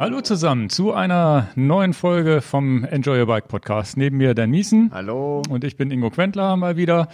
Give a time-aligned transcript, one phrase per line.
[0.00, 3.96] Hallo zusammen zu einer neuen Folge vom Enjoy Your Bike Podcast.
[3.96, 4.92] Neben mir Dan Miesen.
[4.94, 5.42] Hallo.
[5.48, 7.08] Und ich bin Ingo Quentler mal wieder.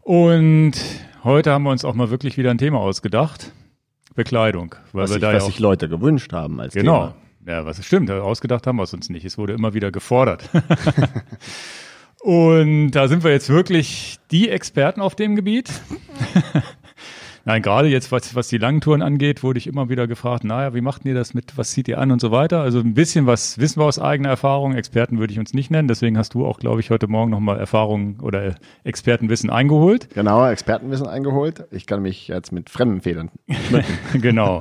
[0.00, 0.72] Und
[1.22, 3.52] heute haben wir uns auch mal wirklich wieder ein Thema ausgedacht.
[4.16, 4.74] Bekleidung.
[4.92, 6.92] Weil was wir sich, da was ja sich Leute gewünscht haben als genau.
[6.92, 7.14] Thema.
[7.44, 7.56] Genau.
[7.56, 8.10] Ja, was stimmt.
[8.10, 9.24] Ausgedacht haben wir es uns nicht.
[9.24, 10.50] Es wurde immer wieder gefordert.
[12.20, 15.70] Und da sind wir jetzt wirklich die Experten auf dem Gebiet.
[17.48, 20.74] Nein, gerade jetzt, was, was die langen Touren angeht, wurde ich immer wieder gefragt, naja,
[20.74, 22.60] wie macht ihr das mit, was zieht ihr an und so weiter.
[22.60, 24.74] Also ein bisschen was wissen wir aus eigener Erfahrung.
[24.74, 25.88] Experten würde ich uns nicht nennen.
[25.88, 30.10] Deswegen hast du auch, glaube ich, heute Morgen nochmal Erfahrungen oder Expertenwissen eingeholt.
[30.12, 31.64] Genau, Expertenwissen eingeholt.
[31.70, 33.30] Ich kann mich jetzt mit fremden Federn
[34.12, 34.60] genau.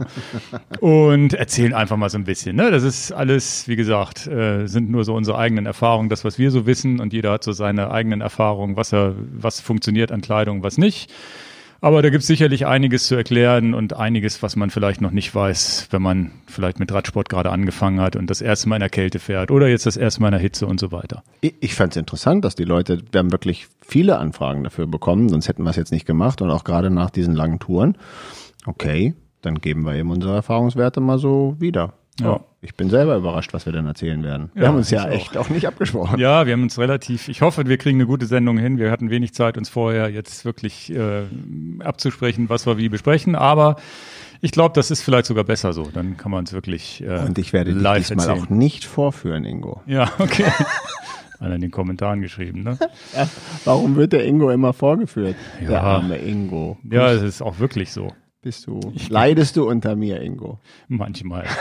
[0.80, 2.56] Und erzählen einfach mal so ein bisschen.
[2.56, 2.72] Ne?
[2.72, 6.52] Das ist alles, wie gesagt, äh, sind nur so unsere eigenen Erfahrungen, das, was wir
[6.52, 7.02] so wissen.
[7.02, 11.12] Und jeder hat so seine eigenen Erfahrungen, was er, was funktioniert an Kleidung, was nicht.
[11.82, 15.34] Aber da gibt es sicherlich einiges zu erklären und einiges, was man vielleicht noch nicht
[15.34, 18.90] weiß, wenn man vielleicht mit Radsport gerade angefangen hat und das erste Mal in der
[18.90, 21.24] Kälte fährt oder jetzt das erste Mal in der Hitze und so weiter.
[21.42, 25.30] Ich, ich fand es interessant, dass die Leute, wir haben wirklich viele Anfragen dafür bekommen,
[25.30, 27.98] sonst hätten wir es jetzt nicht gemacht und auch gerade nach diesen langen Touren.
[28.66, 31.94] Okay, dann geben wir eben unsere Erfahrungswerte mal so wieder.
[32.20, 32.40] Ja.
[32.62, 34.50] Ich bin selber überrascht, was wir dann erzählen werden.
[34.54, 35.50] Wir ja, haben uns ja echt auch.
[35.50, 36.20] nicht abgesprochen.
[36.20, 38.78] Ja, wir haben uns relativ, ich hoffe, wir kriegen eine gute Sendung hin.
[38.78, 41.24] Wir hatten wenig Zeit, uns vorher jetzt wirklich äh,
[41.80, 43.76] abzusprechen, was wir wie besprechen, aber
[44.42, 45.90] ich glaube, das ist vielleicht sogar besser so.
[45.94, 48.46] Dann kann man es wirklich äh, Und ich werde dich diesmal erzählen.
[48.46, 49.82] auch nicht vorführen, Ingo.
[49.86, 50.46] Ja, okay.
[51.40, 52.80] Einer in den Kommentaren geschrieben, ne?
[53.64, 55.36] Warum wird der Ingo immer vorgeführt?
[55.62, 55.68] Ja.
[55.68, 56.78] Der arme Ingo.
[56.90, 58.12] Ja, es ist auch wirklich so.
[58.48, 60.58] Bist du, leidest du unter mir, Ingo?
[60.88, 61.44] Manchmal.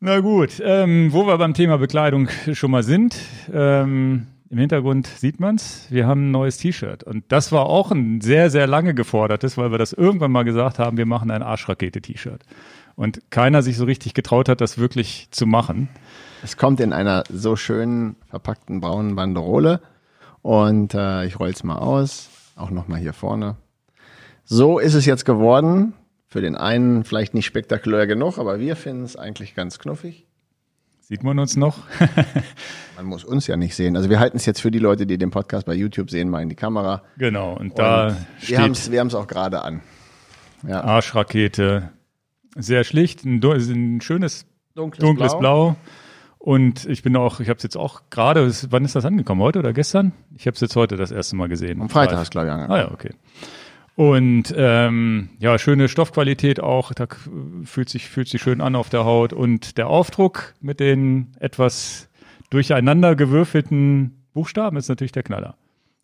[0.00, 3.16] Na gut, ähm, wo wir beim Thema Bekleidung schon mal sind,
[3.50, 5.86] ähm, im Hintergrund sieht man's.
[5.88, 7.04] Wir haben ein neues T-Shirt.
[7.04, 10.78] Und das war auch ein sehr, sehr lange gefordertes, weil wir das irgendwann mal gesagt
[10.78, 12.42] haben, wir machen ein Arschrakete-T-Shirt.
[12.96, 15.88] Und keiner sich so richtig getraut hat, das wirklich zu machen.
[16.44, 19.80] Es kommt in einer so schönen verpackten braunen Banderole.
[20.42, 22.28] Und äh, ich roll's mal aus.
[22.56, 23.56] Auch nochmal hier vorne.
[24.50, 25.92] So ist es jetzt geworden.
[26.26, 30.26] Für den einen vielleicht nicht spektakulär genug, aber wir finden es eigentlich ganz knuffig.
[31.00, 31.78] Sieht man uns noch?
[32.96, 33.94] man muss uns ja nicht sehen.
[33.94, 36.40] Also wir halten es jetzt für die Leute, die den Podcast bei YouTube sehen, mal
[36.40, 37.02] in die Kamera.
[37.18, 39.82] Genau, und da und wir haben es wir auch gerade an.
[40.66, 40.82] Ja.
[40.82, 41.90] Arschrakete.
[42.56, 45.40] Sehr schlicht, ein, ein schönes dunkles, dunkles Blau.
[45.40, 45.76] Blau.
[46.38, 49.42] Und ich bin auch, ich habe es jetzt auch gerade, wann ist das angekommen?
[49.42, 50.12] Heute oder gestern?
[50.36, 51.82] Ich habe es jetzt heute das erste Mal gesehen.
[51.82, 52.80] Am Freitag ist glaube ich angekommen.
[52.80, 53.10] Ah ja, okay.
[53.98, 57.08] Und ähm, ja, schöne Stoffqualität auch, da
[57.64, 59.32] fühlt sich, fühlt sich schön an auf der Haut.
[59.32, 62.08] Und der Aufdruck mit den etwas
[62.48, 65.56] durcheinander gewürfelten Buchstaben ist natürlich der Knaller.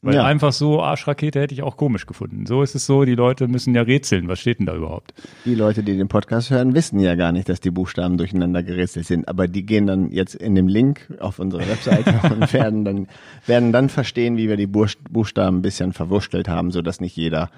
[0.03, 0.25] Weil ja.
[0.25, 2.47] einfach so Arschrakete hätte ich auch komisch gefunden.
[2.47, 4.27] So ist es so, die Leute müssen ja rätseln.
[4.27, 5.15] Was steht denn da überhaupt?
[5.45, 9.07] Die Leute, die den Podcast hören, wissen ja gar nicht, dass die Buchstaben durcheinander gerätselt
[9.07, 9.29] sind.
[9.29, 13.07] Aber die gehen dann jetzt in dem Link auf unsere Webseite und werden dann,
[13.47, 17.53] werden dann verstehen, wie wir die Buchstaben ein bisschen verwurstelt haben, sodass nicht jeder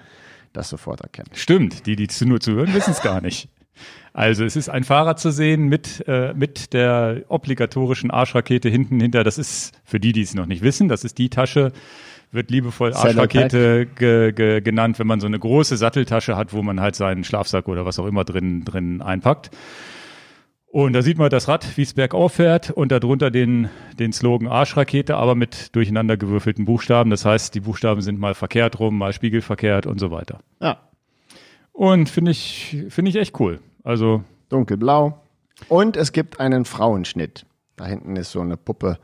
[0.53, 1.31] das sofort erkennen.
[1.35, 3.49] Stimmt, die, die nur zuhören, wissen es gar nicht.
[4.13, 9.25] Also es ist ein Fahrrad zu sehen mit, äh, mit der obligatorischen Arschrakete hinten hinter.
[9.25, 11.73] Das ist, für die, die es noch nicht wissen, das ist die Tasche,
[12.33, 16.81] wird liebevoll Arschrakete ge, ge, genannt, wenn man so eine große Satteltasche hat, wo man
[16.81, 19.51] halt seinen Schlafsack oder was auch immer drin, drin einpackt.
[20.77, 24.47] Und da sieht man das Rad, wie es bergauf fährt und darunter den, den Slogan
[24.47, 27.09] Arschrakete, aber mit durcheinander gewürfelten Buchstaben.
[27.09, 30.41] Das heißt, die Buchstaben sind mal verkehrt rum, mal spiegelverkehrt und so weiter.
[30.61, 30.83] Ja.
[31.73, 33.61] Und finde ich, finde ich echt cool.
[33.85, 34.23] Also.
[34.51, 35.19] Dunkelblau.
[35.69, 37.47] Und es gibt einen Frauenschnitt.
[37.77, 38.99] Da hinten ist so eine Puppe.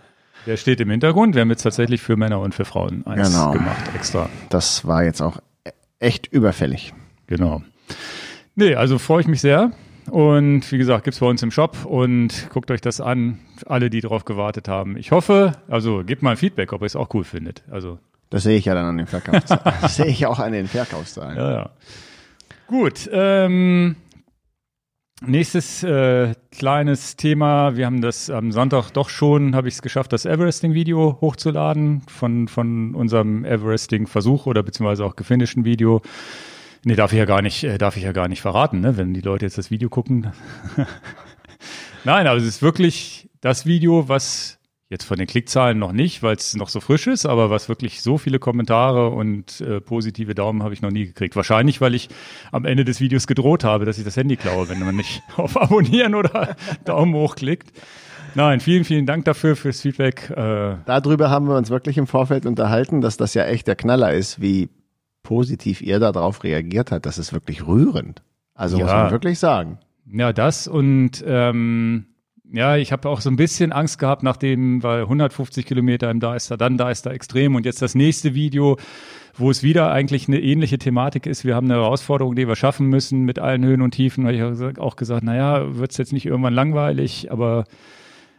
[0.45, 1.35] Der steht im Hintergrund.
[1.35, 3.53] Wir haben jetzt tatsächlich für Männer und für Frauen eins genau.
[3.53, 4.29] gemacht, extra.
[4.51, 5.39] Das war jetzt auch
[6.01, 6.93] echt überfällig.
[7.29, 7.63] Genau.
[8.57, 9.73] Nee, also freue ich mich sehr.
[10.13, 14.03] Und wie gesagt, gibt's bei uns im Shop und guckt euch das an, alle, die
[14.03, 14.99] darauf gewartet haben.
[14.99, 17.63] Ich hoffe, also gebt mal ein Feedback, ob ihr es auch cool findet.
[17.71, 19.63] Also das sehe ich ja dann an den Verkaufszahlen.
[19.81, 21.39] das sehe ich auch an den Verkaufszahlen.
[21.39, 21.71] Ja, ja.
[22.67, 23.09] Gut.
[23.11, 23.97] Ähm,
[25.25, 27.77] nächstes äh, kleines Thema.
[27.77, 32.49] Wir haben das am Sonntag doch schon, habe ich es geschafft, das Everesting-Video hochzuladen von,
[32.49, 36.03] von unserem Everesting-Versuch oder beziehungsweise auch gefinischten Video.
[36.85, 38.97] Nee, darf ich ja gar nicht, äh, darf ich ja gar nicht verraten, ne?
[38.97, 40.33] wenn die Leute jetzt das Video gucken.
[42.05, 44.59] Nein, aber es ist wirklich das Video, was
[44.89, 48.03] jetzt von den Klickzahlen noch nicht, weil es noch so frisch ist, aber was wirklich
[48.03, 51.35] so viele Kommentare und äh, positive Daumen habe ich noch nie gekriegt.
[51.35, 52.09] Wahrscheinlich, weil ich
[52.51, 55.57] am Ende des Videos gedroht habe, dass ich das Handy klaue, wenn man nicht auf
[55.57, 57.73] Abonnieren oder Daumen hoch klickt.
[58.35, 60.31] Nein, vielen, vielen Dank dafür fürs Feedback.
[60.31, 64.13] Äh, Darüber haben wir uns wirklich im Vorfeld unterhalten, dass das ja echt der Knaller
[64.13, 64.69] ist, wie
[65.23, 68.23] positiv ihr darauf reagiert hat, das ist wirklich rührend.
[68.55, 68.85] Also ja.
[68.85, 69.79] muss man wirklich sagen.
[70.07, 72.07] Ja, das und ähm,
[72.53, 76.59] ja, ich habe auch so ein bisschen Angst gehabt, nachdem, weil 150 Kilometer im Deister,
[76.59, 78.77] dann Deister extrem und jetzt das nächste Video,
[79.35, 81.47] wo es wieder eigentlich eine ähnliche Thematik ist.
[81.47, 84.27] Wir haben eine Herausforderung, die wir schaffen müssen mit allen Höhen und Tiefen.
[84.27, 87.65] Weil ich auch gesagt, naja, wird es jetzt nicht irgendwann langweilig, aber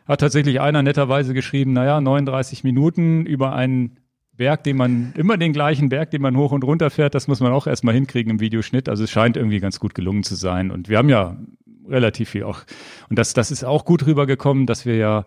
[0.06, 3.98] hat tatsächlich einer netterweise geschrieben, naja, 39 Minuten über einen
[4.36, 7.40] Berg, den man, immer den gleichen Berg, den man hoch und runter fährt, das muss
[7.40, 8.90] man auch erstmal hinkriegen im Videoschnitt.
[8.90, 10.72] Also es scheint irgendwie ganz gut gelungen zu sein.
[10.72, 11.38] Und wir haben ja
[11.88, 12.62] relativ viel auch.
[13.10, 15.26] Und das, das ist auch gut rübergekommen, dass wir ja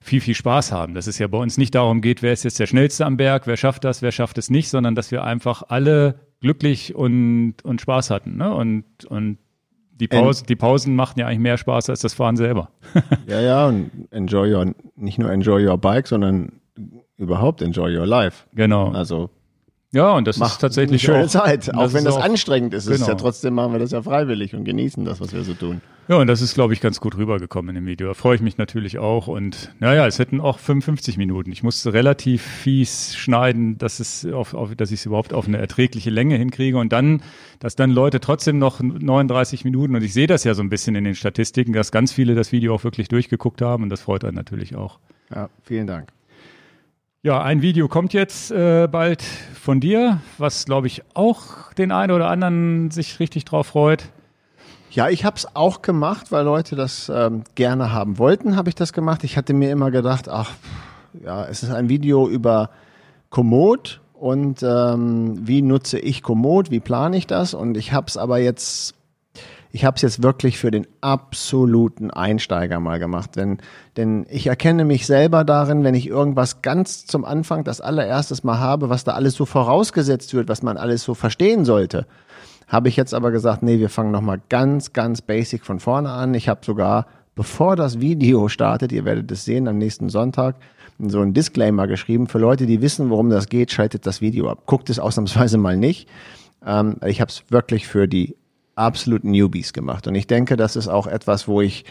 [0.00, 0.94] viel, viel Spaß haben.
[0.94, 3.46] Dass es ja bei uns nicht darum geht, wer ist jetzt der Schnellste am Berg,
[3.46, 7.80] wer schafft das, wer schafft es nicht, sondern dass wir einfach alle glücklich und, und
[7.82, 8.38] Spaß hatten.
[8.38, 8.52] Ne?
[8.54, 9.38] Und, und
[9.92, 12.70] die, Pause, die Pausen machten ja eigentlich mehr Spaß als das Fahren selber.
[13.26, 16.52] ja, ja, und enjoy your, nicht nur enjoy your bike, sondern
[17.20, 18.44] überhaupt enjoy your life.
[18.54, 18.90] Genau.
[18.90, 19.30] Also
[19.92, 21.74] ja, und das ist tatsächlich eine schöne auch, Zeit.
[21.74, 23.00] Auch wenn das auch, anstrengend ist, genau.
[23.00, 25.80] ist ja trotzdem machen wir das ja freiwillig und genießen das, was wir so tun.
[26.06, 28.08] Ja, und das ist, glaube ich, ganz gut rübergekommen in dem Video.
[28.08, 29.26] Da freue ich mich natürlich auch.
[29.26, 31.50] Und naja, es hätten auch 55 Minuten.
[31.50, 35.58] Ich musste relativ fies schneiden, dass es auf, auf, dass ich es überhaupt auf eine
[35.58, 36.78] erträgliche Länge hinkriege.
[36.78, 37.22] Und dann,
[37.58, 40.94] dass dann Leute trotzdem noch 39 Minuten, und ich sehe das ja so ein bisschen
[40.94, 43.84] in den Statistiken, dass ganz viele das Video auch wirklich durchgeguckt haben.
[43.84, 45.00] Und das freut einen natürlich auch.
[45.34, 46.12] Ja, vielen Dank.
[47.22, 52.12] Ja, ein Video kommt jetzt äh, bald von dir, was glaube ich auch den einen
[52.12, 54.08] oder anderen sich richtig drauf freut.
[54.90, 58.74] Ja, ich habe es auch gemacht, weil Leute das ähm, gerne haben wollten, habe ich
[58.74, 59.22] das gemacht.
[59.22, 60.52] Ich hatte mir immer gedacht, ach,
[61.22, 62.70] ja, es ist ein Video über
[63.28, 68.16] Komoot und ähm, wie nutze ich Komoot, wie plane ich das und ich habe es
[68.16, 68.94] aber jetzt
[69.72, 73.36] ich habe es jetzt wirklich für den absoluten Einsteiger mal gemacht.
[73.36, 73.58] Denn,
[73.96, 78.58] denn ich erkenne mich selber darin, wenn ich irgendwas ganz zum Anfang das allererstes Mal
[78.58, 82.06] habe, was da alles so vorausgesetzt wird, was man alles so verstehen sollte.
[82.66, 86.34] Habe ich jetzt aber gesagt, nee, wir fangen nochmal ganz, ganz basic von vorne an.
[86.34, 87.06] Ich habe sogar,
[87.36, 90.56] bevor das Video startet, ihr werdet es sehen am nächsten Sonntag,
[90.98, 92.26] so ein Disclaimer geschrieben.
[92.26, 94.64] Für Leute, die wissen, worum das geht, schaltet das Video ab.
[94.66, 96.08] Guckt es ausnahmsweise mal nicht.
[96.64, 98.36] Ähm, ich habe es wirklich für die
[98.80, 100.06] absoluten Newbies gemacht.
[100.08, 101.84] Und ich denke, das ist auch etwas, wo ich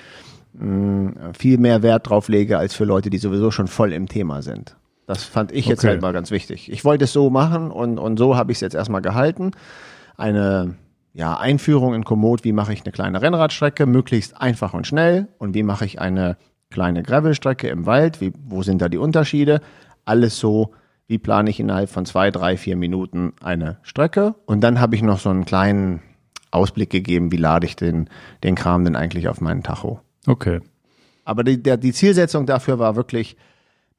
[0.54, 4.42] mh, viel mehr Wert drauf lege, als für Leute, die sowieso schon voll im Thema
[4.42, 4.76] sind.
[5.06, 5.88] Das fand ich jetzt Okay.
[5.90, 6.72] halt mal ganz wichtig.
[6.72, 9.52] Ich wollte es so machen und, und so habe ich es jetzt erstmal gehalten.
[10.18, 10.76] Eine
[11.14, 15.56] ja, Einführung in Komoot, wie mache ich eine kleine Rennradstrecke, möglichst einfach und schnell und
[15.56, 16.38] wie mache ich eine
[16.70, 19.62] kleine Gravelstrecke im Wald, wie, wo sind da die Unterschiede,
[20.06, 20.72] alles so,
[21.08, 25.02] wie plane ich innerhalb von zwei, drei, vier Minuten eine Strecke und dann habe ich
[25.02, 26.02] noch so einen kleinen
[26.52, 28.10] Ausblick gegeben, wie lade ich den,
[28.44, 30.00] den Kram denn eigentlich auf meinen Tacho.
[30.26, 30.62] Okay.
[31.26, 33.38] Aber die, der, die Zielsetzung dafür war wirklich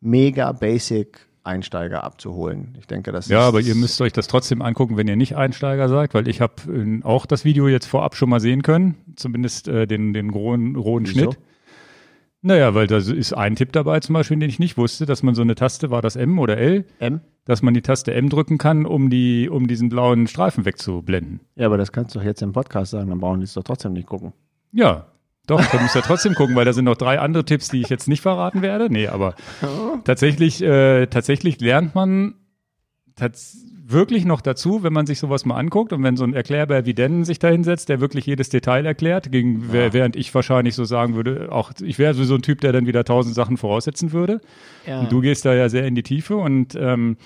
[0.01, 2.77] mega basic Einsteiger abzuholen.
[2.79, 5.89] Ich denke, das Ja, aber ihr müsst euch das trotzdem angucken, wenn ihr nicht Einsteiger
[5.89, 9.69] seid, weil ich habe äh, auch das Video jetzt vorab schon mal sehen können, zumindest
[9.69, 11.33] äh, den, den rohen, rohen Wieso?
[11.33, 11.39] Schnitt.
[12.43, 15.35] Naja, weil da ist ein Tipp dabei zum Beispiel, den ich nicht wusste, dass man
[15.35, 17.21] so eine Taste, war das M oder L, M.
[17.45, 21.41] dass man die Taste M drücken kann, um die, um diesen blauen Streifen wegzublenden.
[21.57, 23.63] Ja, aber das kannst du doch jetzt im Podcast sagen, dann brauchen die es doch
[23.63, 24.33] trotzdem nicht gucken.
[24.73, 25.07] Ja,
[25.47, 27.89] doch, da müsst ihr trotzdem gucken, weil da sind noch drei andere Tipps, die ich
[27.89, 28.89] jetzt nicht verraten werde.
[28.91, 29.35] Nee, aber
[30.05, 32.35] tatsächlich, äh, tatsächlich lernt man
[33.17, 36.87] tats wirklich noch dazu, wenn man sich sowas mal anguckt und wenn so ein Erklärbär
[36.87, 40.75] wie Den sich da hinsetzt, der wirklich jedes Detail erklärt, gegen, wer- während ich wahrscheinlich
[40.75, 44.13] so sagen würde, auch ich wäre so ein Typ, der dann wieder tausend Sachen voraussetzen
[44.13, 44.41] würde.
[44.87, 45.01] Ja.
[45.01, 47.17] Und du gehst da ja sehr in die Tiefe und ähm,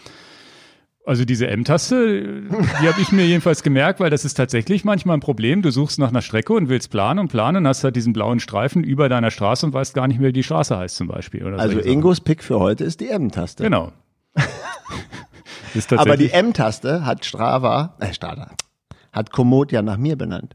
[1.07, 2.45] also diese M-Taste,
[2.81, 5.61] die habe ich mir jedenfalls gemerkt, weil das ist tatsächlich manchmal ein Problem.
[5.61, 8.41] Du suchst nach einer Strecke und willst planen und planen und hast halt diesen blauen
[8.41, 11.45] Streifen über deiner Straße und weißt gar nicht mehr, wie die Straße heißt zum Beispiel.
[11.57, 11.79] Also.
[11.81, 13.63] Ingos Pick für heute ist die M-Taste.
[13.65, 13.93] Genau.
[15.75, 18.51] ist Aber die M-Taste hat Strava, äh, Strava,
[19.13, 20.55] hat Komoot ja nach mir benannt.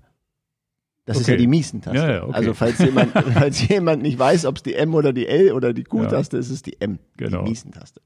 [1.05, 1.31] Das ist Okay.
[1.31, 1.97] ja die Miesen-Taste.
[1.97, 2.33] Ja, ja, okay.
[2.35, 5.73] Also falls jemand, falls jemand nicht weiß, ob es die M oder die L oder
[5.73, 7.43] die Q-Taste ist, ist es die M, Genau.
[7.43, 7.99] die Miesen-Taste.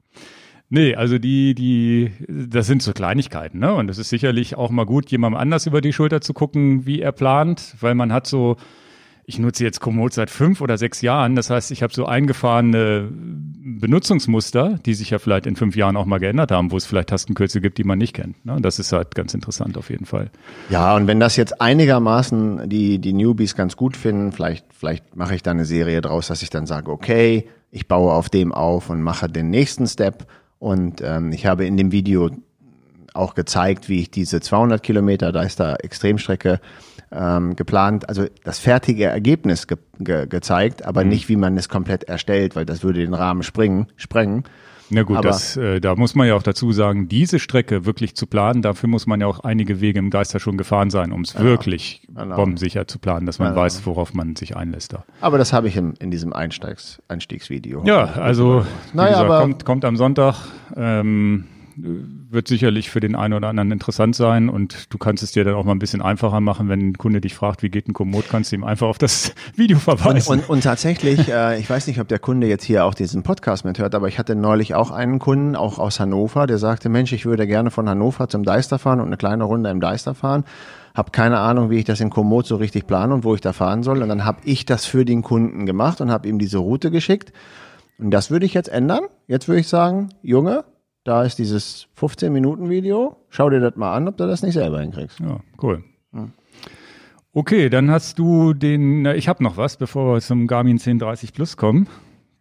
[0.70, 3.74] nee, also die, die, das sind so Kleinigkeiten, ne?
[3.74, 7.00] Und es ist sicherlich auch mal gut, jemandem anders über die Schulter zu gucken, wie
[7.02, 8.56] er plant, weil man hat so,
[9.26, 11.34] ich nutze jetzt Komoot seit fünf oder sechs Jahren.
[11.34, 16.04] Das heißt, ich habe so eingefahrene Benutzungsmuster, die sich ja vielleicht in fünf Jahren auch
[16.04, 18.44] mal geändert haben, wo es vielleicht Tastenkürzel gibt, die man nicht kennt.
[18.44, 18.58] Ne?
[18.60, 20.30] Das ist halt ganz interessant auf jeden Fall.
[20.68, 25.34] Ja, und wenn das jetzt einigermaßen die, die Newbies ganz gut finden, vielleicht, vielleicht mache
[25.34, 28.90] ich da eine Serie draus, dass ich dann sage, okay, ich baue auf dem auf
[28.90, 30.26] und mache den nächsten Step.
[30.58, 32.30] Und ähm, ich habe in dem Video
[33.14, 36.60] auch gezeigt, wie ich diese 200 Kilometer, da ist da Extremstrecke
[37.14, 42.04] ähm, geplant, also das fertige Ergebnis ge ge gezeigt, aber nicht, wie man es komplett
[42.04, 44.44] erstellt, weil das würde den Rahmen springen, sprengen.
[44.90, 48.14] Na gut, Aber- das, äh, da muss man ja auch dazu sagen, diese Strecke wirklich
[48.16, 51.22] zu planen, dafür muss man ja auch einige Wege im Geister schon gefahren sein, um
[51.22, 52.36] es wirklich Genau.
[52.36, 53.62] bombensicher zu planen, dass man Genau.
[53.62, 55.04] weiß, worauf man sich einlässt da.
[55.22, 57.82] Aber das habe ich im, in diesem Einsteigs, Einstiegsvideo.
[57.86, 60.36] Ja, also Naja, gesagt, kommt, kommt am Sonntag.
[60.76, 61.44] Ähm,
[61.76, 65.54] wird sicherlich für den einen oder anderen interessant sein und du kannst es dir dann
[65.54, 68.26] auch mal ein bisschen einfacher machen, wenn ein Kunde dich fragt, wie geht ein Komoot,
[68.28, 70.30] kannst du ihm einfach auf das Video Und, verweisen.
[70.32, 73.64] und, und tatsächlich, äh, ich weiß nicht, ob der Kunde jetzt hier auch diesen Podcast
[73.64, 77.26] mithört, aber ich hatte neulich auch einen Kunden, auch aus Hannover, der sagte, Mensch, ich
[77.26, 80.44] würde gerne von Hannover zum Deister fahren und eine kleine Runde im Deister fahren.
[80.94, 83.52] Hab keine Ahnung, wie ich das in Komoot so richtig plane und wo ich da
[83.52, 84.00] fahren soll.
[84.00, 87.32] Und dann habe ich das für den Kunden gemacht und habe ihm diese Route geschickt.
[87.98, 89.02] Und das würde ich jetzt ändern.
[89.26, 90.64] Jetzt würde ich sagen, Junge,
[91.04, 93.16] da ist dieses 15-Minuten-Video.
[93.28, 95.20] Schau dir das mal an, ob du das nicht selber hinkriegst.
[95.20, 95.84] Ja, cool.
[97.32, 101.32] Okay, dann hast du den, na, ich habe noch was, bevor wir zum Garmin 1030
[101.32, 101.88] Plus kommen.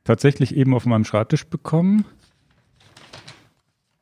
[0.03, 2.05] Tatsächlich eben auf meinem Schreibtisch bekommen.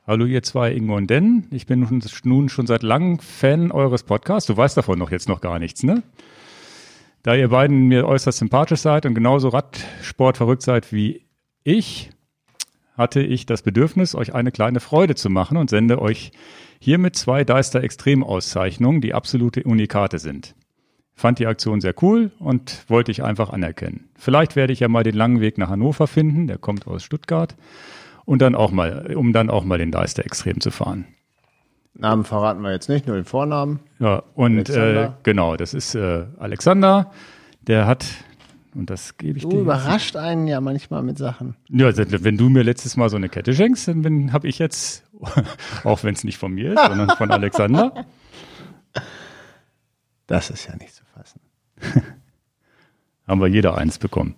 [0.06, 1.48] Hallo ihr zwei, Ingo und Den.
[1.52, 1.88] Ich bin
[2.24, 4.48] nun- schon seit langem Fan eures Podcasts.
[4.48, 6.04] Du weißt davon noch jetzt noch gar nichts, ne?
[7.24, 11.24] Da ihr beiden mir äußerst sympathisch seid und genauso Radsport verrückt seid wie
[11.64, 12.10] ich,
[13.02, 16.32] hatte ich das Bedürfnis, euch eine kleine Freude zu machen und sende euch
[16.80, 20.56] hiermit zwei Deister Extrem-Auszeichnungen, die absolute Unikate sind.
[21.14, 24.10] Fand die Aktion sehr cool und wollte ich einfach anerkennen.
[24.16, 27.56] Vielleicht werde ich ja mal den langen Weg nach Hannover finden, der kommt aus Stuttgart,
[28.26, 31.06] und dann auch mal, um dann auch mal den Deister Extrem zu fahren.
[31.94, 33.80] Namen verraten wir jetzt nicht, nur den Vornamen.
[34.00, 37.12] Ja, und äh, genau, das ist äh, Alexander,
[37.62, 38.06] der hat,
[38.76, 39.60] und das gebe ich Du dir.
[39.60, 41.56] überrascht einen ja manchmal mit Sachen.
[41.70, 45.04] Ja, also, wenn du mir letztes Mal so eine Kette schenkst, dann habe ich jetzt,
[45.84, 48.06] auch wenn es nicht von mir ist, sondern von Alexander,
[50.28, 51.40] Das ist ja nicht zu fassen.
[53.28, 54.36] haben wir jeder eins bekommen.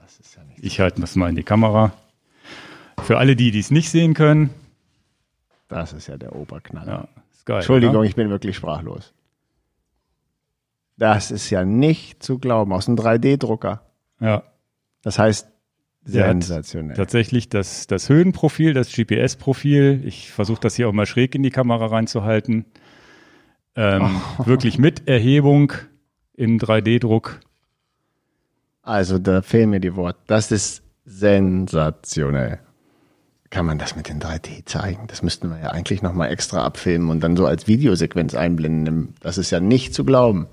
[0.00, 0.62] Das ist ja nicht.
[0.62, 1.92] Ich halte das mal in die Kamera.
[3.02, 4.50] Für alle, die dies nicht sehen können,
[5.68, 6.90] Das ist ja der Oberknaller.
[6.92, 7.56] ja, ist geil.
[7.56, 8.04] Entschuldigung, oder?
[8.08, 9.12] ich bin wirklich sprachlos.
[10.96, 12.72] Das ist ja nicht zu glauben.
[12.72, 13.82] Aus einem 3D-Drucker.
[14.20, 14.44] Ja,
[15.02, 15.48] Das heißt,
[16.04, 16.96] sensationell.
[16.96, 20.02] tatsächlich das, das Höhenprofil, das GPS-Profil.
[20.04, 22.64] Ich versuche das hier auch mal schräg in die Kamera reinzuhalten.
[23.74, 25.72] Ähm, Wirklich mit Erhebung
[26.34, 27.40] im 3D-Druck.
[28.82, 30.18] Also, da fehlen mir die Worte.
[30.26, 32.60] Das ist sensationell.
[33.50, 35.06] Kann man das mit den 3D zeigen?
[35.06, 39.14] Das müssten wir ja eigentlich nochmal extra abfilmen und dann so als Videosequenz einblenden.
[39.20, 40.48] Das ist ja nicht zu glauben.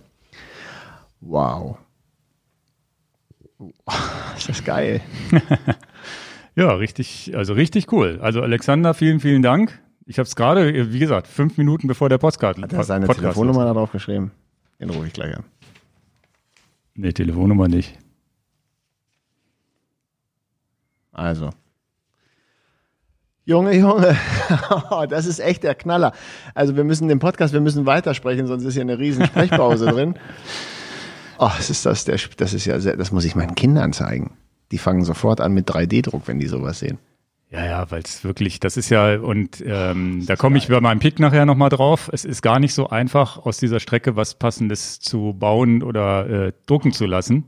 [1.22, 1.78] Wow.
[4.36, 5.01] Das ist geil.
[6.56, 8.20] Ja, richtig, also richtig cool.
[8.22, 9.80] Also Alexander, vielen, vielen Dank.
[10.06, 13.22] Ich habe es gerade, wie gesagt, fünf Minuten bevor der Podcast, Hat er seine Podcast
[13.24, 14.32] Telefonnummer da drauf geschrieben?
[14.80, 15.46] Den rufe ich gleich an.
[16.96, 17.98] Nee, Telefonnummer nicht.
[21.13, 21.51] Also.
[23.46, 24.18] Junge, Junge,
[25.10, 26.13] das ist echt der Knaller.
[26.54, 30.16] Also wir müssen den Podcast, wir müssen weitersprechen, sonst ist hier eine riesen Sprechpause drin.
[31.41, 34.38] Oh, das ist das, der, das ist ja, sehr, das muss ich meinen Kindern zeigen.
[34.69, 37.00] Die fangen sofort an mit 3D-Druck, wenn die sowas sehen.
[37.50, 41.00] Ja, ja, weil es wirklich, das ist ja, und ähm, da komme ich bei meinem
[41.00, 42.12] Pick nachher nochmal drauf.
[42.13, 46.53] Es ist gar nicht so einfach, aus dieser Strecke was Passendes zu bauen oder äh,
[46.67, 47.45] drucken zu lassen.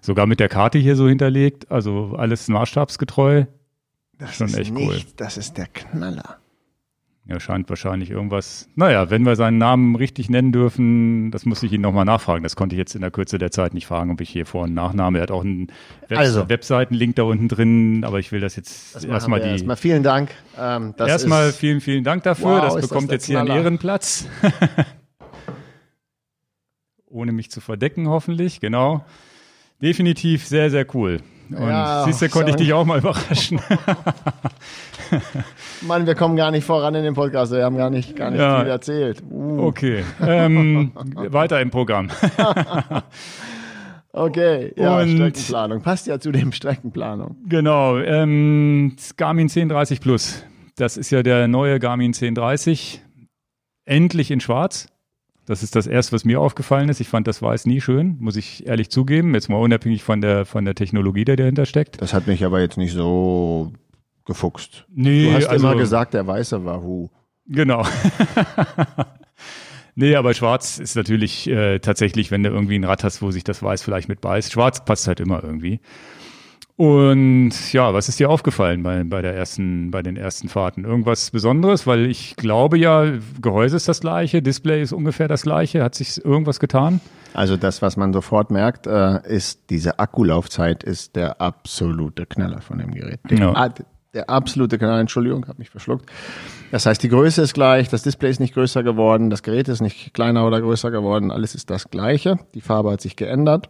[0.00, 3.44] Sogar mit der Karte hier so hinterlegt, also alles maßstabsgetreu.
[4.18, 5.02] Das Schon ist echt nicht, cool.
[5.18, 6.38] Das ist der Knaller.
[7.30, 8.70] Ja, scheint wahrscheinlich irgendwas.
[8.74, 12.42] Naja, wenn wir seinen Namen richtig nennen dürfen, das muss ich ihn nochmal nachfragen.
[12.42, 14.62] Das konnte ich jetzt in der Kürze der Zeit nicht fragen, ob ich hier Vor-
[14.64, 15.18] und Nachname.
[15.18, 15.66] Er hat auch einen
[16.08, 16.48] Web Also.
[16.48, 19.48] Webseitenlink da unten drin, aber ich will das jetzt Das erstmal die.
[19.50, 20.30] Erstmal vielen Dank.
[20.58, 22.46] Ähm, das Erstmal vielen, vielen Dank dafür.
[22.46, 23.50] Wow, das das bekommt der jetzt hier einen.
[23.50, 24.26] Ehrenplatz.
[27.10, 28.60] Ohne mich zu verdecken, hoffentlich.
[28.60, 29.04] Genau.
[29.82, 31.18] Definitiv sehr, sehr cool.
[31.50, 33.60] Und Ja, siehst du, konnte ich dich auch mal überraschen.
[35.86, 37.52] Mann, wir kommen gar nicht voran in dem Podcast.
[37.52, 38.60] Wir haben gar nicht, gar nicht Ja.
[38.60, 39.22] viel erzählt.
[39.30, 40.04] Uh, Okay.
[40.20, 42.08] Ähm, weiter im Programm.
[44.12, 45.82] okay, ja, Und- Streckenplanung.
[45.82, 47.36] Passt ja zu dem Streckenplanung.
[47.48, 50.44] Genau, ähm, Garmin 1030 Plus.
[50.76, 53.02] Das ist ja der neue Garmin 1030.
[53.84, 54.88] Endlich in schwarz.
[55.46, 57.00] Das ist das erste, was mir aufgefallen ist.
[57.00, 59.32] Ich fand das Weiß nie schön, muss ich ehrlich zugeben.
[59.34, 62.02] Jetzt mal unabhängig von der, von der Technologie, die dahinter steckt.
[62.02, 63.72] Das hat mich aber jetzt nicht so
[64.28, 64.84] gefuchst.
[64.94, 67.08] Nee, Du hast also, immer gesagt, der Weiße war Hu.
[67.46, 67.84] Genau.
[69.96, 73.42] nee, aber schwarz ist natürlich äh, tatsächlich, wenn du irgendwie ein Rad hast, wo sich
[73.42, 74.52] das Weiß vielleicht mit beißt.
[74.52, 75.80] Schwarz passt halt immer irgendwie.
[76.76, 80.84] Und ja, was ist dir aufgefallen bei, bei der ersten, bei den ersten Fahrten?
[80.84, 81.88] Irgendwas Besonderes?
[81.88, 83.04] Weil ich glaube ja,
[83.42, 85.82] Gehäuse ist das gleiche, Display ist ungefähr das gleiche.
[85.82, 87.00] Hat sich irgendwas getan?
[87.34, 92.78] Also das, was man sofort merkt, äh, ist, diese Akkulaufzeit ist der absolute Knaller von
[92.78, 93.20] dem Gerät.
[93.28, 93.74] Der, Ja.
[94.14, 96.10] Der absolute Kanal, Entschuldigung, habe mich verschluckt.
[96.70, 99.80] Das heißt, die Größe ist gleich, das Display ist nicht größer geworden, das Gerät ist
[99.80, 102.36] nicht kleiner oder größer geworden, alles ist das gleiche.
[102.54, 103.68] Die Farbe hat sich geändert.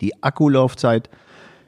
[0.00, 1.08] Die Akkulaufzeit,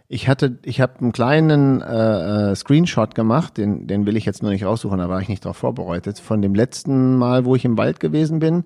[0.08, 4.42] ich hatte, ich habe einen kleinen äh, äh, Screenshot gemacht, den, den will ich jetzt
[4.42, 6.18] nur nicht raussuchen, da war ich nicht darauf vorbereitet.
[6.18, 8.64] Von dem letzten Mal, wo ich im Wald gewesen bin,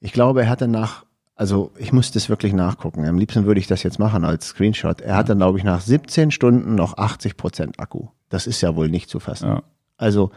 [0.00, 1.04] ich glaube, er hatte nach,
[1.36, 3.04] also ich muss das wirklich nachgucken.
[3.06, 5.00] Am liebsten würde ich das jetzt machen als Screenshot.
[5.00, 8.08] Er hatte, glaube ich, nach 17 Stunden noch 80 Prozent Akku.
[8.28, 9.48] Das ist ja wohl nicht zu fassen.
[9.48, 9.62] Ja.
[9.96, 10.30] Also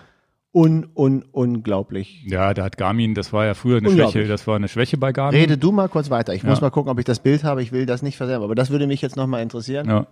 [0.53, 2.23] un, un, unglaublich.
[2.25, 5.11] Ja, da hat Garmin, das war ja früher eine Schwäche, das war eine Schwäche bei
[5.11, 5.39] Garmin.
[5.39, 6.33] Rede du mal kurz weiter.
[6.33, 6.65] Ich muss Ja.
[6.65, 7.61] mal gucken, ob ich das Bild habe.
[7.61, 9.87] Ich will das nicht verderben, aber das würde mich jetzt nochmal interessieren.
[9.87, 10.07] Ja.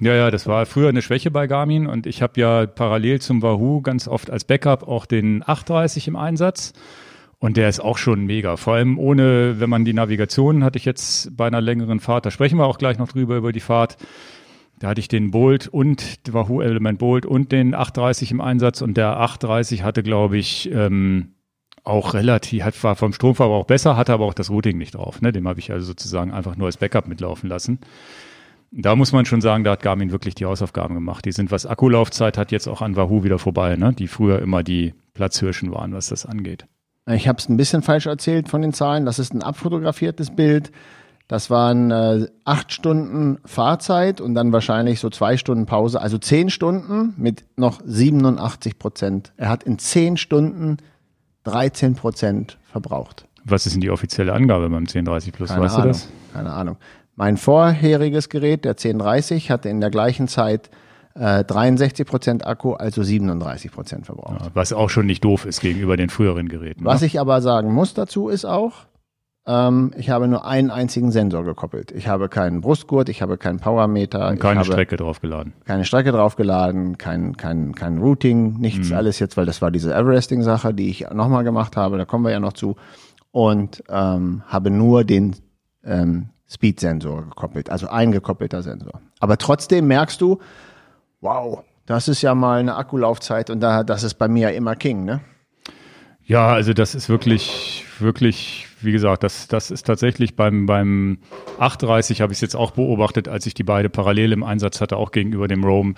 [0.00, 3.42] Ja, ja, das war früher eine Schwäche bei Garmin und ich habe ja parallel zum
[3.42, 6.72] Wahoo ganz oft als Backup auch den 830 im Einsatz
[7.40, 8.56] und der ist auch schon mega.
[8.56, 12.30] Vor allem ohne, wenn man die Navigation hatte ich jetzt bei einer längeren Fahrt, da
[12.30, 13.96] sprechen wir auch gleich noch drüber über die Fahrt.
[14.80, 18.96] Da hatte ich den Bolt und Wahoo Element Bolt und den 830 im Einsatz und
[18.96, 21.34] der 830 hatte, glaube ich, ähm,
[21.84, 25.20] auch relativ, hat, war vom Stromverbrauch besser, hatte aber auch das Routing nicht drauf.
[25.22, 25.32] Ne?
[25.32, 27.78] Dem habe ich also sozusagen einfach nur als Backup mitlaufen lassen.
[28.70, 31.24] Da muss man schon sagen, da hat Garmin wirklich die Hausaufgaben gemacht.
[31.24, 33.94] Die sind, was Akkulaufzeit hat, jetzt auch an Wahoo wieder vorbei, ne?
[33.94, 36.66] die früher immer die Platzhirschen waren, was das angeht.
[37.08, 39.06] Ich habe es ein bisschen falsch erzählt von den Zahlen.
[39.06, 40.70] Das ist ein abfotografiertes Bild.
[41.26, 46.48] Das waren äh, acht Stunden Fahrzeit und dann wahrscheinlich so zwei Stunden Pause, also zehn
[46.48, 49.32] Stunden mit noch 87 Prozent.
[49.36, 50.78] Er hat in zehn Stunden
[51.44, 53.26] 13 Prozent verbraucht.
[53.44, 55.50] Was ist denn die offizielle Angabe beim 1030 Plus?
[55.50, 55.86] Keine weißt Ahnung.
[55.86, 56.08] du das?
[56.32, 56.76] Keine Ahnung.
[57.14, 60.70] Mein vorheriges Gerät, der 1030, hatte in der gleichen Zeit
[61.14, 64.40] äh, 63 Prozent Akku, also 37 Prozent verbraucht.
[64.40, 66.84] Ja, was auch schon nicht doof ist gegenüber den früheren Geräten.
[66.84, 67.06] Was ne?
[67.06, 68.86] ich aber sagen muss dazu ist auch,
[69.48, 71.90] ähm, ich habe nur einen einzigen Sensor gekoppelt.
[71.92, 75.54] Ich habe keinen Brustgurt, ich habe keinen Powermeter, Und keine Strecke draufgeladen.
[75.64, 80.74] keine Strecke draufgeladen, kein, kein, kein Routing, nichts alles jetzt, weil das war diese Everesting-Sache,
[80.74, 82.76] die ich nochmal gemacht habe, da kommen wir ja noch zu.
[83.30, 85.34] Und ähm, habe nur den
[85.82, 89.00] ähm, Speed-Sensor gekoppelt, also ein gekoppelter Sensor.
[89.18, 90.38] Aber trotzdem merkst du,
[91.20, 94.76] wow, das ist ja mal eine Akkulaufzeit und da, das ist bei mir ja immer
[94.76, 95.20] King, ne?
[96.28, 101.20] Ja, also das ist wirklich, wirklich, wie gesagt, das, das ist tatsächlich beim, beim
[101.58, 104.98] 830 habe ich es jetzt auch beobachtet, als ich die beide parallel im Einsatz hatte,
[104.98, 105.94] auch gegenüber dem Roam.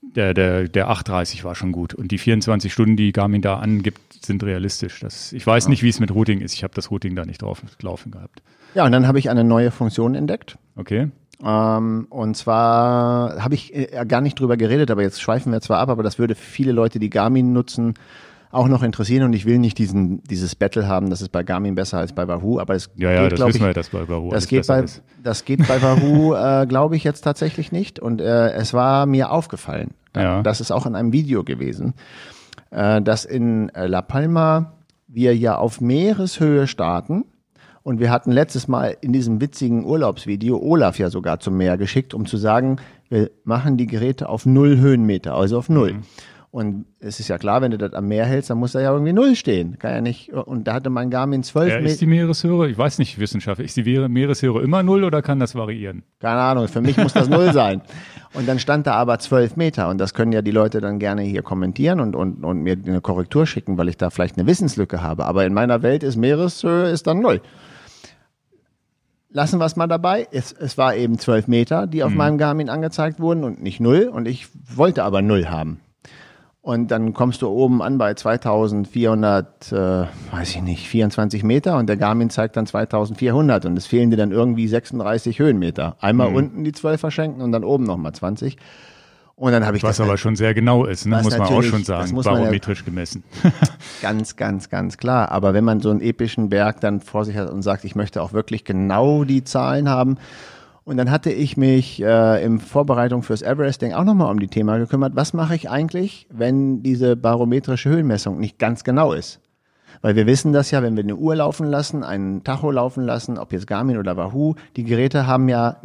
[0.00, 1.92] Der, der, der 830 war schon gut.
[1.92, 5.00] Und die 24 Stunden, die Garmin da angibt, sind realistisch.
[5.00, 6.54] Das, ich weiß nicht, wie es mit Routing ist.
[6.54, 8.42] Ich habe das Routing da nicht drauf laufen gehabt.
[8.74, 10.56] Ja, und dann habe ich eine neue Funktion entdeckt.
[10.74, 11.10] Okay.
[11.44, 15.78] Ähm, und zwar habe ich äh, gar nicht drüber geredet, aber jetzt schweifen wir zwar
[15.78, 17.94] ab, aber das würde viele Leute, die Garmin nutzen,
[18.50, 19.24] auch noch interessieren.
[19.24, 22.26] Und ich will nicht diesen, dieses Battle haben, das ist bei Garmin besser als bei
[22.26, 24.30] Wahoo, aber es Ja, ja, geht, das glaub wissen ich, wir ja, dass bei Wahoo
[24.30, 25.02] das geht bei, ist.
[25.22, 27.98] das geht bei Wahoo, äh, glaube ich, jetzt tatsächlich nicht.
[27.98, 29.90] Und äh, es war mir aufgefallen.
[30.14, 30.42] Ja.
[30.42, 31.92] Das ist auch in einem Video gewesen,
[32.70, 34.72] äh, dass in äh, La Palma
[35.06, 37.24] wir ja auf Meereshöhe starten.
[37.86, 42.14] Und wir hatten letztes Mal in diesem witzigen Urlaubsvideo Olaf ja sogar zum Meer geschickt,
[42.14, 42.78] um zu sagen,
[43.10, 45.94] wir machen die Geräte auf null Höhenmeter, also auf null.
[46.50, 48.90] Und es ist ja klar, wenn du das am Meer hältst, dann muss da ja
[48.90, 49.78] irgendwie null stehen.
[49.78, 50.32] Kann ja nicht.
[50.32, 52.24] Und da hatte mein Garmin zwölf Ja, ist die Meter.
[52.24, 56.02] Meereshöhe, ich weiß nicht, Wissenschaft, ist die Meere- Meereshöhe immer null oder kann das variieren?
[56.18, 57.82] Keine Ahnung, für mich muss das null sein.
[58.34, 59.88] Und dann stand da aber zwölf Meter.
[59.90, 63.00] Und das können ja die Leute dann gerne hier kommentieren und, und, und mir eine
[63.00, 65.26] Korrektur schicken, weil ich da vielleicht eine Wissenslücke habe.
[65.26, 67.40] Aber in meiner Welt ist Meereshöhe ist dann null.
[69.36, 70.26] Lassen wir es mal dabei.
[70.30, 74.10] Es, es war eben zwölf Meter, die auf meinem Garmin angezeigt wurden und nicht null.
[74.10, 75.78] Und ich wollte aber null haben.
[76.62, 79.76] Und dann kommst du oben an bei 2400, äh,
[80.32, 84.16] weiß ich nicht, 24 Meter und der Garmin zeigt dann 2400 und es fehlen dir
[84.16, 85.96] dann irgendwie 36 Höhenmeter.
[86.00, 88.56] Einmal unten die 12 verschenken und dann oben nochmal 20.
[89.38, 91.20] Und dann habe ich Was aber schon sehr genau ist, ne?
[91.22, 93.22] Muss man auch schon sagen, man ja- barometrisch gemessen.
[94.02, 95.30] ganz, ganz, ganz klar.
[95.30, 98.22] Aber wenn man so einen epischen Berg dann vor sich hat und sagt, ich möchte
[98.22, 100.16] auch wirklich genau die Zahlen haben.
[100.84, 104.78] Und dann hatte ich mich äh, in Vorbereitung fürs Everesting auch nochmal um die Thema
[104.78, 105.16] gekümmert.
[105.16, 109.40] Was mache ich eigentlich, wenn diese barometrische Höhenmessung nicht ganz genau ist?
[110.00, 113.36] Weil wir wissen das ja, wenn wir eine Uhr laufen lassen, einen Tacho laufen lassen,
[113.36, 115.76] ob jetzt Garmin oder Wahoo, die Geräte haben ja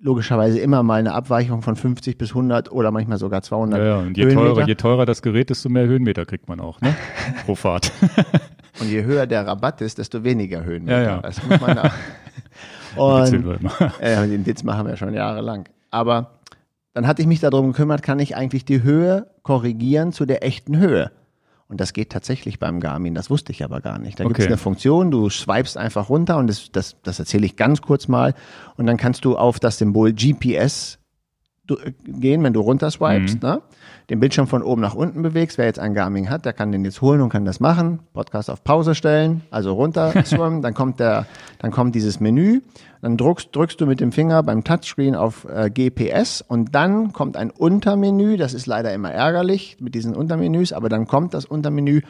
[0.00, 3.98] logischerweise immer mal eine Abweichung von 50 bis 100 oder manchmal sogar 200 Ja, ja,
[3.98, 4.54] und je Höhenmeter.
[4.54, 6.94] teurer, je teurer das Gerät, desto mehr Höhenmeter kriegt man auch, ne?
[7.44, 7.92] Pro Fahrt.
[8.80, 11.02] Und je höher der Rabatt ist, desto weniger Höhenmeter.
[11.02, 11.20] Ja, ja.
[11.20, 11.92] Das muss man auch.
[12.96, 13.32] Und
[14.00, 15.68] äh, den Witz machen wir schon jahrelang.
[15.90, 16.40] Aber
[16.92, 20.78] dann hatte ich mich darum gekümmert, kann ich eigentlich die Höhe korrigieren zu der echten
[20.78, 21.12] Höhe?
[21.70, 24.18] Und das geht tatsächlich beim Garmin, das wusste ich aber gar nicht.
[24.18, 24.52] Da gibt es Okay.
[24.52, 28.34] eine Funktion, du swipest einfach runter und das, das, das erzähle ich ganz kurz mal.
[28.76, 30.98] Und dann kannst du auf das Symbol GPS
[31.70, 33.62] äh, gehen, wenn du runterswipest, ne?
[34.10, 35.58] den Bildschirm von oben nach unten bewegst.
[35.58, 38.00] Wer jetzt ein Garmin hat, der kann den jetzt holen und kann das machen.
[38.12, 41.26] Podcast auf Pause stellen, also runter swimmen, dann kommt der,
[41.60, 42.62] dann kommt dieses Menü,
[43.02, 47.36] dann drückst, drückst du mit dem Finger beim Touchscreen auf äh, GPS und dann kommt
[47.36, 52.02] ein Untermenü, das ist leider immer ärgerlich mit diesen Untermenüs, aber dann kommt das Untermenü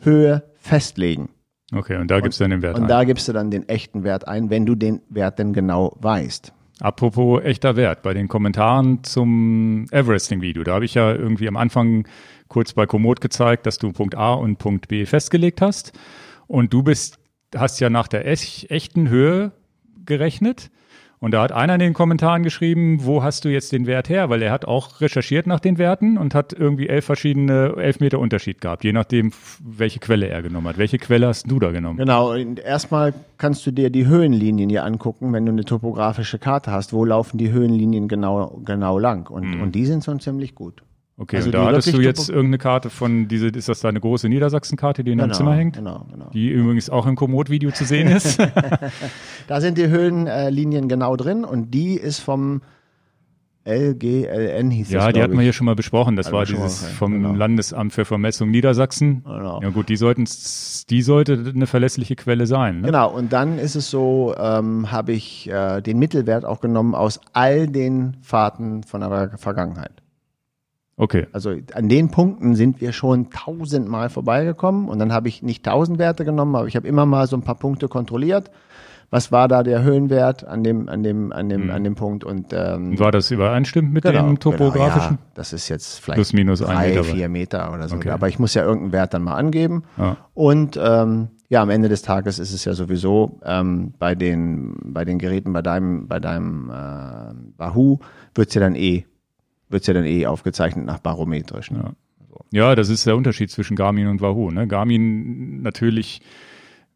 [0.00, 1.30] Höhe festlegen.
[1.72, 2.88] Okay, und da gibt's dann den Wert Und ein.
[2.88, 6.52] da gibst du dann den echten Wert ein, wenn du den Wert denn genau weißt.
[6.80, 12.08] Apropos echter Wert, bei den Kommentaren zum Everesting-Video, da habe ich ja irgendwie am Anfang
[12.48, 15.92] kurz bei Komoot gezeigt, dass du Punkt A und Punkt B festgelegt hast.
[16.46, 17.18] Und du bist,
[17.54, 19.52] hast ja nach der ech- echten Höhe
[20.04, 20.70] gerechnet.
[21.20, 24.30] Und da hat einer in den Kommentaren geschrieben, wo hast du jetzt den Wert her?
[24.30, 28.18] Weil er hat auch recherchiert nach den Werten und hat irgendwie elf verschiedene, elf Meter
[28.18, 29.30] Unterschied gehabt, je nachdem,
[29.62, 30.78] welche Quelle er genommen hat.
[30.78, 31.98] Welche Quelle hast du da genommen?
[31.98, 36.94] Genau, erstmal kannst du dir die Höhenlinien hier angucken, wenn du eine topografische Karte hast.
[36.94, 39.28] Wo laufen die Höhenlinien genau, genau lang?
[39.28, 40.82] Und, und die sind schon ziemlich gut.
[41.20, 44.26] Okay, Also und da hattest du jetzt irgendeine Karte von diese, ist das deine große
[44.30, 45.76] Niedersachsen-Karte, die in deinem Genau, Zimmer hängt?
[45.76, 46.30] Genau, genau.
[46.32, 48.40] Die übrigens auch im Komoot-Video zu sehen ist.
[49.46, 52.62] Da sind die Höhenlinien genau drin und die ist vom
[53.66, 56.16] LGLN hieß das, ja, die hatten wir hier schon mal besprochen.
[56.16, 57.34] Das Hatten war dieses okay, vom genau.
[57.34, 59.22] Landesamt für Vermessung Niedersachsen.
[59.24, 59.60] Genau.
[59.60, 60.24] Ja gut, die sollten,
[60.88, 62.80] die sollte eine verlässliche Quelle sein.
[62.80, 62.86] Ne?
[62.86, 67.20] Genau, und dann ist es so, ähm, habe ich äh, den Mittelwert auch genommen aus
[67.34, 69.92] all den Fahrten von der Vergangenheit.
[71.00, 71.26] Okay.
[71.32, 75.98] Also an den Punkten sind wir schon tausendmal vorbeigekommen und dann habe ich nicht tausend
[75.98, 78.50] Werte genommen, aber ich habe immer mal so ein paar Punkte kontrolliert.
[79.08, 82.52] Was war da der Höhenwert an dem, an dem, an dem, an dem Punkt und
[82.52, 85.16] ähm, war das übereinstimmend mit genau, dem topografischen?
[85.16, 87.04] Genau, ja, das ist jetzt vielleicht Plus, minus ein drei, Meter.
[87.04, 87.96] vier Meter oder so.
[87.96, 88.10] Okay.
[88.10, 89.84] Aber ich muss ja irgendeinen Wert dann mal angeben.
[89.96, 90.18] Ja.
[90.34, 95.04] Und ähm, ja, am Ende des Tages ist es ja sowieso ähm, bei den bei
[95.04, 97.98] den Geräten, bei deinem bei deinem äh, Wahoo
[98.34, 99.06] wird's ja dann eh
[99.70, 101.70] wird's ja dann eh aufgezeichnet nach barometrisch.
[101.70, 101.94] Ne?
[102.52, 104.50] Ja, das ist der Unterschied zwischen Garmin und Wahoo.
[104.50, 104.66] Ne?
[104.66, 106.20] Garmin natürlich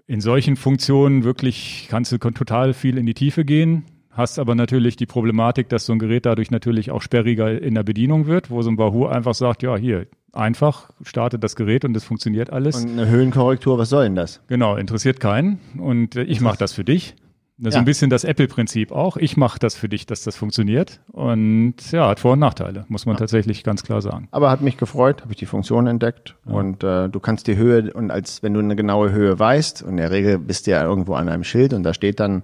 [0.07, 4.97] in solchen Funktionen wirklich kannst du total viel in die Tiefe gehen, hast aber natürlich
[4.97, 8.61] die Problematik, dass so ein Gerät dadurch natürlich auch sperriger in der Bedienung wird, wo
[8.63, 12.85] so ein Wahoo einfach sagt, ja, hier, einfach startet das Gerät und es funktioniert alles.
[12.85, 14.41] Und eine Höhenkorrektur, was soll denn das?
[14.47, 17.15] genau, interessiert keinen und äh, ich mache das für dich.
[17.57, 17.81] Das ist Ja.
[17.83, 19.17] ein bisschen das Apple-Prinzip auch.
[19.17, 21.01] Ich mache das für dich, dass das funktioniert.
[21.13, 24.27] Und ja, hat Vor- und Nachteile, muss man tatsächlich ganz klar sagen.
[24.33, 27.93] Aber hat mich gefreut, habe ich die Funktion entdeckt und äh, du kannst die Höhe
[27.93, 30.83] und als wenn du eine genaue Höhe weißt und in der Regel bist du ja
[30.83, 32.43] irgendwo an einem Schild und da steht dann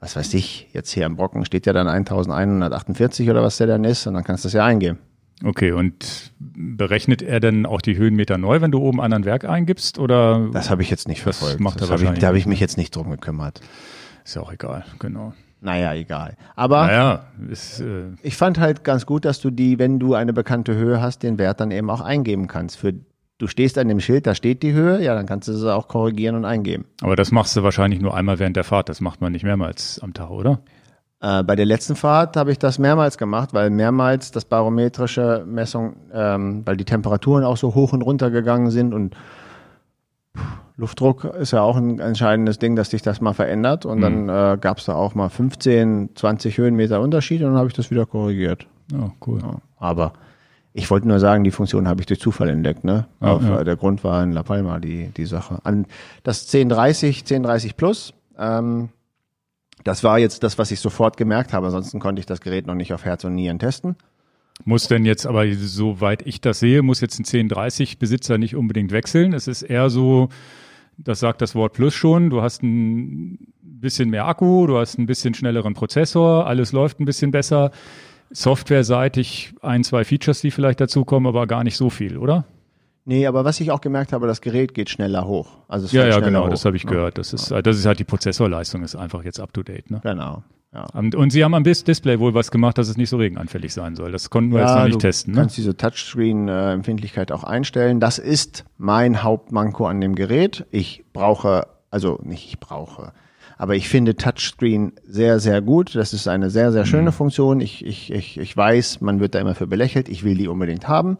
[0.00, 3.84] was weiß ich, jetzt hier am Brocken steht ja dann 1148 oder was der dann
[3.84, 4.98] ist und dann kannst du das ja eingeben.
[5.42, 9.98] Okay, und berechnet er denn auch die Höhenmeter neu, wenn du oben anderen Werk eingibst?
[9.98, 11.60] Oder Das habe ich jetzt nicht Das verfolgt.
[11.60, 13.60] macht er das hab ich, wahrscheinlich da habe ich mich jetzt nicht drum gekümmert.
[14.24, 15.32] Ist ja auch egal, genau.
[15.60, 16.36] Naja, egal.
[16.56, 20.32] Aber Naja, ist, äh, ich fand halt ganz gut, dass du die, wenn du eine
[20.32, 22.76] bekannte Höhe hast, den Wert dann eben auch eingeben kannst.
[22.76, 22.92] Für,
[23.38, 25.88] du stehst an dem Schild, da steht die Höhe, ja, dann kannst du sie auch
[25.88, 26.84] korrigieren und eingeben.
[27.00, 28.90] aber das machst du wahrscheinlich nur einmal während der Fahrt.
[28.90, 30.60] Das macht man nicht mehrmals am Tag, oder?
[31.20, 35.96] Äh, bei der letzten Fahrt habe ich das mehrmals gemacht, weil mehrmals das barometrische Messung,
[36.12, 39.16] ähm, weil die Temperaturen auch so hoch und runter gegangen sind und
[40.34, 40.42] puh,
[40.76, 43.86] Luftdruck ist ja auch ein entscheidendes Ding, dass sich das mal verändert.
[43.86, 47.68] Und dann äh, gab es da auch mal 15, 20 Höhenmeter Unterschied und dann habe
[47.68, 48.66] ich das wieder korrigiert.
[48.92, 49.40] Ja, cool.
[49.40, 50.14] Ja, aber
[50.72, 52.82] ich wollte nur sagen, die Funktion habe ich durch Zufall entdeckt.
[52.82, 53.06] Ne?
[53.20, 53.60] Ja, Auf, ja.
[53.60, 55.58] äh, Der Grund war in La Palma die, die Sache.
[55.62, 55.86] An
[56.24, 58.88] das 1030, 1030 Plus, ähm,
[59.84, 61.66] das war jetzt das, was ich sofort gemerkt habe.
[61.66, 63.94] Ansonsten konnte ich das Gerät noch nicht auf Herz und Nieren testen.
[64.64, 68.92] Muss denn jetzt, aber soweit ich das sehe, muss jetzt ein 1030 Besitzer nicht unbedingt
[68.92, 69.32] wechseln.
[69.32, 70.28] Es ist eher so,
[70.96, 75.06] das sagt das Wort Plus schon, du hast ein bisschen mehr Akku, du hast ein
[75.06, 77.70] bisschen schnelleren Prozessor, alles läuft ein bisschen besser.
[78.30, 82.44] Softwareseitig ein, zwei Features, die vielleicht dazukommen, aber gar nicht so viel, oder?
[83.04, 85.58] Nee, aber was ich auch gemerkt habe, das Gerät geht schneller hoch.
[85.68, 86.48] Also es Ja, ja, genau, hoch.
[86.50, 87.18] das habe ich Ja, gehört.
[87.18, 89.90] Das ist, das ist halt die Prozessorleistung, ist einfach jetzt up to date.
[89.90, 90.00] Ne?
[90.02, 90.42] Genau.
[90.74, 90.86] Ja.
[90.92, 93.72] Und, und sie haben am Dis- Display wohl was gemacht, dass es nicht so regenanfällig
[93.72, 94.10] sein soll.
[94.10, 95.32] Das konnten wir jetzt noch nicht du testen.
[95.34, 95.40] Ne?
[95.40, 98.00] kannst diese Touchscreen-Empfindlichkeit auch einstellen.
[98.00, 100.66] Das ist mein Hauptmanko an dem Gerät.
[100.72, 103.12] Ich brauche, also nicht ich brauche,
[103.56, 105.94] aber ich finde Touchscreen sehr, sehr gut.
[105.94, 107.60] Das ist eine sehr, sehr schöne Funktion.
[107.60, 110.08] Ich, ich, ich, ich weiß, man wird da immer für belächelt.
[110.08, 111.18] Ich will die unbedingt haben.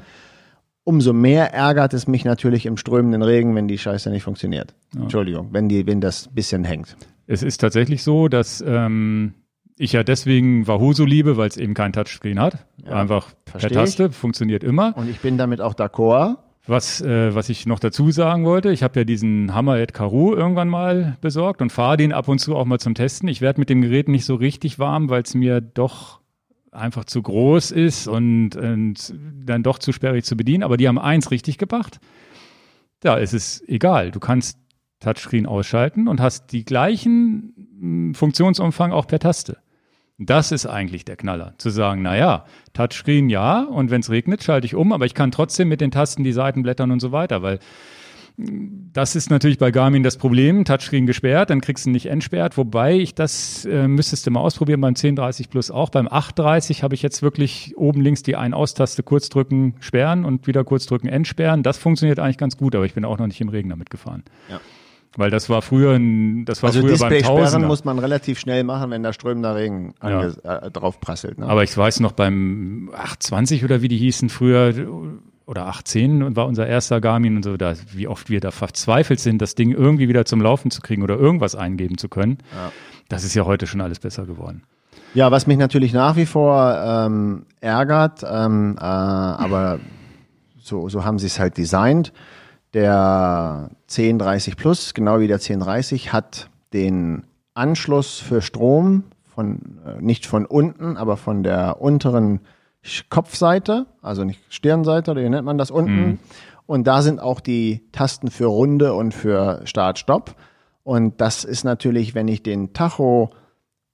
[0.83, 4.75] Umso mehr ärgert es mich natürlich im strömenden Regen, wenn die Scheiße nicht funktioniert.
[4.95, 6.97] Entschuldigung, wenn die, wenn das bisschen hängt.
[7.27, 9.33] Es ist tatsächlich so, dass ähm,
[9.77, 12.67] ich ja deswegen Wahoo so liebe, weil es eben kein Touchscreen hat.
[12.87, 14.97] Einfach per Taste, funktioniert immer.
[14.97, 16.37] Und ich bin damit auch d'accord.
[16.67, 20.69] Was, äh, was ich noch dazu sagen wollte, ich habe ja diesen Hammerhead Karoo irgendwann
[20.69, 23.29] mal besorgt und fahre den ab und zu auch mal zum Testen.
[23.29, 26.21] Ich werde mit dem Gerät nicht so richtig warm, weil es mir doch
[26.73, 30.63] einfach zu groß ist und, und dann doch zu sperrig zu bedienen.
[30.63, 32.01] Aber die haben eins richtig gemacht.
[33.01, 34.11] Da ist es egal.
[34.11, 34.59] Du kannst
[35.05, 39.59] Touchscreen ausschalten und hast die gleichen hm, Funktionsumfang auch per Taste.
[40.19, 41.55] Das ist eigentlich der Knaller.
[41.59, 45.33] Zu sagen, naja, Touchscreen ja, und wenn es regnet, schalte ich um, aber ich kann
[45.33, 47.59] trotzdem mit den Tasten die Seiten blättern und so weiter, weil
[48.37, 50.64] das ist natürlich bei Garmin das Problem.
[50.64, 52.57] Touchscreen gesperrt, dann kriegst du ihn nicht entsperrt.
[52.57, 55.90] Wobei ich das äh, müsstest du mal ausprobieren beim 1030 Plus auch.
[55.90, 60.64] Beim 830 habe ich jetzt wirklich oben links die Ein-Aus-Taste kurz drücken, sperren und wieder
[60.64, 61.62] kurz drücken, entsperren.
[61.62, 64.25] Das funktioniert eigentlich ganz gut, aber ich bin auch noch nicht im Regen damit gefahren.
[64.49, 64.61] Ja.
[65.16, 67.68] Weil das war früher ein, das war also früher Display beim Tausender.
[67.68, 70.27] muss man relativ schnell machen, wenn da strömender Regen ja.
[70.27, 71.38] äh, drauf prasselt.
[71.38, 71.46] Ne?
[71.46, 74.74] Aber ich weiß noch beim 820 oder wie die hießen früher
[75.46, 79.42] oder 18 war unser erster Garmin und so, da, wie oft wir da verzweifelt sind,
[79.42, 82.38] das Ding irgendwie wieder zum Laufen zu kriegen oder irgendwas eingeben zu können.
[82.53, 82.72] Ja.
[83.09, 84.62] Das ist ja heute schon alles besser geworden.
[85.12, 89.79] Ja, was mich natürlich nach wie vor ähm, ärgert, ähm, äh, aber
[90.61, 92.12] so, so haben sie es halt designt.
[92.75, 100.27] Der 1030 Plus, genau wie der 1030, hat den Anschluss für Strom von, äh, nicht
[100.27, 102.41] von unten, aber von der unteren
[103.09, 106.07] Kopfseite, also nicht Stirnseite, oder wie nennt man das unten.
[106.07, 106.19] Mhm.
[106.67, 110.35] Und da sind auch die Tasten für Runde und für Start, Stopp.
[110.83, 113.31] Und das ist natürlich, wenn ich den Tacho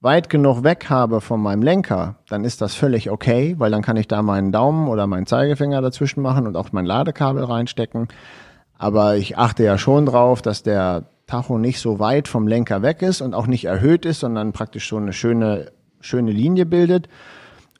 [0.01, 3.97] weit genug weg habe von meinem Lenker, dann ist das völlig okay, weil dann kann
[3.97, 8.07] ich da meinen Daumen oder meinen Zeigefinger dazwischen machen und auch mein Ladekabel reinstecken.
[8.81, 13.03] Aber ich achte ja schon drauf, dass der Tacho nicht so weit vom Lenker weg
[13.03, 17.07] ist und auch nicht erhöht ist, sondern praktisch so eine schöne, schöne Linie bildet.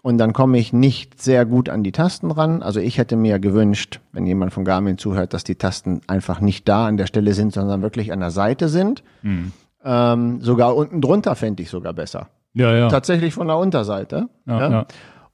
[0.04, 2.62] Und dann komme ich nicht sehr gut an die Tasten ran.
[2.62, 6.70] Also ich hätte mir gewünscht, wenn jemand von Garmin zuhört, dass die Tasten einfach nicht
[6.70, 9.02] da an der Stelle sind, sondern wirklich an der Seite sind.
[9.24, 9.54] Mhm.
[9.84, 12.28] Ähm, sogar unten drunter fände ich sogar besser.
[12.54, 12.90] Ja, ja.
[12.90, 14.28] Tatsächlich von der Unterseite.
[14.46, 14.70] Ja, ja.
[14.70, 14.86] ja.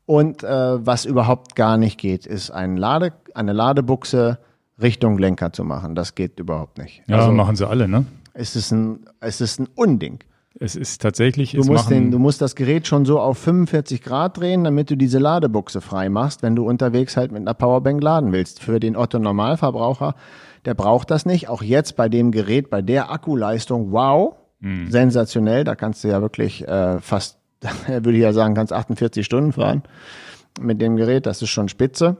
[0.05, 4.37] Und äh, was überhaupt gar nicht geht, ist ein Lade, eine Ladebuchse
[4.81, 5.95] Richtung Lenker zu machen.
[5.95, 7.03] Das geht überhaupt nicht.
[7.07, 8.05] Ja, also, machen sie alle, ne?
[8.33, 10.19] Es ist ein, es ist ein Unding.
[10.59, 11.51] Es ist tatsächlich.
[11.51, 14.95] Du musst, den, du musst das Gerät schon so auf 45 Grad drehen, damit du
[14.95, 18.61] diese Ladebuchse frei machst, wenn du unterwegs halt mit einer Powerbank laden willst.
[18.61, 20.15] Für den Otto Normalverbraucher,
[20.65, 21.47] der braucht das nicht.
[21.47, 24.89] Auch jetzt bei dem Gerät, bei der Akkuleistung, wow, mhm.
[24.89, 25.63] sensationell.
[25.63, 27.37] Da kannst du ja wirklich äh, fast,
[27.87, 29.83] würde ich ja sagen, kannst 48 Stunden fahren
[30.59, 31.27] mit dem Gerät.
[31.27, 32.17] Das ist schon spitze.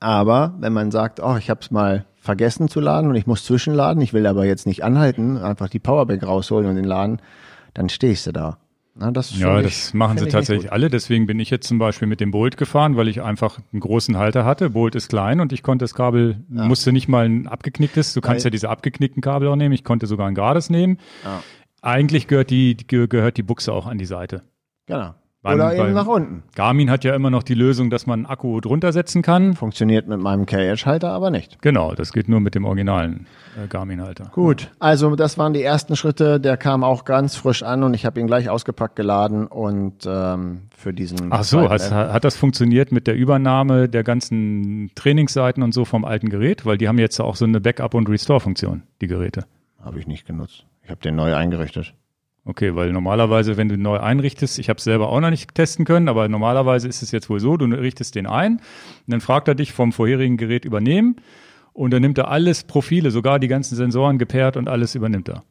[0.00, 3.44] Aber wenn man sagt, oh, ich habe es mal vergessen zu laden und ich muss
[3.44, 7.20] zwischenladen, ich will aber jetzt nicht anhalten, einfach die Powerbank rausholen und den laden,
[7.74, 8.58] dann stehst du da.
[9.00, 10.90] Na, das ja, ich, das machen sie tatsächlich alle.
[10.90, 14.16] Deswegen bin ich jetzt zum Beispiel mit dem Bolt gefahren, weil ich einfach einen großen
[14.16, 14.70] Halter hatte.
[14.70, 16.64] Bolt ist klein und ich konnte das Kabel, ja.
[16.64, 19.72] musste nicht mal ein abgeknicktes, du kannst weil, ja diese abgeknickten Kabel auch nehmen.
[19.72, 20.98] Ich konnte sogar ein gerades nehmen.
[21.24, 21.42] Ja.
[21.80, 24.42] Eigentlich gehört die, gehört die Buchse auch an die Seite.
[24.86, 25.14] Genau.
[25.44, 26.42] Oder eben nach unten.
[26.56, 29.54] Garmin hat ja immer noch die Lösung, dass man einen Akku drunter setzen kann.
[29.54, 31.62] Funktioniert mit meinem KH-Halter aber nicht.
[31.62, 34.30] Genau, das geht nur mit dem originalen äh, Garmin-Halter.
[34.32, 36.40] Gut, also das waren die ersten Schritte.
[36.40, 40.62] Der kam auch ganz frisch an und ich habe ihn gleich ausgepackt geladen und ähm,
[40.76, 41.28] für diesen.
[41.30, 46.04] Ach so, hat, hat das funktioniert mit der Übernahme der ganzen Trainingsseiten und so vom
[46.04, 46.66] alten Gerät?
[46.66, 49.44] Weil die haben jetzt auch so eine Backup- und Restore-Funktion, die Geräte.
[49.80, 50.66] Habe ich nicht genutzt.
[50.82, 51.94] Ich habe den neu eingerichtet.
[52.48, 55.84] Okay, weil normalerweise, wenn du neu einrichtest, ich habe es selber auch noch nicht testen
[55.84, 58.62] können, aber normalerweise ist es jetzt wohl so, du richtest den ein, und
[59.06, 61.16] dann fragt er dich vom vorherigen Gerät übernehmen
[61.74, 65.44] und dann nimmt er alles Profile, sogar die ganzen Sensoren gepaart und alles übernimmt er.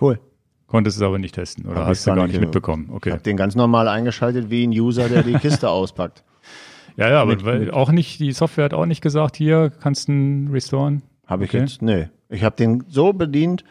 [0.00, 0.20] Cool.
[0.68, 2.90] Konntest es aber nicht testen oder hab hast du gar nicht mitbekommen?
[2.92, 3.08] Okay.
[3.08, 6.22] Ich habe den ganz normal eingeschaltet wie ein User, der die Kiste auspackt.
[6.96, 10.06] Ja, ja, aber mit, weil auch nicht, die Software hat auch nicht gesagt, hier kannst
[10.06, 11.02] du einen restoren.
[11.26, 11.58] Habe ich okay.
[11.62, 12.08] jetzt, nee.
[12.28, 13.64] Ich habe den so bedient,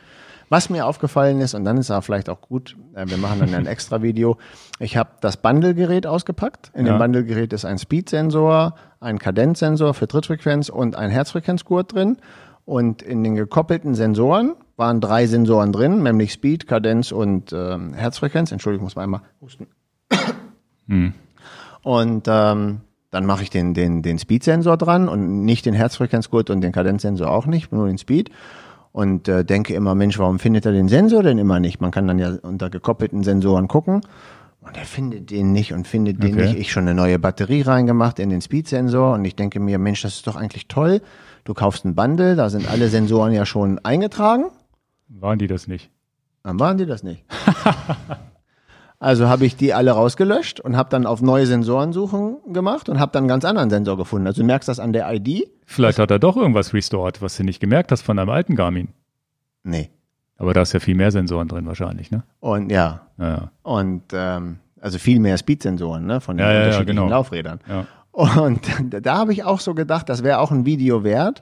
[0.49, 3.53] was mir aufgefallen ist, und dann ist er vielleicht auch gut, äh, wir machen dann
[3.53, 4.37] ein extra Video.
[4.79, 6.71] Ich habe das Bundle-Gerät ausgepackt.
[6.73, 6.93] In ja.
[6.93, 12.17] dem Bundle-Gerät ist ein Speed-Sensor, ein Kadenzsensor für Trittfrequenz und ein Herzfrequenzgurt drin.
[12.65, 18.51] Und in den gekoppelten Sensoren waren drei Sensoren drin, nämlich Speed, Kadenz und ähm, Herzfrequenz.
[18.51, 19.67] Entschuldigung, ich muss mal einmal husten.
[20.87, 21.13] Hm.
[21.83, 22.81] Und ähm,
[23.11, 27.29] dann mache ich den, den, den Speed-Sensor dran und nicht den Herzfrequenzgurt und den Kadenzsensor
[27.29, 28.31] auch nicht, nur den Speed
[28.95, 31.81] und äh, denke immer, Mensch, warum findet er den Sensor denn immer nicht?
[31.81, 33.99] Man kann dann ja unter gekoppelten Sensoren gucken
[34.61, 36.45] und er findet den nicht und findet den okay.
[36.45, 36.57] nicht.
[36.57, 40.15] Ich schon eine neue Batterie reingemacht in den Speed-Sensor und ich denke mir, Mensch, das
[40.15, 41.01] ist doch eigentlich toll.
[41.43, 44.45] Du kaufst ein Bundle, da sind alle Sensoren ja schon eingetragen.
[45.09, 45.91] Waren die das nicht?
[46.43, 47.25] Dann waren die das nicht.
[48.97, 53.11] Also habe ich die alle rausgelöscht und habe dann auf neue Sensorensuchen gemacht und habe
[53.11, 54.25] dann einen ganz anderen Sensor gefunden.
[54.25, 55.49] Also du merkst das an der ID.
[55.65, 58.89] Vielleicht hat er doch irgendwas restored, was du nicht gemerkt hast von deinem alten Garmin.
[59.63, 59.89] Nee.
[60.37, 62.23] Aber da ist ja viel mehr Sensoren drin wahrscheinlich, ne?
[62.39, 63.07] Und ja.
[63.17, 63.51] ja.
[63.63, 67.09] Und ähm, also viel mehr Speed-Sensoren ne, von den Ja, ja, ja, unterschiedlichen genau.
[67.09, 67.59] Laufrädern.
[67.67, 67.87] Ja.
[68.11, 68.61] Und
[69.05, 71.41] da habe ich auch so gedacht, das wäre auch ein Video wert.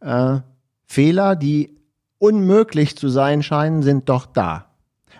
[0.00, 0.38] Äh,
[0.86, 1.76] Fehler, die
[2.18, 4.66] unmöglich zu sein scheinen, sind doch da.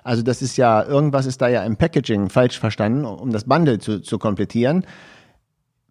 [0.02, 3.78] Also das ist ja, irgendwas ist da ja im Packaging falsch verstanden, um das Bundle
[3.78, 4.86] zu, zu komplettieren.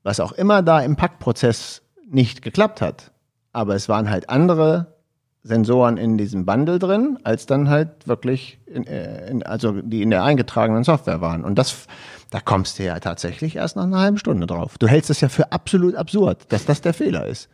[0.04, 3.12] Was auch immer da im Packprozess nicht geklappt hat.
[3.52, 4.95] Aber es waren halt andere
[5.43, 10.10] Sensoren in diesem Bundle drin, als dann halt wirklich, in, äh, in, also die in
[10.10, 11.43] der eingetragenen Software waren.
[11.43, 11.88] Und das,
[12.30, 14.78] da kommst du ja tatsächlich erst nach einer halben Stunde drauf.
[14.78, 17.50] Du hältst es ja für absolut absurd, dass das der Fehler ist.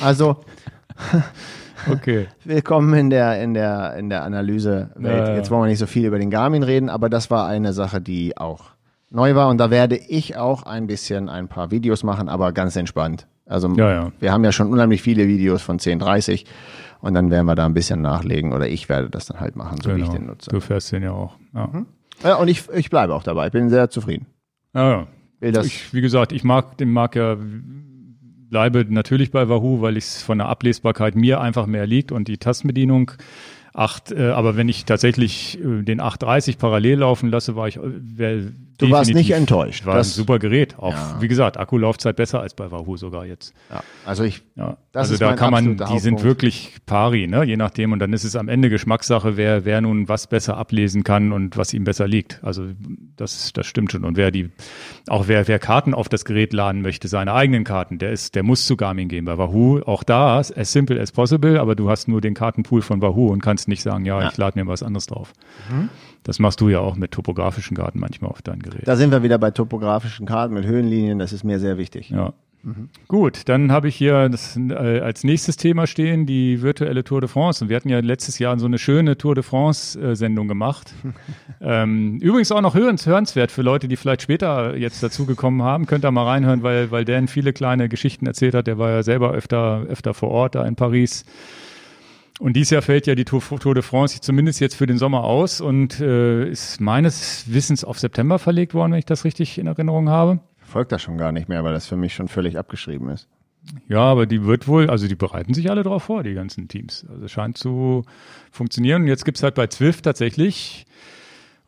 [0.00, 0.36] Also
[1.88, 2.28] Okay.
[2.44, 4.90] willkommen in der in der in der Analyse.
[5.00, 5.34] Ja, ja.
[5.34, 8.00] Jetzt wollen wir nicht so viel über den Garmin reden, aber das war eine Sache,
[8.00, 8.70] die auch
[9.10, 12.76] neu war und da werde ich auch ein bisschen ein paar Videos machen, aber ganz
[12.76, 13.26] entspannt.
[13.50, 14.12] Also Ja, ja.
[14.20, 16.44] wir haben ja schon unheimlich viele Videos von 10:30
[17.00, 19.78] und dann werden wir da ein bisschen nachlegen oder ich werde das dann halt machen,
[19.82, 20.12] so wie ich Genau.
[20.12, 20.50] den nutze.
[20.50, 21.36] Du fährst den ja auch.
[21.54, 21.84] Ja.
[22.22, 23.46] Ja, und ich ich bleibe auch dabei.
[23.46, 24.26] Ich bin sehr zufrieden.
[24.74, 25.06] Ja, ja.
[25.62, 27.36] Ich, wie gesagt, ich mag den mag ja
[28.50, 32.36] bleibe natürlich bei Wahoo, weil es von der Ablesbarkeit mir einfach mehr liegt und die
[32.38, 33.12] Tastenbedienung
[33.72, 37.80] 8, äh, aber wenn ich tatsächlich äh, den 830 parallel laufen lasse, war ich äh,
[37.84, 38.42] wär
[38.80, 39.86] Du warst definitiv- nicht enttäuscht.
[39.86, 40.78] War ein Das- super Gerät.
[40.78, 41.16] Auch Ja.
[41.20, 43.54] wie gesagt, Akkulaufzeit besser als bei Wahoo sogar jetzt.
[43.70, 47.44] ja, also ich Ja, also da kann man, die sind wirklich pari, ne?
[47.44, 47.92] je nachdem.
[47.92, 51.56] Und dann ist es am Ende Geschmackssache, wer, wer nun was besser ablesen kann und
[51.56, 52.40] was ihm besser liegt.
[52.42, 52.64] Also
[53.16, 54.04] das, das stimmt schon.
[54.04, 54.50] Und wer die,
[55.08, 58.42] auch wer, wer Karten auf das Gerät laden möchte, seine eigenen Karten, der ist, der
[58.42, 59.24] muss zu Garmin gehen.
[59.24, 63.00] Bei Wahoo, auch da, as simple as possible, aber du hast nur den Kartenpool von
[63.00, 65.32] Wahoo und kannst nicht sagen, ja, ich lade mir was anderes drauf.
[66.22, 68.86] Das machst du ja auch mit topografischen Karten manchmal auf dein Gerät.
[68.86, 72.10] da sind wir wieder bei topografischen Karten mit Höhenlinien, das ist mir sehr wichtig.
[72.10, 72.34] Ja.
[73.08, 77.28] Gut, dann habe ich hier das, äh, als nächstes Thema stehen die virtuelle Tour de
[77.28, 77.64] France.
[77.64, 80.92] Und wir hatten ja letztes Jahr so eine schöne Tour de France-Sendung gemacht.
[81.62, 85.86] ähm, übrigens auch noch hörens, hörenswert für Leute, die vielleicht später jetzt dazugekommen haben.
[85.86, 88.66] Könnt ihr mal reinhören, weil, weil Dan viele kleine Geschichten erzählt hat.
[88.66, 91.24] Der war ja selber öfter, öfter vor Ort da in Paris.
[92.40, 95.24] Und dieses Jahr fällt ja die Tour, Tour de France zumindest jetzt für den Sommer
[95.24, 99.66] aus und äh, ist meines Wissens auf September verlegt worden, wenn ich das richtig in
[99.66, 100.40] Erinnerung habe.
[100.62, 103.28] Folgt das schon gar nicht mehr, weil das für mich schon völlig abgeschrieben ist.
[103.88, 107.04] Ja, aber die wird wohl, also die bereiten sich alle drauf vor, die ganzen Teams.
[107.10, 108.04] Also es scheint zu
[108.50, 109.02] funktionieren.
[109.02, 110.86] Und jetzt gibt's halt bei Zwift tatsächlich,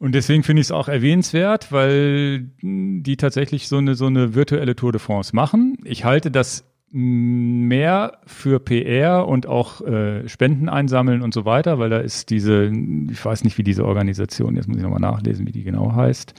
[0.02, 4.74] und deswegen finde ich es auch erwähnenswert, weil die tatsächlich so eine, so eine virtuelle
[4.74, 5.78] Tour de France machen.
[5.84, 11.88] Ich halte das mehr für PR und auch äh, Spenden einsammeln und so weiter, weil
[11.88, 12.70] da ist diese,
[13.10, 16.34] ich weiß nicht, wie diese Organisation, jetzt muss ich nochmal nachlesen, wie die genau heißt.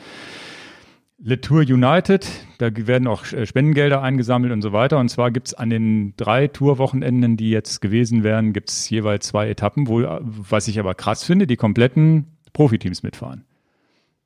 [1.25, 4.99] Le Tour United, da werden auch äh, Spendengelder eingesammelt und so weiter.
[4.99, 9.87] Und zwar gibt's an den drei Tourwochenenden, die jetzt gewesen wären, gibt's jeweils zwei Etappen,
[9.87, 13.45] wo, was ich aber krass finde, die kompletten Profiteams mitfahren.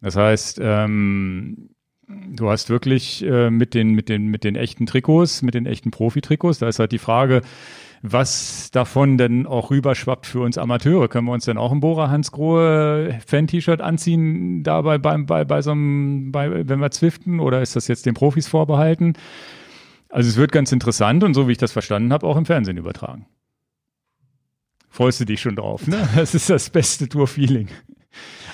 [0.01, 1.69] Das heißt, ähm,
[2.07, 5.91] du hast wirklich äh, mit, den, mit, den, mit den echten Trikots, mit den echten
[5.91, 7.41] Profi-Trikots, da ist halt die Frage,
[8.01, 11.07] was davon denn auch rüberschwappt für uns Amateure.
[11.07, 15.61] Können wir uns denn auch ein Bora Hans Grohe Fan-T-Shirt anziehen, dabei beim, bei, bei
[15.61, 19.13] so einem, bei, wenn wir zwiften, oder ist das jetzt den Profis vorbehalten?
[20.09, 22.77] Also es wird ganz interessant und so wie ich das verstanden habe, auch im Fernsehen
[22.77, 23.25] übertragen.
[24.89, 26.07] Freust du dich schon drauf, ne?
[26.15, 27.67] Das ist das beste Tour-Feeling.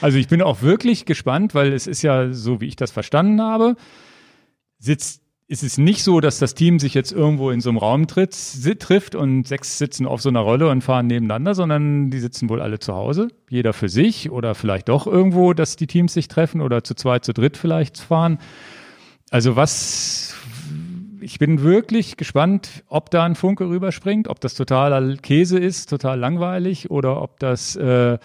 [0.01, 3.41] Also ich bin auch wirklich gespannt, weil es ist ja so, wie ich das verstanden
[3.41, 3.75] habe,
[4.79, 8.07] sitzt ist es nicht so, dass das Team sich jetzt irgendwo in so einem Raum
[8.07, 8.35] tritt,
[8.79, 12.61] trifft und sechs sitzen auf so einer Rolle und fahren nebeneinander, sondern die sitzen wohl
[12.61, 16.61] alle zu Hause, jeder für sich oder vielleicht doch irgendwo, dass die Teams sich treffen
[16.61, 18.39] oder zu zweit, zu dritt vielleicht fahren.
[19.29, 20.33] Also was,
[21.19, 26.19] ich bin wirklich gespannt, ob da ein Funke rüberspringt, ob das totaler Käse ist, total
[26.19, 28.17] langweilig oder ob das äh,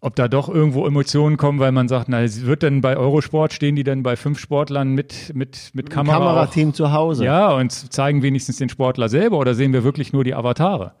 [0.00, 3.76] ob da doch irgendwo Emotionen kommen, weil man sagt, na, wird denn bei Eurosport stehen
[3.76, 6.20] die denn bei fünf Sportlern mit mit mit Kamera auch?
[6.20, 7.24] Kamerateam zu Hause.
[7.24, 10.94] Ja, und zeigen wenigstens den Sportler selber oder sehen wir wirklich nur die Avatare?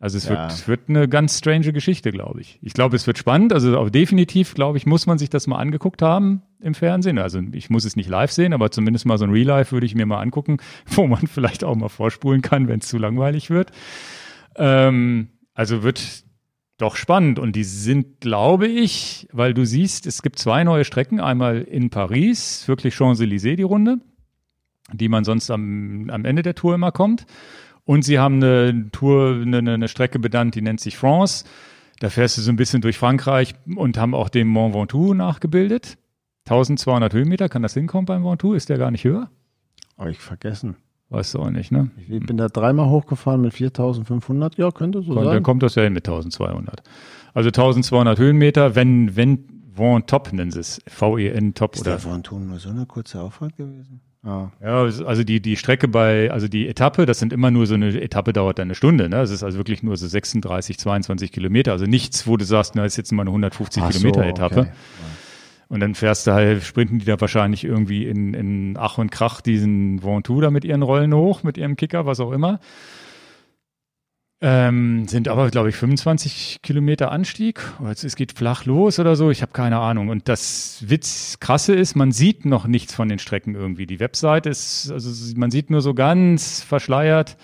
[0.00, 0.30] Also es Ja.
[0.30, 2.58] wird, wird eine ganz strange Geschichte, glaube ich.
[2.60, 3.52] Ich glaube, es wird spannend.
[3.52, 7.18] Also auch definitiv, glaube ich, muss man sich das mal angeguckt haben im Fernsehen.
[7.20, 9.86] Also ich muss es nicht live sehen, aber zumindest mal so ein Real Life würde
[9.86, 13.50] ich mir mal angucken, wo man vielleicht auch mal vorspulen kann, wenn es zu langweilig
[13.50, 13.70] wird.
[14.56, 16.24] Ähm, also wird
[16.82, 17.38] doch spannend.
[17.38, 21.20] Und die sind, glaube ich, weil du siehst, es gibt zwei neue Strecken.
[21.20, 23.98] Einmal in Paris, wirklich Champs-Élysées, die Runde,
[24.92, 27.26] die man sonst am, am Ende der Tour immer kommt.
[27.84, 31.44] Und sie haben eine Tour, eine, eine Strecke benannt, die nennt sich France.
[32.00, 35.98] Da fährst du so ein bisschen durch Frankreich und haben auch den Mont Ventoux nachgebildet.
[36.46, 38.54] 1200 Höhenmeter, kann das hinkommen beim Ventoux?
[38.54, 39.30] Ist der gar nicht höher?
[39.96, 40.76] Habe ich vergessen.
[41.12, 41.90] Weißt du auch nicht, ne?
[42.08, 44.56] Ich bin da dreimal hochgefahren mit 4500.
[44.56, 45.42] Ja, könnte so Dann sein.
[45.42, 46.82] kommt das ja hin mit 1200.
[47.34, 49.44] Also 1200 Höhenmeter, wenn, wenn,
[49.74, 50.80] Vent Top nennen sie es.
[50.86, 51.92] V-E-N Top Ist oder.
[51.92, 54.00] der von Thun nur so eine kurze Auffahrt gewesen?
[54.24, 54.50] Ah.
[54.62, 58.00] Ja, also die, die Strecke bei, also die Etappe, das sind immer nur so eine
[58.00, 59.16] Etappe dauert dann eine Stunde, ne?
[59.16, 61.72] Das ist also wirklich nur so 36, 22 Kilometer.
[61.72, 64.60] Also nichts, wo du sagst, na, ist jetzt mal eine 150 Ach so, Kilometer Etappe.
[64.60, 64.70] okay.
[65.72, 69.40] Und dann fährst du halt, sprinten die da wahrscheinlich irgendwie in, in Ach und Krach
[69.40, 72.60] diesen Ventoux da mit ihren Rollen hoch, mit ihrem Kicker, was auch immer.
[74.42, 77.62] Ähm, sind aber, glaube ich, 25 Kilometer Anstieg.
[77.80, 79.30] Oder es, geht flach los oder so.
[79.30, 80.10] Ich habe keine Ahnung.
[80.10, 83.86] Und das Witz krasse ist, man sieht noch nichts von den Strecken irgendwie.
[83.86, 87.38] Die Webseite ist, also man sieht nur so ganz verschleiert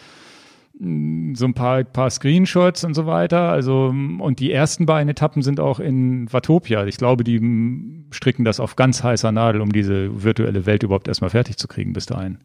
[0.80, 3.50] so ein paar, paar Screenshots und so weiter.
[3.50, 6.86] Also, und die ersten beiden Etappen sind auch in Watopia.
[6.86, 11.08] Ich glaube, die mh, stricken das auf ganz heißer Nadel, um diese virtuelle Welt überhaupt
[11.08, 12.38] erstmal fertig zu kriegen bis dahin.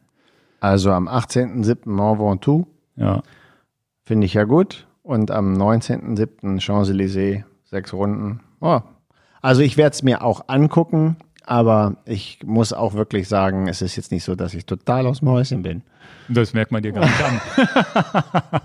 [0.60, 1.90] Also am 18.07.
[1.90, 2.66] Mont Ventoux,
[2.96, 3.22] Ja.
[4.04, 4.88] finde ich ja gut.
[5.04, 6.60] Und am 19.07.
[6.60, 8.40] Champs-Élysées, sechs Runden.
[8.62, 8.80] Oh.
[9.42, 13.96] Also ich werde es mir auch angucken, aber ich muss auch wirklich sagen, es ist
[13.96, 15.82] jetzt nicht so, dass ich total aus dem Häuschen bin.
[16.30, 17.41] Das merkt man dir gar nicht an.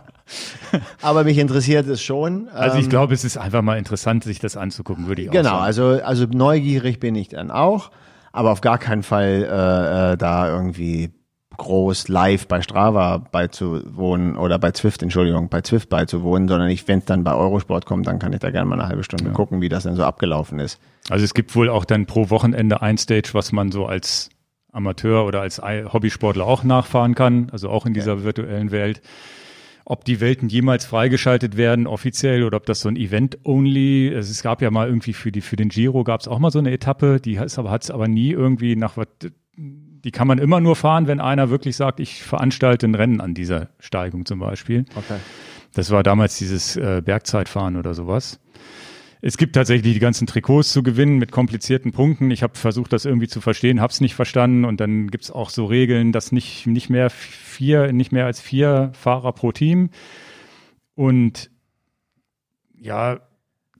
[1.02, 2.48] Aber mich interessiert es schon.
[2.50, 5.32] Also ich Ähm, glaube, es ist einfach mal interessant, sich das anzugucken, würde ich auch
[5.32, 5.62] Genau, sagen.
[5.64, 7.90] also, also neugierig bin ich dann auch,
[8.32, 11.10] aber auf gar keinen Fall äh, äh, da irgendwie
[11.58, 17.00] groß live bei Strava beizuwohnen oder bei Zwift, Entschuldigung, bei Zwift beizuwohnen, sondern ich, wenn
[17.00, 19.60] es dann bei Eurosport kommt, dann kann ich da gerne mal eine halbe Stunde gucken,
[19.60, 20.80] wie das denn so abgelaufen ist.
[21.10, 24.30] Also es gibt wohl auch dann pro Wochenende ein Stage, was man so als
[24.72, 29.02] Amateur oder als Hobbysportler auch nachfahren kann, also auch in dieser virtuellen Welt.
[29.84, 34.42] Ob die Welten jemals freigeschaltet werden, offiziell, oder ob das so ein Event-only, also es
[34.42, 36.70] gab ja mal irgendwie für die, für den Giro gab es auch mal so eine
[36.70, 39.08] Etappe, die hat aber, hat's aber nie irgendwie nach was,
[40.04, 43.34] die kann man immer nur fahren, wenn einer wirklich sagt, ich veranstalte ein Rennen an
[43.34, 44.84] dieser Steigung zum Beispiel.
[44.94, 45.18] Okay.
[45.74, 48.40] Das war damals dieses äh, Bergzeitfahren oder sowas.
[49.20, 52.30] Es gibt tatsächlich die ganzen Trikots zu gewinnen mit komplizierten Punkten.
[52.30, 54.64] Ich habe versucht, das irgendwie zu verstehen, habe es nicht verstanden.
[54.64, 58.92] Und dann gibt's auch so Regeln, dass nicht, nicht mehr vier, nicht mehr als vier
[58.94, 59.90] Fahrer pro Team.
[60.94, 61.50] Und
[62.80, 63.20] ja,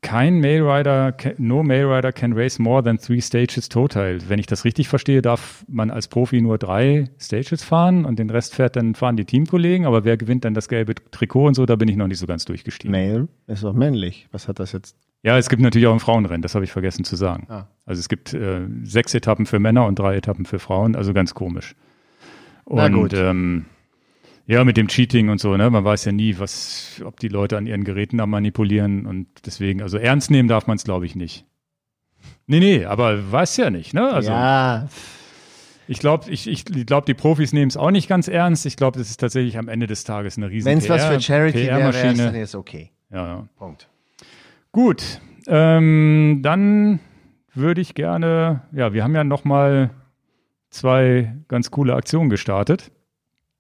[0.03, 4.19] kein Mailrider, ca- no Mailrider can race more than three stages total.
[4.29, 8.31] Wenn ich das richtig verstehe, darf man als Profi nur drei Stages fahren und den
[8.31, 9.87] Rest fährt dann fahren die Teamkollegen.
[9.87, 12.27] Aber wer gewinnt dann das gelbe Trikot und so, da bin ich noch nicht so
[12.27, 12.93] ganz durchgestiegen.
[12.93, 14.29] Mail ist doch männlich.
[14.33, 14.97] Was hat das jetzt?
[15.23, 17.47] Ja, es gibt natürlich auch ein Frauenrennen, das habe ich vergessen zu sagen.
[17.49, 17.67] Ah.
[17.85, 21.35] Also es gibt äh, sechs Etappen für Männer und drei Etappen für Frauen, also ganz
[21.35, 21.75] komisch.
[22.65, 23.13] Und Na gut.
[23.15, 23.65] Ähm,
[24.49, 25.69] ja, mit dem Cheating und so, ne?
[25.69, 29.83] Man weiß ja nie, was, ob die Leute an ihren Geräten da manipulieren und deswegen,
[29.83, 31.45] also ernst nehmen darf man es, glaube ich, nicht.
[32.47, 34.11] Nee, nee, aber weiß ja nicht, ne?
[34.11, 34.89] Also ja,
[35.87, 38.65] ich glaube, ich, ich glaub, die Profis nehmen es auch nicht ganz ernst.
[38.65, 41.21] Ich glaube, das ist tatsächlich am Ende des Tages eine riesen wenn es was für
[41.21, 42.91] Charity wäre, dann jetzt okay.
[43.11, 43.49] Ja, ja.
[43.59, 43.89] Punkt.
[44.73, 47.01] Gut, ähm, dann
[47.53, 49.91] würde ich gerne, ja, wir haben ja noch mal
[50.71, 52.91] zwei ganz coole Aktionen gestartet.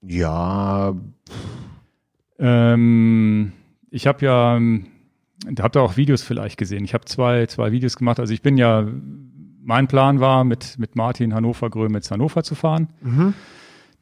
[0.03, 0.95] Ja,
[2.39, 3.53] Ähm,
[3.91, 4.61] ich habe ja,
[5.51, 6.85] da habt ihr auch Videos vielleicht gesehen.
[6.85, 8.21] Ich habe zwei, zwei Videos gemacht.
[8.21, 8.87] Also ich bin ja,
[9.61, 12.89] mein Plan war, mit, mit Martin Hannover Grömitz Hannover zu fahren.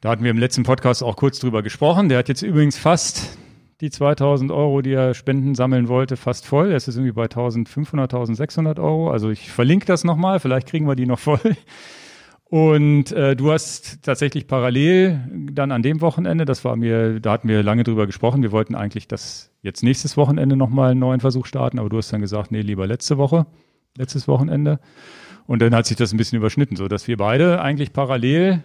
[0.01, 2.09] Da hatten wir im letzten Podcast auch kurz drüber gesprochen.
[2.09, 3.37] Der hat jetzt übrigens fast
[3.81, 6.71] die 2000 Euro, die er Spenden sammeln wollte, fast voll.
[6.71, 9.09] Es ist irgendwie bei 1500, 1600 Euro.
[9.11, 10.39] Also ich verlinke das nochmal.
[10.39, 11.39] Vielleicht kriegen wir die noch voll.
[12.49, 15.19] Und äh, du hast tatsächlich parallel
[15.51, 18.73] dann an dem Wochenende, das war mir, da hatten wir lange drüber gesprochen, wir wollten
[18.73, 22.51] eigentlich das jetzt nächstes Wochenende nochmal einen neuen Versuch starten, aber du hast dann gesagt,
[22.51, 23.47] nee, lieber letzte Woche,
[23.97, 24.79] letztes Wochenende.
[25.45, 28.63] Und dann hat sich das ein bisschen überschnitten, so dass wir beide eigentlich parallel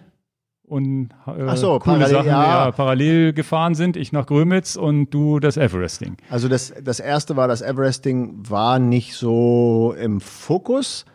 [0.65, 2.65] und äh, so, coole parallel, Sachen ja.
[2.65, 3.97] ja, parallel gefahren sind.
[3.97, 6.15] Ich nach Grömitz und du das Everesting.
[6.29, 11.05] Also das, das erste war, das Everesting war nicht so im Fokus.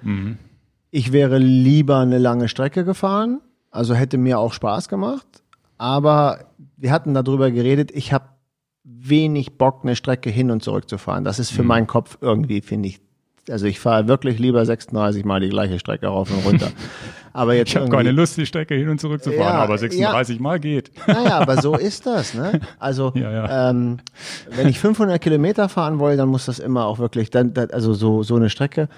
[0.90, 5.26] Ich wäre lieber eine lange Strecke gefahren, also hätte mir auch Spaß gemacht.
[5.76, 8.24] Aber wir hatten darüber geredet, ich habe
[8.84, 11.24] wenig Bock, eine Strecke hin und zurück zu fahren.
[11.24, 13.00] Das ist für meinen Kopf irgendwie, finde ich,
[13.50, 16.70] also ich fahre wirklich lieber 36 Mal die gleiche Strecke rauf und runter.
[17.32, 19.78] Aber jetzt Ich habe keine Lust, die Strecke hin und zurück zu fahren, Ja, aber
[19.78, 20.90] 36 Mal geht.
[21.06, 22.60] Naja, aber so ist das, ne?
[22.80, 23.70] Also, Ja, ja.
[23.70, 23.98] Ähm,
[24.56, 28.24] wenn ich 500 Kilometer fahren will, dann muss das immer auch wirklich, dann, also so,
[28.24, 28.88] so eine Strecke,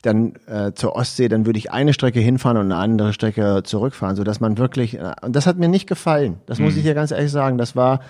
[0.00, 4.16] dann äh, zur Ostsee, dann würde ich eine Strecke hinfahren und eine andere Strecke zurückfahren,
[4.16, 6.38] so dass man wirklich, äh, und das hat mir nicht gefallen.
[6.46, 7.58] Das muss ich dir ganz ehrlich sagen.
[7.58, 8.00] Das war,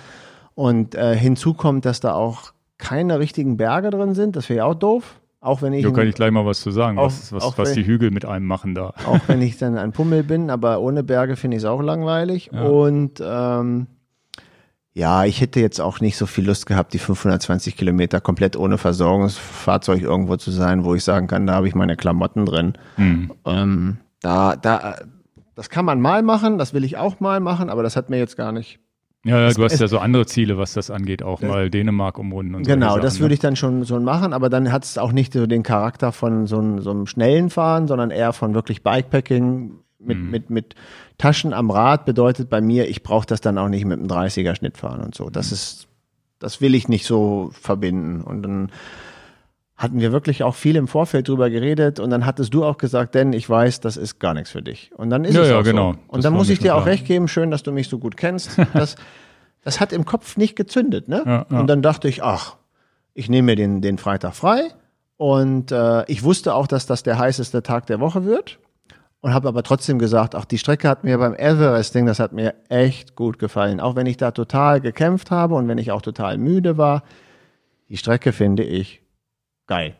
[0.55, 4.37] und äh, hinzu kommt, dass da auch keine richtigen Berge drin sind.
[4.37, 5.17] Das wäre ja auch doof.
[5.43, 7.73] Auch wenn ich, Da kann ich gleich mal was zu sagen, Auch- was, was, was
[7.73, 8.95] die Hügel mit einem machen da.
[9.07, 12.53] auch wenn ich dann ein Pummel bin, aber ohne Berge finde ich es auch langweilig.
[12.53, 13.89] Und ähm,
[14.95, 18.79] Ja, ich hätte jetzt auch nicht so viel Lust gehabt, die 520 Kilometer komplett ohne
[18.79, 22.75] Versorgungsfahrzeug irgendwo zu sein, wo ich sagen kann, da habe ich meine Klamotten drin.
[22.97, 23.33] Hm.
[23.45, 24.97] Ähm, da, da,
[25.57, 28.19] das kann man mal machen, das will ich auch mal machen, aber das hat mir
[28.19, 28.79] jetzt gar nicht.
[29.25, 31.71] Ja, ja Es- du hast es- ja so andere Ziele, was das angeht, auch mal
[31.71, 32.71] Dänemark umrunden und so.
[32.73, 35.47] Genau, das würde ich dann schon so machen, aber dann hat es auch nicht so
[35.47, 40.19] den Charakter von so, einem- so einem schnellen Fahren, sondern eher von wirklich Bikepacking mit,
[40.19, 40.75] mit, mit
[41.19, 44.57] Taschen am Rad bedeutet bei mir, ich brauche das dann auch nicht mit einem 30er
[44.57, 45.31] Schnitt fahren und so.
[45.31, 45.87] Das ist,
[46.41, 48.23] das will ich nicht so verbinden.
[48.23, 48.71] Und dann
[49.83, 53.17] hatten wir wirklich auch viel im Vorfeld drüber geredet und dann hattest du auch gesagt,
[53.17, 54.93] denn ich weiß, das ist gar nichts für dich.
[54.97, 55.93] Und dann ist Ja, es ja, auch genau.
[55.93, 55.99] so.
[55.99, 58.17] Das Und dann muss ich dir auch recht geben, schön, dass du mich so gut
[58.17, 58.51] kennst.
[58.73, 58.97] Das,
[59.65, 61.23] das hat im Kopf nicht gezündet, ne?
[61.27, 61.61] Ja, ja.
[61.61, 62.57] Und dann dachte ich, ach,
[63.15, 64.71] ich nehme mir den, den Freitag frei
[65.17, 68.59] und äh, ich wusste auch, dass das der heißeste Tag der Woche wird
[69.21, 72.55] und habe aber trotzdem gesagt, ach, die Strecke hat mir beim Everesting, das hat mir
[72.69, 73.79] echt gut gefallen.
[73.81, 77.03] Auch wenn ich da total gekämpft habe und wenn ich auch total müde war,
[77.89, 79.02] die Strecke finde ich
[79.73, 79.95] geil.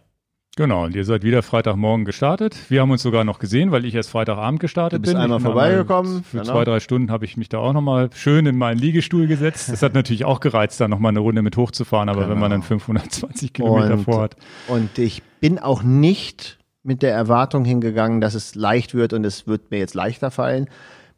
[0.55, 2.55] Genau, und ihr seid wieder Freitagmorgen gestartet.
[2.69, 5.23] Wir haben uns sogar noch gesehen, weil ich erst Freitagabend gestartet Du bist bin.
[5.23, 6.53] einmal Ich bin vorbeigekommen, Für genau.
[6.53, 9.71] zwei, drei Stunden habe ich mich da auch nochmal schön in meinen Liegestuhl gesetzt.
[9.73, 12.63] Das hat natürlich auch gereizt, da nochmal eine Runde mit hochzufahren, aber wenn man dann
[12.63, 13.95] 520 Kilometer Genau.
[13.99, 14.37] Und- vorhat.
[14.69, 19.47] Und ich bin auch nicht mit der Erwartung hingegangen, dass es leicht wird und es
[19.47, 20.69] wird mir jetzt leichter fallen.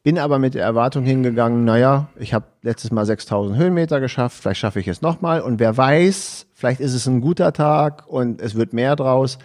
[0.04, 4.60] Bin aber mit der Erwartung hingegangen, naja, ich habe letztes Mal 6000 Höhenmeter geschafft, vielleicht
[4.60, 5.40] schaffe ich es nochmal.
[5.40, 9.38] Und wer weiß, vielleicht ist es ein guter Tag und es wird mehr draus.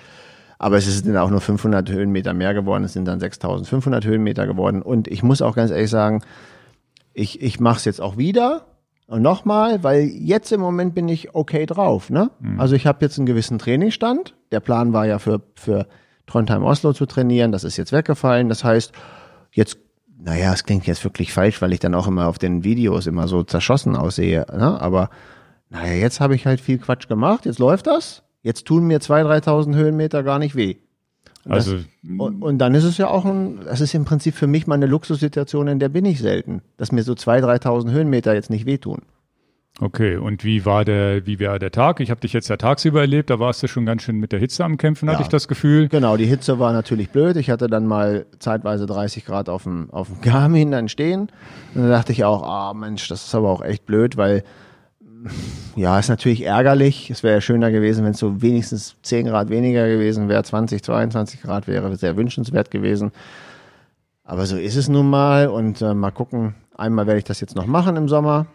[0.57, 4.81] Aber es sind auch nur 500 Höhenmeter mehr geworden, es sind dann 6500 Höhenmeter geworden.
[4.81, 6.21] Und ich muss auch ganz ehrlich sagen,
[7.13, 8.65] ich, ich mache es jetzt auch wieder
[9.07, 12.09] und nochmal, weil jetzt im Moment bin ich okay drauf.
[12.09, 12.29] Ne?
[12.59, 14.35] Also ich habe jetzt einen gewissen Trainingsstand.
[14.51, 15.87] Der Plan war ja für, für
[16.27, 17.51] Trondheim-Oslo zu trainieren.
[17.51, 18.49] Das ist jetzt weggefallen.
[18.49, 18.91] Das heißt,
[19.51, 19.79] jetzt,
[20.21, 23.27] naja, es klingt jetzt wirklich falsch, weil ich dann auch immer auf den Videos immer
[23.27, 24.45] so zerschossen aussehe.
[24.51, 24.79] Ne?
[24.81, 25.09] Aber
[25.69, 27.45] naja, jetzt habe ich halt viel Quatsch gemacht.
[27.45, 28.23] Jetzt läuft das.
[28.41, 30.75] Jetzt tun mir 2.000, 3.000 Höhenmeter gar nicht weh.
[31.45, 31.83] Und das- Also
[32.17, 34.75] und, und dann ist es ja auch ein, das ist im Prinzip für mich mal
[34.75, 38.65] eine Luxussituation, in der bin ich selten, dass mir so 2.000, 3.000 Höhenmeter jetzt nicht
[38.65, 39.01] wehtun.
[39.81, 42.01] Okay, und wie war der, wie war der Tag?
[42.01, 44.39] Ich habe dich jetzt ja tagsüber erlebt, da warst du schon ganz schön mit der
[44.39, 45.25] Hitze am Kämpfen, hatte Ja.
[45.25, 45.87] ich das Gefühl.
[45.87, 47.37] Genau, die Hitze war natürlich blöd.
[47.37, 51.29] Ich hatte dann mal zeitweise 30 Grad auf dem, auf dem Garmin dann stehen.
[51.75, 54.43] Und dann dachte ich auch, ah Mensch, das ist aber auch echt blöd, weil
[55.75, 57.09] ja, ist natürlich ärgerlich.
[57.09, 60.83] Es wäre ja schöner gewesen, wenn es so wenigstens 10 Grad weniger gewesen wäre, 20,
[60.83, 63.11] 22 Grad wäre sehr wünschenswert gewesen.
[64.23, 66.55] Aber so ist es nun mal und äh, mal gucken.
[66.77, 68.45] Einmal werde ich das jetzt noch machen im Sommer.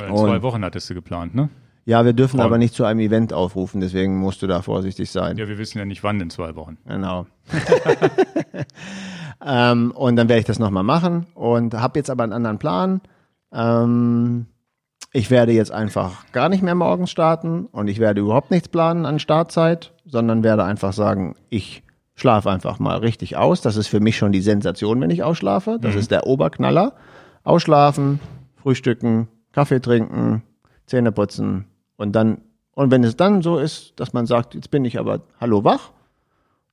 [0.00, 1.48] Äh, In Und- zwei Wochen hattest du geplant, ne?
[1.84, 5.38] Ja, wir dürfen aber nicht zu einem Event aufrufen, deswegen musst du da vorsichtig sein.
[5.38, 6.76] Ja, wir wissen ja nicht wann in zwei Wochen.
[6.86, 7.24] Genau.
[9.44, 13.00] ähm, und dann werde ich das nochmal machen und habe jetzt aber einen anderen Plan.
[13.54, 14.46] Ähm,
[15.14, 19.06] ich werde jetzt einfach gar nicht mehr morgens starten und ich werde überhaupt nichts planen
[19.06, 21.82] an Startzeit, sondern werde einfach sagen, ich
[22.14, 23.62] schlafe einfach mal richtig aus.
[23.62, 25.78] Das ist für mich schon die Sensation, wenn ich ausschlafe.
[25.80, 26.92] Das ist der Oberknaller.
[27.44, 28.20] Ausschlafen,
[28.56, 29.28] frühstücken,
[29.58, 30.42] Kaffee trinken,
[30.86, 31.64] Zähne putzen
[31.96, 32.42] und dann,
[32.76, 35.90] und wenn es dann so ist, dass man sagt, jetzt bin ich aber hallo wach,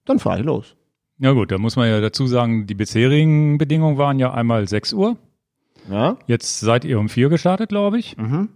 [0.06, 0.76] dann fahre ich los.
[1.18, 4.94] Ja gut, da muss man ja dazu sagen, die bisherigen Bedingungen waren ja einmal 6
[4.94, 5.18] Uhr.
[5.90, 6.18] Ja?
[6.28, 8.18] Jetzt seid ihr um 4 gestartet, glaube ich.
[8.18, 8.50] Mhm.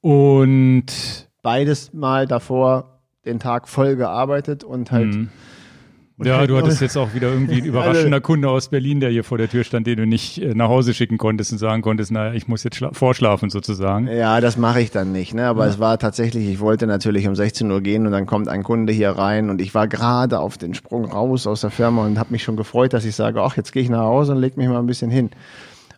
[0.00, 0.86] Und
[1.42, 5.28] Beides mal davor den Tag voll gearbeitet und halt, Mhm.
[6.24, 9.24] Ja, halt du hattest jetzt auch wieder irgendwie einen überraschender Kunde aus Berlin, der hier
[9.24, 12.10] vor der Tür stand, den du nicht äh, nach Hause schicken konntest und sagen konntest,
[12.12, 14.08] naja, ich muss jetzt schla- vorschlafen sozusagen.
[14.08, 15.46] ja, das mache ich dann nicht, ne?
[15.46, 18.62] Aber es war tatsächlich, ich wollte natürlich um 16 Uhr gehen und dann kommt ein
[18.62, 22.18] Kunde hier rein und ich war gerade auf den Sprung raus aus der Firma und
[22.18, 24.56] habe mich schon gefreut, dass ich sage, ach, jetzt gehe ich nach Hause und leg
[24.56, 25.30] mich mal ein bisschen hin.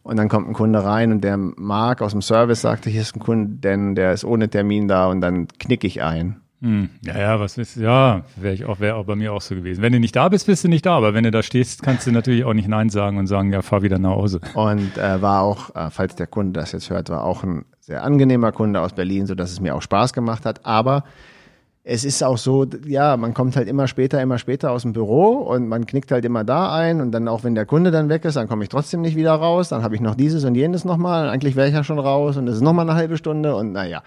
[0.04, 3.14] Und dann kommt ein Kunde rein und der Marc aus dem Service sagte, hier ist
[3.14, 6.36] ein Kunde, denn der ist ohne Termin da und dann knick ich ein.
[6.60, 6.90] Hm.
[7.02, 9.80] Ja, ja, was ist, ja, wäre ich auch, wäre auch bei mir auch so gewesen.
[9.80, 12.06] Wenn du nicht da bist, bist du nicht da, aber wenn du da stehst, kannst
[12.06, 14.40] du natürlich auch nicht Nein sagen und sagen, ja, fahr wieder nach Hause.
[14.54, 18.02] Und äh, war auch, äh, falls der Kunde das jetzt hört, war auch ein sehr
[18.02, 20.66] angenehmer Kunde aus Berlin, so dass es mir auch Spaß gemacht hat.
[20.66, 21.04] Aber
[21.84, 25.36] es ist auch so, ja, man kommt halt immer später, immer später aus dem Büro
[25.36, 28.24] und man knickt halt immer da ein und dann auch wenn der Kunde dann weg
[28.26, 29.70] ist, dann komme ich trotzdem nicht wieder raus.
[29.70, 31.30] Dann habe ich noch dieses und jenes nochmal.
[31.30, 34.02] Eigentlich wäre ich ja schon raus und es ist nochmal eine halbe Stunde und naja.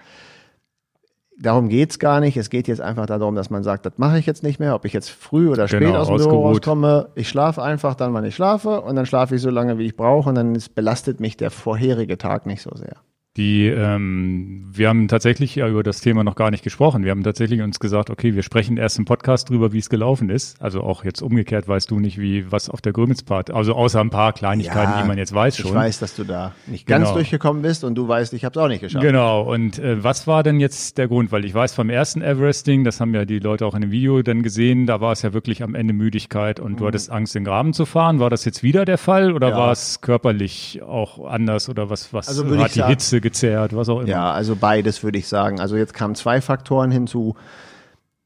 [1.42, 2.36] Darum geht's gar nicht.
[2.36, 4.84] Es geht jetzt einfach darum, dass man sagt, das mache ich jetzt nicht mehr, ob
[4.84, 6.56] ich jetzt früh oder spät Genau, aus dem Büro ausgeruht.
[6.68, 7.08] rauskomme.
[7.16, 9.96] Ich schlafe einfach dann, wann ich schlafe und dann schlafe ich so lange, wie ich
[9.96, 12.96] brauche und dann ist, belastet mich der vorherige Tag nicht so sehr.
[13.38, 17.02] Die, ähm, wir haben tatsächlich ja über das Thema noch gar nicht gesprochen.
[17.02, 20.28] Wir haben tatsächlich uns gesagt, okay, wir sprechen erst im Podcast drüber, wie es gelaufen
[20.28, 20.60] ist.
[20.60, 24.10] Also auch jetzt umgekehrt weißt du nicht, wie was auf der Grömitz-Part, also außer ein
[24.10, 25.70] paar Kleinigkeiten, Ja, die man jetzt weiß schon.
[25.70, 27.14] Ich weiß, dass du da nicht ganz Genau.
[27.14, 29.02] durchgekommen bist und du weißt, ich habe es auch nicht geschafft.
[29.02, 31.32] Genau, und äh, was war denn jetzt der Grund?
[31.32, 34.20] Weil ich weiß vom ersten Everesting, das haben ja die Leute auch in dem Video
[34.20, 37.44] dann gesehen, da war es ja wirklich am Ende Müdigkeit und du hattest Angst, den
[37.44, 38.20] Graben zu fahren.
[38.20, 39.52] War das jetzt wieder der Fall oder Mhm.
[39.54, 39.58] Ja.
[39.58, 43.88] war es körperlich auch anders oder was, was Also hat die sagen- Hitze gezerrt, was
[43.88, 44.08] auch immer?
[44.08, 45.60] Ja, also beides würde ich sagen.
[45.60, 47.34] Also jetzt kamen zwei Faktoren hinzu.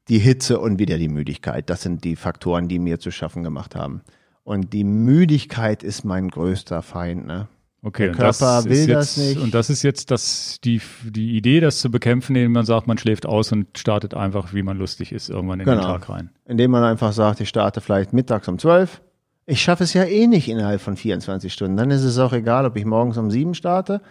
[0.09, 1.69] Die Hitze und wieder die Müdigkeit.
[1.69, 4.01] Das sind die Faktoren, die mir zu schaffen gemacht haben.
[4.43, 7.27] Und die Müdigkeit ist mein größter Feind.
[7.27, 7.47] Ne?
[7.83, 9.41] Okay, Der Körper das will ist das jetzt, nicht.
[9.41, 12.97] Und das ist jetzt das, die, die Idee, das zu bekämpfen, indem man sagt, man
[12.97, 15.87] schläft aus und startet einfach, wie man lustig ist, irgendwann in den Genau.
[15.87, 16.29] Tag rein.
[16.45, 19.01] Indem man einfach sagt, ich starte vielleicht mittags um 12.
[19.45, 21.77] Ich schaffe es ja eh nicht innerhalb von 24 Stunden.
[21.77, 24.01] Dann ist es auch egal, ob ich morgens um 7 starte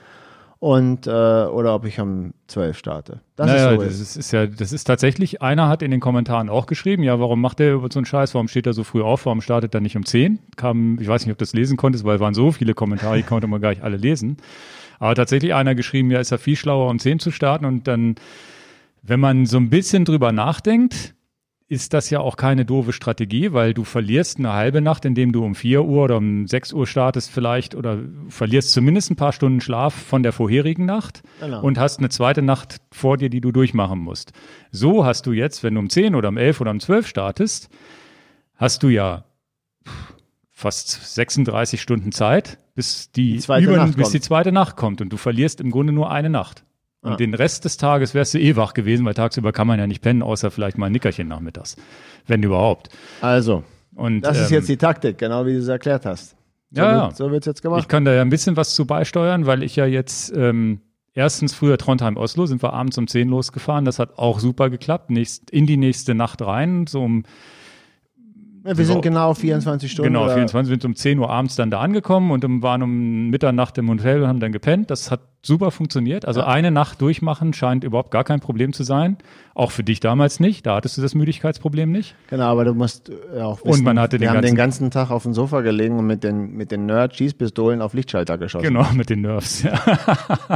[0.66, 3.20] und äh, oder ob ich um 12 starte.
[3.36, 3.84] Das naja, ist so.
[3.84, 7.20] das ist, ist ja, das ist tatsächlich, einer hat in den Kommentaren auch geschrieben, ja,
[7.20, 9.80] warum macht der so einen Scheiß, warum steht er so früh auf, warum startet er
[9.80, 10.40] nicht um 10?
[10.56, 13.16] Kam, ich weiß nicht, ob du das lesen konntest, weil es waren so viele Kommentare,
[13.16, 14.38] die konnte man gar nicht alle lesen.
[14.98, 18.16] Aber tatsächlich einer geschrieben, ja, ist ja viel schlauer, um 10 zu starten und dann,
[19.02, 21.14] wenn man so ein bisschen drüber nachdenkt,
[21.68, 25.44] ist das ja auch keine doofe Strategie, weil du verlierst eine halbe Nacht, indem du
[25.44, 27.98] um 4 Uhr oder um 6 Uhr startest vielleicht oder
[28.28, 31.60] verlierst zumindest ein paar Stunden Schlaf von der vorherigen Nacht Genau.
[31.62, 34.32] und hast eine zweite Nacht vor dir, die du durchmachen musst.
[34.70, 37.68] So hast du jetzt, wenn du um 10 oder um 11 oder um 12 startest,
[38.54, 39.24] hast du ja
[40.52, 45.16] fast 36 Stunden Zeit, bis die, Die über, bis die zweite Nacht kommt und du
[45.16, 46.64] verlierst im Grunde nur eine Nacht.
[47.07, 47.16] Und Ja.
[47.16, 50.02] den Rest des Tages wärst du eh wach gewesen, weil tagsüber kann man ja nicht
[50.02, 51.76] pennen, außer vielleicht mal ein Nickerchen nachmittags.
[52.26, 52.88] Wenn überhaupt.
[53.20, 53.62] Also,
[53.94, 56.36] Und, das ist ähm, jetzt die Taktik, genau wie du es erklärt hast.
[56.72, 57.11] So Ja, wird, ja.
[57.14, 57.88] so wird's jetzt Ich gemacht.
[57.88, 60.80] kann da ja ein bisschen was zu beisteuern, weil ich ja jetzt ähm,
[61.14, 63.84] erstens früher Trondheim-Oslo sind wir abends um 10 losgefahren.
[63.84, 65.09] Das hat auch super geklappt.
[65.11, 67.22] Nächst, in die nächste Nacht rein, so um
[68.74, 70.12] wir sind genau auf 24 Stunden.
[70.12, 73.78] genau oder- 24 sind um 10 Uhr abends dann da angekommen und waren um Mitternacht
[73.78, 74.90] im Hotel und haben dann gepennt.
[74.90, 76.24] Das hat super funktioniert.
[76.26, 79.16] Also eine Nacht durchmachen scheint überhaupt gar kein Problem zu sein.
[79.54, 80.66] Auch für dich damals nicht.
[80.66, 82.14] Da hattest du das Müdigkeitsproblem nicht.
[82.28, 84.90] Genau, aber du musst äh, auch Und man hatte wir den haben den ganzen- ganzen
[84.90, 88.64] Tag auf dem Sofa gelegen und mit den, mit den Nerd-Schießpistolen auf Lichtschalter geschossen.
[88.66, 89.62] Genau, mit den Nerves.
[89.62, 89.78] Ja.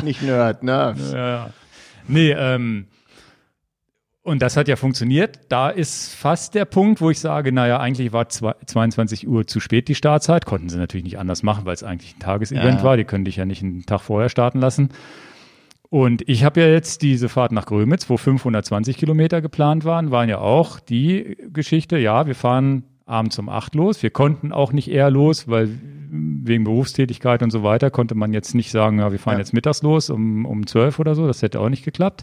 [0.03, 1.13] Nicht Nerd, Nerves.
[1.13, 1.51] Ja, ja.
[2.09, 2.87] Nee, ähm,
[4.23, 5.39] und das hat ja funktioniert.
[5.49, 9.61] Da ist fast der Punkt, wo ich sage, naja, eigentlich war zwei- 22 Uhr zu
[9.61, 10.45] spät die Startzeit.
[10.47, 12.85] Konnten sie natürlich nicht anders machen, weil es eigentlich ein Tagesevent Ja.
[12.85, 12.97] war.
[12.97, 14.91] Die können dich ja nicht einen Tag vorher starten lassen.
[15.89, 20.29] Und ich habe ja jetzt diese Fahrt nach Grömitz, wo 520 Kilometer geplant waren, waren
[20.29, 24.01] ja auch die Geschichte, ja, wir fahren abends um 8 los.
[24.03, 25.69] Wir konnten auch nicht eher los, weil
[26.13, 29.39] wegen Berufstätigkeit und so weiter konnte man jetzt nicht sagen, ja, wir fahren Ja.
[29.41, 31.27] jetzt mittags los um, um 12 oder so.
[31.27, 32.23] Das hätte auch nicht geklappt.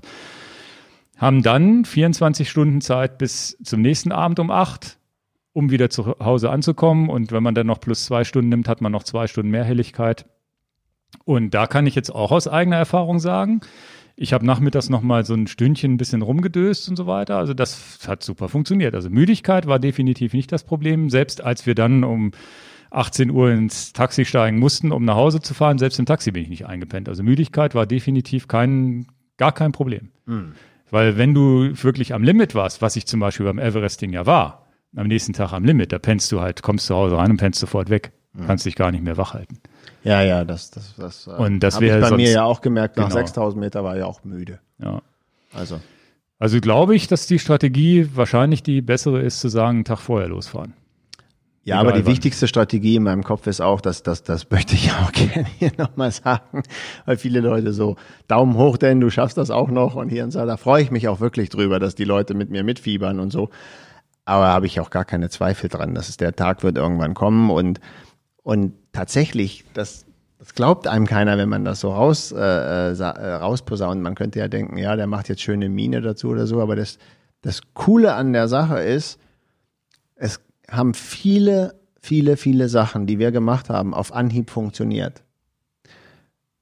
[1.18, 4.98] Haben dann 24 Stunden Zeit bis zum nächsten Abend um 8,
[5.54, 7.10] um wieder zu Hause anzukommen.
[7.10, 9.64] Und wenn man dann noch plus zwei Stunden nimmt, hat man noch zwei Stunden mehr
[9.64, 10.26] Helligkeit.
[11.26, 13.62] Und da kann ich jetzt auch aus eigener Erfahrung sagen,
[14.20, 17.38] ich habe nachmittags noch mal so ein Stündchen ein bisschen rumgedöst und so weiter.
[17.38, 18.96] Also das hat super funktioniert.
[18.96, 21.12] Also Müdigkeit war definitiv nicht das Problem.
[21.12, 22.32] Selbst als wir dann um
[22.90, 26.44] 18 Uhr ins Taxi steigen mussten, um nach Hause zu fahren, selbst im Taxi bin
[26.44, 27.10] ich nicht eingepennt.
[27.10, 29.08] Also Müdigkeit war definitiv kein,
[29.38, 30.10] gar kein Problem.
[30.90, 34.68] Weil wenn du wirklich am Limit warst, was ich zum Beispiel beim Everesting ja war,
[34.96, 37.60] am nächsten Tag am Limit, da pennst du halt, kommst zu Hause rein und pennst
[37.60, 38.12] sofort weg.
[38.46, 39.58] Kannst dich gar nicht mehr wach halten.
[40.04, 42.96] Ja, ja, das, das, das, äh, Und das wäre bei mir sonst- ja auch gemerkt,
[42.98, 43.16] nach Genau.
[43.18, 44.60] 6000 Meter war ich auch müde.
[44.78, 45.02] Ja.
[45.54, 45.80] Also,
[46.40, 50.30] Also glaube ich, dass die Strategie wahrscheinlich die bessere ist, zu sagen, einen Tag vorher
[50.30, 50.74] losfahren.
[51.68, 52.12] Ja, aber die wann.
[52.12, 55.72] wichtigste Strategie in meinem Kopf ist auch, dass das, das möchte ich auch gerne hier
[55.78, 56.64] nochmal sagen,
[57.06, 57.96] weil viele Leute so
[58.28, 60.92] Daumen hoch, denn du schaffst das auch noch und hier und so, da freue ich
[60.92, 63.50] mich auch wirklich drüber, dass die Leute mit mir mitfiebern und so.
[64.26, 67.50] Aber habe ich auch gar keine Zweifel dran, dass es der Tag wird irgendwann kommen
[67.50, 67.80] und
[68.48, 70.06] und tatsächlich, das,
[70.40, 74.02] das glaubt einem keiner, wenn man das so raus, äh, äh, äh, rausposaunt.
[74.02, 76.98] Man könnte ja denken, ja, der macht jetzt schöne Miene dazu oder so, aber das,
[77.42, 79.20] das Coole an der Sache ist,
[80.16, 80.40] es
[80.70, 85.24] haben viele, viele, viele Sachen, die wir gemacht haben, auf Anhieb funktioniert.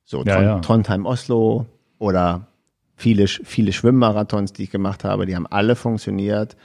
[0.03, 0.59] So Ja, Tron ja.
[0.59, 1.65] Trondheim Oslo
[1.97, 2.47] oder
[2.95, 6.55] viele, viele Schwimmmarathons, die ich gemacht habe, die haben alle funktioniert.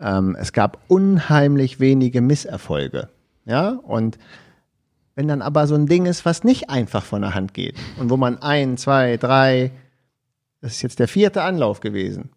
[0.00, 3.08] Ähm, es gab unheimlich wenige Misserfolge.
[3.46, 4.18] Ja, und
[5.14, 8.10] wenn dann aber so ein Ding ist, was nicht einfach von der Hand geht und
[8.10, 9.70] wo man ein, zwei, drei,
[10.60, 12.30] das ist jetzt der vierte Anlauf gewesen.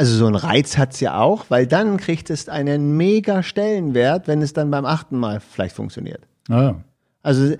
[0.00, 4.40] Also so ein Reiz hat's ja auch, weil dann kriegt es einen mega Stellenwert, wenn
[4.40, 6.22] es dann beim achten Mal vielleicht funktioniert.
[6.48, 6.76] Naja.
[7.22, 7.58] Also äh,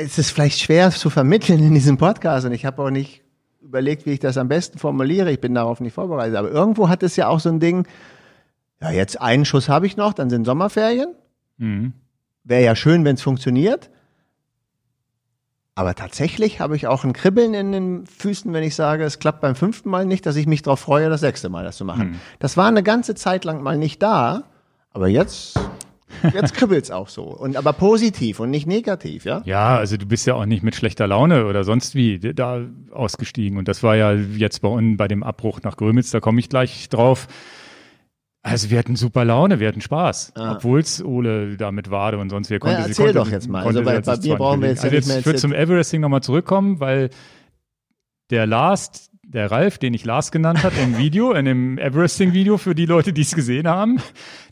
[0.00, 3.22] es ist vielleicht schwer zu vermitteln in diesem Podcast und ich habe auch nicht
[3.60, 5.30] überlegt, wie ich das am besten formuliere.
[5.30, 6.34] Ich bin darauf nicht vorbereitet.
[6.34, 7.86] Aber irgendwo hat es ja auch so ein Ding,
[8.80, 11.14] ja, jetzt einen Schuss habe ich noch, dann sind Sommerferien.
[11.56, 11.92] Mhm.
[12.42, 13.90] Wäre ja schön, wenn es funktioniert.
[15.74, 19.40] Aber tatsächlich habe ich auch ein Kribbeln in den Füßen, wenn ich sage, es klappt
[19.40, 22.10] beim fünften Mal nicht, dass ich mich darauf freue, das sechste Mal das zu machen.
[22.10, 22.20] Mhm.
[22.40, 24.44] Das war eine ganze Zeit lang mal nicht da,
[24.92, 25.58] aber jetzt,
[26.34, 27.22] jetzt kribbelt's auch so.
[27.22, 29.40] Und aber positiv und nicht negativ, ja?
[29.46, 32.60] Ja, also du bist ja auch nicht mit schlechter Laune oder sonst wie da
[32.90, 33.56] ausgestiegen.
[33.56, 36.50] Und das war ja jetzt bei uns bei dem Abbruch nach Grömitz, da komme ich
[36.50, 37.28] gleich drauf.
[38.44, 40.56] Also wir hatten super Laune, wir hatten Spaß, Ah.
[40.56, 42.78] obwohl's Ole da mit Wade und sonst wer konnte.
[42.78, 43.64] Ja, sie erzähl konnte, doch jetzt mal.
[43.64, 45.52] Also bei- bei mir brauchen wir nicht jetzt also nicht jetzt, mehr ich würde zum
[45.52, 47.10] Everesting nochmal zurückkommen, weil
[48.30, 52.74] der Last, der Ralf, den ich Last genannt hat im Video, in dem Everesting-Video für
[52.74, 53.98] die Leute, die es gesehen haben,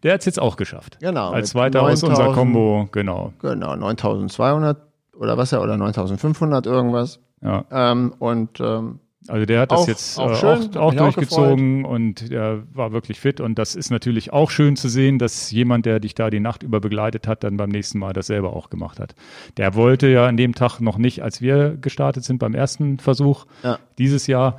[0.05, 0.99] der hat's jetzt auch geschafft.
[1.01, 3.33] Genau, Als zweiter aus unserer 9000 Combo, genau.
[3.41, 4.79] Genau, 9200
[5.19, 7.19] oder was ja, oder 9500 irgendwas.
[7.43, 7.65] Ja.
[7.73, 11.85] Ähm, und ähm, Also der hat das Auch- jetzt auch äh, schön, auch, auch durchgezogen
[11.85, 15.87] und er war wirklich fit und das ist natürlich auch schön zu sehen, dass jemand,
[15.87, 18.71] der dich da die Nacht über begleitet hat, dann beim nächsten Mal das selber auch
[18.71, 19.15] gemacht hat.
[19.57, 23.47] Der wollte ja an dem Tag noch nicht, als wir gestartet sind beim ersten Versuch
[23.63, 23.79] Ja.
[23.99, 24.57] dieses Jahr.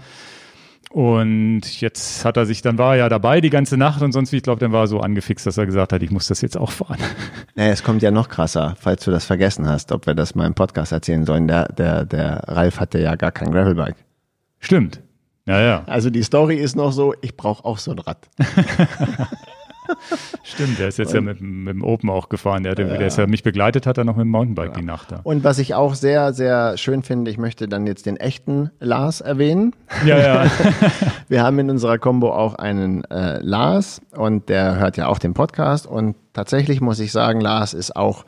[0.90, 4.34] Und jetzt hat er sich, dann war er ja dabei die ganze Nacht und sonst
[4.34, 6.42] wie, ich glaube, dann war er so angefixt, dass er gesagt hat, ich muss das
[6.42, 6.98] jetzt auch fahren.
[7.56, 10.46] naja, es kommt ja noch krasser, falls du das vergessen hast, ob wir das mal
[10.48, 11.48] im Podcast erzählen sollen.
[11.48, 13.96] Der, der, der Ralf hatte ja gar kein Gravelbike.
[14.62, 15.02] Stimmt.
[15.46, 18.30] Ja, ja, Also die Story ist noch so, ich brauche auch so ein Rad.
[20.44, 20.80] stimmt.
[20.80, 22.64] Der ist jetzt ja mit, dem- mit dem Open auch gefahren.
[22.64, 25.12] Der, hat, der ist ja mich begleitet, hat er noch mit dem Mountainbike die Nacht
[25.12, 25.20] da.
[25.24, 29.22] Und was ich auch sehr, sehr schön finde, ich möchte dann jetzt den echten Lars
[29.22, 29.74] erwähnen.
[30.06, 30.52] Ja, ja.
[31.28, 35.34] Wir haben in unserer Combo auch einen äh, Lars und der hört ja auch den
[35.34, 38.26] Podcast und tatsächlich muss ich sagen, Lars ist auch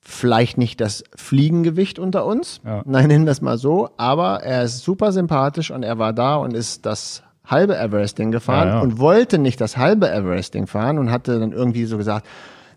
[0.00, 2.60] vielleicht nicht das Fliegengewicht unter uns.
[2.64, 2.82] Ja.
[2.86, 6.36] Nein, nennen wir es mal so, aber er ist super sympathisch und er war da
[6.36, 8.80] und ist das halbe Everesting gefahren Ja, ja.
[8.80, 12.26] und wollte nicht das halbe Everesting fahren und hatte dann irgendwie so gesagt,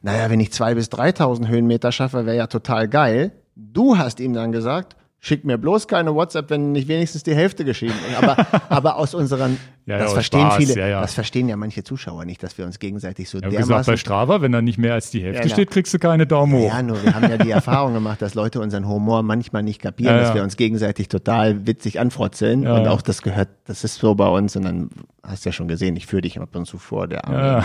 [0.02, 3.32] naja, wenn ich zwei bis 3000 Höhenmeter schaffe, wäre ja total geil.
[3.56, 4.96] Du hast ihm dann gesagt,
[5.26, 7.96] schick mir bloß keine WhatsApp, wenn nicht wenigstens die Hälfte geschrieben.
[8.22, 11.02] Aber, aber aus unseren, Ja, ja, das aus verstehen Spaß, viele, ja, ja.
[11.02, 13.74] das verstehen ja manche Zuschauer nicht, dass wir uns gegenseitig so Ich habe gesagt, bei
[13.76, 15.54] dermaßen Strava, wenn da nicht mehr als die Hälfte Ja, ja.
[15.54, 16.68] steht, kriegst du keine Daumen hoch.
[16.68, 20.14] ja, nur wir haben ja die Erfahrung gemacht, dass Leute unseren Humor manchmal nicht kapieren,
[20.14, 20.36] Ja, dass ja.
[20.36, 22.64] wir uns gegenseitig total witzig anfrotzeln.
[22.64, 22.92] Ja, und ja.
[22.92, 24.58] auch das gehört, das ist so bei uns.
[24.58, 24.90] Und dann
[25.26, 27.38] hast du ja schon gesehen, ich führe dich ab und zu vor, der Arme.
[27.38, 27.64] Ja, ja.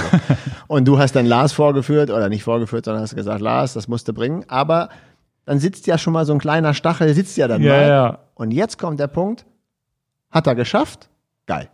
[0.68, 4.06] Und du hast dann Lars vorgeführt, oder nicht vorgeführt, sondern hast gesagt, Lars, das musst
[4.06, 4.44] du bringen.
[4.46, 4.90] Aber
[5.48, 7.88] dann sitzt ja schon mal so ein kleiner Stachel, sitzt ja dann Ja, mal.
[7.88, 9.46] ja, Und jetzt kommt der Punkt,
[10.30, 11.08] hat er geschafft?
[11.46, 11.68] Geil.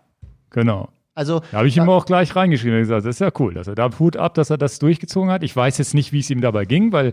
[0.51, 0.89] genau.
[1.17, 3.67] Also, Da habe ich ihm auch gleich reingeschrieben und gesagt, das ist ja cool, dass
[3.69, 5.43] er da Hut ab, dass er das durchgezogen hat.
[5.45, 7.13] Ich weiß jetzt nicht, wie es ihm dabei ging, weil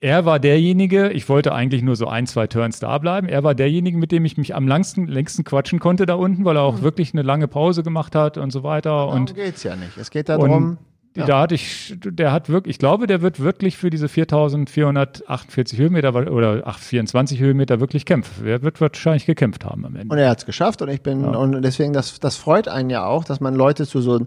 [0.00, 3.28] er war derjenige, ich wollte eigentlich nur so ein, zwei Turns da bleiben.
[3.28, 6.56] Er war derjenige, mit dem ich mich am langsten, längsten quatschen konnte da unten, weil
[6.56, 8.90] er auch wirklich eine lange Pause gemacht hat und so weiter.
[8.90, 9.96] darum Und, geht's ja nicht.
[9.96, 10.78] Es geht darum,
[11.22, 15.78] und da hatte ich, der hat wirklich, ich glaube, der wird wirklich für diese 4448
[15.78, 18.46] Höhenmeter oder 824 Höhenmeter wirklich kämpfen.
[18.46, 20.12] Er wird wahrscheinlich gekämpft haben am Ende.
[20.12, 23.04] Und er hat es geschafft und ich bin, und deswegen, das, das freut einen ja
[23.04, 24.26] auch, dass man Leute zu so,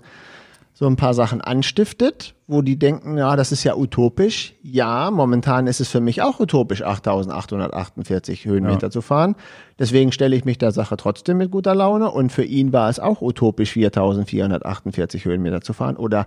[0.74, 4.56] so ein paar Sachen anstiftet, wo die denken, ja, das ist ja utopisch.
[4.64, 9.36] Ja, momentan ist es für mich auch utopisch, 8848 Höhenmeter zu fahren.
[9.78, 13.00] Deswegen stelle ich mich der Sache trotzdem mit guter Laune und für ihn war es
[13.00, 15.98] auch utopisch, 4448 Höhenmeter zu fahren.
[15.98, 16.26] Oder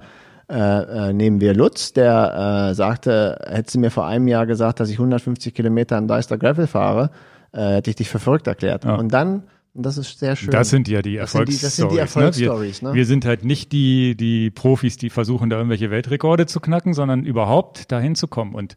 [0.51, 4.81] äh, äh, nehmen wir Lutz, der äh, sagte, hättest du mir vor einem Jahr gesagt,
[4.81, 7.11] dass ich 150 Kilometer an Deister Gravel fahre,
[7.53, 8.85] äh, hätte ich dich für verrückt erklärt.
[8.85, 10.51] Und dann, und das ist sehr schön.
[10.51, 11.61] Das sind ja die Das sind die- Erfolgsstories.
[11.63, 12.01] das sind die ne?
[12.01, 12.95] Erfolgsstories, wir, ne?
[12.95, 17.25] wir sind halt nicht die, die Profis, die versuchen, da irgendwelche Weltrekorde zu knacken, sondern
[17.25, 18.55] überhaupt dahin zu kommen.
[18.55, 18.75] Und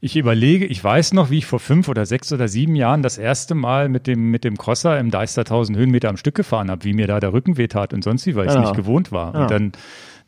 [0.00, 3.18] ich überlege, ich weiß noch, wie ich vor fünf oder sechs oder sieben Jahren das
[3.18, 6.84] erste Mal mit dem, mit dem Crosser im Deister 1000 Höhenmeter am Stück gefahren habe,
[6.84, 8.68] wie mir da der Rücken wehtat und sonst wie, weil ich es Genau.
[8.68, 9.32] nicht gewohnt war.
[9.32, 9.42] Genau.
[9.42, 9.72] Und dann,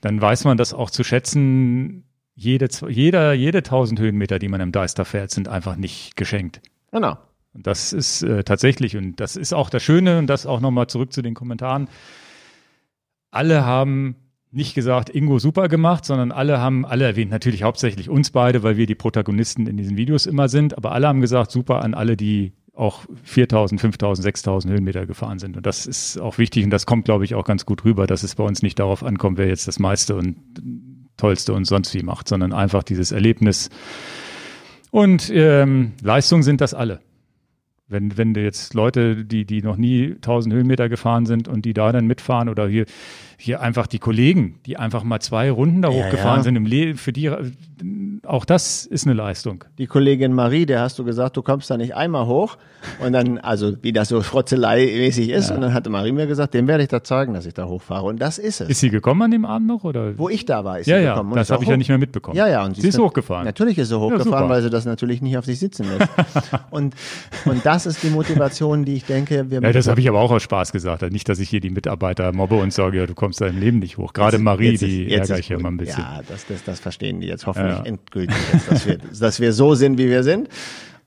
[0.01, 2.05] dann weiß man das auch zu schätzen.
[2.35, 6.61] Jede, jeder, jede 1000 Höhenmeter, die man im Deister fährt, sind einfach nicht geschenkt.
[6.91, 7.19] Genau.
[7.53, 10.87] Und das ist äh, tatsächlich, und das ist auch das Schöne, und das auch nochmal
[10.87, 11.89] zurück zu den Kommentaren.
[13.31, 14.17] Alle haben
[14.53, 18.77] nicht gesagt, Ingo super gemacht, sondern alle haben, alle erwähnt natürlich hauptsächlich uns beide, weil
[18.77, 22.17] wir die Protagonisten in diesen Videos immer sind, aber alle haben gesagt, super an alle,
[22.17, 25.57] die auch 4000, 5000, 6000 Höhenmeter gefahren sind.
[25.57, 28.23] Und das ist auch wichtig und das kommt, glaube ich, auch ganz gut rüber, dass
[28.23, 30.37] es bei uns nicht darauf ankommt, wer jetzt das meiste und
[31.17, 33.71] tollste und sonst wie macht, sondern einfach dieses Erlebnis.
[34.91, 37.01] Und ähm, Leistung sind das alle.
[37.87, 41.75] Wenn, wenn du jetzt Leute, die, die noch nie 1000 Höhenmeter gefahren sind und die
[41.75, 42.87] da dann mitfahren oder hier,
[43.41, 46.43] hier einfach die Kollegen, die einfach mal zwei Runden da Ja, hochgefahren ja.
[46.45, 47.31] sind im Le für die,
[48.27, 49.65] auch das ist eine Leistung.
[49.79, 52.59] Die Kollegin Marie, der hast du gesagt, du kommst da nicht einmal hoch.
[53.05, 55.51] Und dann, also wie das so Frotzelei-mäßig ist.
[55.51, 58.07] Und dann hatte Marie mir gesagt, dem werde ich da zeigen, dass ich da hochfahre.
[58.07, 58.69] Und das ist es.
[58.71, 59.85] Ist sie gekommen an dem Abend noch?
[59.85, 60.17] Oder?
[60.19, 61.35] Wo ich da war, ist ja, sie ja, gekommen.
[61.35, 62.37] Das ist habe ich ja nicht mehr mitbekommen.
[62.37, 62.65] Ja, ja.
[62.65, 63.45] Und Sie ist dann- hochgefahren.
[63.45, 66.11] Natürlich ist sie hochgefahren, weil sie das natürlich nicht auf sich sitzen lässt.
[66.71, 66.95] und,
[67.45, 70.31] und das ist die Motivation, die ich denke, wir Ja, das habe ich aber auch
[70.31, 71.03] aus Spaß gesagt.
[71.13, 73.79] Nicht, dass ich hier die Mitarbeiter mobbe und sage, ja, du kommst da im Leben
[73.81, 74.13] nicht hoch.
[74.13, 76.01] Gerade Marie, ist- die ärgere ich immer ein bisschen.
[76.03, 77.85] Ja, das, das, das verstehen die jetzt hoffentlich Ja.
[77.85, 80.49] endgültig, jetzt, dass, wir, dass wir so sind, wie wir sind.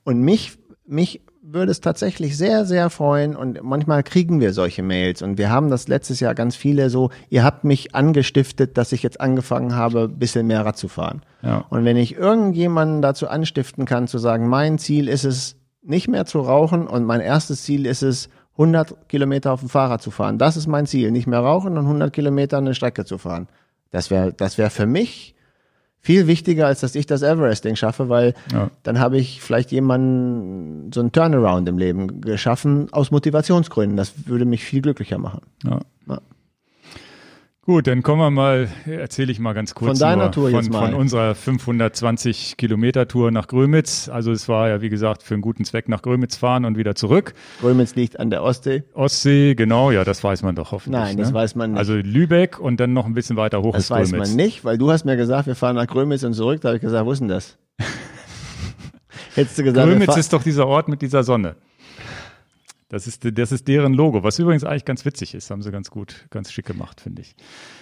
[0.04, 0.52] Und mich,
[0.86, 5.50] mich würde es tatsächlich sehr, sehr freuen und manchmal kriegen wir solche Mails und wir
[5.50, 9.74] haben das letztes Jahr ganz viele so, ihr habt mich angestiftet, dass ich jetzt angefangen
[9.76, 11.22] habe, ein bisschen mehr Rad zu fahren.
[11.42, 11.58] Ja.
[11.68, 15.56] Und wenn ich irgendjemanden dazu anstiften kann, zu sagen, mein Ziel ist es,
[15.86, 20.00] nicht mehr zu rauchen und mein erstes Ziel ist es, 100 Kilometer auf dem Fahrrad
[20.02, 20.38] zu fahren.
[20.38, 21.10] Das ist mein Ziel.
[21.10, 23.48] Nicht mehr rauchen und 100 Kilometer eine Strecke zu fahren.
[23.90, 25.34] Das wäre, das wäre für mich
[26.00, 28.70] viel wichtiger, als dass ich das Everesting schaffe, weil Ja.
[28.82, 33.96] dann habe ich vielleicht jemanden so einen Turnaround im Leben geschaffen aus Motivationsgründen.
[33.96, 35.40] Das würde mich viel glücklicher machen.
[35.64, 35.80] Ja.
[36.06, 36.20] Ja.
[37.66, 40.70] Gut, dann kommen wir mal, erzähle ich mal ganz kurz Von deiner Tour von, jetzt
[40.70, 40.90] mal.
[40.90, 44.10] von unserer 520 Kilometer Tour nach Grömitz.
[44.10, 46.94] Also es war ja, wie gesagt, für einen guten Zweck nach Grömitz fahren und wieder
[46.94, 47.32] zurück.
[47.62, 48.84] Grömitz liegt an der Ostsee.
[48.92, 51.00] Ostsee, genau, ja, das weiß man doch hoffentlich.
[51.00, 51.34] Nein, das ne?
[51.34, 51.78] weiß man nicht.
[51.78, 54.28] Also Lübeck und dann noch ein bisschen weiter hoch Das ist weiß Grömitz.
[54.28, 56.60] man nicht, weil du hast mir gesagt, wir fahren nach Grömitz und zurück.
[56.60, 57.56] Da habe ich gesagt, wo ist denn das?
[59.34, 61.56] Hättest du gesagt, Grömitz ist doch dieser Ort mit dieser Sonne.
[62.94, 65.50] Das ist, das ist deren Logo, was übrigens eigentlich ganz witzig ist.
[65.50, 67.34] Haben sie ganz gut, ganz schick gemacht, finde ich.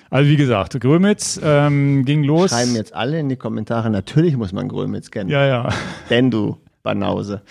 [0.09, 2.49] Also wie gesagt, Grömitz ähm, ging los.
[2.49, 5.29] schreiben jetzt alle in die Kommentare, natürlich muss man Grömitz kennen.
[5.29, 5.69] Ja, ja.
[6.09, 7.43] Denn du Banause.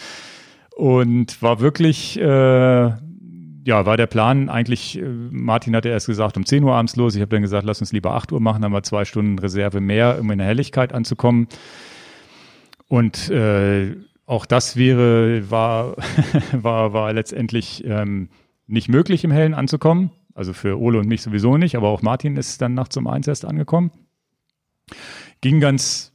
[0.75, 6.47] Und war wirklich, äh, ja, war der Plan eigentlich, äh, Martin hatte erst gesagt, um
[6.47, 7.13] 10 Uhr abends los.
[7.13, 9.81] Ich habe dann gesagt, lass uns lieber 8 Uhr machen, haben wir zwei Stunden Reserve
[9.81, 11.47] mehr, um in der Helligkeit anzukommen.
[12.87, 15.95] Und äh, auch das wäre, war,
[16.53, 18.29] war, war letztendlich ähm,
[18.67, 20.11] nicht möglich, im Hellen anzukommen.
[20.33, 23.27] Also für Ole und mich sowieso nicht, aber auch Martin ist dann nachts um eins
[23.27, 23.91] erst angekommen.
[25.41, 26.11] Ging ganz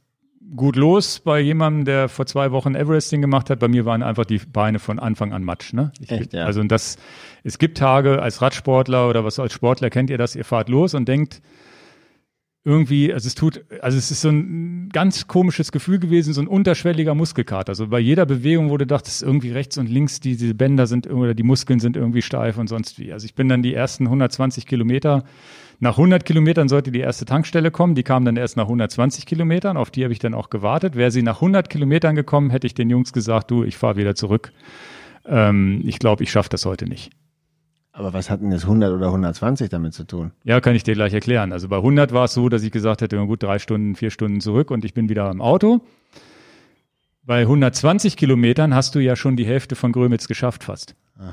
[0.55, 3.59] gut los bei jemandem, der vor zwei Wochen Everesting gemacht hat.
[3.59, 5.73] Bei mir waren einfach die Beine von Anfang an Matsch.
[5.73, 5.91] Ne?
[5.99, 6.45] Ich, Echt, ja.
[6.45, 6.97] Also und das,
[7.43, 10.93] es gibt Tage als Radsportler oder was als Sportler kennt ihr das, ihr fahrt los
[10.93, 11.41] und denkt,
[12.67, 16.47] irgendwie, also es tut, also es ist so ein ganz komisches Gefühl gewesen, so ein
[16.47, 17.69] unterschwelliger Muskelkater.
[17.69, 21.09] Also bei jeder Bewegung, wo du dachtest, irgendwie rechts und links, die, diese Bänder sind
[21.09, 23.13] oder die Muskeln sind irgendwie steif und sonst wie.
[23.13, 25.23] Also ich bin dann die ersten 120 Kilometer,
[25.79, 29.77] nach 100 Kilometern sollte die erste Tankstelle kommen, die kam dann erst nach 120 Kilometern,
[29.77, 30.95] auf die habe ich dann auch gewartet.
[30.97, 34.15] Wäre sie nach 100 Kilometern gekommen, hätte ich den Jungs gesagt, du, ich fahre wieder
[34.15, 34.51] zurück.
[35.25, 37.11] Ähm, ich glaube, ich schaffe das heute nicht.
[37.97, 40.31] Aber was hat denn das 100 oder 120 damit zu tun?
[40.43, 41.51] Ja, kann ich dir gleich erklären.
[41.51, 44.39] Also bei 100 war es so, dass ich gesagt hätte, gut, drei Stunden, vier Stunden
[44.39, 45.81] zurück und ich bin wieder im Auto.
[47.23, 50.95] Bei 120 Kilometern hast du ja schon die Hälfte von Grömitz geschafft fast.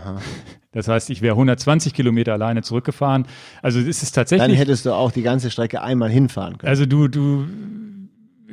[0.73, 3.27] Das heißt, ich wäre 120 Kilometer alleine zurückgefahren.
[3.63, 6.69] Also es ist Dann tatsächlich, hättest du auch die ganze Strecke einmal hinfahren können.
[6.69, 7.47] also du, du,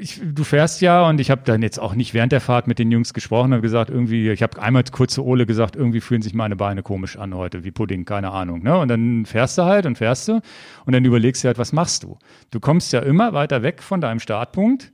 [0.01, 2.79] ich, du fährst ja und ich habe dann jetzt auch nicht während der Fahrt mit
[2.79, 6.23] den Jungs gesprochen und gesagt, irgendwie, ich habe einmal kurz zu Ole gesagt, irgendwie fühlen
[6.23, 8.63] sich meine Beine komisch an heute, wie Pudding, keine Ahnung.
[8.63, 8.75] Ne?
[8.77, 10.41] Und dann fährst du halt und fährst du
[10.85, 12.17] und dann überlegst du halt, was machst du?
[12.49, 14.91] Du kommst ja immer weiter weg von deinem Startpunkt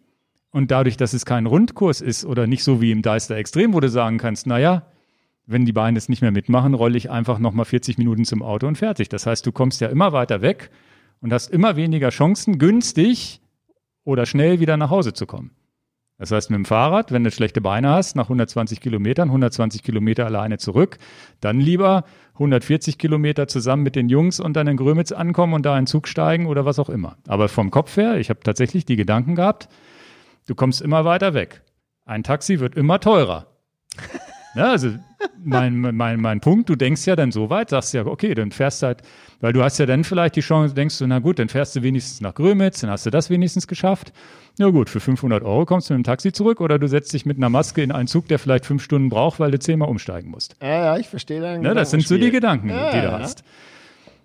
[0.52, 3.80] und dadurch, dass es kein Rundkurs ist oder nicht so wie im Deister Extrem, wo
[3.80, 4.88] du sagen kannst, naja,
[5.46, 8.68] wenn die Beine es nicht mehr mitmachen, rolle ich einfach nochmal 40 Minuten zum Auto
[8.68, 9.08] und fertig.
[9.08, 10.70] Das heißt, du kommst ja immer weiter weg
[11.22, 13.40] und hast immer weniger Chancen, günstig
[14.08, 15.52] oder schnell wieder nach Hause zu kommen.
[16.18, 20.26] Das heißt, mit dem Fahrrad, wenn du schlechte Beine hast, nach 120 Kilometern, 120 Kilometer
[20.26, 20.98] alleine zurück,
[21.42, 25.78] dann lieber 140 Kilometer zusammen mit den Jungs und dann in Grömitz ankommen und da
[25.78, 27.18] in den Zug steigen oder was auch immer.
[27.28, 29.68] Aber vom Kopf her, ich habe tatsächlich die Gedanken gehabt,
[30.48, 31.62] du kommst immer weiter weg.
[32.06, 33.48] Ein Taxi wird immer teurer.
[34.58, 34.90] Ja, also
[35.44, 38.82] mein, mein, mein Punkt, du denkst ja dann so weit, sagst ja, okay, dann fährst
[38.82, 39.02] du halt,
[39.40, 41.84] weil du hast ja dann vielleicht die Chance, denkst du, na gut, dann fährst du
[41.84, 44.12] wenigstens nach Grömitz, dann hast du das wenigstens geschafft.
[44.60, 47.26] Ja gut, für 500 Euro kommst du mit dem Taxi zurück oder du setzt dich
[47.26, 50.32] mit einer Maske in einen Zug, der vielleicht fünf Stunden braucht, weil du zehnmal umsteigen
[50.32, 50.56] musst.
[50.62, 52.32] Ja, ja, ich verstehe deinen Ne, das sind so die.
[52.32, 53.20] Gedanken, Ja, die du ja.
[53.20, 53.44] hast.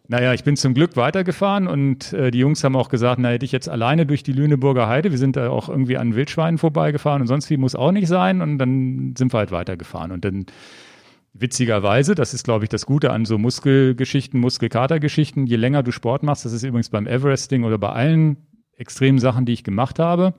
[0.09, 3.45] Naja, ich bin zum Glück weitergefahren und äh, die Jungs haben auch gesagt, na hätte
[3.45, 7.23] ich jetzt alleine durch die Lüneburger Heide, wir sind da auch irgendwie an Wildschweinen vorbeigefahren
[7.23, 10.47] und sonst wie muss auch nicht sein und dann sind wir halt weitergefahren und dann
[11.35, 16.25] witzigerweise, das ist glaube ich das Gute an so Muskelgeschichten, Muskelkatergeschichten, je länger du Sport
[16.25, 18.37] machst, das ist übrigens beim Everesting oder bei allen
[18.77, 20.35] extremen Sachen, die ich gemacht habe,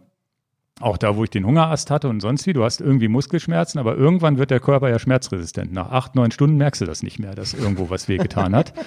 [0.81, 3.95] auch da, wo ich den Hungerast hatte und sonst wie, du hast irgendwie Muskelschmerzen, aber
[3.95, 5.71] irgendwann wird der Körper ja schmerzresistent.
[5.71, 8.73] Nach acht, neun Stunden merkst du das nicht mehr, dass irgendwo was wehgetan hat.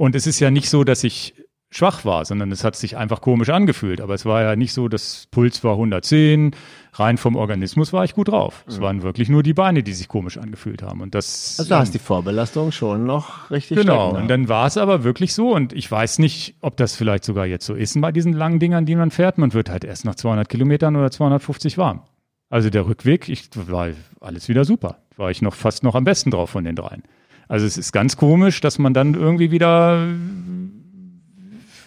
[0.00, 1.34] Und es ist ja nicht so, dass ich
[1.70, 4.00] schwach war, sondern es hat sich einfach komisch angefühlt.
[4.00, 6.52] Aber es war ja nicht so, das Puls war 110,
[6.94, 8.64] rein vom Organismus war ich gut drauf.
[8.66, 11.02] Es waren wirklich nur die Beine, die sich komisch angefühlt haben.
[11.02, 11.56] Und das.
[11.58, 15.04] Also da hast die Vorbelastung schon noch richtig Genau, stecken, und dann war es aber
[15.04, 18.32] wirklich so und ich weiß nicht, ob das vielleicht sogar jetzt so ist bei diesen
[18.32, 19.36] langen Dingern, die man fährt.
[19.36, 22.04] Man wird halt erst nach 200 Kilometern oder 250 warm.
[22.48, 23.88] Also der Rückweg, ich war
[24.22, 24.96] alles wieder super.
[25.18, 27.02] War ich noch fast noch am besten drauf von den dreien.
[27.50, 30.06] Also es ist ganz komisch, dass man dann irgendwie wieder,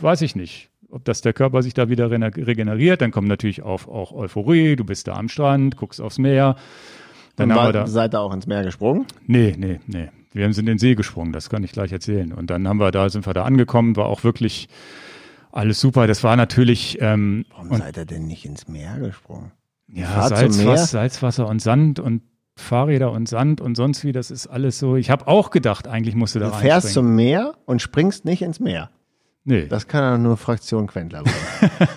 [0.01, 2.99] weiß ich nicht, ob das der Körper sich da wieder regeneriert.
[2.99, 6.57] Dann kommt natürlich auch, auch Euphorie, du bist da am Strand, guckst aufs Meer.
[7.37, 9.05] Dann Und war, da, seid ihr auch ins Meer gesprungen?
[9.25, 10.09] Nee, nee, nee.
[10.33, 12.33] Wir sind in den See gesprungen, das kann ich gleich erzählen.
[12.33, 14.67] Und dann haben wir da, sind wir da angekommen, war auch wirklich
[15.53, 16.07] alles super.
[16.07, 19.53] Das war natürlich ähm, Warum und, seid ihr denn nicht ins Meer gesprungen?
[19.87, 20.27] ja?
[20.27, 22.21] Salzwasser, Salzwasser und Sand und
[22.55, 24.95] Fahrräder und Sand und sonst wie, das ist alles so.
[24.95, 28.41] Ich habe auch gedacht, eigentlich musst du da Du fährst zum Meer und springst nicht
[28.41, 28.89] ins Meer.
[29.45, 31.89] Nee, Das kann ja nur Fraktion Quentler sein.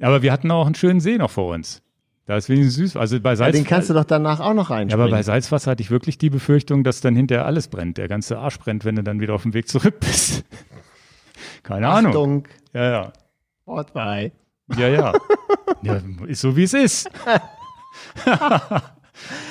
[0.00, 1.82] aber wir hatten auch einen schönen See noch vor uns.
[2.26, 2.96] Da ist wenigstens süß.
[2.96, 5.04] Also bei ja, Salz, den kannst du doch danach auch noch ja, reinspringen.
[5.04, 7.98] aber bei Salzwasser hatte ich wirklich die Befürchtung, dass dann hinterher alles brennt.
[7.98, 10.44] Der ganze Arsch brennt, wenn du dann wieder auf dem Weg zurück bist.
[11.64, 12.12] Keine Ahnung.
[12.12, 13.12] Achtung, Ja, ja.
[13.64, 14.30] Wort bei.
[14.76, 15.12] Ja, ja.
[15.82, 17.10] ja ist so, wie es ist.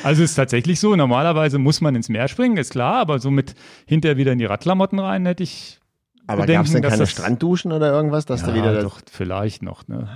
[0.03, 0.95] Also ist tatsächlich so.
[0.95, 3.55] Normalerweise muss man ins Meer springen, ist klar, aber so mit
[3.85, 5.79] hinterher wieder in die Radklamotten rein hätte ich.
[6.27, 8.83] Aber gab es denn keine das- Strandduschen oder irgendwas, dass du wieder das.
[8.83, 9.87] doch, vielleicht noch.
[9.87, 10.07] Ne?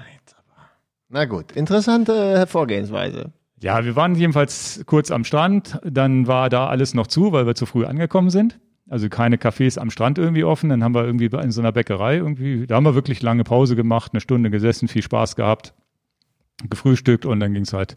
[1.09, 3.31] Na gut, interessante Vorgehensweise.
[3.59, 5.79] Ja, wir waren jedenfalls kurz am Strand.
[5.83, 8.59] Dann war da alles noch zu, weil wir zu früh angekommen sind.
[8.89, 10.69] Also keine Cafés am Strand irgendwie offen.
[10.69, 13.75] Dann haben wir irgendwie in so einer Bäckerei irgendwie, da haben wir wirklich lange Pause
[13.75, 15.73] gemacht, eine Stunde gesessen, viel Spaß gehabt,
[16.69, 17.95] gefrühstückt und dann ging es halt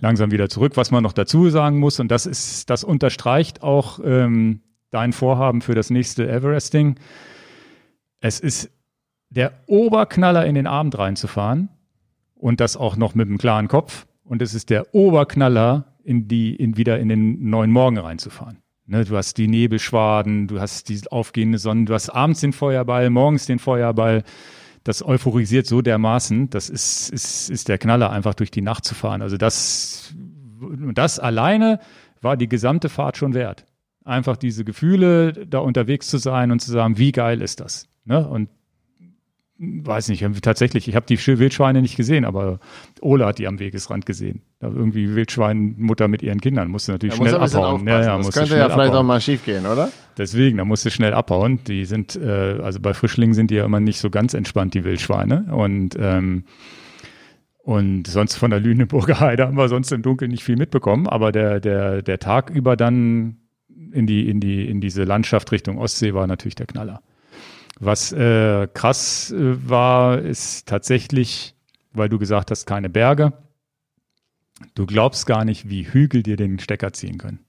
[0.00, 0.76] langsam wieder zurück.
[0.76, 5.60] Was man noch dazu sagen muss, und das ist, das unterstreicht auch ähm, dein Vorhaben
[5.60, 6.96] für das nächste Everesting.
[8.20, 8.70] Es ist
[9.30, 11.68] der Oberknaller in den Abend reinzufahren
[12.34, 14.06] und das auch noch mit einem klaren Kopf.
[14.24, 18.62] Und es ist der Oberknaller, in die, in wieder in den neuen Morgen reinzufahren.
[18.86, 23.10] Ne, du hast die Nebelschwaden, du hast die aufgehende Sonne, du hast abends den Feuerball,
[23.10, 24.24] morgens den Feuerball.
[24.88, 28.94] Das euphorisiert so dermaßen, das ist, ist, ist der Knaller, einfach durch die Nacht zu
[28.94, 29.20] fahren.
[29.20, 30.14] Also das,
[30.94, 31.78] das alleine
[32.22, 33.66] war die gesamte Fahrt schon wert.
[34.06, 37.90] Einfach diese Gefühle, da unterwegs zu sein und zu sagen, wie geil ist das?
[38.06, 38.26] Ne?
[38.26, 38.48] Und
[39.58, 42.60] weiß nicht, tatsächlich, ich habe die Sch- Wildschweine nicht gesehen, aber
[43.00, 44.42] Ola hat die am Wegesrand gesehen.
[44.60, 47.86] Da irgendwie Wildschweinmutter mit ihren Kindern musste natürlich muss schnell abhauen.
[47.86, 48.96] Ja, ja, das könnte ja vielleicht abhauen.
[48.96, 49.90] auch mal schief gehen, oder?
[50.16, 51.58] Deswegen, da musste schnell abhauen.
[51.66, 54.84] Die sind, äh, also bei Frischlingen sind die ja immer nicht so ganz entspannt, die
[54.84, 55.52] Wildschweine.
[55.52, 56.44] Und ähm,
[57.62, 61.06] und sonst von der Lüneburger Heide haben wir sonst im Dunkeln nicht viel mitbekommen.
[61.06, 63.36] Aber der, der, der Tag über dann
[63.92, 67.02] in die, in die, in diese Landschaft Richtung Ostsee war natürlich der Knaller.
[67.80, 71.54] Was äh, krass äh, war, ist tatsächlich,
[71.92, 73.32] weil du gesagt hast, keine Berge.
[74.74, 77.40] Du glaubst gar nicht, wie Hügel dir den Stecker ziehen können.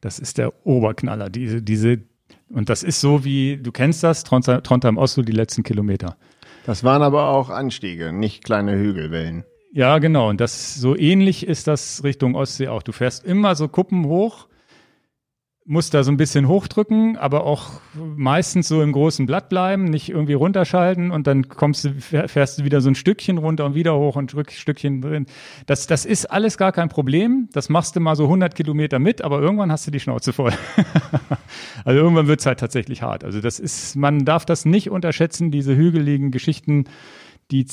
[0.00, 1.28] Das ist der Oberknaller.
[1.28, 2.00] Diese, diese,
[2.48, 6.16] und das ist so wie, du kennst das, Trondheim, Trondheim Oslo, die letzten Kilometer.
[6.64, 9.44] Das waren aber auch Anstiege, nicht kleine Hügelwellen.
[9.72, 10.30] Ja, genau.
[10.30, 12.82] Und das so ähnlich ist das Richtung Ostsee auch.
[12.82, 14.47] Du fährst immer so Kuppen hoch,
[15.68, 20.08] musst da so ein bisschen hochdrücken, aber auch meistens so im großen Blatt bleiben, nicht
[20.08, 23.94] irgendwie runterschalten und dann kommst du, fährst du wieder so ein Stückchen runter und wieder
[23.94, 25.26] hoch und ein Stückchen drin.
[25.66, 27.50] Das, das ist alles gar kein Problem.
[27.52, 30.54] Das machst du mal so 100 Kilometer mit, aber irgendwann hast du die Schnauze voll.
[31.84, 33.22] also irgendwann wird's halt tatsächlich hart.
[33.22, 36.84] Also das ist, man darf das nicht unterschätzen, diese hügeligen Geschichten,
[37.50, 37.66] die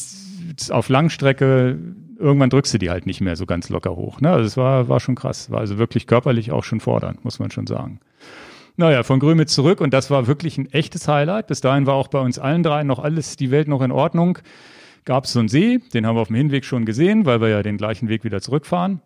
[0.69, 1.79] auf Langstrecke,
[2.17, 4.21] irgendwann drückst du die halt nicht mehr so ganz locker hoch.
[4.21, 4.31] Ne?
[4.31, 5.51] Also es war, war schon krass.
[5.51, 7.99] War also wirklich körperlich auch schon fordernd, muss man schon sagen.
[8.77, 11.47] Naja, von Grömitz zurück und das war wirklich ein echtes Highlight.
[11.47, 14.39] Bis dahin war auch bei uns allen dreien noch alles, die Welt noch in Ordnung.
[15.05, 17.49] Gab es so einen See, den haben wir auf dem Hinweg schon gesehen, weil wir
[17.49, 19.01] ja den gleichen Weg wieder zurückfahren.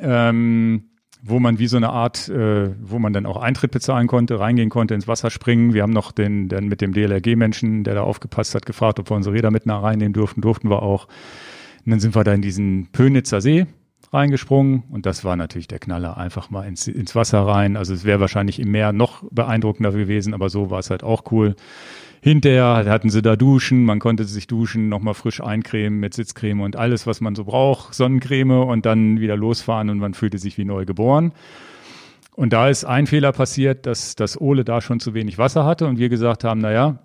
[0.00, 0.90] Ähm,
[1.26, 4.68] wo man wie so eine Art, äh, wo man dann auch Eintritt bezahlen konnte, reingehen
[4.68, 5.72] konnte, ins Wasser springen.
[5.72, 9.16] Wir haben noch den, dann mit dem DLRG-Menschen, der da aufgepasst hat, gefragt, ob wir
[9.16, 10.42] unsere Räder mit nach reinnehmen durften.
[10.42, 11.08] Durften wir auch.
[11.84, 13.66] Und dann sind wir da in diesen Pönitzer See
[14.12, 16.16] reingesprungen und das war natürlich der Knaller.
[16.16, 17.76] Einfach mal ins, ins Wasser rein.
[17.76, 21.24] Also es wäre wahrscheinlich im Meer noch beeindruckender gewesen, aber so war es halt auch
[21.32, 21.56] cool.
[22.22, 26.76] Hinterher hatten sie da Duschen, man konnte sich duschen, nochmal frisch eincremen mit Sitzcreme und
[26.76, 30.64] alles, was man so braucht, Sonnencreme und dann wieder losfahren und man fühlte sich wie
[30.64, 31.32] neu geboren.
[32.34, 35.86] Und da ist ein Fehler passiert, dass, dass Ole da schon zu wenig Wasser hatte
[35.86, 36.98] und wir gesagt haben, naja,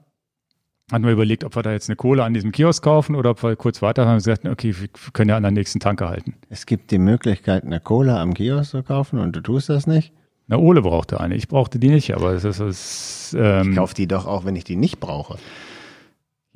[0.91, 3.43] hatten wir überlegt, ob wir da jetzt eine Kohle an diesem Kiosk kaufen oder ob
[3.43, 6.35] wir kurz weiter haben und gesagt, okay, wir können ja an der nächsten Tanke halten.
[6.49, 10.11] Es gibt die Möglichkeit, eine Cola am Kiosk zu kaufen und du tust das nicht?
[10.47, 11.35] Na, Ole brauchte eine.
[11.35, 14.55] Ich brauchte die nicht, aber es ist, es, ähm, Ich kaufe die doch auch, wenn
[14.55, 15.37] ich die nicht brauche.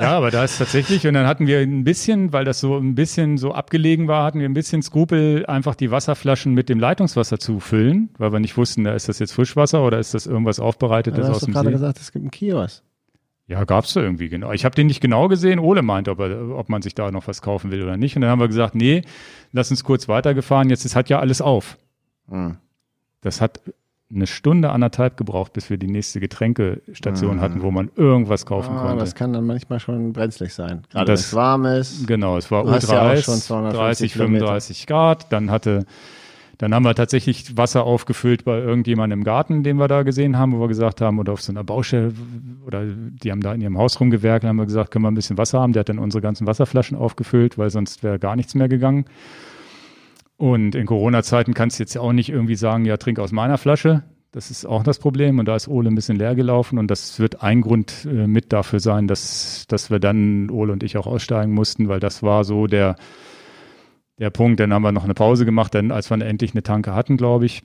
[0.02, 2.96] Ja, aber da ist tatsächlich, und dann hatten wir ein bisschen, weil das so ein
[2.96, 7.38] bisschen so abgelegen war, hatten wir ein bisschen Skrupel, einfach die Wasserflaschen mit dem Leitungswasser
[7.38, 10.60] zu füllen, weil wir nicht wussten, da ist das jetzt Frischwasser oder ist das irgendwas
[10.60, 11.74] Aufbereitetes Du aus hast doch dem gerade See.
[11.74, 12.84] gesagt, es gibt einen Kiosk.
[13.54, 14.52] Ja, gab's da irgendwie, genau.
[14.52, 15.60] Ich habe den nicht genau gesehen.
[15.60, 18.16] Ole meinte, ob, er, ob man sich da noch was kaufen will oder nicht.
[18.16, 19.04] Und dann haben wir gesagt, nee,
[19.52, 20.70] lass uns kurz weitergefahren.
[20.72, 21.78] Jetzt es hat ja alles auf.
[22.30, 22.58] Hm.
[23.22, 23.62] Das hat
[24.14, 28.82] eine Stunde, anderthalb gebraucht, bis wir die nächste Getränkestation hatten, wo man irgendwas kaufen Ah,
[28.88, 29.00] konnte.
[29.00, 30.82] das kann dann manchmal schon brenzlig sein.
[30.92, 32.08] Gerade wenn Das- es warm ist.
[32.08, 35.32] Genau, es war ultra ja auch heiß, schon 250 30, 35 Grad.
[35.32, 35.86] Dann hatte,
[36.64, 40.54] dann haben wir tatsächlich Wasser aufgefüllt bei irgendjemandem im Garten, den wir da gesehen haben,
[40.54, 42.14] wo wir gesagt haben, oder auf so einer Baustelle,
[42.66, 45.38] oder die haben da in ihrem Haus rumgewerkt, haben wir gesagt, können wir ein bisschen
[45.38, 45.74] Wasser haben.
[45.74, 49.04] Der hat dann unsere ganzen Wasserflaschen aufgefüllt, weil sonst wäre gar nichts mehr gegangen.
[50.38, 53.58] Und in Corona-Zeiten kannst du jetzt ja auch nicht irgendwie sagen, ja, trink aus meiner
[53.58, 54.04] Flasche.
[54.32, 55.40] Das ist auch das Problem.
[55.40, 56.80] Und da ist Ole ein bisschen leer gelaufen.
[56.80, 60.82] Und das wird ein Grund äh, mit dafür sein, dass, dass wir dann, Ole und
[60.82, 62.96] ich, auch aussteigen mussten, weil das war so der,
[64.20, 64.60] der Punkt.
[64.60, 67.46] Dann haben wir noch eine Pause gemacht, dann, als wir endlich eine Tanke hatten, glaube
[67.46, 67.64] ich,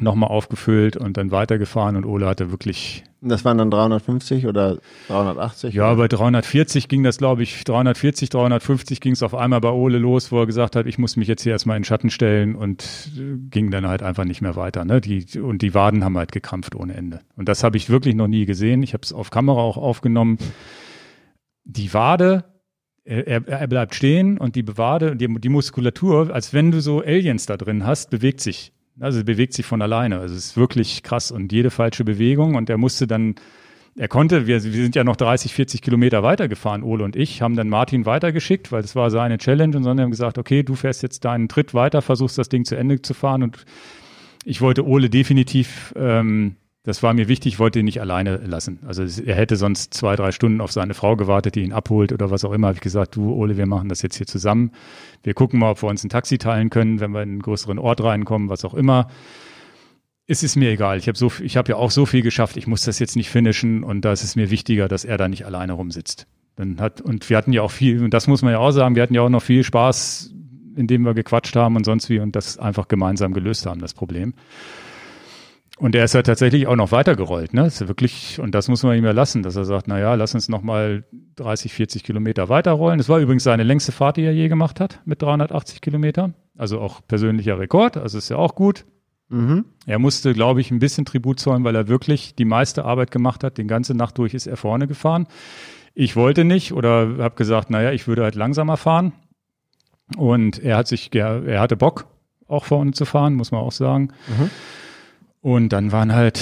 [0.00, 1.96] nochmal aufgefüllt und dann weitergefahren.
[1.96, 5.72] Und Ole hatte wirklich das waren dann 350 oder 380?
[5.74, 9.98] ja, bei 340 ging das, glaube ich, 340, 350 ging es auf einmal bei Ole
[9.98, 12.56] los, wo er gesagt hat, ich muss mich jetzt hier erstmal in den Schatten stellen
[12.56, 12.82] und
[13.16, 14.84] äh, ging dann halt einfach nicht mehr weiter.
[14.84, 15.00] Ne?
[15.00, 17.20] Die, und die Waden haben halt gekrampft ohne Ende.
[17.36, 18.82] Und das habe ich wirklich noch nie gesehen.
[18.82, 20.38] Ich habe es auf Kamera auch aufgenommen.
[21.64, 22.42] Die Wade,
[23.04, 27.46] er, er, bleibt stehen und die Wade, die, die Muskulatur, als wenn du so Aliens
[27.46, 28.72] da drin hast, bewegt sich.
[29.00, 30.18] Also bewegt sich von alleine.
[30.20, 33.34] Also es ist wirklich krass und jede falsche Bewegung und er musste dann
[33.94, 37.56] er konnte, wir, wir sind ja noch 30, 40 Kilometer weitergefahren, Ole und ich, haben
[37.56, 41.02] dann Martin weitergeschickt, weil das war seine Challenge und dann haben gesagt, okay, du fährst
[41.02, 43.64] jetzt deinen Tritt weiter, versuchst das Ding zu Ende zu fahren und
[44.44, 48.80] ich wollte Ole definitiv, ähm, das war mir wichtig, ich wollte ihn nicht alleine lassen.
[48.86, 52.30] Also er hätte sonst zwei, drei Stunden auf seine Frau gewartet, die ihn abholt oder
[52.30, 52.68] was auch immer.
[52.68, 54.72] Habe ich gesagt, du Ole, wir machen das jetzt hier zusammen.
[55.22, 57.78] Wir gucken mal, ob wir uns ein Taxi teilen können, wenn wir in einen größeren
[57.78, 59.08] Ort reinkommen, was auch immer
[60.26, 60.98] es ist mir egal.
[60.98, 62.56] Ich habe so, ich habe ja auch so viel geschafft.
[62.56, 65.28] Ich muss das jetzt nicht finishen und da ist es mir wichtiger, dass er da
[65.28, 66.26] nicht alleine rumsitzt.
[66.56, 68.94] Dann hat und wir hatten ja auch viel und das muss man ja auch sagen.
[68.94, 70.32] Wir hatten ja auch noch viel Spaß,
[70.76, 74.34] indem wir gequatscht haben und sonst wie und das einfach gemeinsam gelöst haben, das Problem.
[75.82, 77.64] Und er ist ja tatsächlich auch noch weitergerollt, ne?
[77.64, 80.14] Das ist wirklich, und das muss man ihm ja lassen, dass er sagt, na ja,
[80.14, 81.02] lass uns noch mal
[81.34, 82.98] 30, 40 Kilometer weiterrollen.
[82.98, 86.34] Das war übrigens seine längste Fahrt, die er je gemacht hat, mit 380 Kilometer.
[86.56, 88.84] Also auch persönlicher Rekord, also ist ja auch gut.
[89.28, 89.64] Mhm.
[89.84, 93.42] Er musste, glaube ich, ein bisschen Tribut zollen, weil er wirklich die meiste Arbeit gemacht
[93.42, 93.58] hat.
[93.58, 95.26] Den ganze Nacht durch ist er vorne gefahren.
[95.94, 99.14] Ich wollte nicht oder habe gesagt, naja, ich würde halt langsamer fahren.
[100.16, 102.06] Und er hat sich, er, er hatte Bock,
[102.46, 104.12] auch vorne zu fahren, muss man auch sagen.
[104.28, 104.48] Mhm.
[105.42, 106.40] Und dann waren halt,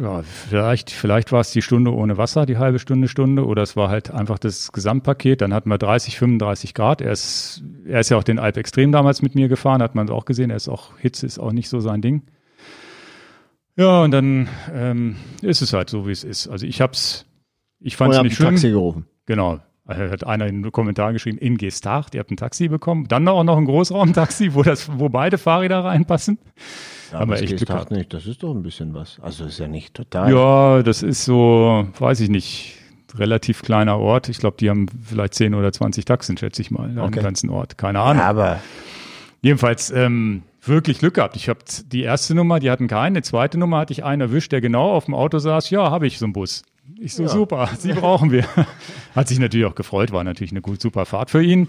[0.00, 3.76] ja, vielleicht, vielleicht war es die Stunde ohne Wasser, die halbe Stunde, Stunde, oder es
[3.76, 5.42] war halt einfach das Gesamtpaket.
[5.42, 7.02] Dann hatten wir 30, 35 Grad.
[7.02, 10.08] Er ist, er ist ja auch den Alp Extrem damals mit mir gefahren, hat man
[10.08, 10.48] auch gesehen.
[10.48, 12.22] Er ist auch, Hitze ist auch nicht so sein Ding.
[13.76, 16.48] Ja, und dann ähm, ist es halt so, wie es ist.
[16.48, 17.26] Also ich hab's,
[17.80, 18.48] ich fand Und es ihr habt nicht schlimm.
[18.48, 19.04] Taxi gerufen.
[19.26, 19.60] Genau.
[19.88, 23.08] Also Hat einer in den Kommentar geschrieben, in Gestart, ihr habt ein Taxi bekommen.
[23.08, 26.38] Dann auch noch ein Großraumtaxi, wo das, wo beide Fahrräder reinpassen.
[27.10, 27.90] Ja, Aber doch gehabt.
[27.90, 28.12] nicht.
[28.12, 29.18] Das ist doch ein bisschen was.
[29.20, 30.30] Also ist ja nicht total.
[30.30, 32.76] Ja, das ist so, weiß ich nicht,
[33.16, 34.28] relativ kleiner Ort.
[34.28, 37.18] Ich glaube, die haben vielleicht 10 oder 20 Taxen, schätze ich mal, Okay.
[37.20, 37.78] im ganzen Ort.
[37.78, 38.22] Keine Ahnung.
[38.22, 38.60] aber
[39.40, 41.36] Jedenfalls ähm, wirklich Glück gehabt.
[41.36, 43.20] Ich habe die erste Nummer, die hatten keine.
[43.20, 45.70] Die zweite Nummer hatte ich einen erwischt, der genau auf dem Auto saß.
[45.70, 46.62] Ja, habe ich so einen Bus.
[46.96, 47.28] Ich so, Ja.
[47.28, 48.44] super, Sie brauchen wir.
[49.14, 51.68] Hat sich natürlich auch gefreut, war natürlich eine gut, super Fahrt für ihn.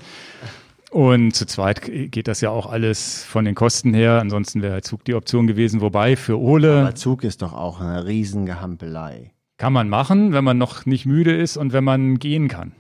[0.92, 4.20] Und zu zweit geht das ja auch alles von den Kosten her.
[4.20, 5.82] Ansonsten wäre Zug die Option gewesen.
[5.82, 9.32] Wobei für Ole aber Zug ist doch auch eine Riesengehampelei.
[9.58, 12.72] kann man machen, wenn man noch nicht müde ist und wenn man gehen kann.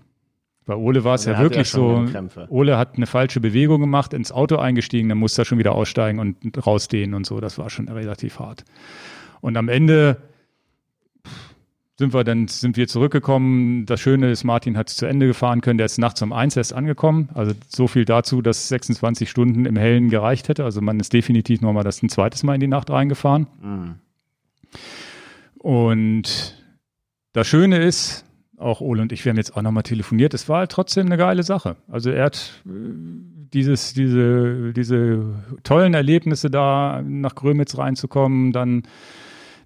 [0.65, 2.05] Bei Ole war es Also ja wirklich ja so.
[2.49, 6.19] Ole hat eine falsche Bewegung gemacht, ins Auto eingestiegen, dann musste er schon wieder aussteigen
[6.19, 7.39] und rausdehnen und so.
[7.39, 8.65] Das war schon relativ hart.
[9.41, 10.17] Und am Ende
[11.99, 13.85] sind wir dann sind wir zurückgekommen.
[13.85, 15.77] Das Schöne ist, Martin hat es zu Ende gefahren können.
[15.77, 17.27] Der ist nachts um eins erst angekommen.
[17.33, 20.63] Also so viel dazu, dass 26 Stunden im Hellen gereicht hätte.
[20.63, 23.47] Also man ist definitiv nochmal das ein zweites Mal in die Nacht reingefahren.
[23.61, 23.95] Mhm.
[25.57, 26.63] Und
[27.33, 28.23] das Schöne ist,
[28.57, 31.17] auch Ole und ich, wir haben jetzt auch nochmal telefoniert, es war halt trotzdem eine
[31.17, 31.75] geile Sache.
[31.89, 32.69] Also er hat äh,
[33.53, 38.83] dieses, diese, diese tollen Erlebnisse da nach Grömitz reinzukommen, dann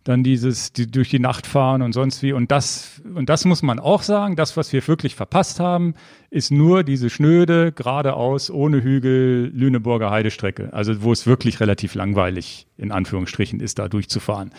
[0.04, 2.34] dann dieses die, durch die Nacht fahren und sonst wie.
[2.34, 5.94] Und das, und das muss man auch sagen, das, was wir wirklich verpasst haben,
[6.30, 10.74] ist nur diese schnöde, geradeaus, ohne Hügel, Lüneburger Heidestrecke.
[10.74, 14.52] Also wo es wirklich relativ langweilig, in Anführungsstrichen, ist, da durchzufahren.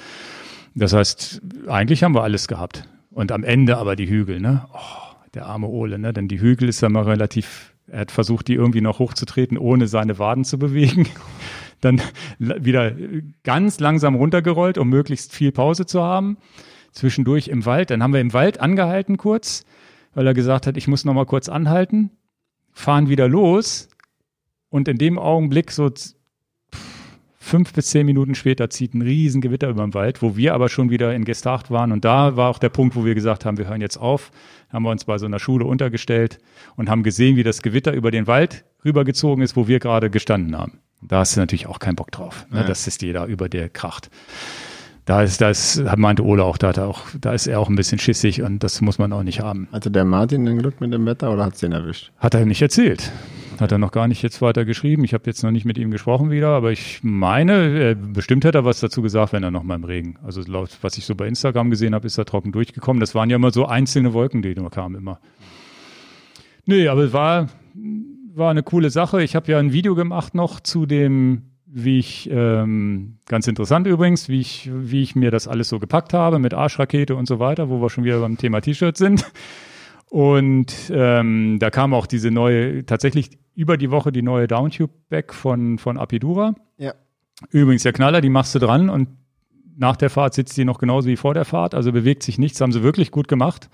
[0.75, 2.89] Das heißt, eigentlich haben wir alles gehabt.
[3.11, 4.65] Und am Ende aber die Hügel, ne?
[4.73, 6.13] Oh, der arme Ole, ne?
[6.13, 9.87] Denn die Hügel ist ja mal relativ, er hat versucht, die irgendwie noch hochzutreten, ohne
[9.87, 11.07] seine Waden zu bewegen
[11.85, 12.01] dann
[12.39, 12.93] wieder
[13.43, 16.39] ganz langsam runtergerollt, um möglichst viel Pause zu haben.
[16.93, 17.91] Zwischendurch im Wald.
[17.91, 19.65] Dann haben wir im Wald angehalten kurz,
[20.15, 22.11] weil er gesagt hat, ich muss noch mal kurz anhalten,
[22.73, 23.89] fahren wieder los.
[24.69, 25.91] Und in dem Augenblick, so
[27.45, 30.91] fünf bis zehn Minuten später, zieht ein Riesengewitter über den Wald, wo wir aber schon
[30.91, 31.93] wieder in Gestacht waren.
[31.93, 34.31] Und da war auch der Punkt, wo wir gesagt haben, wir hören jetzt auf.
[34.73, 36.39] Haben wir uns bei so einer Schule untergestellt
[36.77, 40.57] und haben gesehen, wie das Gewitter über den Wald rübergezogen ist, wo wir gerade gestanden
[40.57, 40.81] haben.
[41.07, 42.65] Da hast du natürlich auch keinen Bock drauf, ne, ja.
[42.65, 44.11] dass es dir da über dir kracht.
[45.05, 47.77] Da ist, das meinte Ole auch, da, hat er auch, da ist er auch ein
[47.77, 49.69] bisschen schissig und das muss man auch nicht haben.
[49.71, 52.11] Hatte der Martin ein Glück mit dem Wetter oder hat es den erwischt?
[52.19, 53.13] Hat er nicht erzählt.
[53.61, 55.05] Hat er noch gar nicht jetzt weiter geschrieben.
[55.05, 58.65] Ich habe jetzt noch nicht mit ihm gesprochen wieder, aber ich meine, bestimmt hätte er
[58.65, 60.17] was dazu gesagt, wenn er noch mal im Regen.
[60.25, 62.99] Also laut, was ich so bei Instagram gesehen habe, ist er trocken durchgekommen.
[62.99, 65.21] Das waren ja immer so einzelne Wolken, die nur kamen immer.
[66.65, 67.49] Nee, aber es war
[68.37, 69.23] war eine coole Sache.
[69.23, 74.29] Ich habe ja ein Video gemacht noch zu dem, wie ich, ähm, ganz interessant übrigens,
[74.29, 77.69] wie ich, wie ich mir das alles so gepackt habe mit Arschrakete und so weiter,
[77.69, 79.25] wo wir schon wieder beim Thema T-Shirt sind.
[80.11, 85.79] Und ähm, da kam auch diese neue, tatsächlich über die Woche die neue Downtube-Back von,
[85.79, 86.55] von Apidura.
[86.79, 86.95] Ja.
[87.51, 89.09] Übrigens der Knaller, die machst du dran und
[89.77, 92.61] nach der Fahrt sitzt die noch genauso wie vor der Fahrt, also bewegt sich nichts,
[92.61, 93.69] haben sie wirklich gut gemacht.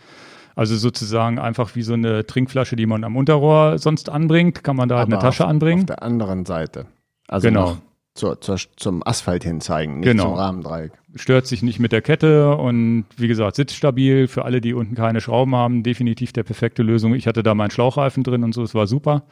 [0.55, 4.89] Also sozusagen einfach wie so eine Trinkflasche, die man am Unterrohr sonst anbringt, kann man
[4.89, 5.83] da halt eine Tasche auf, anbringen.
[5.83, 6.87] Auf der anderen Seite.
[7.29, 7.77] Also genau.
[8.15, 10.25] Zur, zur, zum Asphalt hin zeigen, nicht genau.
[10.25, 10.93] zum Rahmendreieck.
[11.15, 14.27] Stört sich nicht mit der Kette und wie gesagt, sitzstabil.
[14.27, 17.15] Für alle, die unten keine Schrauben haben, definitiv der perfekte Lösung.
[17.15, 19.23] Ich hatte da meinen Schlauchreifen drin und so, es war super.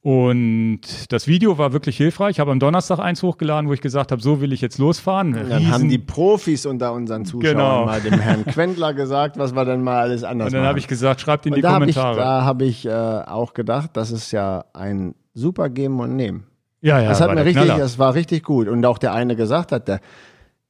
[0.00, 0.80] Und
[1.10, 2.32] das Video war wirklich hilfreich.
[2.32, 5.32] Ich habe am Donnerstag eins hochgeladen, wo ich gesagt habe, so will ich jetzt losfahren.
[5.32, 7.84] Dann Riesen haben die Profis unter unseren Zuschauern genau.
[7.84, 10.86] mal dem Herrn Quendler gesagt, was wir dann mal alles anders Und dann habe ich
[10.86, 12.44] gesagt, schreibt in und die da Kommentare.
[12.44, 16.14] Hab ich, da habe ich äh, auch gedacht, das ist ja ein super Geben und
[16.14, 16.46] Nehmen.
[16.80, 17.08] Ja, ja.
[17.08, 18.68] Das hat mir richtig, das war richtig gut.
[18.68, 20.00] Und auch der eine gesagt hat, der,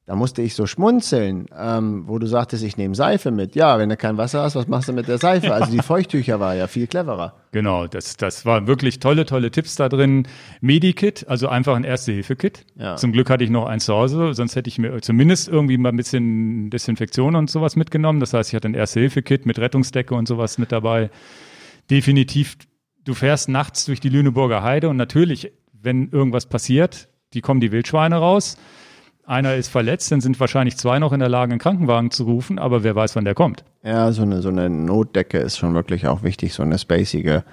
[0.08, 3.54] da musste ich so schmunzeln, ähm, wo du sagtest, ich nehme Seife mit.
[3.54, 5.52] Ja, wenn du kein Wasser hast, was machst du mit der Seife?
[5.52, 7.34] Also die Feuchttücher war ja viel cleverer.
[7.52, 10.26] Genau, das, das war wirklich tolle, tolle Tipps da drin.
[10.62, 12.64] Medikit, also einfach ein Erste-Hilfe-Kit.
[12.76, 12.96] Ja.
[12.96, 15.90] Zum Glück hatte ich noch eins zu Hause, sonst hätte ich mir zumindest irgendwie mal
[15.90, 18.18] ein bisschen Desinfektion und sowas mitgenommen.
[18.20, 21.10] Das heißt, ich hatte ein Erste-Hilfe-Kit mit Rettungsdecke und sowas mit dabei.
[21.90, 22.56] Definitiv,
[23.04, 27.72] du fährst nachts durch die Lüneburger Heide und natürlich, wenn irgendwas passiert, die kommen die
[27.72, 28.56] Wildschweine raus
[29.28, 32.58] einer ist verletzt, dann sind wahrscheinlich zwei noch in der Lage, einen Krankenwagen zu rufen,
[32.58, 33.62] aber wer weiß, wann der kommt.
[33.82, 37.44] Ja, so eine, so eine Notdecke ist schon wirklich auch wichtig, so eine spacige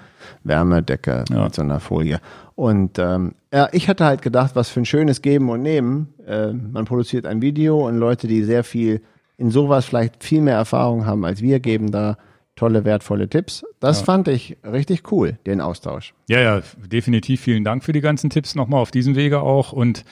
[0.42, 1.44] Wärmedecke ja.
[1.44, 2.20] mit so einer Folie.
[2.54, 6.14] Und ähm, ja, ich hatte halt gedacht, was für ein schönes Geben und Nehmen.
[6.26, 9.02] Äh, man produziert ein Video und Leute, die sehr viel
[9.36, 12.16] in sowas vielleicht viel mehr Erfahrung haben als wir, geben da
[12.56, 13.64] tolle, wertvolle Tipps.
[13.80, 14.06] Das ja.
[14.06, 16.14] fand ich richtig cool, den Austausch.
[16.26, 20.04] Ja, ja, definitiv vielen Dank für die ganzen Tipps nochmal auf diesem Wege auch und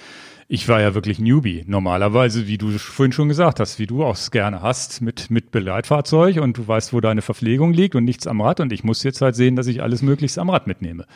[0.54, 1.64] ich war ja wirklich Newbie.
[1.66, 5.50] Normalerweise, wie du vorhin schon gesagt hast, wie du auch es gerne hast, mit, mit
[5.50, 8.60] Begleitfahrzeug und du weißt, wo deine Verpflegung liegt und nichts am Rad.
[8.60, 11.06] Und ich muss jetzt halt sehen, dass ich alles möglichst am Rad mitnehme.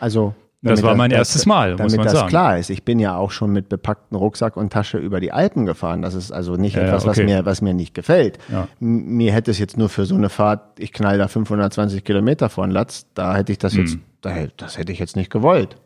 [0.00, 0.34] Also.
[0.62, 2.28] Das war mein das, erstes Mal, damit muss man das sagen.
[2.28, 2.68] klar ist.
[2.68, 6.02] Ich bin ja auch schon mit bepackten Rucksack und Tasche über die Alpen gefahren.
[6.02, 7.10] Das ist also nicht ja, etwas, okay.
[7.10, 8.38] was mir, was mir nicht gefällt.
[8.52, 8.68] Ja.
[8.78, 12.66] Mir hätte es jetzt nur für so eine Fahrt, ich knall da 520 Kilometer vor
[12.66, 14.50] den Latz, da hätte ich das jetzt, hm.
[14.58, 15.78] das hätte ich jetzt nicht gewollt.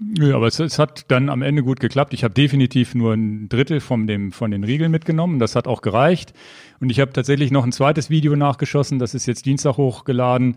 [0.00, 2.14] Ja, aber es, es, hat dann am Ende gut geklappt.
[2.14, 5.40] Ich habe definitiv nur ein Drittel von, dem, von den Riegeln mitgenommen.
[5.40, 6.34] Das hat auch gereicht.
[6.80, 9.00] Und ich habe tatsächlich noch ein zweites Video nachgeschossen.
[9.00, 10.56] Das ist jetzt Dienstag hochgeladen,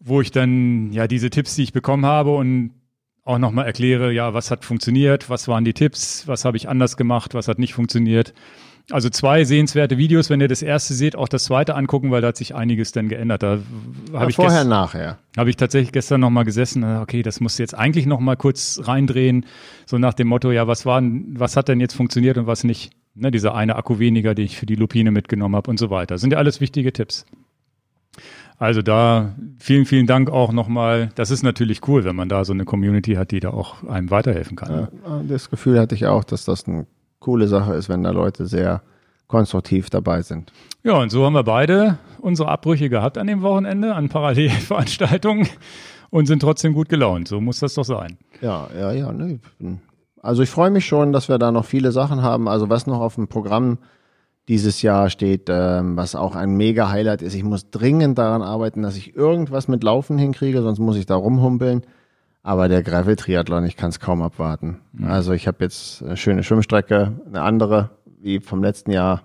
[0.00, 2.72] wo ich dann ja diese Tipps, die ich bekommen habe und
[3.24, 6.96] auch nochmal erkläre, ja, was hat funktioniert, was waren die Tipps, was habe ich anders
[6.96, 8.32] gemacht, was hat nicht funktioniert.
[8.90, 12.28] Also zwei sehenswerte Videos, wenn ihr das erste seht, auch das zweite angucken, weil da
[12.28, 13.42] hat sich einiges dann geändert.
[13.42, 13.58] Da
[14.14, 15.18] habe ich vorher nachher.
[15.36, 16.84] Habe ich tatsächlich gestern noch mal gesessen.
[16.84, 19.44] Okay, das musst du jetzt eigentlich noch mal kurz reindrehen,
[19.84, 22.92] so nach dem Motto, ja, was war, was hat denn jetzt funktioniert und was nicht?
[23.14, 26.14] Ne, dieser eine Akku weniger, den ich für die Lupine mitgenommen habe und so weiter.
[26.14, 27.26] Das sind ja alles wichtige Tipps.
[28.58, 31.10] Also da vielen, vielen Dank auch nochmal.
[31.14, 34.10] Das ist natürlich cool, wenn man da so eine Community hat, die da auch einem
[34.10, 34.72] weiterhelfen kann.
[34.72, 34.88] Ne?
[35.04, 36.86] Ja, das Gefühl hatte ich auch, dass das ein
[37.28, 38.80] coole Sache ist, wenn da Leute sehr
[39.26, 40.50] konstruktiv dabei sind.
[40.82, 45.46] Ja, und so haben wir beide unsere Abbrüche gehabt an dem Wochenende, an Parallelveranstaltungen
[46.10, 47.28] und sind trotzdem gut gelaunt.
[47.28, 48.16] So muss das doch sein.
[48.40, 49.12] Ja, ja, ja.
[49.12, 49.40] Ne?
[50.22, 52.48] Also ich freue mich schon, dass wir da noch viele Sachen haben.
[52.48, 53.76] Also was noch auf dem Programm
[54.48, 57.34] dieses Jahr steht, ähm, was auch ein mega Highlight ist.
[57.34, 61.16] Ich muss dringend daran arbeiten, dass ich irgendwas mit Laufen hinkriege, sonst muss ich da
[61.16, 61.82] rumhumpeln.
[62.48, 64.78] Aber der Gravel-Triathlon, ich kann es kaum abwarten.
[64.94, 65.06] Mhm.
[65.06, 67.90] Also ich habe jetzt eine schöne Schwimmstrecke, eine andere
[68.22, 69.24] wie vom letzten Jahr.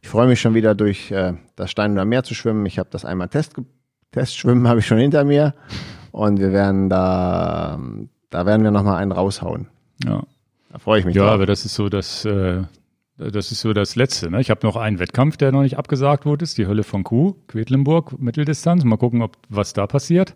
[0.00, 2.64] Ich freue mich schon wieder durch äh, das Stein oder Meer zu schwimmen.
[2.66, 3.56] Ich habe das einmal Test,
[4.12, 5.54] Testschwimmen habe ich schon hinter mir
[6.12, 7.80] und wir werden da,
[8.30, 9.66] da werden wir noch mal einen raushauen.
[10.04, 10.22] Ja.
[10.70, 11.16] Da freue ich mich.
[11.16, 11.32] Ja, drauf.
[11.32, 12.62] aber das ist so das, äh,
[13.18, 14.30] das ist so das Letzte.
[14.30, 14.40] Ne?
[14.40, 17.34] Ich habe noch einen Wettkampf, der noch nicht abgesagt wurde, ist die Hölle von Kuh,
[17.48, 18.84] Quedlinburg, Mitteldistanz.
[18.84, 20.32] Mal gucken, ob was da passiert.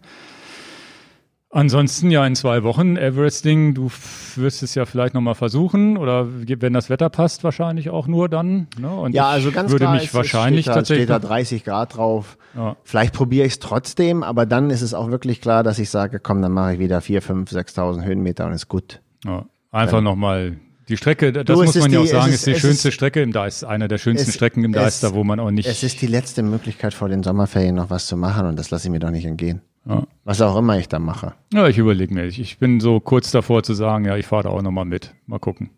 [1.51, 3.89] Ansonsten ja in zwei Wochen Everesting, du
[4.35, 8.67] wirst es ja vielleicht nochmal versuchen oder wenn das Wetter passt, wahrscheinlich auch nur dann.
[8.79, 8.91] Ne?
[8.91, 11.65] Und ja, also ganz würde klar, mich es, wahrscheinlich steht, da, tatsächlich steht da 30
[11.65, 12.37] Grad drauf.
[12.57, 12.77] Ja.
[12.83, 16.19] Vielleicht probiere ich es trotzdem, aber dann ist es auch wirklich klar, dass ich sage,
[16.19, 19.01] komm, dann mache ich wieder 4, 5, 6.000 Höhenmeter und ist gut.
[19.25, 19.47] Ja.
[19.71, 20.57] Einfach nochmal
[20.89, 23.21] die Strecke, das du, muss man ja auch sagen, ist, ist, die schönste ist, Strecke
[23.23, 25.69] im Deister, eine der schönsten es, Strecken im Deister, wo man auch nicht.
[25.69, 28.87] Es ist die letzte Möglichkeit vor den Sommerferien noch was zu machen und das lasse
[28.89, 29.63] ich mir doch nicht entgehen.
[29.89, 30.03] Ja.
[30.25, 31.35] Was auch immer ich da mache.
[31.53, 32.27] Ja, ich überlege mir.
[32.27, 35.15] Ich bin so kurz davor zu sagen, ja, ich fahre da auch nochmal mit.
[35.27, 35.71] Mal gucken.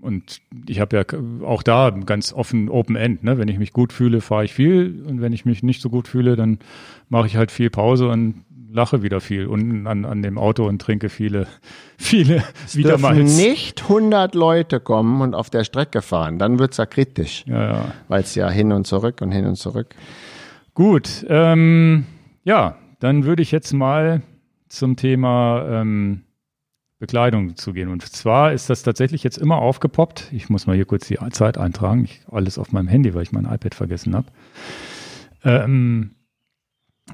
[0.00, 1.04] Und ich habe ja
[1.44, 3.24] auch da ganz offen Open End.
[3.24, 3.38] Ne?
[3.38, 5.02] Wenn ich mich gut fühle, fahre ich viel.
[5.04, 6.60] Und wenn ich mich nicht so gut fühle, dann
[7.08, 10.80] mache ich halt viel Pause und lache wieder viel unten an, an dem Auto und
[10.80, 11.48] trinke viele,
[11.98, 13.16] viele es wieder mal.
[13.16, 16.38] nicht 100 Leute kommen und auf der Strecke fahren.
[16.38, 17.44] Dann wird's ja kritisch.
[17.48, 17.84] Ja, ja.
[18.06, 19.96] Weil es ja hin und zurück und hin und zurück.
[20.74, 21.26] Gut.
[21.28, 22.04] Ähm,
[22.44, 24.22] ja, dann würde ich jetzt mal
[24.68, 26.22] zum Thema ähm,
[26.98, 27.88] Bekleidung zugehen.
[27.88, 30.30] Und zwar ist das tatsächlich jetzt immer aufgepoppt.
[30.32, 32.04] Ich muss mal hier kurz die Zeit eintragen.
[32.04, 34.28] Ich, alles auf meinem Handy, weil ich mein iPad vergessen habe.
[35.44, 36.12] Ähm,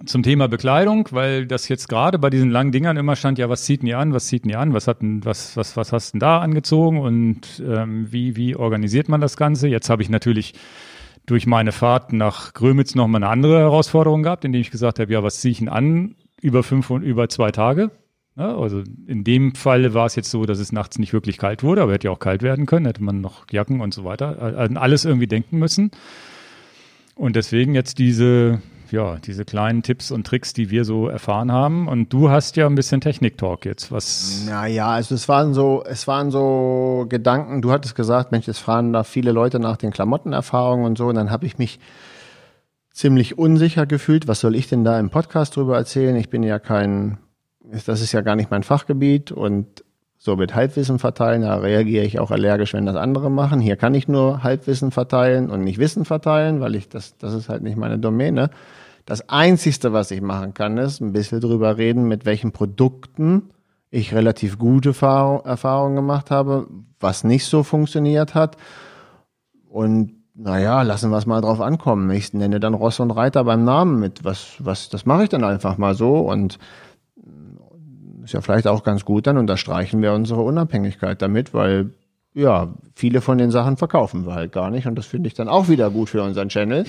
[0.06, 3.64] zum Thema Bekleidung, weil das jetzt gerade bei diesen langen Dingern immer stand, ja, was
[3.64, 5.92] zieht denn ihr an, was zieht denn ihr an, was hat denn, was, was, was
[5.92, 9.68] hast denn da angezogen und ähm, wie, wie organisiert man das Ganze?
[9.68, 10.54] Jetzt habe ich natürlich
[11.26, 15.22] durch meine Fahrt nach Grömitz nochmal eine andere Herausforderung gehabt, indem ich gesagt habe, ja,
[15.22, 17.90] was ziehe ich denn an über fünf und über zwei Tage?
[18.36, 21.62] Ja, also in dem Fall war es jetzt so, dass es nachts nicht wirklich kalt
[21.62, 24.58] wurde, aber hätte ja auch kalt werden können, hätte man noch Jacken und so weiter,
[24.58, 25.90] an alles irgendwie denken müssen.
[27.14, 28.62] Und deswegen jetzt diese
[28.92, 31.88] ja, diese kleinen Tipps und Tricks, die wir so erfahren haben.
[31.88, 33.90] Und du hast ja ein bisschen Technik-Talk jetzt.
[33.90, 34.44] Was?
[34.46, 37.62] Naja, also es waren so, es waren so Gedanken.
[37.62, 41.08] Du hattest gesagt, Mensch, es fragen da viele Leute nach den Klamottenerfahrungen und so.
[41.08, 41.80] Und dann habe ich mich
[42.92, 44.28] ziemlich unsicher gefühlt.
[44.28, 46.14] Was soll ich denn da im Podcast drüber erzählen?
[46.16, 47.18] Ich bin ja kein,
[47.86, 49.82] das ist ja gar nicht mein Fachgebiet und
[50.24, 53.58] so mit Halbwissen verteilen, da reagiere ich auch allergisch, wenn das andere machen.
[53.58, 57.48] Hier kann ich nur Halbwissen verteilen und nicht Wissen verteilen, weil ich das, das ist
[57.48, 58.50] halt nicht meine Domäne.
[59.04, 63.50] Das Einzigste, was ich machen kann, ist ein bisschen drüber reden, mit welchen Produkten
[63.90, 66.66] ich relativ gute Erfahrungen gemacht habe,
[66.98, 68.56] was nicht so funktioniert hat.
[69.68, 72.10] Und naja, lassen wir es mal drauf ankommen.
[72.10, 74.24] Ich nenne dann Ross und Reiter beim Namen mit.
[74.24, 76.58] Was, was, das mache ich dann einfach mal so und
[78.24, 81.90] ist ja vielleicht auch ganz gut, dann unterstreichen wir unsere Unabhängigkeit damit, weil
[82.34, 85.48] ja, viele von den Sachen verkaufen wir halt gar nicht und das finde ich dann
[85.48, 86.84] auch wieder gut für unseren Channel.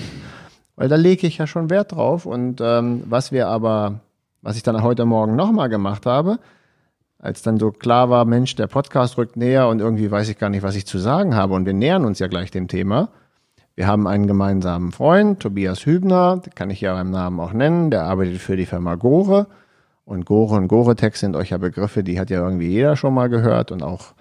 [0.76, 2.26] Weil da lege ich ja schon Wert drauf.
[2.26, 4.00] Und ähm, was wir aber,
[4.42, 6.38] was ich dann heute Morgen nochmal gemacht habe,
[7.18, 10.50] als dann so klar war, Mensch, der Podcast rückt näher und irgendwie weiß ich gar
[10.50, 11.54] nicht, was ich zu sagen habe.
[11.54, 13.08] Und wir nähern uns ja gleich dem Thema.
[13.76, 18.04] Wir haben einen gemeinsamen Freund, Tobias Hübner, kann ich ja beim Namen auch nennen, der
[18.04, 19.46] arbeitet für die Firma Gore.
[20.04, 23.28] Und Gore und Gore-Tex sind euch ja Begriffe, die hat ja irgendwie jeder schon mal
[23.28, 23.72] gehört.
[23.72, 24.12] Und auch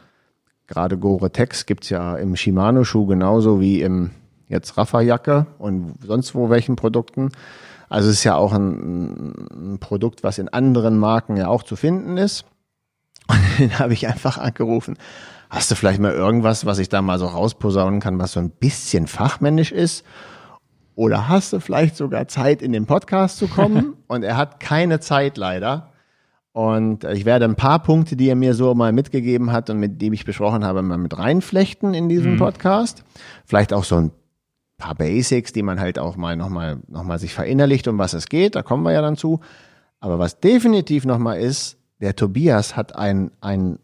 [0.67, 4.11] gerade Gore-Tex gibt's ja im Shimano-Schuh genauso wie im
[4.47, 7.29] jetzt Raffa-Jacke und sonst wo welchen Produkten.
[7.89, 11.75] Also es ist ja auch ein, ein Produkt, was in anderen Marken ja auch zu
[11.75, 12.45] finden ist.
[13.27, 14.97] Und den habe ich einfach angerufen.
[15.49, 18.49] Hast du vielleicht mal irgendwas, was ich da mal so rausposaunen kann, was so ein
[18.49, 20.03] bisschen fachmännisch ist?
[20.95, 23.93] Oder hast du vielleicht sogar Zeit, in den Podcast zu kommen?
[24.07, 25.91] Und er hat keine Zeit leider.
[26.51, 29.99] Und ich werde ein paar Punkte, die er mir so mal mitgegeben hat und mit
[30.03, 32.37] dem ich besprochen habe, mal mit reinflechten in diesen mhm.
[32.37, 33.03] Podcast.
[33.43, 34.11] Vielleicht auch so ein
[34.83, 38.27] paar Basics, die man halt auch mal nochmal noch mal sich verinnerlicht, um was es
[38.27, 38.55] geht.
[38.55, 39.39] Da kommen wir ja dann zu.
[40.01, 43.79] Aber was definitiv nochmal ist, der Tobias hat ein, ein,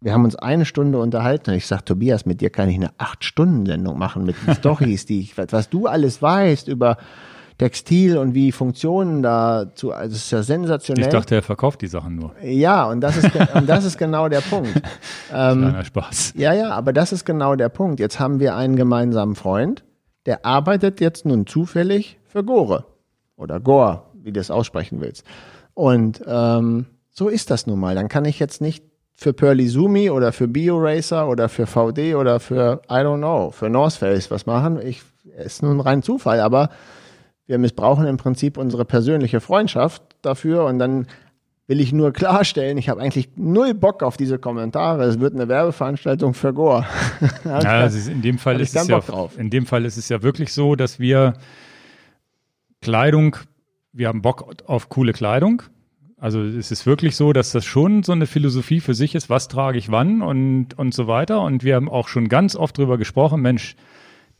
[0.00, 2.90] wir haben uns eine Stunde unterhalten und ich sag, Tobias, mit dir kann ich eine
[2.96, 6.96] acht-Stunden-Sendung machen mit Stories, die ich, was du alles weißt über
[7.58, 11.04] Textil und wie Funktionen dazu, also das ist ja sensationell.
[11.04, 12.32] Ich dachte, er verkauft die Sachen nur.
[12.42, 14.72] Ja, und das ist, und das ist genau der Punkt.
[15.32, 16.32] Ähm, Kleiner Spaß.
[16.36, 18.00] Ja, ja, aber das ist genau der Punkt.
[18.00, 19.84] Jetzt haben wir einen gemeinsamen Freund,
[20.26, 22.84] der arbeitet jetzt nun zufällig für Gore
[23.36, 25.24] oder Gore, wie du es aussprechen willst.
[25.74, 27.94] Und ähm, so ist das nun mal.
[27.94, 28.84] Dann kann ich jetzt nicht
[29.14, 33.68] für Pearly Zumi oder für BioRacer oder für VD oder für, I don't know, für
[33.68, 34.80] North Face was machen.
[34.80, 35.02] Ich,
[35.36, 36.70] ist nun rein Zufall, aber
[37.46, 41.06] wir missbrauchen im Prinzip unsere persönliche Freundschaft dafür und dann
[41.70, 45.04] will ich nur klarstellen, ich habe eigentlich null Bock auf diese Kommentare.
[45.04, 46.84] Es wird eine Werbeveranstaltung für Gore.
[47.44, 49.38] ja, also in dem Fall ist es ja, drauf.
[49.38, 51.34] in dem Fall ist es ja wirklich so, dass wir
[52.82, 53.36] Kleidung,
[53.92, 55.62] wir haben Bock auf coole Kleidung.
[56.16, 59.46] Also es ist wirklich so, dass das schon so eine Philosophie für sich ist, was
[59.46, 61.40] trage ich wann und, und so weiter.
[61.40, 63.76] Und wir haben auch schon ganz oft drüber gesprochen, Mensch,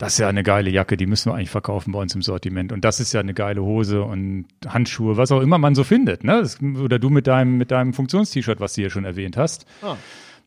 [0.01, 2.71] das ist ja eine geile Jacke, die müssen wir eigentlich verkaufen bei uns im Sortiment.
[2.71, 6.23] Und das ist ja eine geile Hose und Handschuhe, was auch immer man so findet.
[6.23, 6.41] Ne?
[6.41, 9.67] Das, oder du mit deinem, mit deinem Funktions-T-Shirt, was du hier schon erwähnt hast.
[9.83, 9.97] Ah,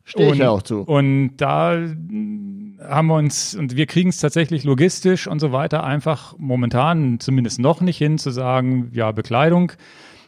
[0.03, 0.81] Stehe ich ja auch zu.
[0.81, 6.35] Und da haben wir uns, und wir kriegen es tatsächlich logistisch und so weiter einfach
[6.37, 9.71] momentan zumindest noch nicht hin, zu sagen, ja, Bekleidung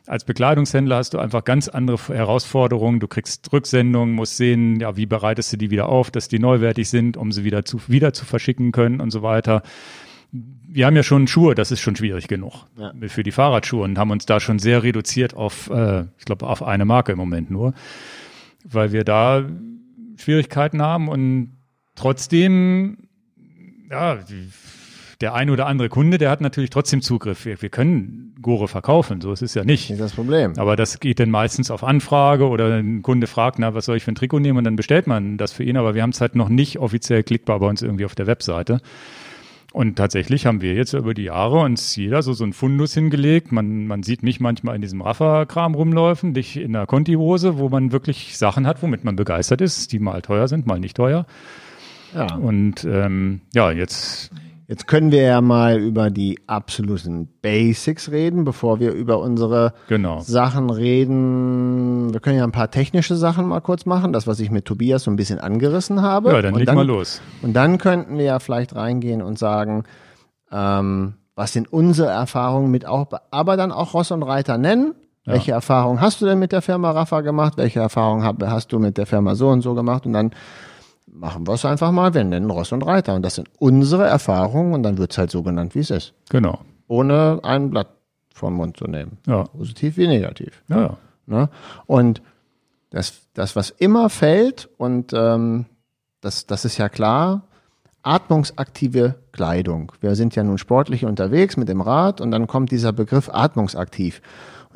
[0.08, 3.00] als Bekleidungshändler hast du einfach ganz andere Herausforderungen.
[3.00, 6.90] Du kriegst Rücksendungen, musst sehen, ja, wie bereitest du die wieder auf, dass die neuwertig
[6.90, 9.64] sind, um sie wieder zu, wieder zu verschicken können und so weiter.
[10.32, 12.94] Wir haben ja schon Schuhe, das ist schon schwierig genug ja.
[13.08, 16.64] für die Fahrradschuhe und haben uns da schon sehr reduziert auf, äh, ich glaube, auf
[16.64, 17.74] eine Marke im Moment nur,
[18.64, 19.46] weil wir da
[20.18, 21.58] Schwierigkeiten haben und
[21.96, 22.98] trotzdem,
[23.90, 24.20] ja,
[25.22, 27.46] der ein oder andere Kunde, der hat natürlich trotzdem Zugriff.
[27.46, 29.90] Wir, wir können Gore verkaufen, so ist es ja nicht.
[29.90, 30.54] Nicht das Problem.
[30.58, 34.04] Aber das geht dann meistens auf Anfrage oder ein Kunde fragt, na, was soll ich
[34.04, 36.22] für ein Trikot nehmen und dann bestellt man das für ihn, aber wir haben es
[36.22, 38.82] halt noch nicht offiziell klickbar bei uns irgendwie auf der Webseite.
[39.74, 43.52] Und tatsächlich haben wir jetzt über die Jahre uns jeder so, so ein Fundus hingelegt.
[43.52, 47.92] Man, man sieht mich manchmal in diesem Raffa-Kram rumläufen, dich in der Conti-Hose, wo man
[47.92, 51.26] wirklich Sachen hat, womit man begeistert ist, die mal teuer sind, mal nicht teuer.
[52.16, 52.36] Ja.
[52.36, 54.32] Und ähm, ja, jetzt
[54.70, 60.20] Jetzt können wir ja mal über die absoluten Basics reden, bevor wir über unsere genau.
[60.20, 62.12] Sachen reden.
[62.12, 65.04] Wir können ja ein paar technische Sachen mal kurz machen, das, was ich mit Tobias
[65.04, 66.32] so ein bisschen angerissen habe.
[66.32, 67.22] Ja, dann leg mal los.
[67.42, 69.86] Und dann könnten wir ja vielleicht reingehen und sagen,
[70.52, 74.96] ähm, was sind unsere Erfahrungen mit auch, aber dann auch Ross und Reiter nennen.
[75.26, 75.34] Ja.
[75.34, 77.54] Welche Erfahrungen hast du denn mit der Firma Rafa gemacht?
[77.56, 80.06] Welche Erfahrungen hast du mit der Firma so und so gemacht?
[80.06, 80.32] Und dann
[81.18, 83.16] machen wir es einfach mal, wir nennen Ross und Reiter.
[83.16, 86.14] Und das sind unsere Erfahrungen und dann wird es halt so genannt, wie es ist.
[86.30, 86.60] Genau.
[86.88, 87.90] Ohne ein Blatt
[88.34, 89.18] vom Mund zu nehmen.
[89.28, 89.44] Ja.
[89.44, 90.64] Positiv wie negativ.
[90.70, 90.98] Ja, ja.
[91.26, 91.50] Ne?
[91.86, 92.22] Und
[92.92, 95.66] das, das, was immer fällt, und ähm,
[96.22, 97.44] das, das ist ja klar,
[98.04, 99.92] atmungsaktive Kleidung.
[100.00, 104.22] Wir sind ja nun sportlich unterwegs mit dem Rad und dann kommt dieser Begriff atmungsaktiv.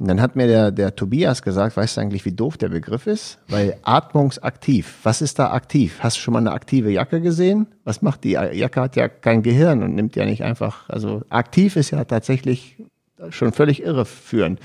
[0.02, 3.06] Und dann hat mir der, der Tobias gesagt, weißt du eigentlich, wie doof der Begriff
[3.06, 3.38] ist?
[3.50, 6.00] Weil atmungsaktiv, was ist da aktiv?
[6.00, 7.68] Hast du schon mal eine aktive Jacke gesehen?
[7.84, 8.32] Was macht die?
[8.32, 12.84] Jacke hat ja kein Gehirn und nimmt ja nicht einfach, also aktiv ist ja tatsächlich
[13.30, 14.60] schon völlig irreführend.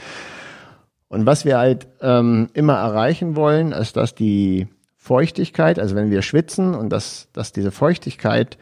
[1.08, 6.22] Und was wir halt ähm, immer erreichen wollen, ist, dass die Feuchtigkeit, also wenn wir
[6.22, 8.56] schwitzen und dass, dass diese Feuchtigkeit,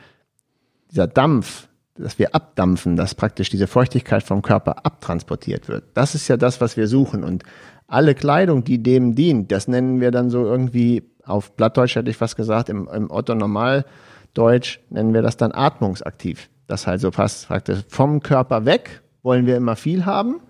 [0.90, 5.84] dieser Dampf dass wir abdampfen, dass praktisch diese Feuchtigkeit vom Körper abtransportiert wird.
[5.94, 7.22] Das ist ja das, was wir suchen.
[7.22, 7.44] Und
[7.86, 12.16] alle Kleidung, die dem dient, das nennen wir dann so irgendwie, auf Blattdeutsch hätte ich
[12.16, 16.50] fast gesagt, im, im Otto-Normaldeutsch nennen wir das dann atmungsaktiv.
[16.66, 20.40] Das halt so passt praktisch vom Körper weg, wollen wir immer viel haben,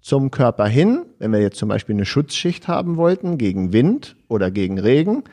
[0.00, 4.50] zum Körper hin, wenn wir jetzt zum Beispiel eine Schutzschicht haben wollten gegen Wind oder
[4.50, 5.24] gegen Regen,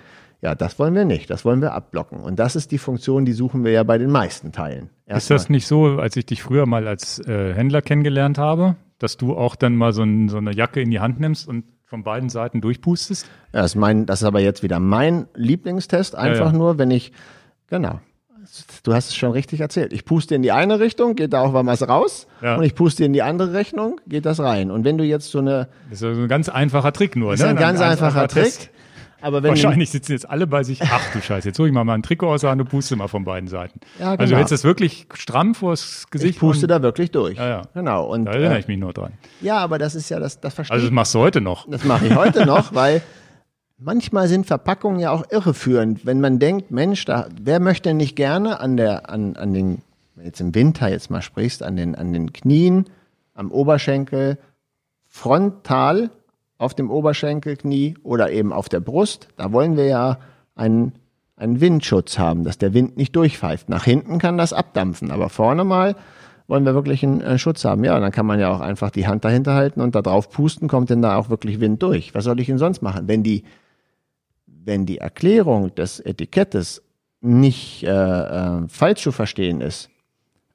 [0.43, 1.29] ja, das wollen wir nicht.
[1.29, 2.19] Das wollen wir abblocken.
[2.19, 4.89] Und das ist die Funktion, die suchen wir ja bei den meisten Teilen.
[5.05, 8.75] Erst ist das nicht so, als ich dich früher mal als äh, Händler kennengelernt habe,
[8.99, 11.63] dass du auch dann mal so, ein, so, eine Jacke in die Hand nimmst und
[11.85, 13.25] von beiden Seiten durchpustest?
[13.53, 16.13] Ja, das ist, mein, das ist aber jetzt wieder mein Lieblingstest.
[16.15, 16.57] Einfach ja, ja.
[16.57, 17.13] nur, wenn ich,
[17.67, 18.01] genau,
[18.83, 19.93] du hast es schon richtig erzählt.
[19.93, 22.27] Ich puste in die eine Richtung, geht da auch was raus.
[22.41, 22.57] Ja.
[22.57, 24.71] Und ich puste in die andere Richtung, geht das rein.
[24.71, 25.69] Und wenn du jetzt so eine.
[25.89, 27.51] Das ist so ein ganz einfacher Trick nur, das ist ne?
[27.51, 28.43] ein ganz, ganz einfacher, einfacher Trick.
[28.43, 28.69] Test.
[29.23, 31.85] Aber wenn Wahrscheinlich sitzen jetzt alle bei sich, ach du Scheiße, jetzt hole ich mal,
[31.85, 33.79] mal ein Trikot aus und puste mal von beiden Seiten.
[33.97, 34.21] Ja, genau.
[34.21, 36.35] Also hältst du das wirklich stramm vors Gesicht?
[36.35, 37.37] Ich puste da wirklich durch.
[37.37, 37.61] Ja, ja.
[37.73, 38.05] Genau.
[38.05, 39.13] Und, da erinnere äh, ich mich nur dran.
[39.39, 41.65] Ja, aber das ist ja, das, das verstehe Also das machst du heute noch?
[41.69, 43.01] Das mache ich heute noch, weil
[43.77, 46.05] manchmal sind Verpackungen ja auch irreführend.
[46.05, 49.81] Wenn man denkt, Mensch, da, wer möchte nicht gerne an der, an, an den,
[50.15, 52.87] wenn jetzt im Winter jetzt mal sprichst, an den, an den Knien,
[53.35, 54.37] am Oberschenkel,
[55.07, 56.09] frontal
[56.63, 59.27] auf dem Oberschenkelknie oder eben auf der Brust.
[59.37, 60.19] Da wollen wir ja
[60.55, 60.93] einen,
[61.35, 63.69] einen Windschutz haben, dass der Wind nicht durchpfeift.
[63.69, 65.95] Nach hinten kann das abdampfen, aber vorne mal
[66.47, 67.83] wollen wir wirklich einen, einen Schutz haben.
[67.83, 70.67] Ja, dann kann man ja auch einfach die Hand dahinter halten und da drauf pusten,
[70.67, 72.13] kommt denn da auch wirklich Wind durch.
[72.15, 73.07] Was soll ich denn sonst machen?
[73.07, 73.43] Wenn die,
[74.45, 76.81] wenn die Erklärung des Etikettes
[77.21, 79.89] nicht äh, äh, falsch zu verstehen ist,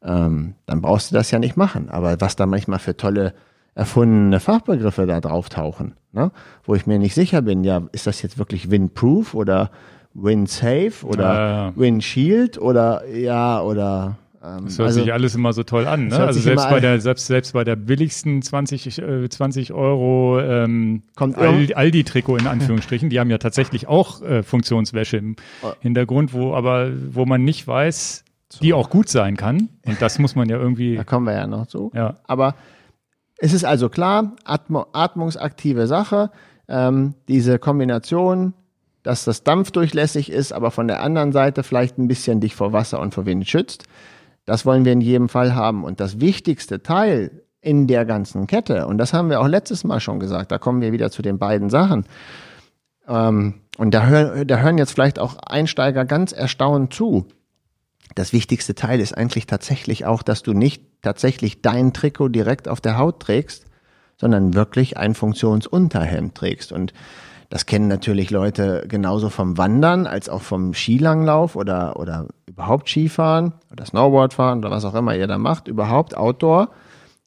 [0.03, 1.89] ähm, dann brauchst du das ja nicht machen.
[1.89, 3.35] Aber was da manchmal für tolle
[3.79, 6.33] erfundene Fachbegriffe da drauf tauchen, ne?
[6.65, 9.71] wo ich mir nicht sicher bin, ja, ist das jetzt wirklich Windproof oder
[10.15, 11.73] Windsafe oder Ja, ja.
[11.77, 16.09] Windshield oder ja oder ähm, Das hört also, sich alles immer so toll an.
[16.09, 16.19] Ne?
[16.19, 22.37] Also selbst bei, der, selbst, selbst bei der billigsten 20, äh, 20 Euro ähm, Aldi-Trikot
[22.37, 25.71] in Anführungsstrichen, die haben ja tatsächlich auch äh, Funktionswäsche im Oh.
[25.81, 28.25] Hintergrund, wo aber wo man nicht weiß,
[28.61, 29.69] die auch gut sein kann.
[29.87, 30.97] Und das muss man ja irgendwie.
[30.97, 31.93] da kommen wir ja noch zu.
[31.95, 32.17] Ja.
[32.27, 32.55] Aber
[33.39, 36.31] es ist also klar, Atmo, atmungsaktive Sache,
[36.69, 38.53] ähm, diese Kombination,
[39.03, 43.01] dass das dampfdurchlässig ist, aber von der anderen Seite vielleicht ein bisschen dich vor Wasser
[43.01, 43.85] und vor Wind schützt.
[44.45, 45.85] Das wollen wir in jedem Fall haben.
[45.85, 50.01] Und das wichtigste Teil in der ganzen Kette, und das haben wir auch letztes Mal
[50.01, 52.07] schon gesagt, da kommen wir wieder zu den beiden Sachen.
[53.07, 57.27] Ähm, und da, hör, da hören jetzt vielleicht auch Einsteiger ganz erstaunt zu.
[58.15, 62.81] Das wichtigste Teil ist eigentlich tatsächlich auch, dass du nicht tatsächlich dein Trikot direkt auf
[62.81, 63.67] der Haut trägst,
[64.17, 66.73] sondern wirklich ein Funktionsunterhemd trägst.
[66.73, 66.93] Und
[67.51, 73.55] das kennen natürlich Leute genauso vom Wandern als auch vom Skilanglauf oder, oder überhaupt Skifahren
[73.73, 76.71] oder Snowboardfahren oder was auch immer ihr da macht, überhaupt Outdoor,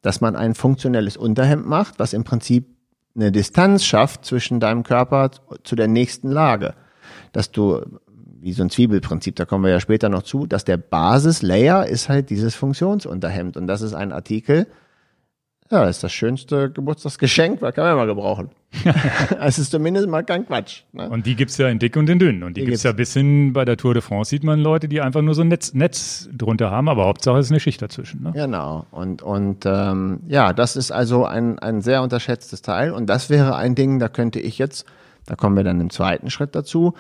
[0.01, 2.67] dass man ein funktionelles Unterhemd macht, was im Prinzip
[3.15, 5.31] eine Distanz schafft zwischen deinem Körper
[5.63, 6.75] zu der nächsten Lage.
[7.33, 7.81] Dass du,
[8.41, 12.09] wie so ein Zwiebelprinzip, da kommen wir ja später noch zu, dass der Basislayer ist
[12.09, 13.57] halt dieses Funktionsunterhemd.
[13.57, 14.67] Und das ist ein Artikel,
[15.71, 18.49] ja, das ist das schönste Geburtstagsgeschenk, was kann man mal gebrauchen.
[19.39, 20.83] es ist zumindest mal kein Quatsch.
[20.91, 21.09] Ne?
[21.09, 22.43] Und die gibt's ja in dick und in dünn.
[22.43, 22.83] Und die, Die gibt's gibt's.
[22.83, 25.43] ja bis hin bei der Tour de France sieht man Leute, die einfach nur so
[25.43, 28.21] ein Netz, Netz drunter haben, aber Hauptsache ist eine Schicht dazwischen.
[28.21, 28.31] Ne?
[28.33, 28.85] Genau.
[28.91, 32.91] Und, und ähm, ja, das ist also ein, ein sehr unterschätztes Teil.
[32.91, 34.85] Und das wäre ein Ding, da könnte ich jetzt,
[35.25, 36.95] da kommen wir dann im zweiten Schritt dazu,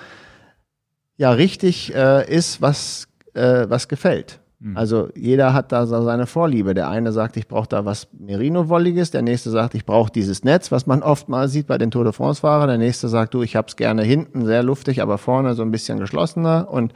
[1.21, 4.39] ja, richtig äh, ist, was, äh, was gefällt.
[4.73, 6.73] Also jeder hat da so seine Vorliebe.
[6.73, 10.71] Der eine sagt, ich brauche da was Merino-Wolliges, der nächste sagt, ich brauche dieses Netz,
[10.71, 12.69] was man oft mal sieht bei den Tour de France-Fahrern.
[12.69, 15.99] Der nächste sagt, du, ich hab's gerne hinten sehr luftig, aber vorne so ein bisschen
[15.99, 16.67] geschlossener.
[16.71, 16.91] Und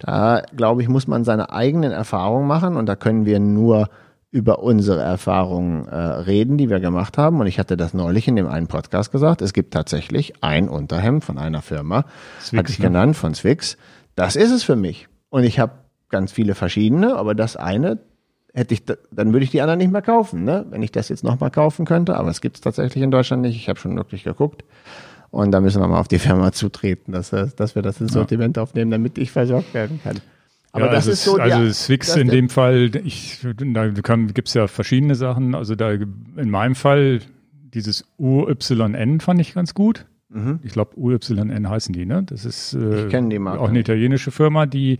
[0.00, 3.88] da, glaube ich, muss man seine eigenen Erfahrungen machen und da können wir nur
[4.32, 7.40] über unsere Erfahrungen äh, reden, die wir gemacht haben.
[7.40, 9.42] Und ich hatte das neulich in dem einen Podcast gesagt.
[9.42, 12.04] Es gibt tatsächlich ein Unterhemd von einer Firma,
[12.40, 12.84] Swix, hatte ich ne?
[12.86, 13.76] genannt, von Swix.
[14.14, 15.08] Das ist es für mich.
[15.30, 15.72] Und ich habe
[16.10, 17.98] ganz viele verschiedene, aber das eine
[18.54, 20.64] hätte ich, da- dann würde ich die anderen nicht mehr kaufen, ne?
[20.70, 22.16] wenn ich das jetzt nochmal kaufen könnte.
[22.16, 23.56] Aber es gibt es tatsächlich in Deutschland nicht.
[23.56, 24.64] Ich habe schon wirklich geguckt.
[25.30, 28.12] Und da müssen wir mal auf die Firma zutreten, dass, wir- dass wir das ins
[28.12, 30.16] Sortiment aufnehmen, damit ich versorgt werden kann.
[30.72, 34.32] Aber ja, das also ist so Also der- Swix in dem Fall, ich, da kann,
[34.32, 35.54] gibt's ja verschiedene Sachen.
[35.54, 37.20] Also da in meinem Fall
[37.74, 40.06] dieses UYN fand ich ganz gut.
[40.62, 42.22] Ich glaube, UYN heißen die, ne?
[42.24, 44.98] Das ist äh, Ich die auch eine italienische Firma, die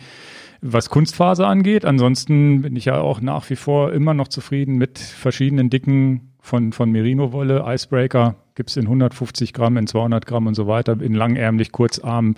[0.60, 1.84] was Kunstfaser angeht.
[1.84, 6.72] Ansonsten bin ich ja auch nach wie vor immer noch zufrieden mit verschiedenen Dicken von,
[6.72, 7.64] von Merino-Wolle.
[7.64, 12.34] Icebreaker gibt's in 150 Gramm, in 200 Gramm und so weiter, in langärmlich, kurzarm,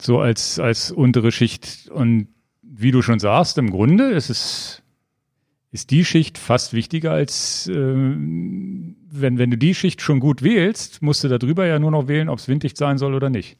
[0.00, 1.88] so als, als untere Schicht.
[1.90, 2.26] Und
[2.82, 4.82] wie du schon sagst, im Grunde ist es
[5.72, 11.00] ist die Schicht fast wichtiger als äh, wenn, wenn du die Schicht schon gut wählst,
[11.00, 13.56] musst du darüber ja nur noch wählen, ob es winddicht sein soll oder nicht.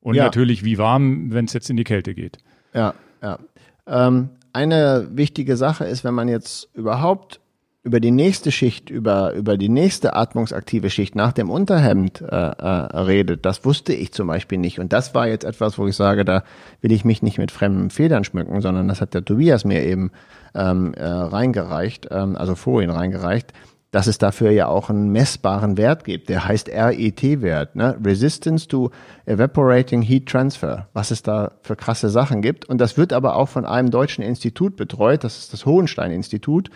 [0.00, 0.24] Und Ja.
[0.24, 2.38] natürlich, wie warm, wenn es jetzt in die Kälte geht.
[2.72, 3.38] Ja, ja.
[3.86, 7.40] Ähm, eine wichtige Sache ist, wenn man jetzt überhaupt
[7.84, 12.66] über die nächste Schicht, über, über die nächste atmungsaktive Schicht nach dem Unterhemd äh, äh,
[12.96, 14.78] redet, das wusste ich zum Beispiel nicht.
[14.78, 16.44] Und das war jetzt etwas, wo ich sage, da
[16.80, 20.12] will ich mich nicht mit fremden Federn schmücken, sondern das hat der Tobias mir eben
[20.54, 23.52] ähm, äh, reingereicht, ähm, also vorhin reingereicht,
[23.90, 26.28] dass es dafür ja auch einen messbaren Wert gibt.
[26.28, 27.98] Der heißt RET-Wert, ne?
[28.04, 28.92] Resistance to
[29.26, 32.64] Evaporating Heat Transfer, was es da für krasse Sachen gibt.
[32.64, 36.70] Und das wird aber auch von einem deutschen Institut betreut, das ist das Hohenstein-Institut.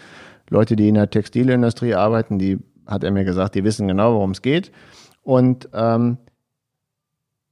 [0.48, 4.30] Leute, die in der Textilindustrie arbeiten, die hat er mir gesagt, die wissen genau, worum
[4.30, 4.70] es geht.
[5.22, 6.18] Und ähm,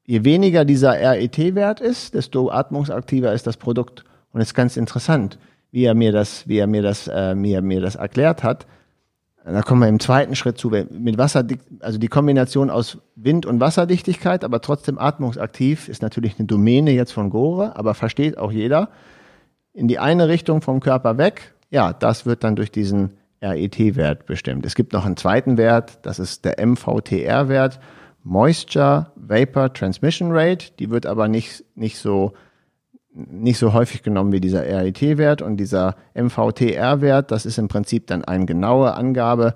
[0.07, 4.05] je weniger dieser RET-Wert ist, desto atmungsaktiver ist das Produkt.
[4.33, 5.39] Und es ist ganz interessant,
[5.71, 8.67] wie er mir das, wie er mir das, äh, mir, mir das erklärt hat.
[9.45, 11.45] Da kommen wir im zweiten Schritt zu, mit Wasser,
[11.81, 17.13] also die Kombination aus Wind- und Wasserdichtigkeit, aber trotzdem atmungsaktiv, ist natürlich eine Domäne jetzt
[17.13, 18.89] von Gore, aber versteht auch jeder.
[19.75, 24.65] In die eine Richtung vom Körper weg, ja, das wird dann durch diesen RET-Wert bestimmt.
[24.65, 27.81] Es gibt noch einen zweiten Wert, das ist der MVTR-Wert,
[28.23, 30.71] Moisture Vapor Transmission Rate.
[30.79, 32.33] Die wird aber nicht, nicht so
[33.13, 38.25] nicht so häufig genommen wie dieser RET-Wert und dieser MVTR-Wert, das ist im Prinzip dann
[38.25, 39.55] eine genaue Angabe,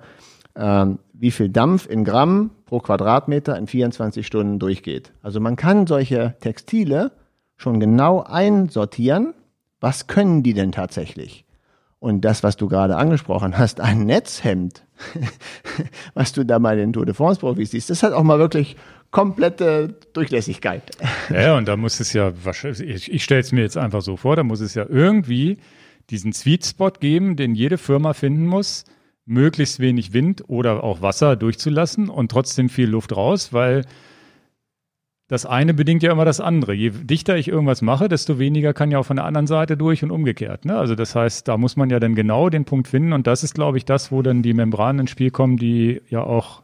[0.55, 5.13] ähm, wie viel Dampf in Gramm pro Quadratmeter in 24 Stunden durchgeht.
[5.21, 7.11] Also man kann solche Textile
[7.55, 9.33] schon genau einsortieren,
[9.79, 11.45] was können die denn tatsächlich?
[11.99, 14.85] Und das, was du gerade angesprochen hast, ein Netzhemd,
[16.13, 18.77] was du da bei den Tour de France-Profis siehst, das hat auch mal wirklich
[19.11, 20.83] komplette Durchlässigkeit.
[21.29, 22.31] Ja, und da muss es ja,
[22.63, 25.57] ich, ich stelle es mir jetzt einfach so vor, da muss es ja irgendwie
[26.09, 28.85] diesen Sweet Spot geben, den jede Firma finden muss,
[29.25, 33.85] möglichst wenig Wind oder auch Wasser durchzulassen und trotzdem viel Luft raus, weil
[35.29, 36.73] das eine bedingt ja immer das andere.
[36.73, 40.03] Je dichter ich irgendwas mache, desto weniger kann ja auch von der anderen Seite durch
[40.03, 40.65] und umgekehrt.
[40.65, 40.75] Ne?
[40.75, 43.53] Also das heißt, da muss man ja dann genau den Punkt finden und das ist,
[43.53, 46.63] glaube ich, das, wo dann die Membranen ins Spiel kommen, die ja auch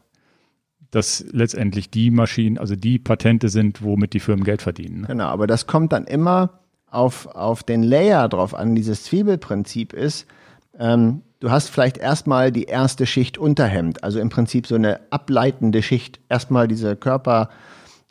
[0.90, 5.02] das letztendlich die Maschinen, also die Patente sind, womit die Firmen Geld verdienen.
[5.02, 5.06] Ne?
[5.06, 6.58] Genau, aber das kommt dann immer
[6.90, 8.74] auf, auf den Layer drauf an.
[8.74, 10.26] Dieses Zwiebelprinzip ist,
[10.76, 15.82] ähm, du hast vielleicht erstmal die erste Schicht Unterhemd, also im Prinzip so eine ableitende
[15.82, 16.18] Schicht.
[16.28, 17.48] Erstmal diese Körper,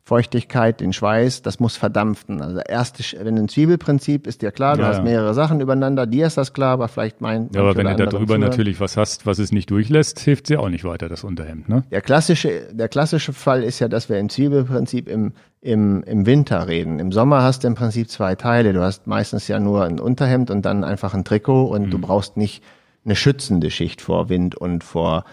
[0.08, 2.40] Feuchtigkeit, den Schweiß, das muss verdampfen.
[2.40, 6.28] Also erste, wenn ein Zwiebelprinzip ist dir klar, du ja, hast mehrere Sachen übereinander, dir
[6.28, 7.50] ist das klar, aber vielleicht mein.
[7.56, 10.70] Ja, aber wenn du darüber natürlich was hast, was es nicht durchlässt, hilft dir auch
[10.70, 11.84] nicht weiter, das Unterhemd, ne?
[11.90, 16.68] Der klassische, der klassische Fall ist ja, dass wir im Zwiebelprinzip im, im, im Winter
[16.68, 17.00] reden.
[17.00, 18.74] Im Sommer hast du im Prinzip zwei Teile.
[18.74, 21.90] Du hast meistens ja nur ein Unterhemd und dann einfach ein Trikot und mhm.
[21.90, 22.64] du brauchst nicht
[23.06, 25.26] eine schützende Schicht vor Wind und vor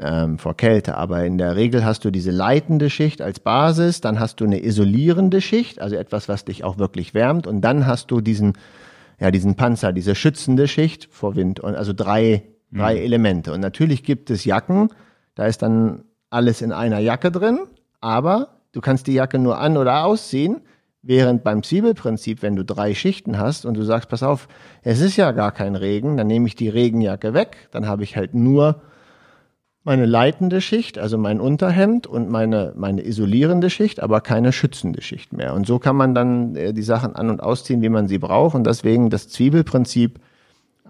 [0.00, 0.96] ähm, vor Kälte.
[0.96, 4.64] Aber in der Regel hast du diese leitende Schicht als Basis, dann hast du eine
[4.64, 8.54] isolierende Schicht, also etwas, was dich auch wirklich wärmt, und dann hast du diesen,
[9.18, 12.78] ja, diesen Panzer, diese schützende Schicht vor Wind und also drei, mhm.
[12.78, 13.52] drei Elemente.
[13.52, 14.90] Und natürlich gibt es Jacken,
[15.34, 17.60] da ist dann alles in einer Jacke drin,
[18.00, 20.60] aber du kannst die Jacke nur an- oder ausziehen.
[21.00, 24.48] Während beim Zwiebelprinzip, wenn du drei Schichten hast und du sagst, pass auf,
[24.82, 28.16] es ist ja gar kein Regen, dann nehme ich die Regenjacke weg, dann habe ich
[28.16, 28.82] halt nur
[29.88, 35.32] meine leitende Schicht, also mein Unterhemd und meine, meine isolierende Schicht, aber keine schützende Schicht
[35.32, 35.54] mehr.
[35.54, 38.54] Und so kann man dann äh, die Sachen an- und ausziehen, wie man sie braucht.
[38.54, 40.20] Und deswegen das Zwiebelprinzip,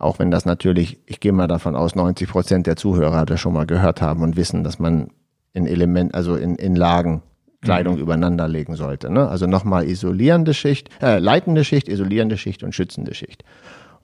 [0.00, 3.52] auch wenn das natürlich, ich gehe mal davon aus, 90 Prozent der Zuhörer das schon
[3.52, 5.10] mal gehört haben und wissen, dass man
[5.52, 7.22] in Element, also in, in Lagen
[7.60, 8.00] Kleidung mhm.
[8.00, 9.12] übereinander legen sollte.
[9.12, 9.28] Ne?
[9.28, 13.44] Also nochmal isolierende Schicht, äh, leitende Schicht, isolierende Schicht und schützende Schicht.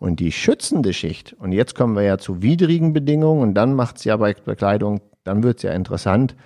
[0.05, 3.97] Und die schützende Schicht, und jetzt kommen wir ja zu widrigen Bedingungen, und dann macht
[3.97, 6.37] es ja bei Bekleidung, dann wird es ja interessant.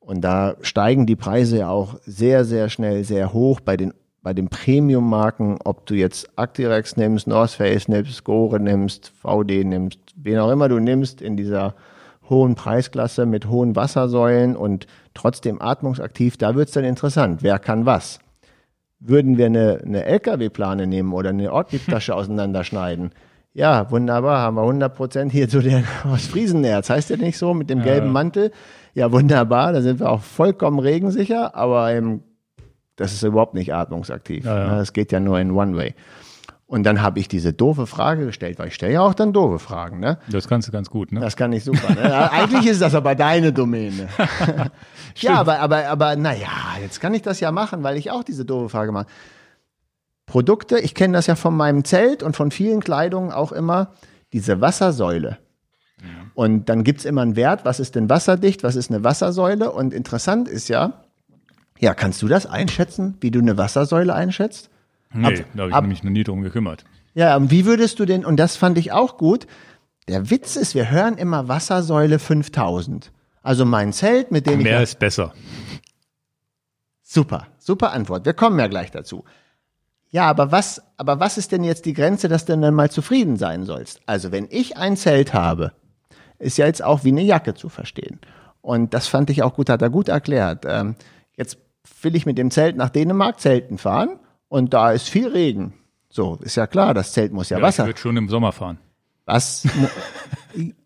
[0.00, 3.92] Und da steigen die Preise ja auch sehr, sehr schnell sehr hoch bei den,
[4.22, 9.98] bei den Premium-Marken, ob du jetzt Actirex nimmst, North Face nimmst, Gore nimmst, VD nimmst,
[10.16, 11.74] wen auch immer du nimmst in dieser
[12.30, 17.42] hohen Preisklasse mit hohen Wassersäulen und trotzdem atmungsaktiv, da wird es dann interessant.
[17.42, 18.20] Wer kann was?
[18.98, 23.12] Würden wir eine, eine LKW-Plane nehmen oder eine Ortliebtasche auseinanderschneiden,
[23.56, 26.90] ja, wunderbar, haben wir 100 Prozent hier zu der aus Friesenerz.
[26.90, 28.52] Heißt ja nicht so mit dem gelben Mantel.
[28.92, 32.20] Ja, wunderbar, da sind wir auch vollkommen regensicher, aber ähm,
[32.96, 34.44] das ist überhaupt nicht atmungsaktiv.
[34.44, 34.78] Ja, ja.
[34.78, 35.94] Das geht ja nur in One-Way.
[36.68, 39.60] Und dann habe ich diese doofe Frage gestellt, weil ich stelle ja auch dann doofe
[39.60, 40.00] Fragen.
[40.00, 40.18] Ne?
[40.28, 41.20] Das kannst du ganz gut, ne?
[41.20, 41.94] Das kann ich super.
[41.94, 42.30] Ne?
[42.32, 44.08] Eigentlich ist das aber deine Domäne.
[45.16, 46.48] ja, aber, aber, aber naja,
[46.82, 49.06] jetzt kann ich das ja machen, weil ich auch diese doofe Frage mache.
[50.26, 53.92] Produkte, ich kenne das ja von meinem Zelt und von vielen Kleidungen auch immer,
[54.32, 55.38] diese Wassersäule.
[56.00, 56.08] Ja.
[56.34, 59.70] Und dann gibt's immer einen Wert, was ist denn wasserdicht, was ist eine Wassersäule?
[59.70, 61.04] Und interessant ist ja,
[61.78, 64.68] ja, kannst du das einschätzen, wie du eine Wassersäule einschätzt?
[65.12, 66.84] Nee, ab, da habe ich ab, mich noch nie drum gekümmert.
[67.14, 69.46] Ja, und wie würdest du denn, und das fand ich auch gut,
[70.08, 73.10] der Witz ist, wir hören immer Wassersäule 5000.
[73.42, 74.64] Also mein Zelt, mit dem Mehr ich.
[74.64, 75.32] Mehr ist besser.
[77.02, 78.26] Super, super Antwort.
[78.26, 79.24] Wir kommen ja gleich dazu.
[80.10, 83.36] Ja, aber was, aber was ist denn jetzt die Grenze, dass du dann mal zufrieden
[83.36, 84.00] sein sollst?
[84.06, 85.72] Also, wenn ich ein Zelt habe,
[86.38, 88.20] ist ja jetzt auch wie eine Jacke zu verstehen.
[88.60, 90.64] Und das fand ich auch gut, hat er gut erklärt.
[90.66, 90.96] Ähm,
[91.36, 91.58] jetzt
[92.02, 95.74] will ich mit dem Zelt nach Dänemark zelten fahren und da ist viel Regen.
[96.08, 97.84] So, ist ja klar, das Zelt muss ja, ja Wasser.
[97.84, 98.78] Ich würde schon im Sommer fahren.
[99.26, 99.66] Was,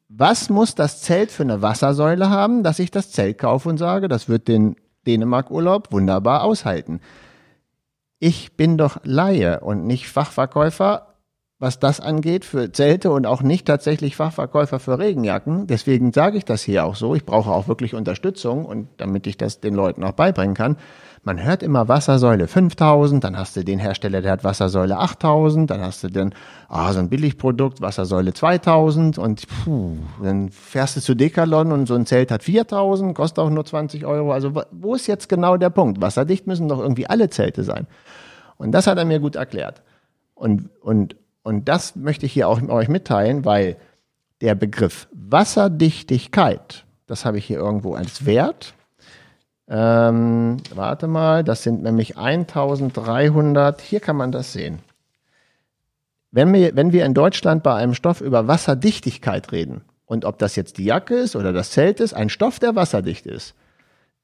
[0.09, 4.09] was muss das Zelt für eine Wassersäule haben, dass ich das Zelt kaufe und sage,
[4.09, 4.77] das wird den
[5.07, 7.01] Dänemark-Urlaub wunderbar aushalten?
[8.19, 11.15] Ich bin doch Laie und nicht Fachverkäufer,
[11.59, 15.66] was das angeht für Zelte und auch nicht tatsächlich Fachverkäufer für Regenjacken.
[15.66, 17.15] Deswegen sage ich das hier auch so.
[17.15, 20.77] Ich brauche auch wirklich Unterstützung und damit ich das den Leuten auch beibringen kann.
[21.23, 25.83] Man hört immer Wassersäule 5000, dann hast du den Hersteller, der hat Wassersäule 8000, dann
[25.83, 26.35] hast du dann
[26.69, 31.95] ah, so ein Billigprodukt, Wassersäule 2000 und puh, dann fährst du zu Decathlon und so
[31.95, 34.33] ein Zelt hat 4000, kostet auch nur 20 Euro.
[34.33, 36.01] Also wo ist jetzt genau der Punkt?
[36.01, 37.87] Wasserdicht müssen doch irgendwie alle Zelte sein.
[38.57, 39.83] Und das hat er mir gut erklärt.
[40.35, 43.77] Und, und, und das möchte ich hier auch euch mitteilen, weil
[44.41, 48.73] der Begriff Wasserdichtigkeit, das habe ich hier irgendwo als Wert,
[49.71, 54.81] ähm, warte mal, das sind nämlich 1300, hier kann man das sehen.
[56.33, 60.57] wenn wir, wenn wir in Deutschland bei einem Stoff über Wasserdichtigkeit reden, und ob das
[60.57, 63.55] jetzt die Jacke ist oder das Zelt ist, ein Stoff, der wasserdicht ist,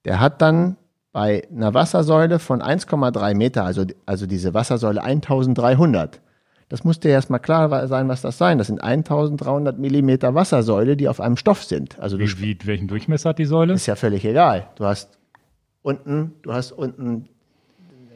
[0.05, 0.77] der hat dann
[1.13, 6.21] bei einer Wassersäule von 1,3 Meter, also, also diese Wassersäule 1300,
[6.69, 8.59] das muss dir erstmal klar sein, was das sein.
[8.59, 11.97] Das sind 1300 Millimeter Wassersäule, die auf einem Stoff sind.
[12.01, 13.75] Also wie, wie, welchen Durchmesser hat die Säule?
[13.75, 14.67] Ist ja völlig egal.
[14.75, 15.16] Du hast
[15.87, 17.29] unten, du hast unten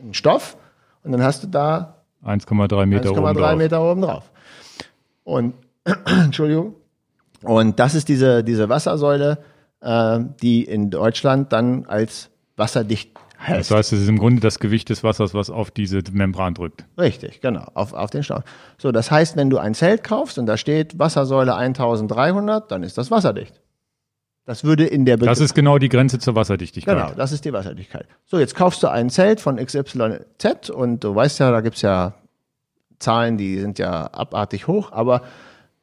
[0.02, 0.56] einen Stoff
[1.04, 4.30] und dann hast du da 1,3 Meter 1,3 Meter oben drauf.
[5.24, 5.54] Und
[6.04, 6.74] Entschuldigung.
[7.42, 9.38] Und das ist diese diese Wassersäule,
[9.80, 13.70] äh, die in Deutschland dann als wasserdicht heißt.
[13.70, 16.84] Das heißt, es ist im Grunde das Gewicht des Wassers, was auf diese Membran drückt.
[16.98, 18.42] Richtig, genau, auf, auf den Stoff.
[18.78, 22.98] So, das heißt, wenn du ein Zelt kaufst und da steht Wassersäule 1300, dann ist
[22.98, 23.60] das wasserdicht.
[24.50, 26.96] Das würde in der Be Das ist genau die Grenze zur Wasserdichtigkeit.
[26.96, 28.06] Genau, das ist die Wasserdichtigkeit.
[28.26, 32.14] So, jetzt kaufst du ein Zelt von XYZ und du weißt ja, da gibt's ja
[32.98, 35.22] Zahlen, die sind ja abartig hoch, aber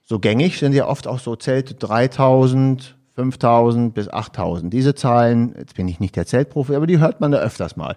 [0.03, 4.73] so gängig sind ja oft auch so Zelte 3000, 5000 bis 8000.
[4.73, 7.95] Diese Zahlen, jetzt bin ich nicht der Zeltprofi, aber die hört man da öfters mal.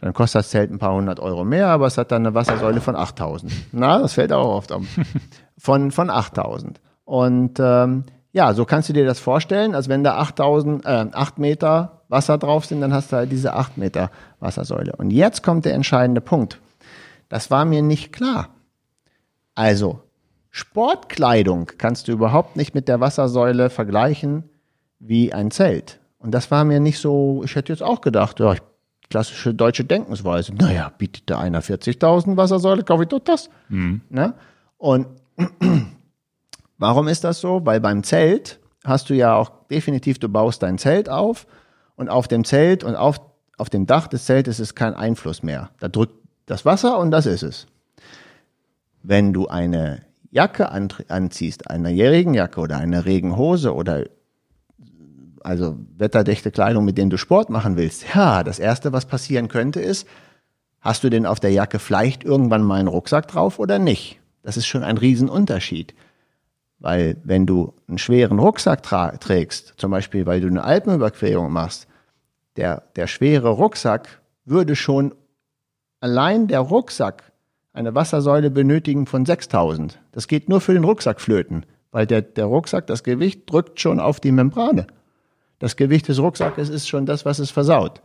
[0.00, 2.80] Dann kostet das Zelt ein paar hundert Euro mehr, aber es hat dann eine Wassersäule
[2.80, 3.52] von 8000.
[3.70, 4.88] Na, das fällt auch oft um.
[5.56, 6.80] Von, von 8000.
[7.04, 8.04] Und ähm,
[8.38, 12.38] ja, so kannst du dir das vorstellen, als wenn da 8000, äh, 8 Meter Wasser
[12.38, 14.94] drauf sind, dann hast du halt diese 8 Meter Wassersäule.
[14.96, 16.60] Und jetzt kommt der entscheidende Punkt.
[17.28, 18.50] Das war mir nicht klar.
[19.56, 20.02] Also,
[20.52, 24.44] Sportkleidung kannst du überhaupt nicht mit der Wassersäule vergleichen,
[25.00, 25.98] wie ein Zelt.
[26.20, 28.54] Und das war mir nicht so, ich hätte jetzt auch gedacht, ja,
[29.10, 30.54] klassische deutsche Denkensweise.
[30.54, 33.50] Naja, bietet der einer 40.000 Wassersäule, kaufe ich doch das.
[33.68, 34.02] Mhm.
[34.10, 34.34] Ne?
[34.76, 35.08] Und
[36.78, 37.60] warum ist das so?
[37.64, 41.46] Weil beim Zelt hast du ja auch definitiv, du baust dein Zelt auf
[41.96, 43.20] und auf dem Zelt und auf,
[43.58, 45.70] auf dem Dach des Zeltes ist kein Einfluss mehr.
[45.80, 46.14] Da drückt
[46.46, 47.66] das Wasser und das ist es.
[49.02, 54.04] Wenn du eine Jacke anziehst, eine Regenjacke oder eine Regenhose oder
[55.42, 59.80] also wetterdichte Kleidung, mit denen du Sport machen willst, ja, das erste, was passieren könnte,
[59.80, 60.06] ist,
[60.80, 64.18] hast du denn auf der Jacke vielleicht irgendwann mal einen Rucksack drauf oder nicht?
[64.42, 65.94] Das ist schon ein Riesenunterschied.
[66.80, 71.88] Weil wenn du einen schweren Rucksack trägst, zum Beispiel weil du eine Alpenüberquerung machst,
[72.56, 75.14] der, der schwere Rucksack würde schon
[76.00, 77.32] allein der Rucksack
[77.72, 79.98] eine Wassersäule benötigen von 6000.
[80.12, 84.00] Das geht nur für den Rucksack flöten, weil der, der Rucksack, das Gewicht drückt schon
[84.00, 84.86] auf die Membrane.
[85.58, 88.00] Das Gewicht des Rucksackes ist schon das, was es versaut.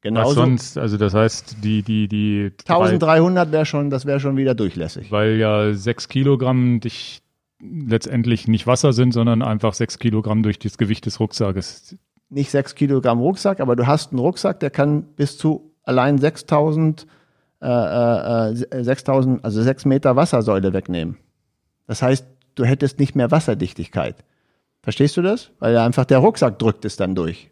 [0.00, 0.28] Genauso.
[0.28, 2.52] Was sonst, also das heißt, die, die, die.
[2.66, 5.10] 1300 wäre schon, das wäre schon wieder durchlässig.
[5.10, 7.22] Weil ja sechs Kilogramm dich
[7.60, 11.96] letztendlich nicht Wasser sind, sondern einfach sechs Kilogramm durch das Gewicht des Rucksackes.
[12.30, 17.06] Nicht sechs Kilogramm Rucksack, aber du hast einen Rucksack, der kann bis zu allein 6000,
[17.62, 21.16] äh, äh, 6000, also sechs Meter Wassersäule wegnehmen.
[21.86, 24.16] Das heißt, du hättest nicht mehr Wasserdichtigkeit.
[24.82, 25.50] Verstehst du das?
[25.58, 27.50] Weil einfach der Rucksack drückt es dann durch.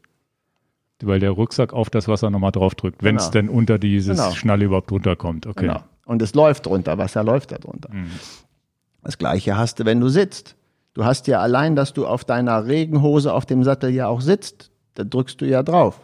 [1.02, 3.32] Weil der Rucksack auf das Wasser nochmal drauf drückt, wenn es genau.
[3.32, 4.30] denn unter dieses genau.
[4.32, 5.46] Schnalle überhaupt runterkommt.
[5.46, 5.66] Okay.
[5.66, 5.82] Genau.
[6.06, 7.92] Und es läuft drunter, Wasser läuft da drunter.
[7.92, 8.10] Mhm.
[9.06, 10.56] Das gleiche hast du, wenn du sitzt.
[10.92, 14.72] Du hast ja allein, dass du auf deiner Regenhose auf dem Sattel ja auch sitzt,
[14.94, 16.00] da drückst du ja drauf.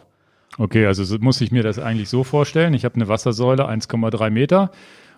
[0.57, 2.73] Okay, also muss ich mir das eigentlich so vorstellen.
[2.73, 4.71] Ich habe eine Wassersäule, 1,3 Meter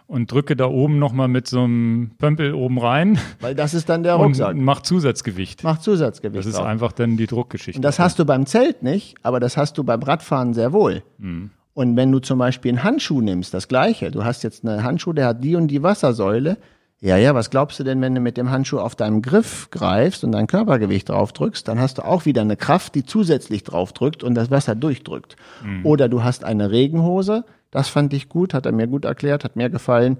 [0.07, 3.19] und drücke da oben nochmal mit so einem Pömpel oben rein.
[3.39, 4.55] Weil das ist dann der Rucksack.
[4.55, 5.63] Und macht Zusatzgewicht.
[5.63, 6.39] Macht Zusatzgewicht.
[6.39, 6.65] Das ist auch.
[6.65, 7.77] einfach dann die Druckgeschichte.
[7.77, 11.03] Und das hast du beim Zelt nicht, aber das hast du beim Radfahren sehr wohl.
[11.19, 11.51] Mhm.
[11.75, 14.09] Und wenn du zum Beispiel einen Handschuh nimmst, das gleiche.
[14.09, 16.57] Du hast jetzt einen Handschuh, der hat die und die Wassersäule.
[17.01, 20.23] Ja, ja, was glaubst du denn, wenn du mit dem Handschuh auf deinem Griff greifst
[20.23, 23.91] und dein Körpergewicht drauf drückst, dann hast du auch wieder eine Kraft, die zusätzlich drauf
[23.91, 25.35] drückt und das Wasser durchdrückt.
[25.63, 25.85] Mhm.
[25.85, 29.57] Oder du hast eine Regenhose, das fand ich gut, hat er mir gut erklärt, hat
[29.57, 30.17] mir gefallen.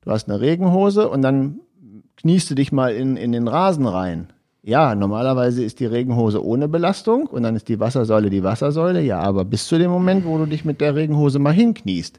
[0.00, 1.60] Du hast eine Regenhose und dann
[2.16, 4.32] kniest du dich mal in, in den Rasen rein.
[4.62, 9.02] Ja, normalerweise ist die Regenhose ohne Belastung und dann ist die Wassersäule die Wassersäule.
[9.02, 12.18] Ja, aber bis zu dem Moment, wo du dich mit der Regenhose mal hinkniest,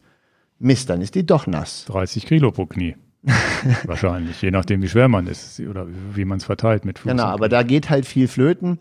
[0.59, 1.85] Mist, dann ist die doch nass.
[1.87, 2.95] 30 Kilo pro Knie.
[3.85, 7.09] Wahrscheinlich, je nachdem, wie schwer man ist oder wie man es verteilt mit Fuß.
[7.09, 8.79] Genau, aber da geht halt viel flöten.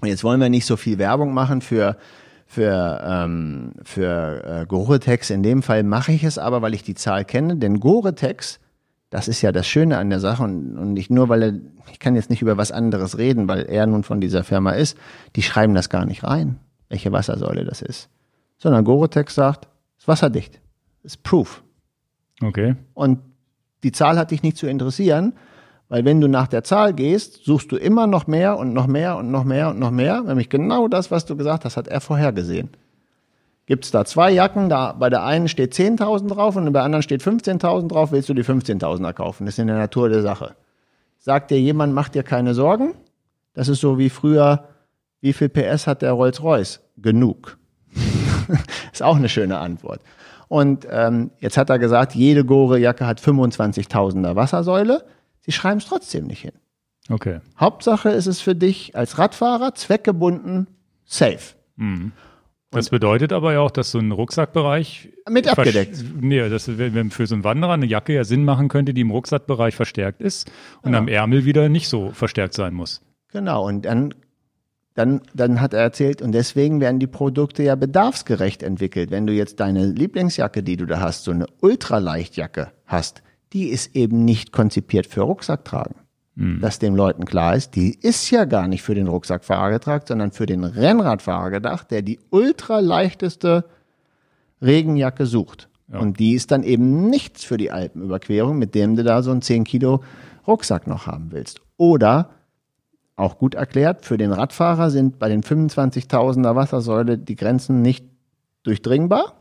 [0.00, 1.96] Und jetzt wollen wir nicht so viel Werbung machen für
[2.46, 5.30] für, ähm, für äh, Gore-Tex.
[5.30, 8.60] In dem Fall mache ich es aber, weil ich die Zahl kenne, denn Gore-Tex,
[9.10, 11.54] das ist ja das Schöne an der Sache und, und nicht nur, weil er,
[11.90, 14.96] ich kann jetzt nicht über was anderes reden, weil er nun von dieser Firma ist,
[15.34, 16.58] die schreiben das gar nicht rein,
[16.88, 18.08] welche Wassersäule das ist.
[18.58, 20.60] Sondern Gore-Tex sagt, es ist wasserdicht.
[21.02, 21.62] Ist Proof.
[22.42, 22.76] Okay.
[22.94, 23.18] Und
[23.86, 25.32] die Zahl hat dich nicht zu interessieren,
[25.88, 29.16] weil wenn du nach der Zahl gehst, suchst du immer noch mehr und noch mehr
[29.16, 30.22] und noch mehr und noch mehr.
[30.22, 32.70] Nämlich genau das, was du gesagt hast, hat er vorhergesehen.
[33.66, 36.82] Gibt es da zwei Jacken, da bei der einen steht 10.000 drauf und bei der
[36.82, 39.46] anderen steht 15.000 drauf, willst du die 15.000er kaufen.
[39.46, 40.56] Das ist in der Natur der Sache.
[41.20, 42.94] Sagt dir jemand, mach dir keine Sorgen.
[43.54, 44.64] Das ist so wie früher,
[45.20, 46.80] wie viel PS hat der Rolls-Royce?
[46.96, 47.56] Genug.
[48.92, 50.00] ist auch eine schöne Antwort.
[50.48, 55.04] Und ähm, jetzt hat er gesagt, jede Gore-Jacke hat 25.000er Wassersäule.
[55.40, 56.52] Sie schreiben es trotzdem nicht hin.
[57.10, 57.40] Okay.
[57.58, 60.66] Hauptsache ist es für dich als Radfahrer zweckgebunden
[61.04, 61.54] safe.
[61.76, 62.12] Mhm.
[62.72, 66.04] Das bedeutet aber ja auch, dass so ein Rucksackbereich Mit abgedeckt.
[66.20, 69.00] Nee, dass wenn wenn für so einen Wanderer eine Jacke ja Sinn machen könnte, die
[69.02, 70.50] im Rucksackbereich verstärkt ist
[70.82, 70.98] und Ja.
[70.98, 73.02] am Ärmel wieder nicht so verstärkt sein muss.
[73.32, 74.14] Genau, und dann,
[74.96, 79.10] dann, dann hat er erzählt, und deswegen werden die Produkte ja bedarfsgerecht entwickelt.
[79.10, 83.94] Wenn du jetzt deine Lieblingsjacke, die du da hast, so eine Ultraleichtjacke hast, die ist
[83.94, 85.96] eben nicht konzipiert für Rucksacktragen.
[86.60, 90.32] Dass den Leuten klar ist, die ist ja gar nicht für den Rucksackfahrer getragen, sondern
[90.32, 93.64] für den Rennradfahrer gedacht, der die ultraleichteste
[94.60, 95.70] Regenjacke sucht.
[95.90, 95.98] Ja.
[95.98, 99.40] Und die ist dann eben nichts für die Alpenüberquerung, mit dem du da so einen
[99.40, 100.02] 10 Kilo
[100.46, 101.62] Rucksack noch haben willst.
[101.78, 102.28] Oder
[103.16, 108.04] auch gut erklärt, für den Radfahrer sind bei den 25.000er Wassersäule die Grenzen nicht
[108.62, 109.32] durchdringbar.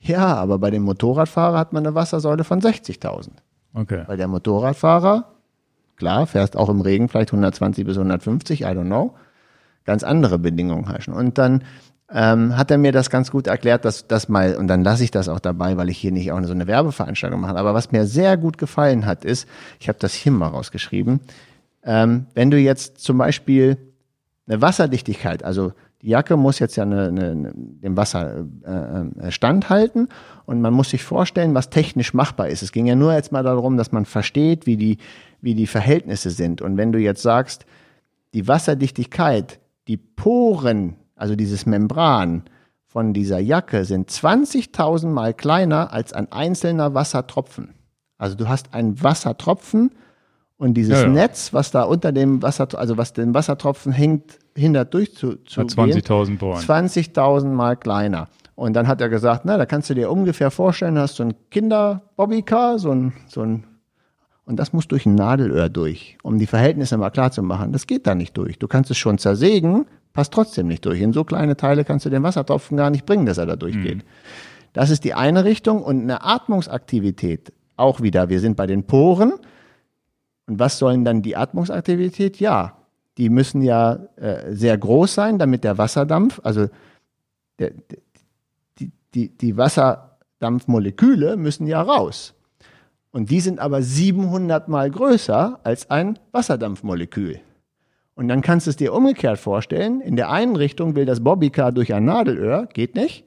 [0.00, 3.30] Ja, aber bei dem Motorradfahrer hat man eine Wassersäule von 60.000.
[3.74, 4.04] Okay.
[4.06, 5.32] Weil der Motorradfahrer,
[5.96, 9.14] klar, fährst auch im Regen vielleicht 120 bis 150, I don't know,
[9.84, 11.14] ganz andere Bedingungen herrschen.
[11.14, 11.64] Und dann
[12.10, 15.10] ähm, hat er mir das ganz gut erklärt, dass das mal, und dann lasse ich
[15.10, 17.56] das auch dabei, weil ich hier nicht auch so eine Werbeveranstaltung mache.
[17.56, 19.48] Aber was mir sehr gut gefallen hat, ist,
[19.80, 21.20] ich habe das hier mal rausgeschrieben,
[21.84, 23.76] ähm, wenn du jetzt zum Beispiel
[24.46, 29.30] eine Wasserdichtigkeit, also die Jacke muss jetzt ja eine, eine, eine, dem Wasser äh, äh,
[29.30, 30.08] standhalten
[30.44, 32.62] und man muss sich vorstellen, was technisch machbar ist.
[32.62, 34.98] Es ging ja nur jetzt mal darum, dass man versteht, wie die,
[35.40, 36.60] wie die Verhältnisse sind.
[36.60, 37.64] Und wenn du jetzt sagst,
[38.34, 42.42] die Wasserdichtigkeit, die Poren, also dieses Membran
[42.86, 47.70] von dieser Jacke sind 20.000 mal kleiner als ein einzelner Wassertropfen.
[48.18, 49.90] Also du hast einen Wassertropfen
[50.58, 51.08] und dieses Ja, ja.
[51.08, 56.38] Netz, was da unter dem Wasser, also was den Wassertropfen hängt, hindert durchzugehen, Hat 20.000
[56.38, 56.60] Bohren.
[56.60, 58.28] 20.000 mal kleiner.
[58.54, 61.34] Und dann hat er gesagt, na, da kannst du dir ungefähr vorstellen, hast du ein
[61.50, 63.64] Kinder-Bobbycar, so ein, so ein,
[64.44, 67.72] und das muss durch ein Nadelöhr durch, um die Verhältnisse mal klar zu machen.
[67.72, 68.58] Das geht da nicht durch.
[68.58, 71.00] Du kannst es schon zersägen, passt trotzdem nicht durch.
[71.00, 74.04] In so kleine Teile kannst du den Wassertropfen gar nicht bringen, dass er da durchgeht.
[74.72, 78.28] Das ist die eine Richtung und eine Atmungsaktivität auch wieder.
[78.28, 79.32] Wir sind bei den Poren.
[80.46, 82.38] Und was sollen dann die Atmungsaktivität?
[82.38, 82.76] Ja,
[83.16, 86.68] die müssen ja äh, sehr groß sein, damit der Wasserdampf, also
[87.58, 87.72] der,
[88.78, 92.34] die, die, die Wasserdampfmoleküle müssen ja raus.
[93.10, 97.40] Und die sind aber 700 mal größer als ein Wasserdampfmolekül.
[98.16, 100.00] Und dann kannst du es dir umgekehrt vorstellen.
[100.00, 103.24] In der einen Richtung will das Bobbycar durch ein Nadelöhr, geht nicht.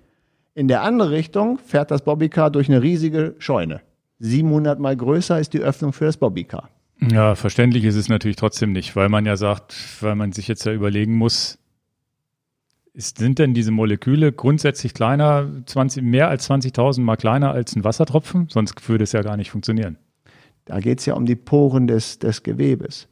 [0.54, 3.82] In der anderen Richtung fährt das Bobbycar durch eine riesige Scheune.
[4.20, 6.70] 700 mal größer ist die Öffnung für das Bobbycar.
[7.00, 10.66] Ja, verständlich ist es natürlich trotzdem nicht, weil man ja sagt, weil man sich jetzt
[10.66, 11.60] ja überlegen muss,
[12.94, 17.84] ist, sind denn diese Moleküle grundsätzlich kleiner, 20, mehr als 20.000 mal kleiner als ein
[17.84, 18.50] Wassertropfen?
[18.50, 19.98] Sonst würde es ja gar nicht funktionieren.
[20.66, 23.08] Da geht es ja um die Poren des, des Gewebes.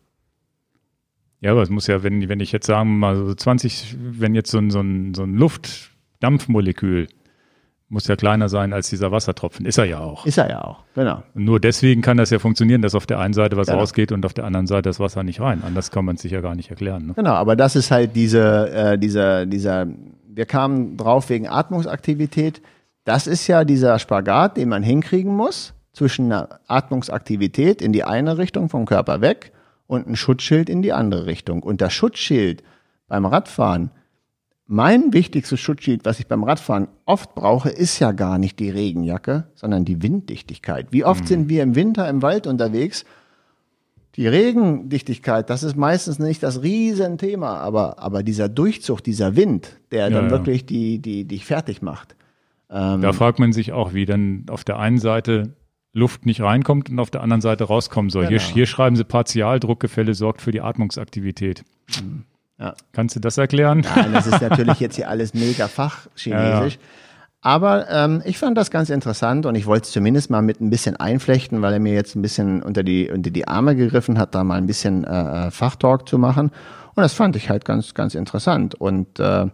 [1.41, 4.49] Ja, aber es muss ja, wenn, wenn ich jetzt sagen mal so 20, wenn jetzt
[4.49, 7.07] so ein, so ein, so ein Luftdampfmolekül
[7.87, 9.65] muss ja kleiner sein als dieser Wassertropfen.
[9.65, 10.25] Ist er ja auch.
[10.25, 11.21] Ist er ja auch, genau.
[11.35, 13.79] Und nur deswegen kann das ja funktionieren, dass auf der einen Seite was Genau.
[13.79, 15.61] rausgeht und auf der anderen Seite das Wasser nicht rein.
[15.63, 17.07] Anders kann man es sich ja gar nicht erklären.
[17.07, 17.13] Ne?
[17.15, 19.85] Genau, aber das ist halt diese, äh, dieser, dieser,
[20.27, 22.61] wir kamen drauf wegen Atmungsaktivität.
[23.03, 28.37] Das ist ja dieser Spagat, den man hinkriegen muss zwischen einer Atmungsaktivität in die eine
[28.39, 29.51] Richtung vom Körper weg
[29.87, 31.61] und ein Schutzschild in die andere Richtung.
[31.61, 32.63] Und das Schutzschild
[33.07, 33.91] beim Radfahren,
[34.67, 39.47] mein wichtigstes Schutzschild, was ich beim Radfahren oft brauche, ist ja gar nicht die Regenjacke,
[39.53, 40.87] sondern die Winddichtigkeit.
[40.91, 43.05] Wie oft sind wir im Winter im Wald unterwegs
[44.15, 50.05] die Regendichtigkeit, das ist meistens nicht das Riesenthema, aber, aber dieser Durchzug, dieser Wind, der
[50.05, 50.31] Ja, dann ja.
[50.31, 52.15] wirklich die, die, dich fertig macht.
[52.69, 55.53] Ähm, Da fragt man sich auch, wie dann auf der einen Seite
[55.91, 58.27] Luft nicht reinkommt und auf der anderen Seite rauskommen soll.
[58.27, 58.53] Hier, Genau.
[58.53, 61.63] hier schreiben sie, Partialdruckgefälle sorgt für die Atmungsaktivität.
[62.59, 62.73] Ja.
[62.93, 63.85] Kannst du das erklären?
[63.95, 66.79] Nein, das ist natürlich jetzt hier alles mega fachchinesisch.
[67.45, 70.71] Aber ähm, ich fand das ganz interessant und ich wollte es zumindest mal mit ein
[70.71, 74.33] bisschen einflechten, weil er mir jetzt ein bisschen unter die, unter die Arme gegriffen hat,
[74.33, 76.49] da mal ein bisschen äh, äh, Fachtalk zu machen.
[76.95, 78.73] Und das fand ich halt ganz, ganz interessant.
[78.73, 79.45] Und äh,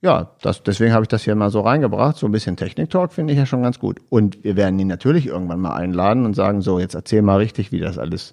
[0.00, 2.16] ja, das, deswegen habe ich das hier mal so reingebracht.
[2.16, 3.98] So ein bisschen Technik-Talk finde ich ja schon ganz gut.
[4.10, 7.72] Und wir werden ihn natürlich irgendwann mal einladen und sagen, so, jetzt erzähl mal richtig,
[7.72, 8.32] wie das alles,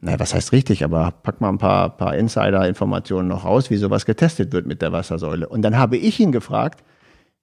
[0.00, 4.06] naja, was heißt richtig, aber pack mal ein paar, paar Insider-Informationen noch raus, wie sowas
[4.06, 5.48] getestet wird mit der Wassersäule.
[5.48, 6.84] Und dann habe ich ihn gefragt,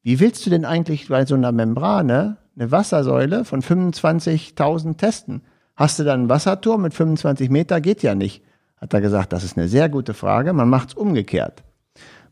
[0.06, 5.42] Wie willst du denn eigentlich bei so einer Membrane eine Wassersäule von 25.000 testen?
[5.76, 7.82] Hast du dann einen Wasserturm mit 25 Meter?
[7.82, 8.44] Geht ja nicht.
[8.78, 10.54] Hat er gesagt, das ist eine sehr gute Frage.
[10.54, 11.64] Man macht es umgekehrt.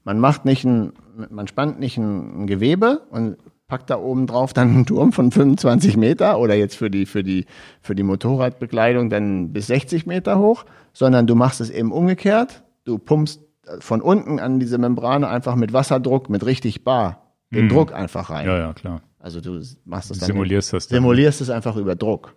[0.04, 0.94] Man macht nicht ein,
[1.32, 3.38] man spannt nicht ein Gewebe und
[3.68, 7.24] packt da oben drauf dann einen Turm von 25 Meter oder jetzt für die, für
[7.24, 7.46] die,
[7.82, 12.64] für die Motorradbekleidung dann bis 60 Meter hoch, sondern du machst es eben umgekehrt.
[12.86, 13.42] Du pumpst
[13.80, 17.20] von unten an diese Membrane einfach mit Wasserdruck, mit richtig bar
[17.52, 17.70] den Mhm.
[17.70, 18.46] Druck einfach rein.
[18.46, 19.02] Ja, ja, klar.
[19.20, 20.98] Also du machst es dann Simulierst das dann.
[20.98, 22.34] simulierst es einfach über Druck.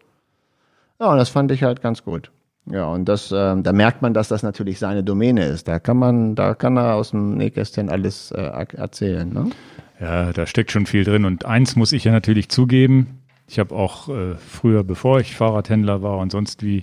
[1.01, 2.31] Ja, und das fand ich halt ganz gut.
[2.71, 5.69] Ja, und das, ähm, da merkt man, dass das natürlich seine Domäne ist.
[5.69, 9.29] Da kann man, da kann er aus dem Nähkästchen alles äh, er- erzählen.
[9.33, 9.51] Ne?
[10.01, 11.25] Ja, da steckt schon viel drin.
[11.25, 13.21] Und eins muss ich ja natürlich zugeben.
[13.49, 16.83] Ich habe auch äh, früher, bevor ich Fahrradhändler war und sonst wie,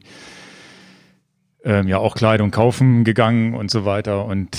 [1.63, 4.25] ähm, ja auch Kleidung kaufen gegangen und so weiter.
[4.25, 4.57] Und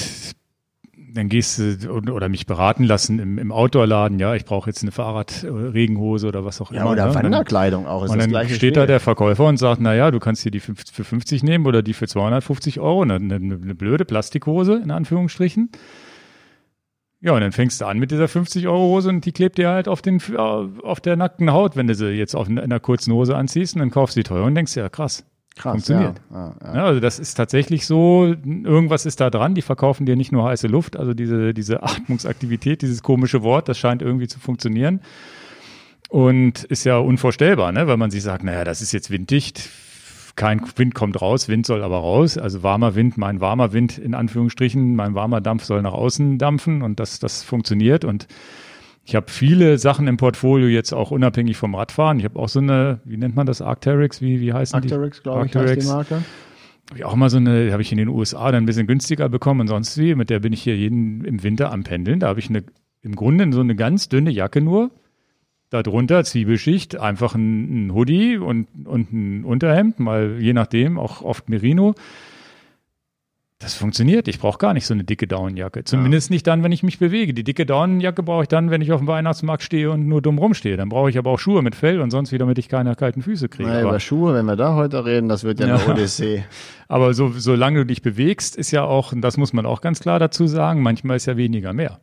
[1.15, 4.19] dann gehst du oder mich beraten lassen im, im Outdoor-Laden.
[4.19, 6.91] Ja, ich brauche jetzt eine Fahrradregenhose oder was auch Ja, immer.
[6.91, 7.15] oder ne?
[7.15, 8.05] Wanderkleidung auch.
[8.05, 8.87] Ist Und dann steht da Spiel.
[8.89, 11.95] der Verkäufer und sagt, na ja, du kannst hier die für 50 nehmen oder die
[11.95, 15.71] für 250 Euro, eine, eine, eine blöde Plastikhose in Anführungsstrichen.
[17.25, 19.71] Ja, und dann fängst du an mit dieser 50 Euro Hose und die klebt dir
[19.71, 22.81] halt auf den äh, auf der nackten Haut, wenn du sie jetzt auf in einer
[22.81, 25.25] kurzen Hose anziehst und dann kaufst du die teuer und denkst ja krass.
[25.57, 26.21] Krass, funktioniert.
[26.31, 26.77] Ja, ja, ja.
[26.77, 30.45] Ja, also das ist tatsächlich so, irgendwas ist da dran, die verkaufen dir nicht nur
[30.45, 35.01] heiße Luft, also diese, diese Atmungsaktivität, dieses komische Wort, das scheint irgendwie zu funktionieren.
[36.11, 37.87] Und ist ja unvorstellbar, ne?
[37.87, 39.71] wenn man sich sagt, naja, das ist jetzt winddicht,
[40.37, 42.39] kein Wind kommt raus, Wind soll aber raus.
[42.39, 46.83] Also warmer Wind, mein warmer Wind in Anführungsstrichen, mein warmer Dampf soll nach außen dampfen
[46.83, 48.05] und das, das funktioniert.
[48.05, 48.27] Und
[49.05, 52.19] ich habe viele Sachen im Portfolio jetzt auch unabhängig vom Radfahren.
[52.19, 54.91] Ich habe auch so eine, wie nennt man das, Arcteryx, wie, wie heißen die?
[54.91, 56.15] Arcteryx, glaube ich, heißt die Marke.
[56.91, 59.29] Habe ich auch mal so eine, habe ich in den USA dann ein bisschen günstiger
[59.29, 60.15] bekommen und sonst wie.
[60.15, 62.21] Mit der bin ich hier jeden im Winter am Pendeln.
[62.21, 62.65] Da habe ich eine,
[63.03, 64.91] im Grunde so eine ganz dünne Jacke nur.
[65.83, 71.49] Darunter Zwiebelschicht, einfach ein, ein Hoodie und, und ein Unterhemd, mal je nachdem, auch oft
[71.49, 71.95] Merino.
[73.61, 74.29] Das funktioniert.
[74.29, 75.85] Ich brauche gar nicht so eine dicke Daunenjacke.
[75.85, 77.33] Zumindest nicht dann, wenn ich mich bewege.
[77.33, 80.37] Die dicke Daunenjacke brauche ich dann, wenn ich auf dem Weihnachtsmarkt stehe und nur dumm
[80.37, 80.77] rumstehe.
[80.77, 83.23] Dann brauche ich aber auch Schuhe mit Fell und sonst wieder, damit ich keine kalten
[83.23, 83.71] Füße kriege.
[83.71, 85.91] Aber- über Schuhe, wenn wir da heute reden, das wird ja eine Ja.
[85.93, 86.45] Odyssee.
[86.89, 90.01] aber so, solange du dich bewegst, ist ja auch, und das muss man auch ganz
[90.01, 92.01] klar dazu sagen, manchmal ist ja weniger mehr.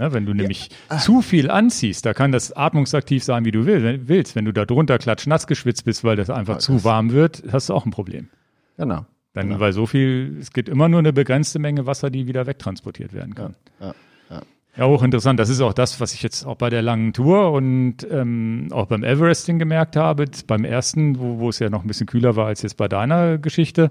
[0.00, 4.08] Ne, wenn du nämlich zu viel anziehst, da kann das atmungsaktiv sein, wie du will,
[4.08, 4.34] willst.
[4.34, 7.74] Wenn du da drunter klatschnass geschwitzt bist, weil das einfach zu warm wird, hast du
[7.74, 8.30] auch ein Problem.
[8.78, 9.04] Genau.
[9.34, 13.12] Dann, weil so viel, es gibt immer nur eine begrenzte Menge Wasser, die wieder wegtransportiert
[13.12, 13.56] werden kann.
[13.78, 13.94] Ja,
[14.30, 14.42] ja.
[14.74, 15.38] Ja, hochinteressant.
[15.38, 18.86] Das ist auch das, was ich jetzt auch bei der langen Tour und ähm, auch
[18.86, 20.24] beim Everesting gemerkt habe.
[20.46, 23.36] Beim ersten, wo, wo es ja noch ein bisschen kühler war als jetzt bei deiner
[23.36, 23.90] Geschichte.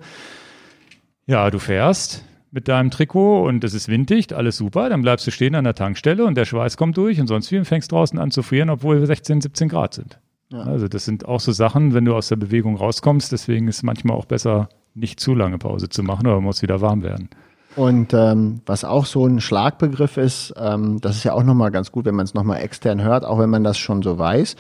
[1.27, 4.89] Ja, du fährst mit deinem Trikot und es ist winddicht, alles super.
[4.89, 7.57] Dann bleibst du stehen an der Tankstelle und der Schweiß kommt durch und sonst wie
[7.57, 10.19] und fängst draußen an zu frieren, obwohl 16, 17 Grad sind.
[10.51, 10.63] Ja.
[10.63, 13.31] Also das sind auch so Sachen, wenn du aus der Bewegung rauskommst.
[13.31, 16.81] Deswegen ist es manchmal auch besser, nicht zu lange Pause zu machen, aber muss wieder
[16.81, 17.29] warm werden.
[17.75, 21.91] Und ähm, was auch so ein Schlagbegriff ist, ähm, das ist ja auch nochmal ganz
[21.91, 24.55] gut, wenn man es nochmal extern hört, auch wenn man das schon so weiß.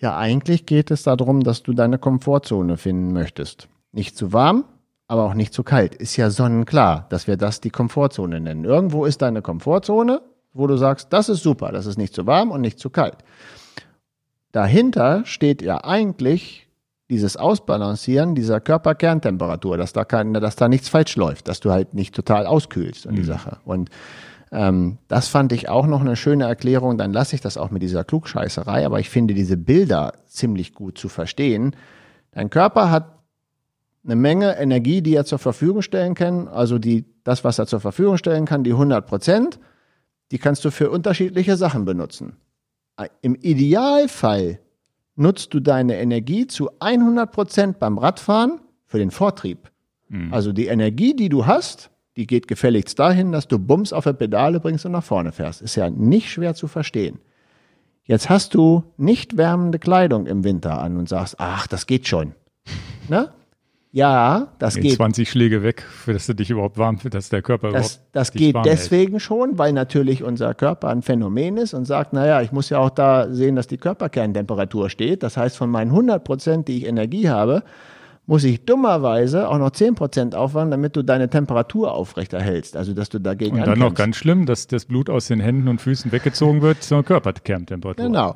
[0.00, 3.68] Ja, eigentlich geht es darum, dass du deine Komfortzone finden möchtest.
[3.92, 4.64] Nicht zu warm,
[5.06, 5.94] aber auch nicht zu kalt.
[5.94, 8.64] Ist ja sonnenklar, dass wir das die Komfortzone nennen.
[8.64, 10.22] Irgendwo ist deine Komfortzone,
[10.52, 13.18] wo du sagst, das ist super, das ist nicht zu warm und nicht zu kalt.
[14.52, 16.68] Dahinter steht ja eigentlich
[17.10, 21.92] dieses Ausbalancieren dieser Körperkerntemperatur, dass da kein, dass da nichts falsch läuft, dass du halt
[21.92, 23.58] nicht total auskühlst und die Sache.
[23.64, 23.90] Und
[24.52, 26.96] ähm, das fand ich auch noch eine schöne Erklärung.
[26.96, 30.96] Dann lasse ich das auch mit dieser Klugscheißerei, aber ich finde diese Bilder ziemlich gut
[30.96, 31.76] zu verstehen.
[32.32, 33.13] Dein Körper hat
[34.04, 36.48] eine Menge Energie, die er zur Verfügung stellen kann.
[36.48, 39.58] Also die, das, was er zur Verfügung stellen kann, die 100 Prozent,
[40.30, 42.36] die kannst du für unterschiedliche Sachen benutzen.
[43.22, 44.60] Im Idealfall
[45.16, 49.70] nutzt du deine Energie zu 100 Prozent beim Radfahren für den Vortrieb.
[50.30, 54.12] Also die Energie, die du hast, die geht gefälligst dahin, dass du Bums auf der
[54.12, 55.62] Pedale bringst und nach vorne fährst.
[55.62, 57.18] Ist ja nicht schwer zu verstehen.
[58.04, 62.34] Jetzt hast du nicht wärmende Kleidung im Winter an und sagst, ach, das geht schon.
[63.06, 63.34] Ne?
[63.94, 67.42] Ja, das Nee, geht 20 Schläge weg, dass du dich überhaupt warm, für dass der
[67.42, 68.76] Körper das, überhaupt das geht warm hält.
[68.76, 72.78] deswegen schon, weil natürlich unser Körper ein Phänomen ist und sagt, naja, ich muss ja
[72.78, 75.22] auch da sehen, dass die Körperkerntemperatur steht.
[75.22, 77.62] Das heißt, von meinen 100 Prozent, die ich Energie habe,
[78.26, 82.76] muss ich dummerweise auch noch 10 Prozent aufwand, damit du deine Temperatur aufrechterhältst.
[82.76, 83.96] Also, dass du dagegen Und dann noch ankämpfst.
[83.98, 88.06] ganz schlimm, dass das Blut aus den Händen und Füßen weggezogen wird zur Körperkerntemperatur.
[88.06, 88.34] Genau.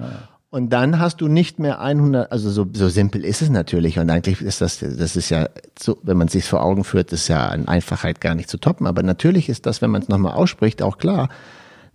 [0.50, 3.98] Und dann hast du nicht mehr 100, also so, so simpel ist es natürlich.
[3.98, 5.48] Und eigentlich ist das, das ist ja
[5.78, 8.86] so, wenn man sich vor Augen führt, ist ja an Einfachheit gar nicht zu toppen.
[8.86, 11.28] Aber natürlich ist das, wenn man es nochmal ausspricht, auch klar.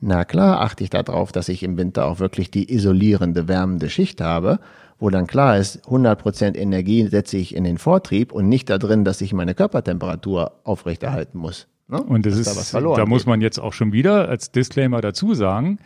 [0.02, 4.22] Na klar achte ich darauf, dass ich im Winter auch wirklich die isolierende, wärmende Schicht
[4.22, 4.60] habe,
[5.00, 9.04] wo dann klar ist, 100% Energie setze ich in den Vortrieb und nicht da drin,
[9.04, 11.68] dass ich meine Körpertemperatur aufrechterhalten muss.
[11.88, 12.04] Ne?
[12.04, 15.80] Und das ist, da, da muss man jetzt auch schon wieder als Disclaimer dazu sagen,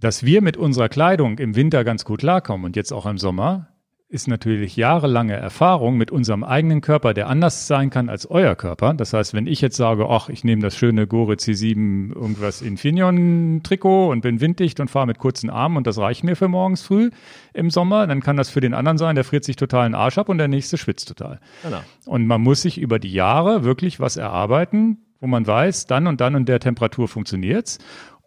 [0.00, 3.68] dass wir mit unserer Kleidung im Winter ganz gut klarkommen und jetzt auch im Sommer,
[4.10, 8.94] ist natürlich jahrelange Erfahrung mit unserem eigenen Körper, der anders sein kann als euer Körper.
[8.94, 13.60] Das heißt, wenn ich jetzt sage, ach, ich nehme das schöne Gore C7 irgendwas Infineon
[13.62, 16.80] Trikot und bin winddicht und fahre mit kurzen Armen und das reicht mir für morgens
[16.80, 17.10] früh
[17.52, 20.16] im Sommer, dann kann das für den anderen sein, der friert sich total den Arsch
[20.16, 21.38] ab und der nächste schwitzt total.
[21.62, 21.80] Genau.
[22.06, 26.22] Und man muss sich über die Jahre wirklich was erarbeiten, wo man weiß, dann und
[26.22, 27.78] dann und der Temperatur funktioniert's.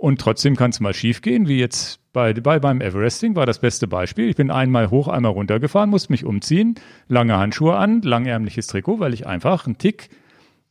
[0.02, 3.88] Und trotzdem kann es mal schiefgehen, wie jetzt bei, bei beim Everesting war das beste
[3.88, 4.30] Beispiel.
[4.30, 6.74] Ich bin einmal hoch, einmal runtergefahren, musste mich umziehen,
[7.08, 10.10] lange Handschuhe an, langärmliches Trikot, weil ich einfach einen Tick,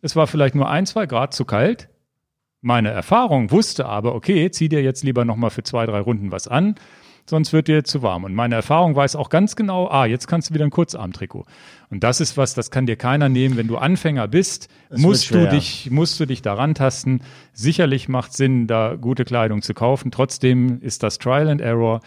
[0.03, 1.89] es war vielleicht nur ein, zwei Grad zu kalt.
[2.61, 6.49] Meine Erfahrung wusste aber, okay, zieh dir jetzt lieber nochmal für zwei, drei Runden was
[6.49, 6.75] an
[7.31, 8.25] sonst wird dir zu warm.
[8.25, 11.47] Und meine Erfahrung weiß auch ganz genau, ah, jetzt kannst du wieder ein Kurzarmtrikot.
[11.91, 13.57] Und das ist was, das kann dir keiner nehmen.
[13.57, 17.21] Wenn du Anfänger bist, musst du dich, musst du dich daran tasten.
[17.53, 20.13] Sicherlich macht Sinn, da gute Kleidung zu kaufen.
[20.13, 22.01] Trotzdem ist das Trial and Error.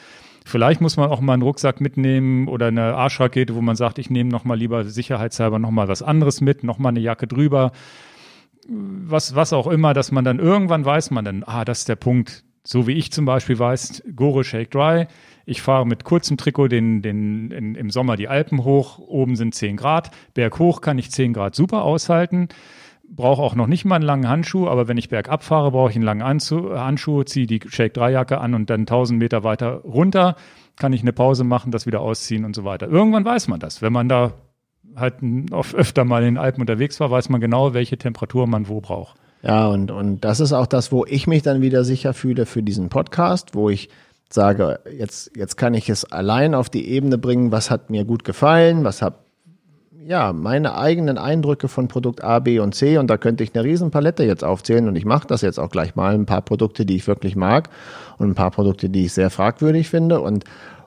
[0.46, 4.10] Vielleicht muss man auch mal einen Rucksack mitnehmen oder eine Arschrakete, wo man sagt, ich
[4.10, 7.72] nehme noch mal lieber sicherheitshalber noch mal was anderes mit, noch mal eine Jacke drüber.
[8.68, 11.98] Was, was auch immer, dass man dann irgendwann weiß man dann, ah, das ist der
[11.98, 15.08] Punkt, so wie ich zum Beispiel weiß, Gore Shake Dry.
[15.46, 19.00] Ich fahre mit kurzem Trikot den, den, in, im Sommer die Alpen hoch.
[19.00, 20.12] Oben sind 10 Grad.
[20.34, 22.48] Berghoch kann ich 10 Grad super aushalten.
[23.08, 25.96] Brauche auch noch nicht mal einen langen Handschuh, aber wenn ich bergab fahre, brauche ich
[25.96, 29.82] einen langen Anzu Handschuh, ziehe die Shake 3 Jacke an und dann 1000 Meter weiter
[29.84, 30.36] runter
[30.78, 32.88] kann ich eine Pause machen, das wieder ausziehen und so weiter.
[32.88, 33.82] Irgendwann weiß man das.
[33.82, 34.34] Wenn man da
[34.96, 35.16] halt
[35.52, 39.18] öfter mal in den Alpen unterwegs war, weiß man genau, welche Temperatur man wo braucht.
[39.42, 42.64] Ja, und, und das ist auch das, wo ich mich dann wieder sicher fühle für
[42.64, 43.90] diesen Podcast, wo ich
[44.34, 48.24] sage, jetzt, jetzt kann ich es allein auf die Ebene bringen, was hat mir gut
[48.24, 49.24] gefallen, was hat
[50.06, 52.98] ja, meine eigenen Eindrücke von Produkt A, B und C.
[52.98, 54.88] Und da könnte ich eine riesen Palette jetzt aufzählen.
[54.88, 56.14] Und ich mache das jetzt auch gleich mal.
[56.14, 57.70] Ein paar Produkte, die ich wirklich mag
[58.18, 60.20] und ein paar Produkte, die ich sehr fragwürdig finde.
[60.20, 60.44] Und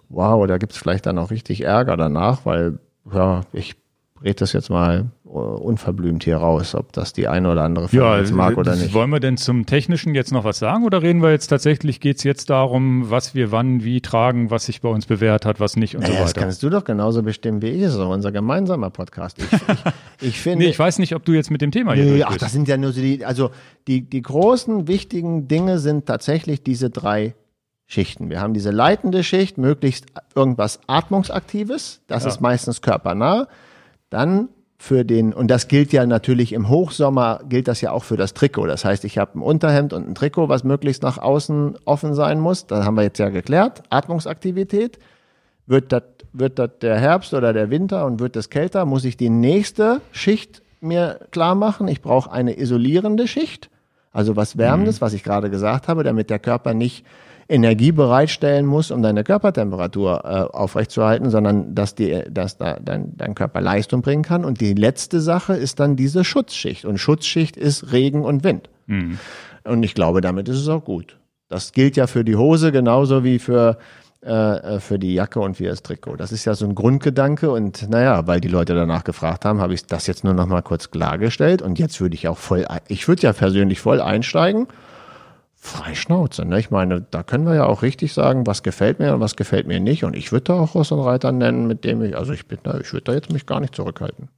[0.09, 2.78] wow, da gibt's vielleicht dann auch richtig Ärger danach, weil
[3.12, 3.77] ja, ich
[4.23, 8.19] red das jetzt mal äh, unverblümt hier raus, ob das die eine oder andere ja,
[8.19, 8.95] jetzt mag oder nicht.
[8.95, 12.25] Wollen wir denn zum Technischen jetzt noch was sagen oder reden wir jetzt tatsächlich, geht's
[12.25, 15.95] jetzt darum, was wir wann, wie tragen, was sich bei uns bewährt hat, was nicht
[15.95, 16.33] und naja, so weiter?
[16.33, 19.39] Das kannst du doch genauso bestimmen wie ich, das ist doch unser gemeinsamer Podcast.
[19.39, 20.65] Ich, ich, ich finde.
[20.65, 22.69] nee, ich weiß nicht, ob du jetzt mit dem Thema hier nee, Ach, das sind
[22.69, 23.51] ja nur so die, also
[23.87, 27.35] die, die großen, wichtigen Dinge sind tatsächlich diese drei
[27.87, 28.31] Schichten.
[28.31, 32.31] Wir haben diese leitende Schicht, möglichst irgendwas Atmungsaktives, das ja.
[32.31, 33.47] ist meistens körpernah.
[34.17, 34.49] Dann
[34.79, 38.33] für den, und das gilt ja natürlich im Hochsommer, gilt das ja auch für das
[38.33, 38.67] Trikot.
[38.67, 42.41] Das heißt, ich habe ein Unterhemd und ein Trikot, was möglichst nach außen offen sein
[42.41, 42.67] muss.
[42.67, 43.83] Das haben wir jetzt ja geklärt.
[43.91, 44.99] Atmungsaktivität.
[45.67, 46.03] Wird das,
[46.33, 50.01] wird das der Herbst oder der Winter und wird es kälter, muss ich die nächste
[50.13, 51.87] Schicht mir klar machen.
[51.87, 53.69] Ich brauche eine isolierende Schicht.
[54.13, 55.05] Also was Wärmendes, mhm.
[55.05, 57.05] was ich gerade gesagt habe, damit der Körper nicht
[57.48, 63.35] Energie bereitstellen muss, um deine Körpertemperatur äh, aufrechtzuerhalten, sondern dass, die, dass da dein, dein
[63.35, 64.44] Körper Leistung bringen kann.
[64.44, 66.85] Und die letzte Sache ist dann diese Schutzschicht.
[66.85, 68.68] Und Schutzschicht ist Regen und Wind.
[68.86, 69.18] Mhm.
[69.64, 71.18] Und ich glaube, damit ist es auch gut.
[71.48, 73.78] Das gilt ja für die Hose genauso wie für
[74.23, 76.16] äh, für die Jacke und für das Trikot.
[76.16, 79.74] Das ist ja so ein Grundgedanke und naja, weil die Leute danach gefragt haben, habe
[79.74, 83.06] ich das jetzt nur noch mal kurz klargestellt und jetzt würde ich auch voll, ich
[83.06, 84.66] würde ja persönlich voll einsteigen
[85.67, 86.45] frei Schnauze.
[86.45, 86.59] Ne?
[86.59, 89.67] Ich meine, da können wir ja auch richtig sagen, was gefällt mir und was gefällt
[89.67, 90.05] mir nicht.
[90.05, 92.59] Und ich würde da auch Ross und Reiter nennen, mit dem ich, also ich bin
[92.63, 94.29] da, ich würde da jetzt mich gar nicht zurückhalten.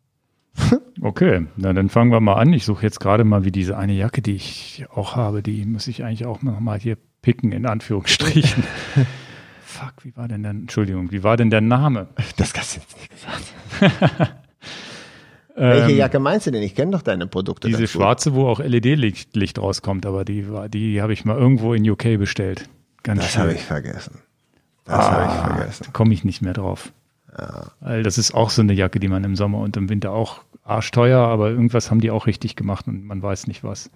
[1.03, 2.53] okay, na dann fangen wir mal an.
[2.53, 5.87] Ich suche jetzt gerade mal wie diese eine Jacke, die ich auch habe, die muss
[5.87, 8.65] ich eigentlich auch noch mal hier picken, in Anführungsstrichen.
[9.61, 12.09] Fuck, wie war denn der, Entschuldigung, wie war denn der Name?
[12.37, 14.35] Das hast du jetzt nicht gesagt.
[15.59, 16.63] Welche ähm, Jacke meinst du denn?
[16.63, 17.69] Ich kenne doch deine Produkte.
[17.69, 21.89] Diese schwarze, wo auch LED-Licht Licht rauskommt, aber die, die habe ich mal irgendwo in
[21.89, 22.69] UK bestellt.
[23.03, 24.21] Ganz das habe ich vergessen.
[24.85, 25.85] Das ah, habe ich vergessen.
[25.87, 26.93] Da komme ich nicht mehr drauf.
[27.37, 27.67] Ja.
[27.81, 30.41] Weil das ist auch so eine Jacke, die man im Sommer und im Winter auch
[30.65, 33.91] arschteuer, aber irgendwas haben die auch richtig gemacht und man weiß nicht was.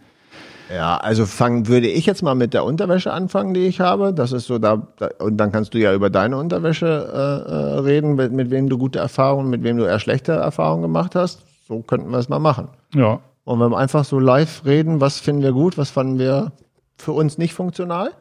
[0.72, 4.14] Ja, also fangen würde ich jetzt mal mit der Unterwäsche anfangen, die ich habe.
[4.14, 7.80] Das ist so da, da und dann kannst du ja über deine Unterwäsche äh, äh
[7.80, 11.42] reden, mit, mit wem du gute Erfahrungen, mit wem du eher schlechte Erfahrungen gemacht hast
[11.66, 12.68] so könnten wir es mal machen.
[12.94, 13.20] Ja.
[13.44, 16.52] Und wenn wir einfach so live reden, was finden wir gut, was fanden wir
[16.96, 18.12] für uns nicht funktional?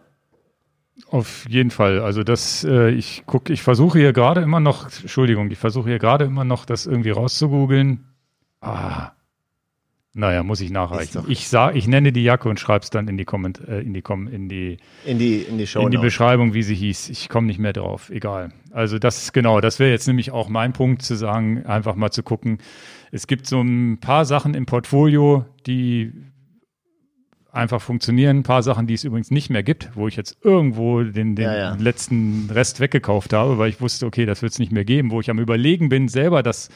[1.10, 2.00] Auf jeden Fall.
[2.00, 6.00] Also das, äh, ich gucke, ich versuche hier gerade immer noch, Entschuldigung, ich versuche hier
[6.00, 8.06] gerade immer noch, das irgendwie rauszugoogeln.
[8.62, 9.12] Ah.
[10.14, 11.24] Naja, muss ich nachreichen.
[11.30, 13.94] Ich sag, ich nenne die Jacke und schreibe es dann in die Komment äh, in
[13.94, 15.86] die Kom in die In die, in die Show.
[15.86, 17.10] in die Beschreibung, wie sie hieß.
[17.10, 18.10] Ich komme nicht mehr drauf.
[18.10, 18.52] Egal.
[18.72, 22.12] Also das ist genau, das wäre jetzt nämlich auch mein Punkt zu sagen, einfach mal
[22.12, 22.58] zu gucken.
[23.12, 26.14] Es gibt so ein paar Sachen im Portfolio, die
[27.52, 28.38] einfach funktionieren.
[28.38, 31.46] Ein paar Sachen, die es übrigens nicht mehr gibt, wo ich jetzt irgendwo den, den
[31.46, 31.76] Ja, ja.
[31.76, 35.20] letzten Rest weggekauft habe, weil ich wusste, okay, das wird es nicht mehr geben, wo
[35.20, 36.70] ich am Überlegen bin, selber das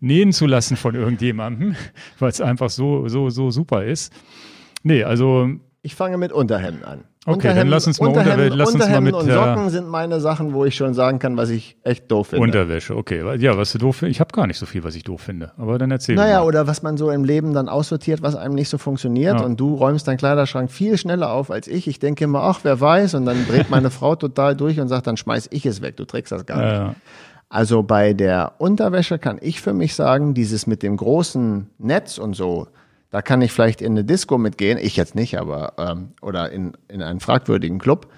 [0.00, 1.76] nähen zu lassen von irgendjemandem,
[2.18, 4.12] weil es einfach so, so, so super ist.
[4.82, 5.50] Nee, also
[5.82, 7.04] Ich fange mit Unterhemden an.
[7.26, 10.20] Okay, dann lass uns mal Unterwäsche- lass uns mal mit, und äh, Socken sind meine
[10.20, 12.42] Sachen, wo ich schon sagen kann, was ich echt doof finde.
[12.44, 13.22] Unterwäsche, okay.
[13.38, 15.52] Ja, was du doof findest, ich habe gar nicht so viel, was ich doof finde.
[15.58, 16.46] Aber dann erzähl Naja, mal.
[16.46, 19.44] oder was man so im Leben dann aussortiert, was einem nicht so funktioniert Ja.
[19.44, 21.86] und du räumst deinen Kleiderschrank viel schneller auf als ich.
[21.88, 25.06] Ich denke immer, ach, wer weiß, und dann dreht meine Frau total durch und sagt,
[25.06, 26.72] dann schmeiß ich es weg, du trägst das gar nicht.
[26.72, 26.94] Ja,
[27.50, 32.34] Also bei der Unterwäsche kann ich für mich sagen, dieses mit dem großen Netz und
[32.34, 32.68] so,
[33.10, 36.72] da kann ich vielleicht in eine Disco mitgehen, ich jetzt nicht, aber ähm, oder in,
[36.88, 38.08] in einen fragwürdigen Club.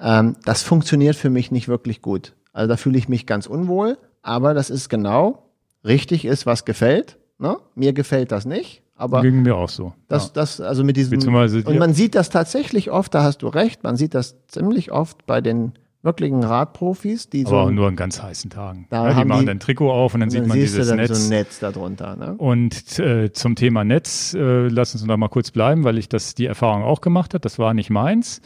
[0.00, 2.34] Ähm, das funktioniert für mich nicht wirklich gut.
[2.52, 5.50] Also da fühle ich mich ganz unwohl, aber das ist genau
[5.84, 7.18] richtig ist, was gefällt.
[7.38, 7.56] Ne?
[7.74, 9.92] Mir gefällt das nicht, aber ging mir auch so.
[10.08, 10.30] das, ja.
[10.34, 13.96] das, also mit diesem, und man sieht das tatsächlich oft, da hast du recht, man
[13.96, 15.72] sieht das ziemlich oft bei den
[16.06, 18.86] wirklichen Radprofis, die so aber nur an ganz heißen Tagen.
[18.88, 20.74] Da ja, die haben machen die- dann Trikot auf und dann, sieht dann man siehst
[20.78, 21.18] dieses Netz.
[21.18, 22.16] so ein Netz darunter.
[22.16, 22.34] Ne?
[22.38, 26.34] Und äh, zum Thema Netz, äh, lass uns noch mal kurz bleiben, weil ich das
[26.34, 27.42] die Erfahrung auch gemacht habe.
[27.42, 28.40] Das war nicht meins.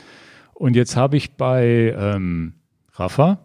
[0.54, 2.54] Und jetzt habe ich bei ähm,
[2.94, 3.38] Rafa,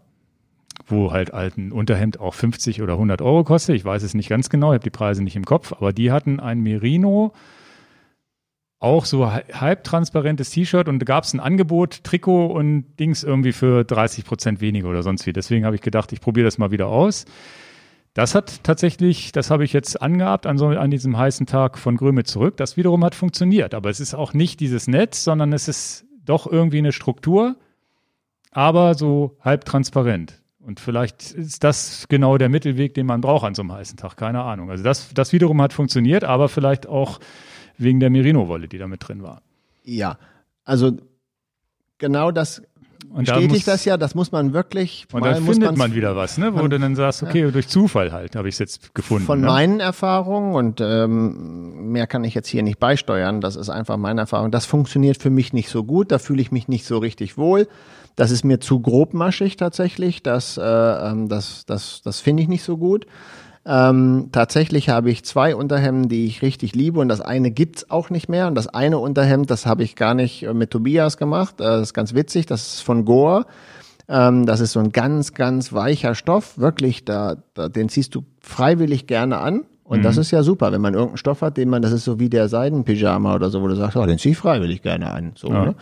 [0.88, 3.76] wo halt alten Unterhemd auch 50 oder 100 Euro kostet.
[3.76, 6.12] Ich weiß es nicht ganz genau, ich habe die Preise nicht im Kopf, aber die
[6.12, 7.32] hatten ein Merino,
[8.86, 13.52] auch so hal- halbtransparentes T-Shirt und da gab es ein Angebot, Trikot und Dings irgendwie
[13.52, 15.34] für 30 Prozent weniger oder sonst wie.
[15.34, 17.26] Deswegen habe ich gedacht, ich probiere das mal wieder aus.
[18.14, 21.98] Das hat tatsächlich, das habe ich jetzt angehabt an, so, an diesem heißen Tag von
[21.98, 22.58] Gröme zurück.
[22.58, 23.74] Das wiederum hat funktioniert.
[23.74, 27.56] Aber es ist auch nicht dieses Netz, sondern es ist doch irgendwie eine Struktur,
[28.52, 30.42] aber so halb transparent.
[30.60, 34.16] Und vielleicht ist das genau der Mittelweg, den man braucht an so einem heißen Tag.
[34.16, 34.70] Keine Ahnung.
[34.70, 37.20] Also das, das wiederum hat funktioniert, aber vielleicht auch
[37.78, 39.42] wegen der Merino-Wolle, die da mit drin war.
[39.84, 40.18] Ja,
[40.64, 40.92] also
[41.98, 42.62] genau das
[43.14, 46.16] Und da bestätigt muss- das ja, das muss man wirklich, Und muss findet man wieder
[46.16, 46.54] was, ne?
[46.54, 49.26] wo man- du dann sagst, okay, durch Zufall halt habe ich es jetzt gefunden.
[49.26, 49.48] Von ne?
[49.48, 54.22] meinen Erfahrungen und ähm, mehr kann ich jetzt hier nicht beisteuern, das ist einfach meine
[54.22, 54.52] Erfahrung.
[54.52, 57.68] Das funktioniert für mich nicht so gut, da fühle ich mich nicht so richtig wohl.
[58.18, 62.64] Das ist mir zu grobmaschig tatsächlich, das, äh, ähm, das, das, das finde ich nicht
[62.64, 63.06] so gut.
[63.68, 68.12] Ähm, tatsächlich habe ich zwei Unterhemden, die ich richtig liebe und das eine gibt's auch
[68.12, 71.60] nicht mehr und das eine Unterhemd, das habe ich gar nicht äh, mit Tobias gemacht,
[71.60, 73.48] äh, das ist ganz witzig, das ist von Gore.
[74.08, 76.60] Ähm, das ist so ein ganz, ganz weicher Stoff.
[76.60, 79.66] Wirklich, da, da, den ziehst du freiwillig gerne an.
[79.88, 82.20] Und das ist ja super, wenn man irgendeinen Stoff hat, den man, das ist so
[82.20, 85.34] wie der Seidenpyjama oder so, wo du sagst, oh, den zieh ich freiwillig gerne an.
[85.36, 85.66] So, Ja.
[85.66, 85.76] ne?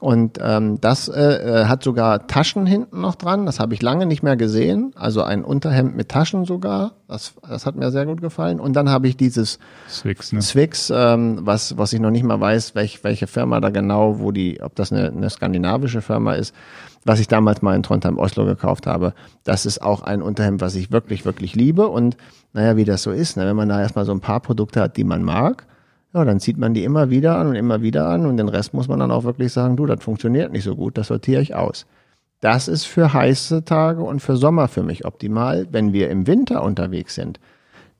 [0.00, 1.20] Und ähm, das äh,
[1.62, 3.46] äh, hat sogar Taschen hinten noch dran.
[3.46, 4.92] Das habe ich lange nicht mehr gesehen.
[4.96, 6.94] Also ein Unterhemd mit Taschen sogar.
[7.06, 8.58] Das, das hat mir sehr gut gefallen.
[8.58, 10.42] Und dann habe ich dieses Swix, ne?
[10.42, 14.32] Swix, ähm, was, was ich noch nicht mal weiß, welch, welche Firma da genau, wo
[14.32, 16.54] die, ob das eine, eine skandinavische Firma ist,
[17.04, 19.14] was ich damals mal in Trondheim Oslo gekauft habe.
[19.44, 21.88] Das ist auch ein Unterhemd, was ich wirklich, wirklich liebe.
[21.88, 22.16] Und
[22.52, 23.46] naja, wie das so ist, ne?
[23.46, 25.66] wenn man da erstmal so ein paar Produkte hat, die man mag,
[26.14, 28.72] ja, dann zieht man die immer wieder an und immer wieder an und den Rest
[28.72, 31.54] muss man dann auch wirklich sagen, du, das funktioniert nicht so gut, das sortiere ich
[31.54, 31.86] aus.
[32.40, 35.66] Das ist für heiße Tage und für Sommer für mich optimal.
[35.70, 37.40] Wenn wir im Winter unterwegs sind,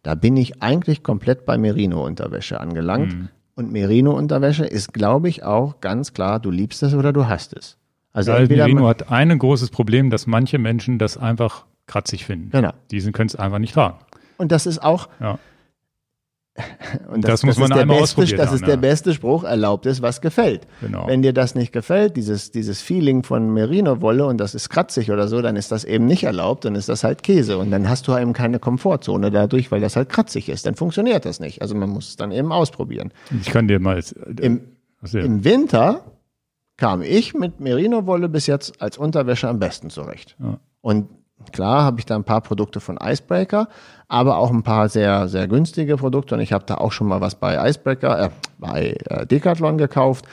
[0.02, 3.16] da bin ich eigentlich komplett bei Merino-Unterwäsche angelangt.
[3.56, 7.78] Und Merino-Unterwäsche ist, glaube ich, auch ganz klar, du liebst es oder du hast es.
[8.14, 12.24] Also Weil entweder Merino man, hat ein großes Problem, dass manche Menschen das einfach kratzig
[12.24, 12.50] finden.
[12.50, 12.70] Genau.
[12.90, 13.98] Die können es einfach nicht tragen.
[14.38, 15.38] und das ist auch, Ja.
[17.12, 18.80] und Das muss man ist der einmal beste, ausprobiert das haben, ist der ja.
[18.80, 20.68] beste Spruch, erlaubt es, was gefällt.
[20.80, 21.08] Genau.
[21.08, 25.26] Wenn dir das nicht gefällt, dieses, dieses Feeling von Merino-Wolle und das ist kratzig oder
[25.26, 28.06] so, dann ist das eben nicht erlaubt, dann ist das halt Käse und dann hast
[28.06, 30.64] du eben keine Komfortzone dadurch, weil das halt kratzig ist.
[30.64, 31.60] Dann funktioniert das nicht.
[31.60, 33.12] Also man muss es dann eben ausprobieren.
[33.40, 34.00] Ich kann dir mal.
[34.40, 34.60] Im,
[35.02, 35.24] Achso, ja.
[35.24, 36.04] Im Winter
[36.76, 40.36] kam ich mit Merino-Wolle bis jetzt als Unterwäsche am besten zurecht.
[40.40, 40.58] Ja.
[40.80, 41.08] Und
[41.52, 43.68] klar habe ich da ein paar Produkte von Icebreaker,
[44.08, 46.34] aber auch ein paar sehr, sehr günstige Produkte.
[46.34, 50.26] Und ich habe da auch schon mal was bei Icebreaker, äh, bei äh, Decathlon gekauft.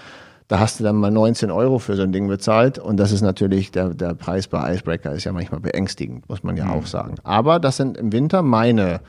[0.47, 2.77] Da hast du dann mal 19 Euro für so ein Ding bezahlt.
[2.77, 6.57] Und das ist natürlich, der, der Preis bei Icebreaker ist ja manchmal beängstigend, muss man
[6.57, 7.15] ja auch sagen.
[7.23, 8.99] Aber das sind im Winter meine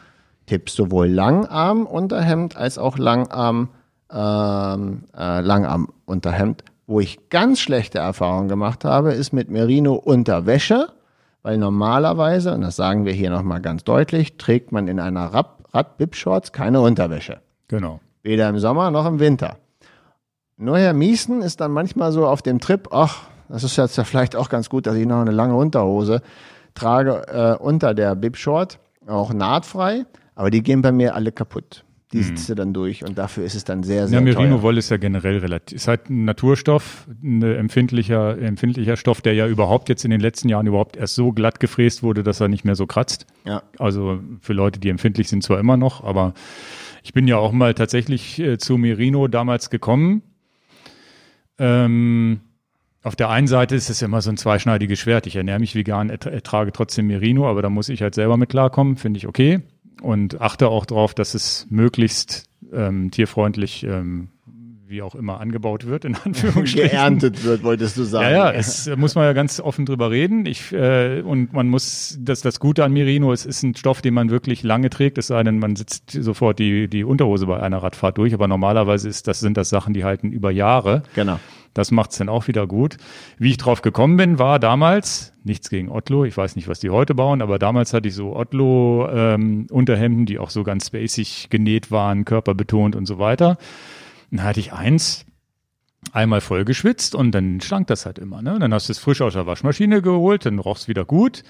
[0.47, 3.71] Tipps, sowohl Langarm-Unterhemd als auch Langarm,
[4.13, 6.63] ähm, äh, Langarm-Unterhemd.
[6.93, 10.89] Wo ich ganz schlechte Erfahrungen gemacht habe, ist mit Merino-Unterwäsche,
[11.41, 15.57] weil normalerweise, und das sagen wir hier nochmal ganz deutlich, trägt man in einer Rad-
[15.73, 17.41] Rad-Bib-Shorts keine Unterwäsche.
[17.69, 18.01] Genau.
[18.23, 19.57] Weder im Sommer noch im Winter.
[20.59, 24.05] Nur Herr Miesen ist dann manchmal so auf dem Trip, ach, das ist jetzt ja
[24.05, 26.21] vielleicht auch ganz gut, dass ich noch eine lange Unterhose
[26.75, 30.05] trage äh, unter der Bib Short, auch nahtfrei,
[30.35, 31.87] aber die gehen bei mir alle kaputt.
[32.13, 32.23] Die Mhm.
[32.25, 34.43] sitzt du dann durch und dafür ist es dann sehr, sehr Ja, teuer.
[34.43, 39.47] Merino-Wolle ist ja generell relativ, ist halt ein Naturstoff, ein empfindlicher, empfindlicher Stoff, der ja
[39.47, 42.65] überhaupt jetzt in den letzten Jahren überhaupt erst so glatt gefräst wurde, dass er nicht
[42.67, 43.27] mehr so kratzt.
[43.47, 43.63] Ja.
[43.79, 46.35] Also für Leute, die empfindlich sind, zwar immer noch, aber
[47.03, 50.23] ich bin ja auch mal tatsächlich äh, zu Merino damals gekommen.
[51.59, 52.41] Ähm,
[53.03, 55.27] auf der einen Seite ist es immer so ein zweischneidiges Schwert.
[55.27, 58.51] Ich ernähre mich vegan, ertra- ertrage trotzdem Merino, aber da muss ich halt selber mit
[58.51, 59.61] klarkommen, finde ich okay.
[60.03, 64.31] Und achte auch darauf, dass es möglichst ähm, tierfreundlich, ähm,
[64.89, 66.91] wie auch immer, angebaut wird, in Anführungsstrichen.
[66.91, 68.25] Geerntet wird, wolltest du sagen.
[68.25, 70.45] Ja, ja, es äh, muss man ja ganz offen drüber reden.
[70.45, 74.13] Ich, äh, und man muss, das, das Gute an Merino, es ist ein Stoff, den
[74.13, 77.81] man wirklich lange trägt, es sei denn, man sitzt sofort die, die Unterhose bei einer
[77.81, 78.35] Radfahrt durch.
[78.35, 81.05] Aber normalerweise ist das, sind das Sachen, die halten über Jahre.
[81.15, 81.39] Genau.
[81.75, 82.97] Das macht's dann auch wieder gut.
[83.39, 86.91] Wie ich drauf gekommen bin, war damals, nichts gegen Otlo, ich weiß nicht, was die
[86.91, 92.25] heute bauen, aber damals hatte ich so Otlo-Unterhemden, die auch so ganz spacig genäht waren,
[92.25, 93.57] körperbetont und so weiter.
[94.31, 95.25] Dann hatte ich eins,
[96.13, 98.43] einmal voll geschwitzt und dann stank das halt immer.
[98.43, 98.59] Ne?
[98.59, 101.43] Dann hast du es frisch aus der Waschmaschine geholt, dann roch's wieder gut.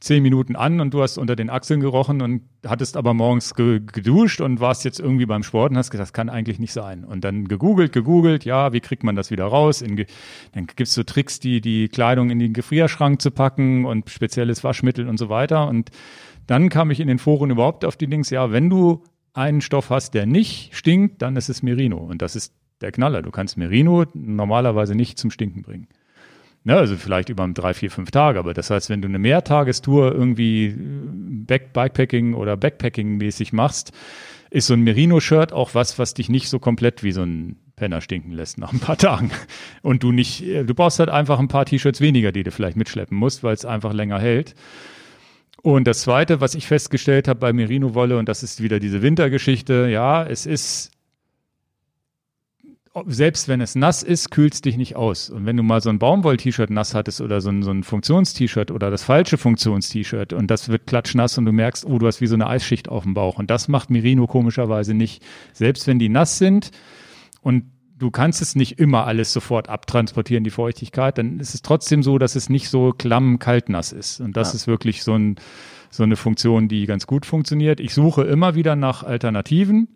[0.00, 3.80] Zehn Minuten an und du hast unter den Achseln gerochen und hattest aber morgens ge
[3.80, 7.04] geduscht und warst jetzt irgendwie beim Sport und hast gesagt, das kann eigentlich nicht sein.
[7.04, 9.82] Und dann gegoogelt, gegoogelt, ja, wie kriegt man das wieder raus?
[9.82, 10.06] In,
[10.52, 15.06] dann gibt's so Tricks, die die Kleidung in den Gefrierschrank zu packen und spezielles Waschmittel
[15.06, 15.68] und so weiter.
[15.68, 15.90] Und
[16.46, 19.04] dann kam ich in den Foren überhaupt auf die Links, ja, wenn du
[19.34, 21.98] einen Stoff hast, der nicht stinkt, dann ist es Merino.
[21.98, 23.22] Und das ist der Knaller.
[23.22, 25.88] Du kannst Merino normalerweise nicht zum Stinken bringen.
[26.62, 28.38] Ne, also vielleicht über drei, vier, fünf Tage.
[28.38, 33.92] Aber das heißt, wenn du eine Mehrtagestour irgendwie äh, Back Bikepacking oder Backpacking mäßig machst,
[34.50, 38.02] ist so ein Merino-Shirt auch was, was dich nicht so komplett wie so ein Penner
[38.02, 39.30] stinken lässt nach ein paar Tagen.
[39.82, 42.76] Und du nicht, äh, du brauchst halt einfach ein paar T-Shirts weniger, die du vielleicht
[42.76, 44.54] mitschleppen musst, weil es einfach länger hält.
[45.62, 49.88] Und das zweite, was ich festgestellt habe bei Merino-Wolle, und das ist wieder diese Wintergeschichte,
[49.90, 50.90] ja, es ist,
[53.06, 55.30] selbst wenn es nass ist, kühlt es dich nicht aus.
[55.30, 58.70] Und wenn du mal so ein Baumwoll-T-Shirt nass hattest oder so ein, so ein Funktions-T-Shirt
[58.72, 62.26] oder das falsche Funktions-T-Shirt und das wird klatschnass und du merkst, oh, du hast wie
[62.26, 63.38] so eine Eisschicht auf dem Bauch.
[63.38, 65.22] Und das macht Merino komischerweise nicht.
[65.52, 66.72] Selbst wenn die nass sind
[67.42, 67.64] und
[67.96, 72.18] du kannst es nicht immer alles sofort abtransportieren, die Feuchtigkeit, dann ist es trotzdem so,
[72.18, 74.20] dass es nicht so klamm kaltnass ist.
[74.20, 74.56] Und das Ja.
[74.56, 75.36] ist wirklich so, ein,
[75.90, 77.78] so eine Funktion, die ganz gut funktioniert.
[77.78, 79.88] Ich suche immer wieder nach Alternativen,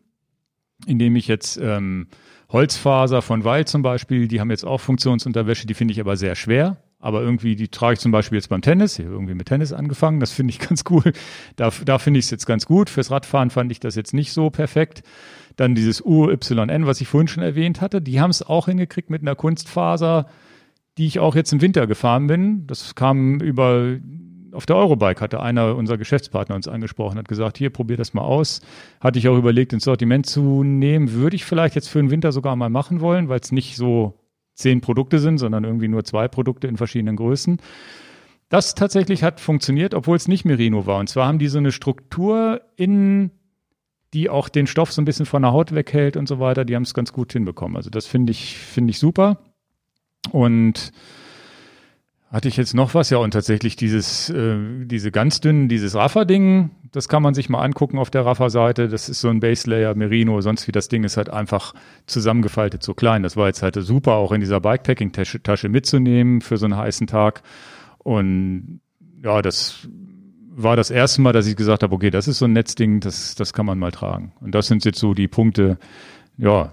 [0.87, 2.07] indem ich jetzt ähm,
[2.55, 6.36] Holzfaser von Weil zum Beispiel, die haben jetzt auch Funktionsunterwäsche, die finde ich aber sehr
[6.36, 6.78] schwer.
[7.01, 8.98] Aber irgendwie, die trage ich zum Beispiel jetzt beim Tennis.
[8.98, 10.20] Ich habe irgendwie mit Tennis angefangen.
[10.20, 11.12] Das finde ich ganz cool.
[11.56, 12.89] Da, da finde ich es jetzt ganz gut.
[12.89, 15.02] Fürs Radfahren fand ich das jetzt nicht so perfekt.
[15.56, 18.01] Dann dieses UYN, was ich vorhin schon erwähnt hatte.
[18.01, 20.26] Die haben es auch hingekriegt mit einer Kunstfaser,
[20.97, 22.66] die ich auch jetzt im Winter gefahren bin.
[22.68, 23.98] Das kam über,
[24.55, 28.22] auf der Eurobike hatte einer unserer Geschäftspartner uns angesprochen, hat gesagt, hier, probier das mal
[28.22, 28.60] aus.
[29.01, 31.12] Hatte ich auch überlegt, ins Sortiment zu nehmen.
[31.12, 34.14] Würde ich vielleicht jetzt für den Winter sogar mal machen wollen, weil es nicht so
[34.55, 37.59] zehn Produkte sind, sondern irgendwie nur zwei Produkte in verschiedenen Größen.
[38.48, 41.01] Das tatsächlich hat funktioniert, obwohl es nicht Merino war.
[41.01, 43.31] Und zwar haben die so eine Struktur in,
[44.12, 46.64] die auch den Stoff so ein bisschen von der Haut weghält und so weiter.
[46.64, 47.76] Die haben es ganz gut hinbekommen.
[47.76, 49.39] Also das finde ich, finde ich super.
[50.31, 50.93] Und
[52.35, 53.11] hatte ich jetzt noch was?
[53.11, 57.62] Ja, und tatsächlich dieses, äh, diese ganz dünnen, dieses Raffer-Ding, das kann man sich mal
[57.62, 58.89] angucken auf der Raffer-Seite.
[58.89, 61.74] Das ist so ein Base-Layer Merino, sonst wie das Ding ist halt einfach
[62.06, 63.23] zusammengefaltet so klein.
[63.23, 67.06] Das war jetzt halt super, auch in dieser Bikepacking-Tasche Tasche mitzunehmen für so einen heißen
[67.06, 67.43] Tag.
[67.98, 68.81] Und
[69.23, 69.89] ja, das
[70.56, 73.36] war das erste Mal, dass ich gesagt habe, okay, das ist so ein Netzding, das,
[73.36, 74.32] das kann man mal tragen.
[74.40, 75.78] Und das sind jetzt so die Punkte,
[76.36, 76.73] ja,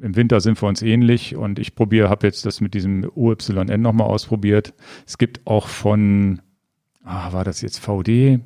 [0.00, 3.80] im Winter sind wir uns ähnlich und ich probiere, habe jetzt das mit diesem UYN
[3.80, 4.74] nochmal ausprobiert.
[5.06, 6.40] Es gibt auch von,
[7.04, 8.40] ah, war das jetzt VD?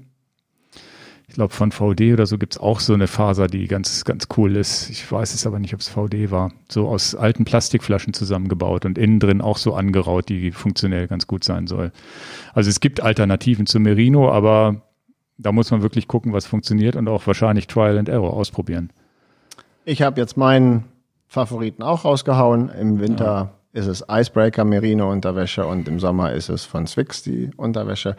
[1.28, 4.56] Ich glaube, von VD oder so gibt's auch so eine Faser, die ganz, ganz cool
[4.56, 4.90] ist.
[4.90, 6.52] Ich weiß es aber nicht, ob es VD war.
[6.68, 11.44] So aus alten Plastikflaschen zusammengebaut und innen drin auch so angeraut, die funktionell ganz gut
[11.44, 11.93] sein soll.
[12.52, 14.82] Also es gibt Alternativen zu Merino, aber
[15.39, 18.90] da muss man wirklich gucken, was funktioniert und auch wahrscheinlich Trial and Error ausprobieren.
[19.85, 20.85] Ich habe jetzt meinen
[21.31, 22.70] Favoriten auch rausgehauen.
[22.70, 27.52] Im Winter ist es Icebreaker Merino Unterwäsche und im Sommer ist es von Swix die
[27.57, 28.16] Unterwäsche.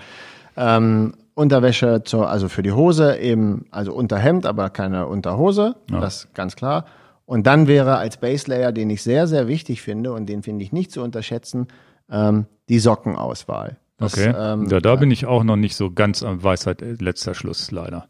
[0.55, 6.35] Ähm, Unterwäsche zur, also für die Hose eben, also Unterhemd, aber keine Unterhose, das ist
[6.35, 6.85] ganz klar.
[7.25, 10.63] Und dann wäre als Base Layer, den ich sehr, sehr wichtig finde und den finde
[10.63, 11.67] ich nicht zu unterschätzen,
[12.09, 13.75] ähm, die Sockenauswahl.
[13.97, 14.33] Das, Okay.
[14.37, 17.71] ähm, ja, da bin ich auch noch nicht so ganz am Weisheit äh, letzter Schluss,
[17.71, 18.07] leider.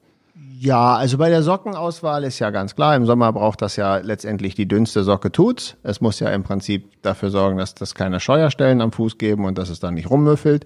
[0.64, 4.54] Ja, also bei der Sockenauswahl ist ja ganz klar, im Sommer braucht das ja letztendlich
[4.54, 5.76] die dünnste Socke tut's.
[5.82, 9.58] Es muss ja im Prinzip dafür sorgen, dass das keine Scheuerstellen am Fuß geben und
[9.58, 10.66] dass es dann nicht rummüffelt.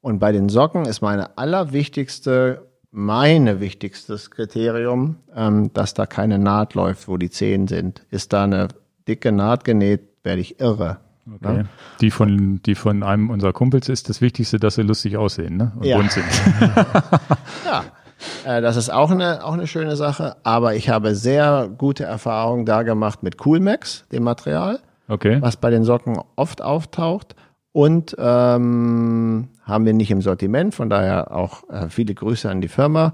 [0.00, 6.74] Und bei den Socken ist meine allerwichtigste, meine wichtigstes Kriterium, ähm, dass da keine Naht
[6.74, 8.06] läuft, wo die Zehen sind.
[8.10, 8.68] Ist da eine
[9.08, 10.98] dicke Naht genäht, werde ich irre.
[11.26, 11.52] Okay.
[11.52, 11.68] Ne?
[12.00, 15.72] Die von, die von einem unserer Kumpels ist das Wichtigste, dass sie lustig aussehen, ne?
[15.74, 15.96] Und Ja.
[15.96, 16.26] bunt sind.
[17.66, 17.84] Ja,
[18.44, 20.36] äh, das ist auch eine, auch eine schöne Sache.
[20.42, 25.40] Aber ich habe sehr gute Erfahrungen da gemacht mit Coolmax, dem Material, Okay.
[25.40, 27.34] was bei den Socken oft auftaucht.
[27.72, 32.68] Und ähm, haben wir nicht im Sortiment, von daher auch äh, viele Grüße an die
[32.68, 33.12] Firma.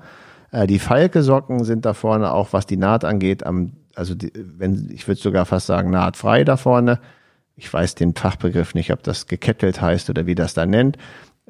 [0.53, 4.89] Äh, die Falke-Socken sind da vorne auch, was die Naht angeht, am, also die, wenn,
[4.93, 7.01] ich würde sogar fast sagen, nahtfrei da vorne.
[7.57, 10.97] Ich weiß den Fachbegriff nicht, ob das gekettelt heißt oder wie das da nennt.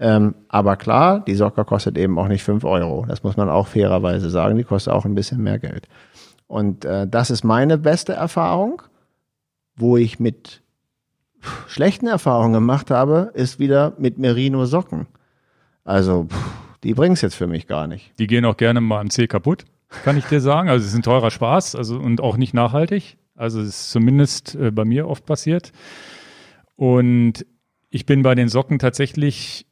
[0.02, 3.06] Ähm, aber klar, die Socke kostet eben auch nicht fünf Euro.
[3.06, 4.58] Das muss man auch fairerweise sagen.
[4.58, 5.86] Die kostet auch ein bisschen mehr Geld.
[6.48, 8.82] Und äh, das ist meine beste Erfahrung,
[9.76, 10.60] wo ich mit
[11.68, 15.06] schlechten Erfahrungen gemacht habe, ist wieder mit Merino Socken.
[15.84, 16.50] Also, pff,
[16.82, 18.12] die bringt's jetzt für mich gar nicht.
[18.18, 19.66] Die gehen auch gerne mal am C kaputt,
[20.02, 20.68] kann ich dir sagen.
[20.68, 23.18] Also es ist ein teurer Spaß also, und auch nicht nachhaltig.
[23.36, 25.70] Also es ist zumindest äh, bei mir oft passiert.
[26.74, 27.46] Und
[27.90, 29.66] ich bin bei den Socken tatsächlich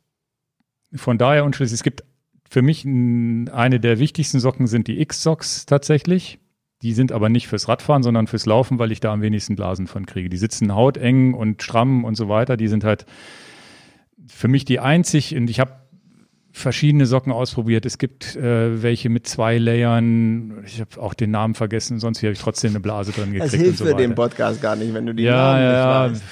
[0.95, 1.75] von daher unschlüssig.
[1.75, 2.05] Es gibt
[2.49, 6.39] für mich eine der wichtigsten Socken sind die X-Socks tatsächlich.
[6.83, 9.87] Die sind aber nicht fürs Radfahren, sondern fürs Laufen, weil ich da am wenigsten Blasen
[9.87, 10.31] von kriege.
[10.31, 12.57] Die sitzen hauteng und stramm und so weiter.
[12.57, 13.05] Die sind halt
[14.27, 15.73] für mich die einzig, und ich habe
[16.53, 17.87] verschiedene Socken ausprobiert.
[17.87, 20.63] Es gibt äh, welche mit zwei Layern.
[20.65, 23.53] Ich habe auch den Namen vergessen, sonst habe ich trotzdem eine Blase drin gekriegt.
[23.55, 24.15] Das hilft so für den.
[24.15, 26.23] Podcast gar nicht, wenn du die Ja, Namen ja, nicht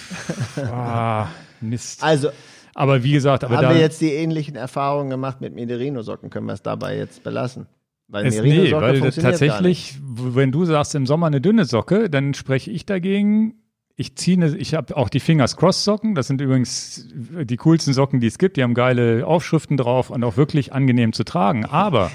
[0.56, 0.64] ja.
[0.64, 0.72] weißt.
[0.72, 1.28] ah,
[1.60, 2.02] Mist.
[2.02, 2.30] Also,
[2.78, 6.46] Aber wie gesagt, aber haben da wir jetzt die ähnlichen Erfahrungen gemacht mit Merino-Socken, können
[6.46, 7.66] wir es dabei jetzt belassen.
[8.06, 12.70] Weil es, nee, weil tatsächlich, wenn du sagst im Sommer eine dünne Socke, dann spreche
[12.70, 13.54] ich dagegen.
[13.96, 16.14] Ich ziehe, eine, ich habe auch die Fingers Cross Socken.
[16.14, 18.56] Das sind übrigens die coolsten Socken, die es gibt.
[18.56, 21.64] Die haben geile Aufschriften drauf und auch wirklich angenehm zu tragen.
[21.64, 22.12] Aber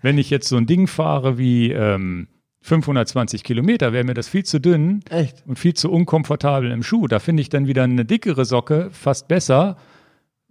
[0.00, 2.28] wenn ich jetzt so ein Ding fahre wie ähm,
[2.60, 5.42] 520 Kilometer, wäre mir das viel zu dünn Echt?
[5.44, 7.08] und viel zu unkomfortabel im Schuh.
[7.08, 9.76] Da finde ich dann wieder eine dickere Socke fast besser,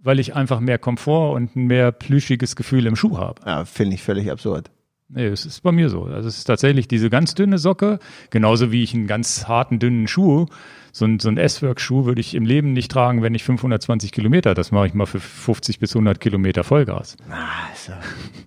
[0.04, 3.40] weil ich einfach mehr Komfort und ein mehr plüschiges Gefühl im Schuh habe.
[3.44, 4.70] Ja, finde ich völlig absurd.
[5.08, 6.04] Nee, es ist bei mir so.
[6.04, 7.98] Also es ist tatsächlich diese ganz dünne Socke,
[8.30, 10.46] genauso wie ich einen ganz harten, dünnen Schuh,
[10.92, 14.54] so ein, so ein S-Work-Schuh würde ich im Leben nicht tragen, wenn ich 520 Kilometer,
[14.54, 17.16] das mache ich mal für 50 bis 100 Kilometer Vollgas.
[17.28, 17.92] Also,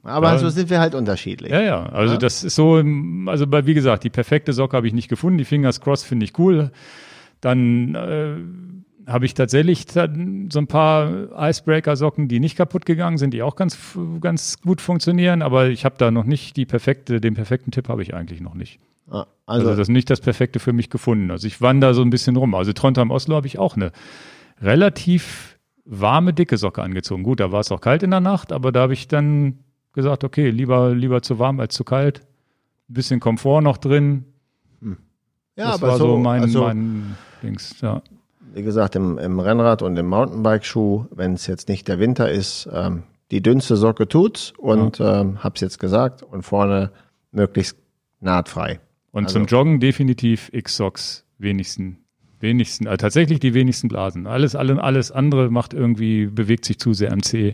[0.04, 0.38] aber Ja.
[0.40, 1.52] so sind wir halt unterschiedlich.
[1.52, 2.20] Ja, ja, also Ja.
[2.20, 2.82] das ist so,
[3.28, 6.26] also bei, wie gesagt, die perfekte Socke habe ich nicht gefunden, die Fingers Cross finde
[6.26, 6.72] ich cool.
[7.42, 8.36] Dann äh,
[9.08, 13.56] habe ich tatsächlich dann so ein paar Icebreaker-Socken, die nicht kaputt gegangen sind, die auch
[13.56, 17.88] ganz, ganz gut funktionieren, aber ich habe da noch nicht die perfekte, den perfekten Tipp
[17.88, 18.80] habe ich eigentlich noch nicht.
[19.10, 21.32] Ja, Also, Also, das ist nicht das Perfekte für mich gefunden.
[21.32, 22.54] Also ich wandere so ein bisschen rum.
[22.54, 23.94] Also Trondheim Oslo habe ich auch eine
[24.62, 27.24] relativ warme, dicke Socke angezogen.
[27.24, 29.60] Gut, da war es auch kalt in der Nacht, aber da habe ich dann
[29.94, 32.20] gesagt, okay, lieber, lieber zu warm als zu kalt.
[32.90, 34.26] Ein bisschen Komfort noch drin.
[34.82, 34.96] ja,
[35.56, 37.80] das aber war so, so, mein, also, mein Dings.
[37.80, 38.02] Ja.
[38.58, 42.68] Wie gesagt, im, im Rennrad und im Mountainbike-Schuh, wenn es jetzt nicht der Winter ist,
[42.74, 46.92] ähm, die dünnste Socke tut's und ähm, hab's jetzt gesagt und vorne
[47.32, 47.78] möglichst
[48.20, 48.80] nahtfrei.
[49.12, 52.00] Und Also- zum Joggen definitiv X-Socks wenigsten.
[52.40, 54.26] Wenigsten, also tatsächlich die wenigsten Blasen.
[54.26, 57.54] Alles, alle, alles andere macht irgendwie, bewegt sich zu sehr am Zeh.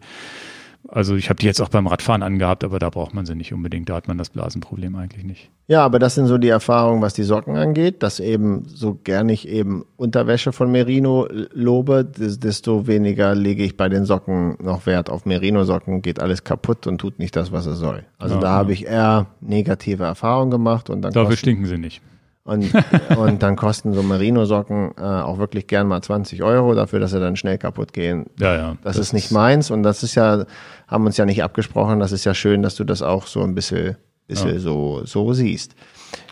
[0.89, 3.53] Also ich habe die jetzt auch beim Radfahren angehabt, aber da braucht man sie nicht
[3.53, 3.88] unbedingt.
[3.89, 5.49] Da hat man das Blasenproblem eigentlich nicht.
[5.68, 9.30] Ja, aber das sind so die Erfahrungen, was die Socken angeht, dass eben so gern
[9.30, 14.85] ich eben Unterwäsche von Merino lobe, des- desto weniger lege ich bei den Socken noch
[14.85, 18.03] Wert auf Merino-Socken, geht alles kaputt und tut nicht das, was es soll.
[18.18, 18.53] Also Ja, da ja.
[18.53, 22.01] habe ich eher negative Erfahrungen gemacht und dann Dafür stinken sie nicht.
[22.44, 22.74] Und,
[23.18, 27.20] und dann kosten so Merino-Socken äh, auch wirklich gern mal 20 Euro dafür, dass sie
[27.20, 28.26] dann schnell kaputt gehen.
[28.40, 28.78] Ja, ja.
[28.84, 30.45] Das, ist nicht meins und das ist ja,
[30.88, 31.99] haben uns ja nicht abgesprochen.
[31.99, 33.95] Das ist ja schön, dass du das auch so ein bisschen,
[34.28, 34.60] bisschen Ja.
[34.60, 35.76] so, so siehst.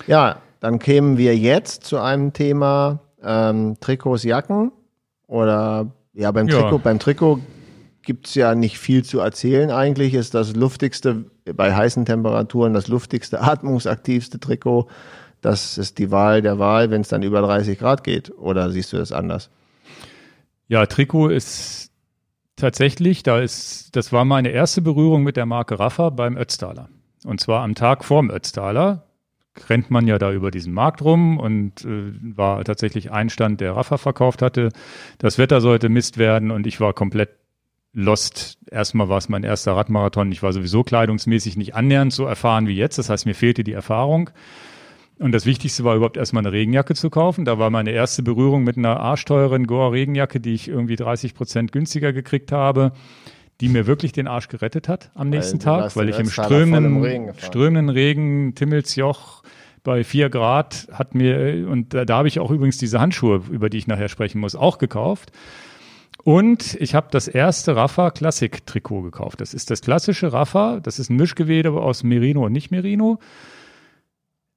[0.08, 4.72] Ja, dann kämen wir jetzt zu einem Thema ähm, Trikots, Jacken
[5.28, 6.62] oder ja, beim Ja.
[6.62, 7.40] Trikot, beim Trikot
[8.04, 9.72] gibt's ja nicht viel zu erzählen.
[9.72, 11.26] Eigentlich ist das luftigste
[11.56, 14.88] bei heißen Temperaturen das luftigste, atmungsaktivste Trikot.
[15.41, 18.31] Das ist die Wahl der Wahl, wenn es dann über 30 Grad geht.
[18.38, 19.49] Oder siehst du das anders?
[20.68, 21.91] Ja, Trikot ist
[22.55, 26.89] tatsächlich, da ist, das war meine erste Berührung mit der Marke Rafa beim Ötztaler.
[27.26, 29.07] Und zwar am Tag vorm Ötztaler
[29.69, 33.76] rennt man ja da über diesen Markt rum und äh, war tatsächlich ein Stand, der
[33.76, 34.69] Rafa verkauft hatte.
[35.18, 37.30] Das Wetter sollte Mist werden und ich war komplett
[37.93, 40.31] Lost, erstmal war es mein erster Radmarathon.
[40.31, 42.97] Ich war sowieso kleidungsmäßig nicht annähernd so erfahren wie jetzt.
[42.97, 44.30] Das heißt, mir fehlte die Erfahrung.
[45.22, 47.45] Und das Wichtigste war überhaupt erstmal eine Regenjacke zu kaufen.
[47.45, 52.11] Da war meine erste Berührung mit einer arschteuren Gore-Regenjacke, die ich irgendwie 30 Prozent günstiger
[52.11, 52.91] gekriegt habe,
[53.61, 57.03] die mir wirklich den Arsch gerettet hat am nächsten du Tag, weil ich im strömenden,
[57.03, 59.43] Regen strömenden Regen, Timmelsjoch
[59.84, 63.69] bei vier Grad hat mir, und da, da habe ich auch übrigens diese Handschuhe, über
[63.69, 65.31] die ich nachher sprechen muss, auch gekauft.
[66.23, 69.39] Und ich habe das erste Rafa Classic Trikot gekauft.
[69.39, 70.80] Das ist das klassische Rafa.
[70.80, 73.19] Das ist ein Mischgewebe aus Merino und nicht Merino.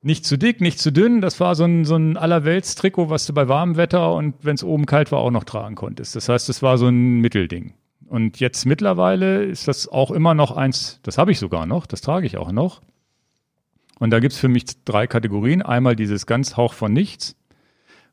[0.05, 1.23] Nicht zu dick, nicht zu dünn.
[1.23, 4.63] Das war so ein, so ein Allerwelts-Trikot, was du bei warmem Wetter und wenn es
[4.63, 6.15] oben kalt war, auch noch tragen konntest.
[6.15, 7.73] Das heißt, es war so ein Mittelding.
[8.07, 12.03] Und jetzt mittlerweile ist das auch immer noch eins, das habe ich sogar noch, das
[12.03, 12.83] trage ich auch noch.
[13.99, 15.63] Und da gibt's für mich drei Kategorien.
[15.63, 17.35] Einmal dieses ganz Hauch von nichts.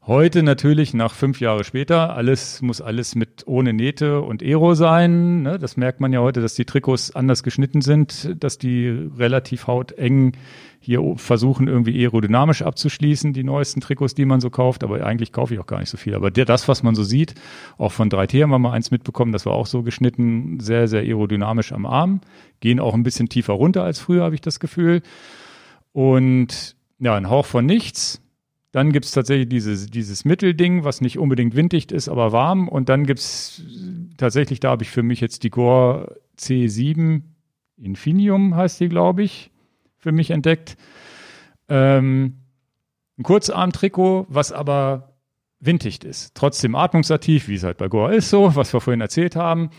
[0.08, 5.44] Heute natürlich, nach fünf Jahre später, alles muss alles mit ohne Nähte und Aero sein.
[5.44, 5.60] Ne?
[5.60, 10.32] Das merkt man ja heute, dass die Trikots anders geschnitten sind, dass die relativ hauteng
[10.80, 14.84] hier versuchen, irgendwie aerodynamisch abzuschließen, die neuesten Trikots, die man so kauft.
[14.84, 16.16] Aber eigentlich kaufe ich auch gar nicht so viel.
[16.16, 17.36] Aber der, das, was man so sieht,
[17.78, 21.02] auch von 3T haben wir mal eins mitbekommen, das war auch so geschnitten, sehr, sehr
[21.02, 22.22] aerodynamisch am Arm.
[22.60, 25.04] Gehen auch ein bisschen tiefer runter als früher, habe ich das Gefühl.
[25.94, 28.21] Und ja, ein Hauch von nichts.
[28.72, 32.70] Dann gibt's tatsächlich dieses, dieses Mittelding, was nicht unbedingt winddicht ist, aber warm.
[32.70, 33.62] Und dann gibt's
[34.18, 37.24] tatsächlich, da habe ich für mich jetzt die Gore C7
[37.78, 39.52] Infinium, heißt die, glaube ich,
[39.98, 40.78] für mich entdeckt.
[41.68, 42.38] Ähm,
[43.18, 45.14] ein Kurzarm-Trikot, was aber
[45.60, 46.34] winddicht ist.
[46.34, 49.70] Trotzdem atmungsaktiv, wie es halt bei Gore ist so, was wir vorhin erzählt haben.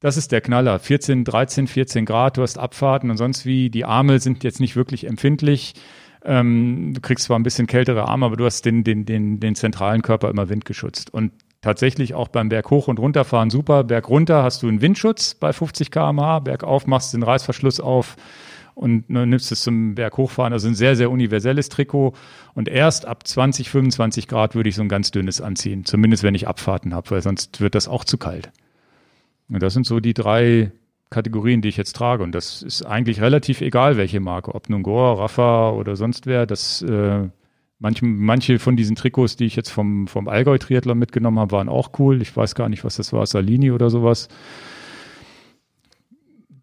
[0.00, 0.78] Das ist der Knaller.
[0.78, 3.68] 14, 13, 14 Grad, du hast Abfahrten und sonst wie.
[3.68, 5.74] Die Arme sind jetzt nicht wirklich empfindlich.
[6.28, 9.54] Ähm, du kriegst zwar ein bisschen kältere Arme, aber du hast den, den, den, den
[9.54, 11.12] zentralen Körper immer windgeschützt.
[11.12, 11.32] Und
[11.62, 13.82] tatsächlich auch beim Berg hoch und runterfahren super.
[13.82, 18.16] Berg runter hast du einen Windschutz bei 50 km/h, bergauf machst du den Reißverschluss auf
[18.74, 20.52] und ne, nimmst es zum Berg hochfahren.
[20.52, 22.12] Also ein sehr, sehr universelles Trikot.
[22.54, 25.86] Und erst ab 20, 25 Grad würde ich so ein ganz dünnes anziehen.
[25.86, 28.52] Zumindest wenn ich Abfahrten habe, weil sonst wird das auch zu kalt.
[29.48, 30.72] Und das sind so die drei
[31.10, 32.22] Kategorien, die ich jetzt trage.
[32.22, 34.54] Und das ist eigentlich relativ egal, welche Marke.
[34.54, 36.46] Ob nun Gore, Rafa oder sonst wer.
[36.46, 37.28] Das, äh,
[37.78, 41.90] manche, manche von diesen Trikots, die ich jetzt vom, vom Allgäu-Triathlon mitgenommen habe, waren auch
[41.98, 42.20] cool.
[42.22, 44.28] Ich weiß gar nicht, was das war, Salini oder sowas.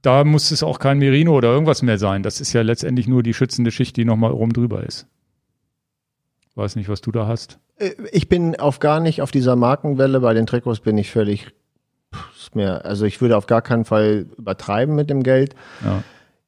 [0.02, 2.22] Da muss es auch kein Merino oder irgendwas mehr sein.
[2.22, 5.08] Das ist ja letztendlich nur die schützende Schicht, die nochmal oben drüber ist.
[6.54, 7.60] Weiß nicht, was du da hast.
[7.78, 10.20] Äh, Ich bin auf gar nicht auf dieser Markenwelle.
[10.20, 11.52] Bei den Trikots bin ich völlig,
[12.46, 15.56] ist mir, also ich würde auf gar keinen Fall übertreiben mit dem Geld.
[15.84, 16.04] Ja.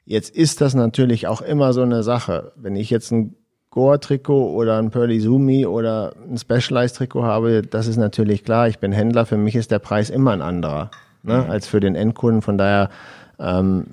[0.05, 2.51] Jetzt ist das natürlich auch immer so eine Sache.
[2.55, 3.35] Wenn ich jetzt ein
[3.71, 8.67] Gore-Trikot oder ein Pearly Zumi oder ein Specialized-Trikot habe, das ist natürlich klar.
[8.67, 9.25] Ich bin Händler.
[9.25, 10.91] Für mich ist der Preis immer ein anderer
[11.23, 12.41] ne, als für den Endkunden.
[12.41, 12.89] Von daher
[13.37, 13.85] ähm,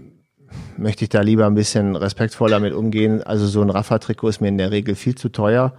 [0.76, 3.22] möchte ich da lieber ein bisschen respektvoller mit umgehen.
[3.22, 5.72] Also so ein Rafa-Trikot ist mir in der Regel viel zu teuer.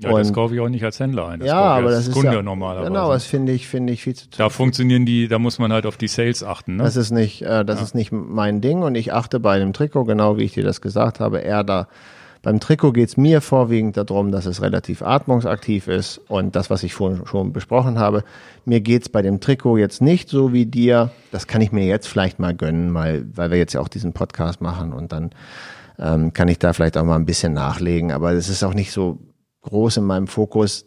[0.00, 1.40] Ja, das Und- kaufe ich auch nicht als Händler ein.
[1.40, 2.88] Das ja, aber das ist Kunde ja, normalerweise.
[2.88, 4.46] Genau, das finde ich finde ich viel zu teuer.
[4.46, 6.76] da funktionieren die, da muss man halt auf die Sales achten.
[6.76, 6.84] Ne?
[6.84, 10.04] Das ist nicht, äh, das ist nicht mein Ding und ich achte bei dem Trikot,
[10.04, 11.88] genau wie ich dir das gesagt habe, eher da.
[12.42, 16.84] Beim Trikot geht es mir vorwiegend darum, dass es relativ atmungsaktiv ist und das, was
[16.84, 18.22] ich vorhin schon besprochen habe.
[18.64, 21.10] Mir geht's bei dem Trikot jetzt nicht so wie dir.
[21.32, 24.12] Das kann ich mir jetzt vielleicht mal gönnen, mal, weil wir jetzt ja auch diesen
[24.12, 25.30] Podcast machen und dann
[25.98, 28.12] ähm, kann ich da vielleicht auch mal ein bisschen nachlegen.
[28.12, 29.18] Aber es ist auch nicht so
[29.62, 30.86] groß in meinem Fokus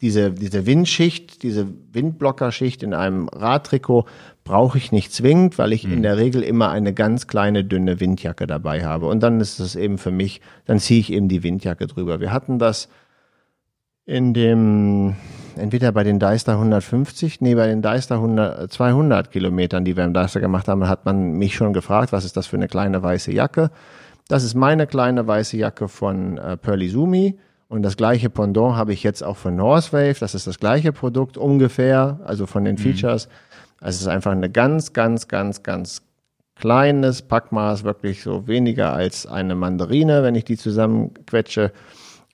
[0.00, 4.06] diese, diese Windschicht, diese Windblockerschicht in einem Radtrikot
[4.44, 8.46] brauche ich nicht zwingend, weil ich in der Regel immer eine ganz kleine, dünne Windjacke
[8.46, 9.06] dabei habe.
[9.06, 12.18] Und dann ist es eben für mich, dann ziehe ich eben die Windjacke drüber.
[12.18, 12.88] Wir hatten das
[14.06, 15.16] in dem,
[15.56, 20.14] entweder bei den Deister 150, nee, bei den Deister 100, 200 Kilometern, die wir im
[20.14, 23.32] Deister gemacht haben, hat man mich schon gefragt, was ist das für eine kleine weiße
[23.32, 23.70] Jacke?
[24.28, 27.38] Das ist meine kleine weiße Jacke von äh, Pearly Zumi.
[27.70, 30.16] Und das gleiche Pendant habe ich jetzt auch von Northwave.
[30.18, 33.28] Das ist das gleiche Produkt ungefähr, also von den Features.
[33.80, 36.02] Also es ist einfach eine ganz, ganz, ganz, ganz
[36.56, 41.70] kleines Packmaß, wirklich so weniger als eine Mandarine, wenn ich die zusammenquetsche,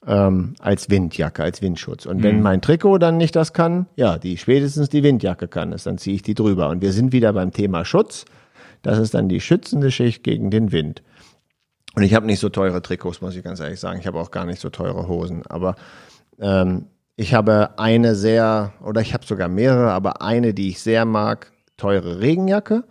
[0.06, 2.06] ähm, als Windjacke, als Windschutz.
[2.06, 5.84] Und wenn mein Trikot dann nicht das kann, ja, die spätestens die Windjacke kann es,
[5.84, 6.70] dann ziehe ich die drüber.
[6.70, 8.24] Und wir sind wieder beim Thema Schutz.
[8.80, 11.02] Das ist dann die schützende Schicht gegen den Wind.
[11.97, 13.98] Und ich habe nicht so teure Trikots, muss ich ganz ehrlich sagen.
[13.98, 15.47] Ich habe auch gar nicht so teure Hosen.
[15.47, 15.77] Aber
[16.39, 21.06] ähm, ich habe eine sehr, oder ich habe sogar mehrere, aber eine, die ich sehr
[21.06, 22.85] mag, teure Regenjacke.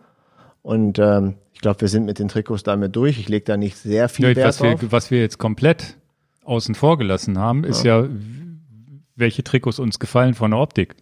[0.63, 3.19] Und ähm, ich glaube, wir sind mit den Trikots damit durch.
[3.19, 5.97] Ich lege da nicht sehr viel Ja, Wert was, wir, was wir jetzt komplett
[6.43, 8.07] außen vor gelassen haben, ist ja,
[9.15, 10.95] welche Trikots uns gefallen von der Optik.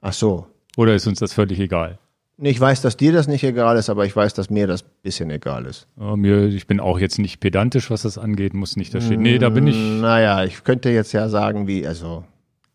[0.00, 0.48] Ach so.
[0.76, 2.00] Oder ist uns das völlig egal?
[2.40, 5.28] Ich weiß, dass dir das nicht egal ist, aber ich weiß, dass mir das bisschen
[5.30, 5.88] egal ist.
[5.98, 9.22] Ja, mir, ich bin auch jetzt nicht pedantisch, was das angeht, muss nicht da stehen.
[9.22, 9.76] Nee, da bin ich.
[9.76, 12.24] Naja, ich könnte jetzt ja sagen, wie, also,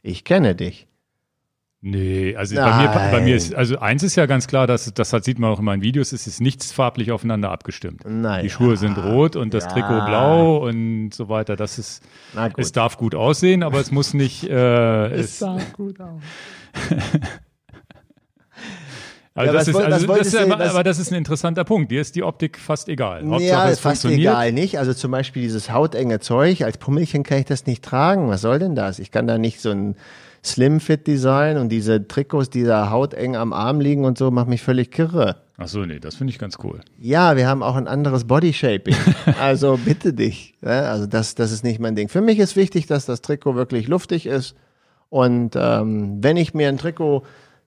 [0.02, 0.88] ich kenne dich.
[1.85, 5.10] Nee, also bei mir, bei mir ist, also eins ist ja ganz klar, dass, das
[5.10, 8.03] sieht man auch in meinen Videos, es ist nichts farblich aufeinander abgestimmt.
[8.06, 8.44] Nein.
[8.44, 9.72] Die Schuhe sind rot und das Ja.
[9.72, 11.57] Trikot blau und so weiter.
[11.57, 12.02] Das ist,
[12.34, 12.60] Na gut.
[12.60, 16.22] es darf gut aussehen, aber es muss nicht, äh, es, sah gut aus.
[19.35, 21.91] also Ja, das ist, also das ist aber, aber das ist ein interessanter Punkt.
[21.91, 23.22] Dir ist die Optik fast egal.
[23.26, 24.31] Hauptsache Ja, es fast funktioniert.
[24.31, 24.77] egal nicht.
[24.80, 28.30] Also zum Beispiel dieses hautenge Zeug, als Pummelchen kann ich das nicht tragen.
[28.30, 28.99] Was soll denn das?
[28.99, 29.95] Ich kann da nicht so ein
[30.45, 34.91] Slim-Fit-Design und diese Trikots, die da hauteng am Arm liegen und so, macht mich völlig
[34.91, 35.38] kirre.
[35.57, 36.80] Ach so, nee, das finde ich ganz cool.
[36.99, 38.95] Ja, wir haben auch ein anderes Bodyshaping.
[39.39, 40.55] Also bitte dich.
[40.61, 42.10] Ja, also das, das ist nicht mein Ding.
[42.10, 44.55] Für mich ist wichtig, dass das Trikot wirklich luftig ist.
[45.10, 47.23] Und ähm, wenn ich mir ein Trikot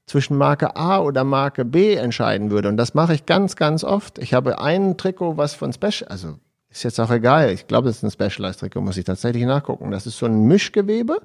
[0.06, 4.18] zwischen Marke A oder Marke B entscheiden würde, und das mache ich ganz, ganz oft.
[4.18, 6.38] Ich habe ein Trikot, was von Special, also
[6.70, 7.50] ist jetzt auch egal.
[7.50, 9.90] Ich glaube, das ist ein Specialized-Trikot, muss ich tatsächlich nachgucken.
[9.90, 11.20] Das ist so ein Mischgewebe,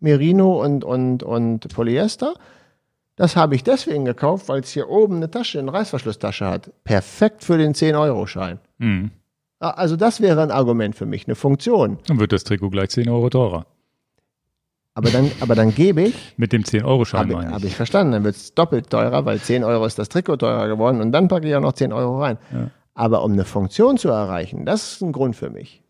[0.00, 2.34] Merino und, und, und Polyester.
[3.14, 6.70] Das habe ich deswegen gekauft, weil es hier oben eine Tasche, eine Reißverschlusstasche hat.
[6.84, 8.58] Perfekt für den 10-Euro-Schein.
[8.78, 9.10] Mhm.
[9.58, 11.98] Also das wäre ein Argument für mich, eine Funktion.
[12.08, 13.64] Dann wird das Trikot gleich 10 Euro teurer.
[14.96, 18.34] Aber dann, aber dann gebe ich, Mit dem 10-Euro-Schein habe hab ich verstanden, dann wird
[18.34, 21.54] es doppelt teurer, weil 10 Euro ist das Trikot teurer geworden und dann packe ich
[21.54, 22.38] auch noch 10 Euro rein.
[22.50, 22.70] Ja.
[22.94, 25.82] Aber um eine Funktion zu erreichen, das ist ein Grund für mich.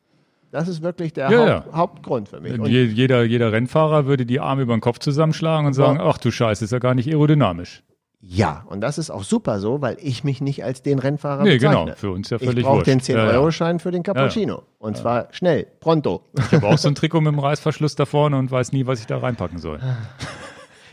[0.51, 1.73] Das ist wirklich der Ja, Haupt, ja.
[1.73, 2.59] Hauptgrund für mich.
[2.59, 6.19] Und Je, jeder, jeder Rennfahrer würde die Arme über den Kopf zusammenschlagen und sagen, ach
[6.19, 7.85] du Scheiße, ist ja gar nicht aerodynamisch.
[8.21, 11.57] Ja, und das ist auch super so, weil ich mich nicht als den Rennfahrer Nee,
[11.59, 11.85] bezeichne.
[11.85, 13.09] genau, für uns ja Ich völlig brauche den wurscht.
[13.09, 13.31] Ja, ja.
[13.33, 14.63] 10-Euro-Schein für den Cappuccino.
[14.79, 16.23] Und zwar schnell, pronto.
[16.39, 19.01] Ich habe auch so ein Trikot mit dem Reißverschluss da vorne und weiß nie, was
[19.01, 19.81] ich da reinpacken soll.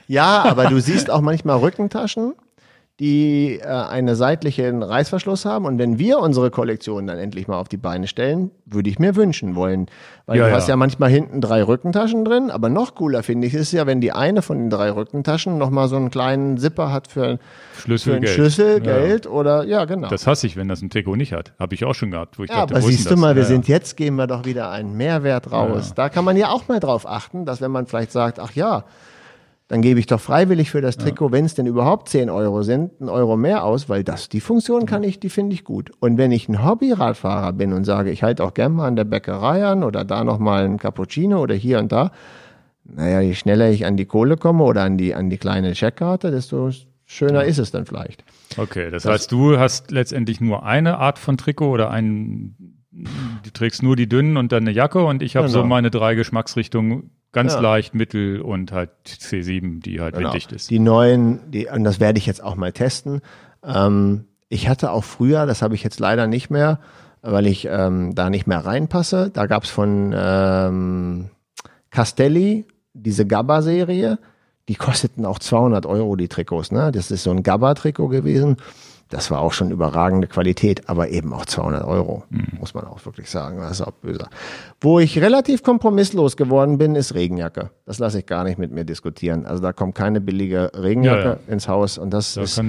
[0.08, 2.34] Ja, aber du siehst auch manchmal Rückentaschen,
[3.00, 5.66] die äh, einen seitlichen Reißverschluss haben.
[5.66, 9.16] Und wenn wir unsere Kollektion dann endlich mal auf die Beine stellen, würde ich mir
[9.16, 9.88] wünschen wollen.
[10.28, 10.56] Weil Ja, du ja.
[10.56, 14.00] hast ja manchmal hinten drei Rückentaschen drin, aber noch cooler finde ich ist ja, wenn
[14.00, 17.40] die eine von den drei Rückentaschen nochmal so einen kleinen Zipper hat für,
[17.80, 18.36] Schlüssel, für einen Geld.
[18.36, 19.00] Schlüssel, Ja.
[19.00, 20.10] Geld oder ja, genau.
[20.10, 21.54] Das hasse ich, wenn das ein Trikot nicht hat.
[21.60, 23.68] Habe ich auch schon gehabt, wo ich ja, dachte, aber siehst du mal, wir sind
[23.68, 25.94] jetzt, geben wir doch wieder einen Mehrwert raus.
[25.96, 28.86] Da kann man ja auch mal drauf achten, dass wenn man vielleicht sagt, ach ja,
[29.70, 32.92] dann gebe ich doch freiwillig für das Trikot, wenn es denn überhaupt 10 Euro sind,
[33.00, 35.92] einen Euro mehr aus, weil das, die Funktion kann ich, die finde ich gut.
[36.00, 39.06] Und wenn ich ein Hobbyradfahrer bin und sage, ich halte auch gern mal an der
[39.06, 42.12] Bäckerei an oder da nochmal ein Cappuccino oder hier und da,
[42.84, 46.30] naja, je schneller ich an die Kohle komme oder an die, an die kleine Checkkarte,
[46.30, 46.70] desto
[47.06, 48.24] schöner ist es dann vielleicht.
[48.58, 52.56] Okay, das, heißt, du hast letztendlich nur eine Art von Trikot oder ein,
[52.92, 55.70] du trägst nur die dünnen und dann eine Jacke und ich habe so Genau.
[55.70, 57.60] meine drei Geschmacksrichtungen, ganz Ja.
[57.60, 60.30] leicht, mittel und halt C7, die halt Genau.
[60.30, 60.70] winddicht ist.
[60.70, 63.22] Die neuen, die, und das werde ich jetzt auch mal testen.
[63.66, 66.80] Ähm, ich hatte auch früher, das habe ich jetzt leider nicht mehr,
[67.22, 69.30] weil ich ähm, da nicht mehr reinpasse.
[69.34, 71.30] Da gab es von ähm,
[71.90, 74.20] Castelli diese Gabba-Serie.
[74.70, 76.72] Die kosteten auch 200 Euro, die Trikots.
[76.72, 76.92] Ne?
[76.92, 78.58] Das ist so ein Gabba-Trikot gewesen.
[79.14, 82.24] Das war auch schon überragende Qualität, aber eben auch 200 Euro,
[82.60, 83.60] muss man auch wirklich sagen.
[83.60, 84.28] Das ist auch böse.
[84.82, 87.70] Wo ich relativ kompromisslos geworden bin, ist Regenjacke.
[87.86, 89.46] Das lasse ich gar nicht mit mir diskutieren.
[89.46, 92.62] Also da kommt keine billige Regenjacke Ja, ins Haus und das Da ist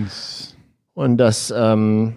[0.94, 2.16] und das ähm,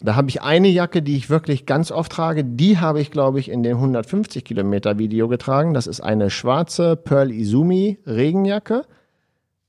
[0.00, 2.44] da habe ich eine Jacke, die ich wirklich ganz oft trage.
[2.44, 5.74] Die habe ich, glaube ich, in dem 150 Kilometer Video getragen.
[5.74, 8.82] Das ist eine schwarze Pearl Izumi Regenjacke.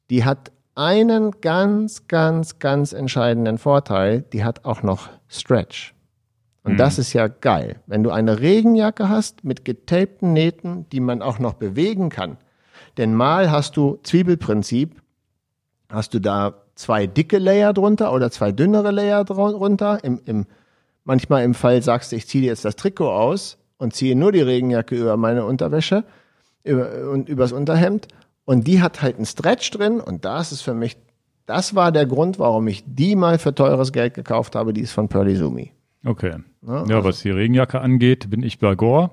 [0.10, 4.22] Die hat einen ganz, ganz, ganz entscheidenden Vorteil.
[4.33, 5.95] Die hat auch noch Stretch.
[6.64, 7.77] Und das ist ja geil.
[7.88, 12.38] Wenn du eine Regenjacke hast mit getapten Nähten, die man auch noch bewegen kann.
[12.97, 15.01] Denn mal hast du Zwiebelprinzip,
[15.89, 20.03] hast du da zwei dicke Layer drunter oder zwei dünnere Layer drunter.
[20.03, 20.45] Im, im,
[21.06, 24.41] manchmal im Fall sagst du, ich ziehe jetzt das Trikot aus und ziehe nur die
[24.41, 26.03] Regenjacke über meine Unterwäsche
[26.64, 28.09] über, und übers Unterhemd.
[28.48, 30.95] Und die hat halt einen Stretch drin und das ist für mich,
[31.45, 34.72] das war der Grund, warum ich die mal für teures Geld gekauft habe.
[34.72, 35.74] Die ist von Pearly Zumi.
[36.06, 36.35] okay.
[36.66, 39.11] Ja, Ja, was die Regenjacke angeht, bin ich bei Gore.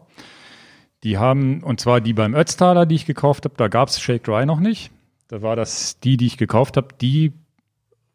[1.02, 4.46] Die haben, und zwar die beim Ötztaler, die ich gekauft habe, da gab's Shake Dry
[4.46, 4.92] noch nicht.
[5.26, 7.32] Da war das die, die ich gekauft habe, die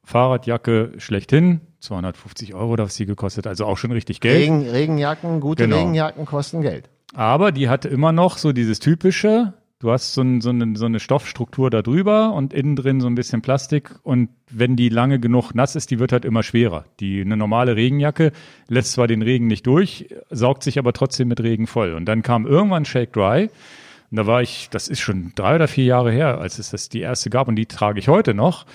[0.04, 1.62] Fahrradjacke schlechthin.
[1.82, 4.42] 250 Euro, das sie gekostet, also auch schon richtig Geld.
[4.42, 5.78] Regen, Regenjacken, gute Genau.
[5.78, 6.90] Regenjacken kosten Geld.
[7.14, 10.86] Aber die hatte immer noch so dieses typische, du hast so, ein, so, eine, so
[10.86, 15.20] eine Stoffstruktur da drüber und innen drin so ein bisschen Plastik und wenn die lange
[15.20, 16.86] genug nass ist, die wird halt immer schwerer.
[17.00, 18.32] Die eine normale Regenjacke
[18.68, 21.94] lässt zwar den Regen nicht durch, saugt sich aber trotzdem mit Regen voll.
[21.94, 23.50] Und dann kam irgendwann Shake Dry
[24.12, 26.90] und da war ich, das ist schon drei oder vier Jahre her, als es das
[26.90, 28.66] die erste gab und die trage ich heute noch.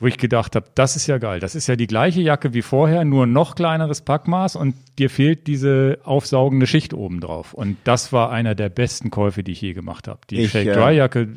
[0.00, 1.40] Wo ich gedacht habe, das ist ja geil.
[1.40, 5.46] Das ist ja die gleiche Jacke wie vorher, nur noch kleineres Packmaß und dir fehlt
[5.46, 7.52] diese aufsaugende Schicht oben drauf.
[7.52, 10.20] Und das war einer der besten Käufe, die ich je gemacht habe.
[10.30, 11.28] Die Ich, Shake Dry Jacke,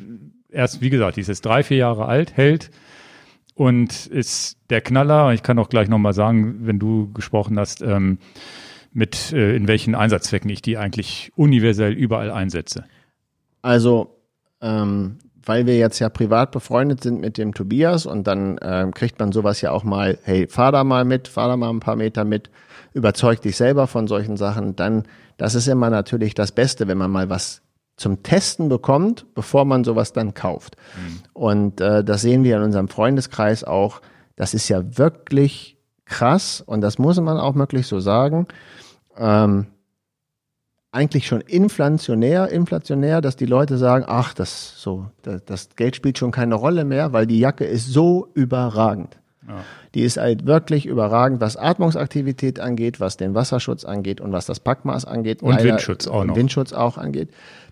[0.50, 2.70] erst wie gesagt, die ist jetzt drei, vier Jahre alt, hält
[3.54, 5.34] und ist der Knaller.
[5.34, 8.18] Ich kann auch gleich nochmal sagen, wenn du gesprochen hast, ähm,
[8.94, 12.84] mit äh, in welchen Einsatzzwecken ich die eigentlich universell überall einsetze.
[13.60, 14.16] Also,
[14.62, 19.18] ähm, weil wir jetzt ja privat befreundet sind mit dem Tobias und dann ähm, kriegt
[19.18, 21.96] man sowas ja auch mal, hey, fahr da mal mit, fahr da mal ein paar
[21.96, 22.50] Meter mit,
[22.92, 25.04] überzeug dich selber von solchen Sachen, dann,
[25.36, 27.62] das ist immer natürlich das Beste, wenn man mal was
[27.96, 30.76] zum Testen bekommt, bevor man sowas dann kauft.
[31.32, 34.00] Und äh, das sehen wir in unserem Freundeskreis auch.
[34.36, 38.46] Das ist ja wirklich krass und das muss man auch wirklich so sagen.
[39.16, 39.66] Ähm,
[40.94, 46.18] eigentlich schon inflationär, inflationär, dass die Leute sagen, ach, das so, das, das Geld spielt
[46.18, 49.18] schon keine Rolle mehr, weil die Jacke ist so überragend.
[49.46, 49.56] Ja.
[49.94, 54.60] Die ist halt wirklich überragend, was Atmungsaktivität angeht, was den Wasserschutz angeht und was das
[54.60, 55.42] Packmaß angeht.
[55.42, 56.36] Und Windschutz auch und noch.
[56.36, 57.28] Windschutz auch angeht.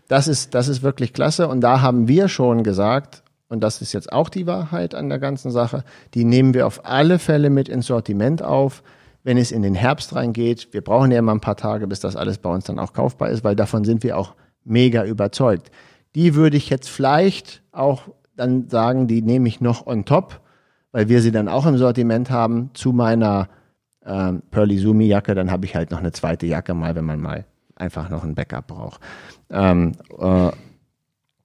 [0.08, 1.48] Das ist, das ist wirklich klasse.
[1.48, 5.18] Und da haben wir schon gesagt, und das ist jetzt auch die Wahrheit an der
[5.18, 5.84] ganzen Sache,
[6.14, 8.82] die nehmen wir auf alle Fälle mit ins Sortiment auf,
[9.24, 10.68] wenn es in den Herbst reingeht.
[10.72, 13.30] Wir brauchen ja immer ein paar Tage, bis das alles bei uns dann auch kaufbar
[13.30, 14.34] ist, weil davon sind wir auch
[14.64, 15.70] mega überzeugt.
[16.14, 20.40] Die würde ich jetzt vielleicht auch dann sagen, die nehme ich noch on top,
[20.90, 23.48] weil wir sie dann auch im Sortiment haben zu meiner
[24.04, 25.34] ähm, Pearly Sumi Jacke.
[25.34, 27.44] Dann habe ich halt noch eine zweite Jacke mal, wenn man mal
[27.76, 29.00] einfach noch ein Backup braucht.
[29.50, 30.50] Ähm, äh,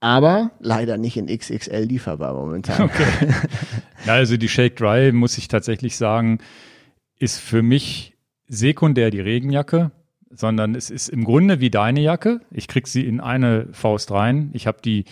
[0.00, 2.90] aber leider nicht in XXL lieferbar momentan.
[4.06, 6.38] Ja, also die Shake Dry, muss ich tatsächlich sagen,
[7.18, 8.16] ist für mich
[8.46, 9.90] sekundär die Regenjacke,
[10.30, 12.40] sondern es ist im Grunde wie deine Jacke.
[12.50, 14.50] Ich krieg sie in eine Faust rein.
[14.52, 15.04] Ich habe die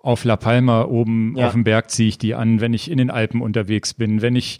[0.00, 1.46] auf La Palma oben Ja.
[1.46, 4.34] auf dem Berg ziehe ich die an, wenn ich in den Alpen unterwegs bin, wenn
[4.34, 4.58] ich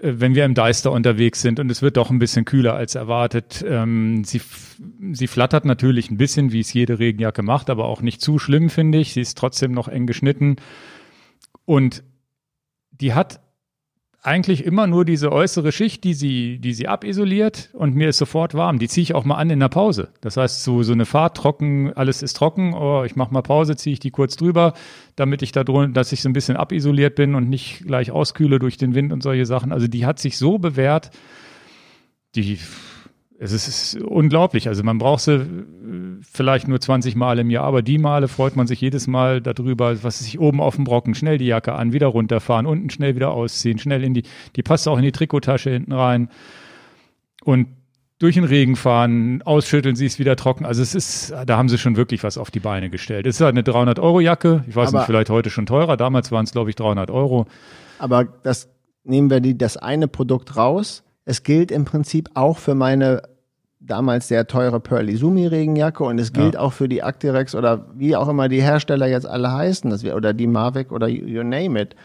[0.00, 2.94] äh, wenn wir im Deister unterwegs sind und es wird doch ein bisschen kühler als
[2.94, 3.64] erwartet.
[3.68, 4.40] Ähm, sie,
[5.12, 8.70] sie flattert natürlich ein bisschen, wie es jede Regenjacke macht, aber auch nicht zu schlimm,
[8.70, 9.12] finde ich.
[9.12, 10.56] Sie ist trotzdem noch eng geschnitten.
[11.66, 12.02] Und
[12.92, 13.40] die hat
[14.24, 18.54] eigentlich immer nur diese äußere Schicht, die sie, die sie abisoliert und mir ist sofort
[18.54, 18.78] warm.
[18.78, 20.10] Die ziehe ich auch mal an in der Pause.
[20.20, 23.74] Das heißt, so, so eine Fahrt trocken, alles ist trocken, oh, ich mache mal Pause,
[23.74, 24.74] ziehe ich die kurz drüber,
[25.16, 28.60] damit ich da drunter, dass ich so ein bisschen abisoliert bin und nicht gleich auskühle
[28.60, 29.72] durch den Wind und solche Sachen.
[29.72, 31.10] Also die hat sich so bewährt,
[32.36, 32.60] die,
[33.42, 34.68] es ist, es ist unglaublich.
[34.68, 35.44] Also man braucht sie äh,
[36.22, 40.02] vielleicht nur 20 Mal im Jahr, aber die Male freut man sich jedes Mal darüber,
[40.04, 43.32] was sich oben auf dem Brocken, schnell die Jacke an, wieder runterfahren, unten schnell wieder
[43.32, 44.22] ausziehen, schnell in die,
[44.54, 46.28] die passt auch in die Trikottasche hinten rein
[47.44, 47.66] und
[48.20, 50.64] durch den Regen fahren, ausschütteln, sie ist wieder trocken.
[50.64, 53.26] Also es ist, da haben sie schon wirklich was auf die Beine gestellt.
[53.26, 54.64] Es ist halt eine 300 Euro Jacke.
[54.68, 55.96] Ich weiß Aber- nicht, vielleicht heute schon teurer.
[55.96, 57.46] Damals waren es, glaube ich, 300 Euro.
[57.98, 58.68] Aber das
[59.02, 61.02] nehmen wir die, das eine Produkt raus.
[61.24, 63.22] Es gilt im Prinzip auch für meine
[63.84, 68.16] damals sehr teure Pearly Sumi Regenjacke und es gilt auch für die Actirex oder wie
[68.16, 71.42] auch immer die Hersteller jetzt alle heißen, dass wir, oder die Mavic oder you, you
[71.42, 71.96] name it.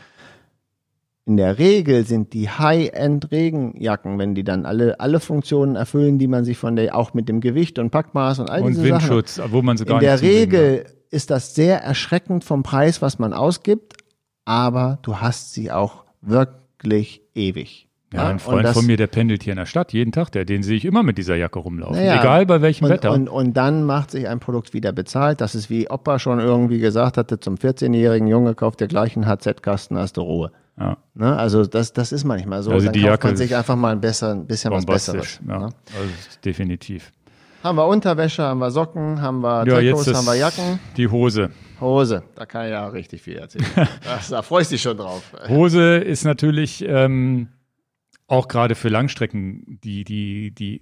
[1.25, 6.27] In der Regel sind die High-End Regenjacken, wenn die dann alle, alle Funktionen erfüllen, die
[6.27, 8.93] man sich von der, auch mit dem Gewicht und Packmaß und all Und diese Sachen.
[8.93, 13.19] Windschutz, wo man sie gar In der Regel ist das sehr erschreckend vom Preis, was
[13.19, 13.97] man ausgibt,
[14.45, 17.86] aber du hast sie auch wirklich ewig.
[18.13, 20.31] Ja, ein und Freund das- von mir, der pendelt hier in der Stadt jeden Tag,
[20.31, 21.97] der, den sehe ich immer mit dieser Jacke rumlaufen.
[21.97, 23.11] Naja, Egal bei welchem und, Wetter.
[23.11, 25.41] Und, und dann macht sich ein Produkt wieder bezahlt.
[25.41, 29.97] Das ist wie Opa schon irgendwie gesagt hatte, zum 14-jährigen Junge kauft der gleichen HZ-Kasten,
[29.97, 30.51] hast du Ruhe.
[30.79, 31.35] ja, Ne?
[31.35, 32.71] Also das, das ist manchmal so.
[32.71, 34.85] Also dann die kauft Jacke man sich einfach mal ein, besser, ein bisschen was.
[34.85, 35.41] Besseres.
[35.45, 35.65] Ja, Ne?
[35.65, 36.09] also
[36.45, 37.11] definitiv.
[37.63, 41.49] Haben wir Unterwäsche, haben wir Socken, haben wir Ja, Trikots, haben wir Jacken, die Hose.
[41.81, 42.23] Hose.
[42.35, 43.65] Da kann ich ja richtig viel erzählen.
[44.29, 45.23] da freust du dich schon drauf.
[45.49, 47.49] Hose ist natürlich ähm,
[48.27, 50.81] auch gerade für Langstrecken die, die, die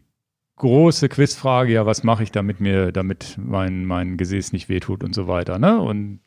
[0.58, 5.14] große Quizfrage, ja, was mache ich, damit mir, damit mein, mein Gesäß nicht wehtut und
[5.14, 5.60] so weiter.
[5.60, 5.80] Ne?
[5.80, 6.20] Und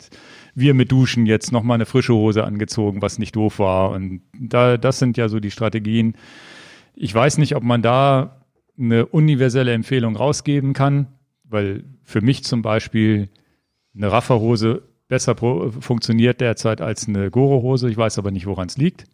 [0.54, 3.90] wir mit Duschen jetzt nochmal eine frische Hose angezogen, was nicht doof war.
[3.90, 6.14] Und da, das sind ja so die Strategien.
[6.94, 8.44] Ich weiß nicht, ob man da
[8.78, 11.06] eine universelle Empfehlung rausgeben kann,
[11.44, 13.30] weil für mich zum Beispiel
[13.94, 17.88] eine Rafferhose besser funktioniert derzeit als eine Goro-Hose.
[17.88, 19.06] Ich weiß aber nicht, woran es liegt.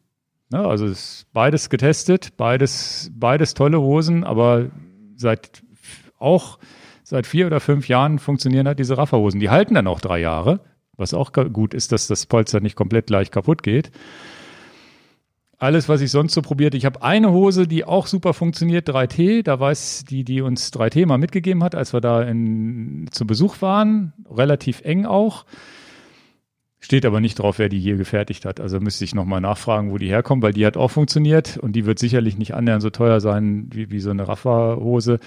[0.54, 4.66] Ne, also es ist beides getestet, beides, beides tolle Hosen, aber
[5.16, 5.64] seit
[6.20, 6.60] auch
[7.02, 9.40] seit vier oder fünf Jahren funktionieren halt diese Rafferhosen.
[9.40, 10.60] Die halten dann auch drei Jahre,
[10.96, 13.90] was auch gut ist, dass das Polster nicht komplett gleich kaputt geht.
[15.58, 19.42] Alles, was ich sonst so probiert, ich habe eine Hose, die auch super funktioniert, 3T,
[19.42, 23.60] da weiß die, die uns 3T mal mitgegeben hat, als wir da in, zu Besuch
[23.60, 25.46] waren, relativ eng auch.
[26.84, 28.60] Steht aber nicht drauf, wer die hier gefertigt hat.
[28.60, 31.86] Also müsste ich nochmal nachfragen, wo die herkommt, weil die hat auch funktioniert und die
[31.86, 35.18] wird sicherlich nicht annähernd so teuer sein wie, wie so eine Rafa-Hose.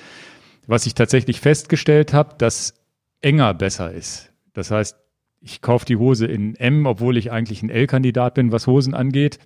[0.68, 2.76] Was ich tatsächlich festgestellt habe, dass
[3.22, 4.32] enger besser ist.
[4.54, 4.98] Das heißt,
[5.42, 9.40] ich kaufe die Hose in M, obwohl ich eigentlich ein L-Kandidat bin, was Hosen angeht,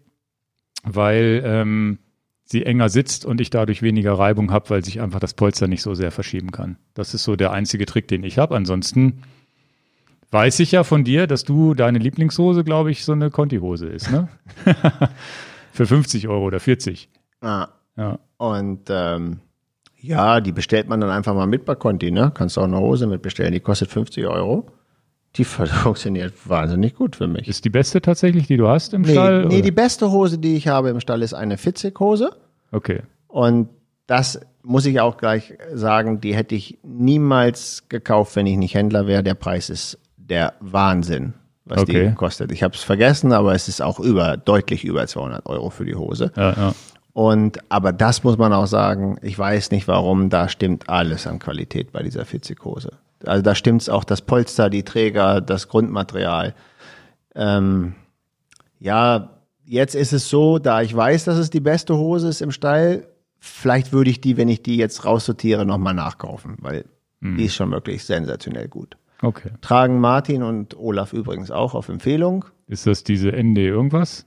[0.84, 2.00] weil ähm,
[2.44, 5.82] sie enger sitzt und ich dadurch weniger Reibung habe, weil sich einfach das Polster nicht
[5.82, 6.76] so sehr verschieben kann.
[6.94, 8.54] Das ist so der einzige Trick, den ich habe.
[8.54, 9.22] Ansonsten
[10.32, 14.12] weiß ich ja von dir, dass du deine Lieblingshose, glaube ich, so eine Conti-Hose ist,
[14.12, 14.30] ne?
[15.74, 17.10] Für 50 Euro oder 40.
[17.42, 17.68] Ah.
[17.98, 18.20] Ja.
[18.38, 19.40] Und ähm,
[19.98, 22.32] ja, die bestellt man dann einfach mal mit bei Conti, ne?
[22.34, 24.68] Kannst du auch eine Hose mit bestellen, die kostet 50 Euro.
[25.36, 27.48] Die funktioniert wahnsinnig gut für mich.
[27.48, 29.46] Ist die beste tatsächlich, die du hast im nee, Stall?
[29.46, 29.62] Nee, oder?
[29.62, 32.32] die beste Hose, die ich habe im Stall, ist eine Fitzig-Hose.
[32.72, 33.02] Okay.
[33.28, 33.70] Und
[34.08, 39.08] das muss ich auch gleich sagen, die hätte ich niemals gekauft, wenn ich nicht Händler
[39.08, 39.24] wäre.
[39.24, 40.00] Der Preis ist
[40.32, 41.34] der Wahnsinn,
[41.66, 42.08] was okay.
[42.08, 42.52] die kostet.
[42.54, 45.96] Ich habe es vergessen, aber es ist auch über deutlich über 200 Euro für die
[45.96, 46.32] Hose.
[46.38, 46.74] Ja, ja.
[47.14, 49.18] Und aber das muss man auch sagen.
[49.22, 50.30] Ich weiß nicht, warum.
[50.30, 52.94] Da stimmt alles an Qualität bei dieser Fitzig-Hose.
[53.26, 56.56] Also da stimmt es auch das Polster, die Träger, das Grundmaterial.
[57.36, 57.96] Ähm,
[58.80, 59.32] ja,
[59.66, 63.06] jetzt ist es so, da ich weiß, dass es die beste Hose ist im Stall,
[63.38, 66.86] vielleicht würde ich die, wenn ich die jetzt raussortiere, nochmal nachkaufen, weil
[67.20, 67.36] mhm.
[67.36, 68.96] die ist schon wirklich sensationell gut.
[69.22, 69.52] Okay.
[69.62, 72.46] Tragen Martin und Olaf übrigens auch auf Empfehlung.
[72.68, 74.26] Ist das diese ND irgendwas?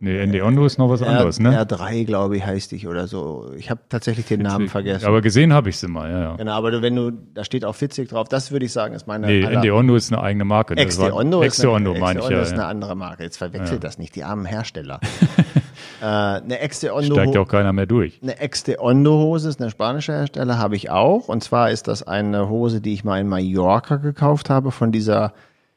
[0.00, 1.58] Nee, ND Ondo ist noch was anderes, ne?
[1.64, 3.52] R3, glaube ich, heißt ich oder so.
[3.56, 5.06] Ich habe tatsächlich den Namen vergessen.
[5.06, 6.36] Aber gesehen habe ich sie mal, ja, ja.
[6.36, 9.26] Genau, aber wenn du, da steht auch Fitzig drauf, das würde ich sagen, ist meine.
[9.26, 10.74] Nee, ND Ondo ist eine eigene Marke.
[10.74, 13.22] Ondo ist, eine, Ondo, meine ich, ja, ist eine andere Marke.
[13.22, 13.88] Jetzt verwechselt ja.
[13.88, 15.00] das nicht, die armen Hersteller.
[16.04, 17.14] äh, eine Ex Ondo.
[17.14, 18.20] Steigt ja auch keiner mehr durch.
[18.22, 21.28] Eine Ex Ondo Hose ist eine spanische Hersteller, habe ich auch.
[21.28, 25.32] Und zwar ist das eine Hose, die ich mal in Mallorca gekauft habe von dieser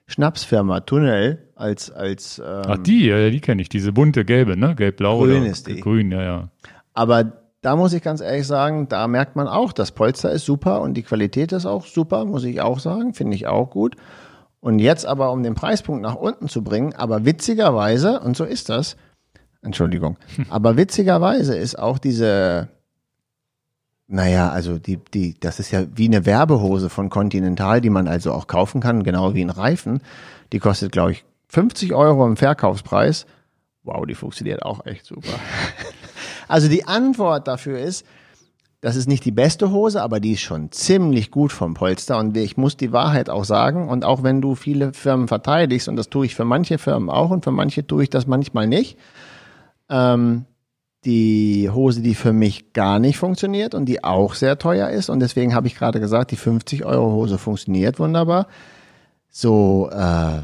[0.07, 4.75] Schnapsfirma Tunnel als als ähm, Ach die, ja, die kenne ich, diese bunte gelbe, ne?
[4.75, 5.79] Gelb-blau Grün oder ist die.
[5.79, 6.49] Grün, ja, ja.
[6.93, 7.31] Aber
[7.61, 10.95] da muss ich ganz ehrlich sagen, da merkt man auch, das Polster ist super und
[10.95, 13.95] die Qualität ist auch super, muss ich auch sagen, finde ich auch gut.
[14.59, 18.69] Und jetzt aber, um den Preispunkt nach unten zu bringen, aber witzigerweise, und so ist
[18.69, 18.97] das,
[19.67, 20.17] Entschuldigung,
[20.49, 22.69] aber witzigerweise ist auch diese
[24.09, 28.31] naja, also die, die, das ist ja wie eine Werbehose von Continental, die man also
[28.31, 29.99] auch kaufen kann, genau wie ein Reifen.
[30.53, 33.25] Die kostet, glaube ich, 50 Euro im Verkaufspreis.
[33.83, 35.27] Wow, die funktioniert auch echt super.
[36.47, 38.05] also die Antwort dafür ist,
[38.79, 42.17] das ist nicht die beste Hose, aber die ist schon ziemlich gut vom Polster.
[42.17, 43.89] Und ich muss die Wahrheit auch sagen.
[43.89, 47.31] Und auch wenn du viele Firmen verteidigst, und das tue ich für manche Firmen auch
[47.31, 48.97] und für manche tue ich das manchmal nicht,
[49.89, 50.45] ähm,
[51.05, 55.09] die Hose, die für mich gar nicht funktioniert und die auch sehr teuer ist.
[55.09, 58.47] Und deswegen habe ich gerade gesagt, die 50 Euro Hose funktioniert wunderbar.
[59.29, 60.41] So äh,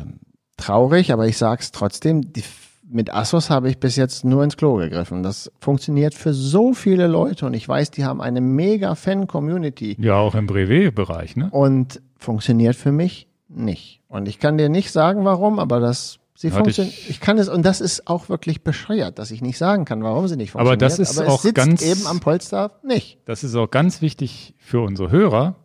[0.58, 2.44] traurig, aber ich sage es trotzdem, die,
[2.88, 5.24] mit Assos habe ich bis jetzt nur ins Klo gegriffen.
[5.24, 9.98] Das funktioniert für so viele Leute und ich weiß, die haben eine mega Fan-Community.
[10.00, 11.50] Ja, auch im Brevet-Bereich, ne?
[11.52, 14.02] Und funktioniert für mich nicht.
[14.08, 16.96] Und ich kann dir nicht sagen, warum, aber das Sie funktioniert.
[16.98, 20.04] Ich, ich, kann es, und das ist auch wirklich bescheuert, dass ich nicht sagen kann,
[20.04, 20.82] warum sie nicht funktioniert.
[20.84, 23.20] Aber das ist Aber auch ganz, eben am Polster nicht.
[23.26, 25.56] Das ist auch ganz wichtig für unsere Hörer.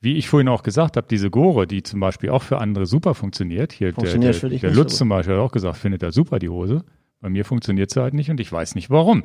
[0.00, 3.14] Wie ich vorhin auch gesagt habe, diese Gore, die zum Beispiel auch für andere super
[3.14, 3.72] funktioniert.
[3.72, 6.12] Hier funktioniert der, für dich der Lutz so zum Beispiel hat auch gesagt, findet er
[6.12, 6.84] super die Hose.
[7.20, 9.24] Bei mir funktioniert sie halt nicht und ich weiß nicht warum.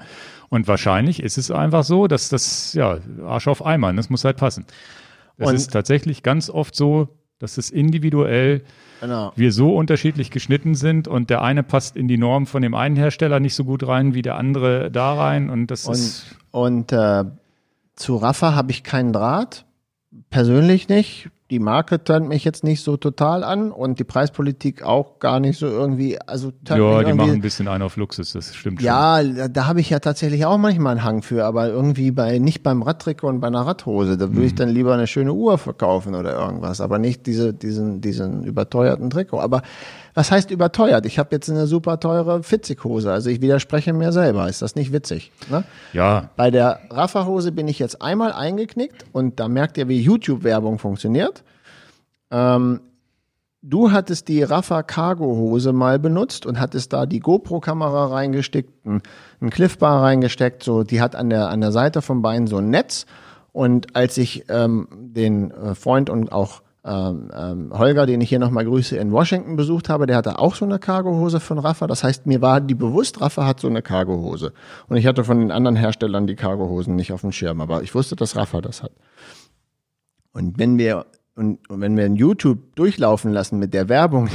[0.49, 4.37] Und wahrscheinlich ist es einfach so, dass das, ja, Arsch auf Eimer, das muss halt
[4.37, 4.65] passen.
[5.37, 7.09] Es ist tatsächlich ganz oft so,
[7.43, 8.61] dass es individuell.
[9.01, 9.33] Genau.
[9.35, 12.95] wir so unterschiedlich geschnitten sind und der eine passt in die Norm von dem einen
[12.95, 16.93] Hersteller nicht so gut rein wie der andere da rein und das und, ist und
[16.93, 17.25] äh,
[17.97, 19.65] zu Rafa habe ich keinen Draht,
[20.29, 25.19] persönlich nicht die Marke tönt mich jetzt nicht so total an und die Preispolitik auch
[25.19, 28.79] gar nicht so irgendwie, also Ja, die machen ein bisschen ein auf Luxus, das stimmt
[28.79, 28.87] schon.
[28.87, 32.39] Ja, da, da habe ich ja tatsächlich auch manchmal einen Hang für, aber irgendwie bei
[32.39, 34.45] nicht beim Radtrikot und bei einer Radhose, da würde mhm.
[34.47, 39.11] ich dann lieber eine schöne Uhr verkaufen oder irgendwas, aber nicht diese diesen diesen überteuerten
[39.11, 39.61] Trikot, aber
[40.13, 41.05] was heißt überteuert?
[41.05, 44.47] Ich habe jetzt eine super teure Fitzighose, also ich widerspreche mir selber.
[44.47, 45.31] Ist das nicht witzig?
[45.49, 45.63] Ne?
[45.93, 46.29] Ja.
[46.35, 51.43] Bei der Raffa-Hose bin ich jetzt einmal eingeknickt und da merkt ihr, wie YouTube-Werbung funktioniert.
[52.31, 52.81] Ähm,
[53.61, 60.03] du hattest die Raffa Cargo-Hose mal benutzt und hattest da die GoPro-Kamera reingesteckt, einen Cliffbar
[60.03, 63.05] reingesteckt, so die hat an der an der Seite vom Bein so ein Netz.
[63.51, 68.39] Und als ich ähm, den äh, Freund und auch ähm, ähm, Holger, den ich hier
[68.39, 71.87] nochmal grüße, in Washington besucht habe, der hatte auch so eine Cargohose von Rafa.
[71.87, 74.51] Das heißt, mir war die bewusst, Rafa hat so eine Cargohose.
[74.89, 77.95] Und ich hatte von den anderen Herstellern die Cargohosen nicht auf dem Schirm, aber ich
[77.95, 78.91] wusste, dass Rafa das hat.
[80.33, 81.05] Und wenn wir
[81.35, 84.29] und, und wenn wir in YouTube durchlaufen lassen mit der Werbung,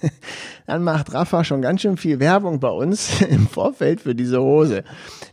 [0.66, 4.84] dann macht Rafa schon ganz schön viel Werbung bei uns im Vorfeld für diese Hose.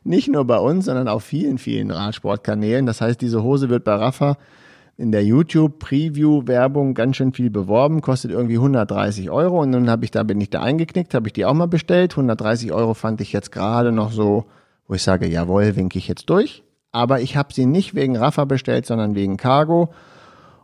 [0.03, 2.86] Nicht nur bei uns, sondern auf vielen, vielen Radsportkanälen.
[2.86, 4.38] Das heißt, diese Hose wird bei Rafa
[4.98, 10.11] in der YouTube-Preview-Werbung ganz schön viel beworben, kostet irgendwie 130 Euro und dann habe ich
[10.11, 12.14] da bin ich da eingeknickt, habe ich die auch mal bestellt.
[12.14, 14.45] 130 Euro fand ich jetzt gerade noch so,
[14.88, 16.64] wo ich sage, jawohl, winke ich jetzt durch.
[16.92, 19.93] Aber ich habe sie nicht wegen Rafa bestellt, sondern wegen Cargo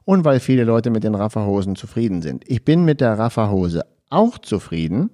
[0.04, 2.44] und weil viele Leute mit den Rafa-Hosen zufrieden sind.
[2.48, 5.12] Ich bin mit der Rafa-Hose auch zufrieden,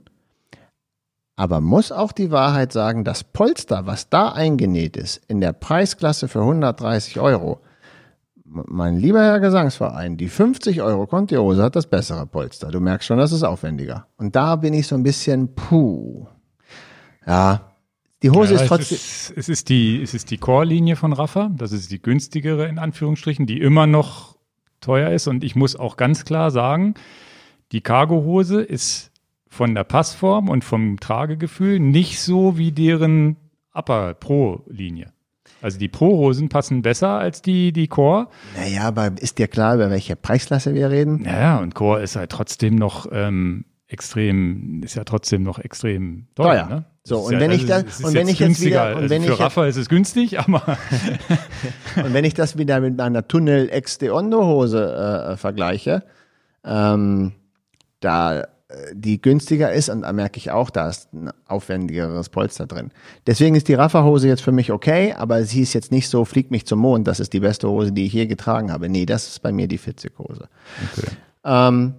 [1.36, 6.30] aber muss auch die Wahrheit sagen, das Polster, was da eingenäht ist, in der Preisklasse
[6.30, 7.60] für 130 Euro,
[8.52, 12.72] mein lieber Herr Gesangsverein, die 50 Euro Conti-Hose hat das bessere Polster.
[12.72, 14.08] Du merkst schon, das ist aufwendiger.
[14.18, 16.28] Und da bin ich so ein bisschen, puh.
[17.26, 17.70] Ja,
[18.22, 18.98] die Hose ja, ist trotzdem.
[18.98, 21.52] Es ist, es ist die, es ist die Core-Linie von Rafa.
[21.56, 24.36] Das ist die günstigere in Anführungsstrichen, die immer noch
[24.82, 25.28] teuer ist.
[25.28, 26.96] Und ich muss auch ganz klar sagen,
[27.72, 29.12] die Cargo-Hose ist
[29.48, 33.38] von der Passform und vom Tragegefühl nicht so wie deren
[33.74, 35.14] Upper Pro-Linie.
[35.62, 38.28] Also die Pro-Hosen passen besser als die, die Core.
[38.56, 41.24] Naja, aber ist dir klar, über welche Preisklasse wir reden?
[41.24, 46.54] Naja, und Core ist halt trotzdem noch ähm, extrem, ist ja trotzdem noch extrem teuer.
[46.54, 46.70] teuer.
[46.70, 46.86] Ne?
[47.04, 49.44] So, und ja, wenn ich da, und wenn ich jetzt wieder, und wenn also für
[49.44, 50.62] Rafa ist es günstig, aber.
[51.96, 56.04] und wenn ich das wieder mit meiner Tunnel X de Ondo Hose äh, vergleiche,
[56.64, 57.34] ähm,
[58.00, 58.48] da
[58.94, 62.92] die günstiger ist und da merke ich auch, da ist ein aufwendigeres Polster drin.
[63.26, 66.52] Deswegen ist die Raffa-Hose jetzt für mich okay, aber sie ist jetzt nicht so, fliegt
[66.52, 68.88] mich zum Mond, das ist die beste Hose, die ich je getragen habe.
[68.88, 70.50] Nee, das ist bei mir die Fitzig-Hose.
[70.94, 71.08] Okay.
[71.46, 71.96] Ähm,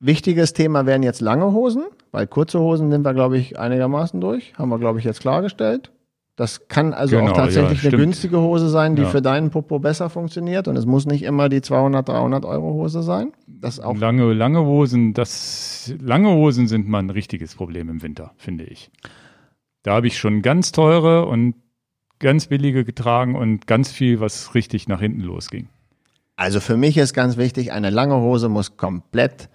[0.00, 4.54] wichtiges Thema wären jetzt lange Hosen, weil kurze Hosen sind wir, glaube ich, einigermaßen durch.
[4.56, 5.90] Haben wir, glaube ich, jetzt klargestellt.
[6.36, 9.08] Das kann also genau, auch tatsächlich ja, eine günstige Hose sein, die ja.
[9.08, 10.66] für deinen Popo besser funktioniert.
[10.66, 13.32] Und es muss nicht immer die 200, 300 Euro Hose sein.
[13.46, 18.32] Das auch lange, lange Hosen, das, lange Hosen sind mal ein richtiges Problem im Winter,
[18.36, 18.90] finde ich.
[19.84, 21.54] Da habe ich schon ganz teure und
[22.18, 25.68] ganz billige getragen und ganz viel, was richtig nach hinten losging.
[26.36, 29.48] Also für mich ist ganz wichtig, eine lange Hose muss komplett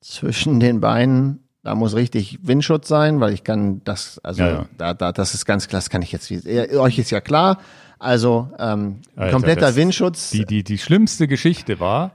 [0.00, 4.66] zwischen den Beinen da muss richtig Windschutz sein, weil ich kann das, also ja, ja.
[4.76, 7.60] Da, da, das ist ganz klar, das kann ich jetzt, euch ist ja klar.
[8.00, 10.30] Also ähm, Alter, kompletter Windschutz.
[10.30, 12.10] Die, die, die schlimmste Geschichte war,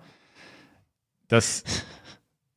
[1.30, 1.64] dass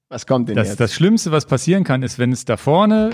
[0.08, 0.80] was kommt denn das, jetzt?
[0.80, 3.10] Das Schlimmste, was passieren kann, ist, wenn es da vorne.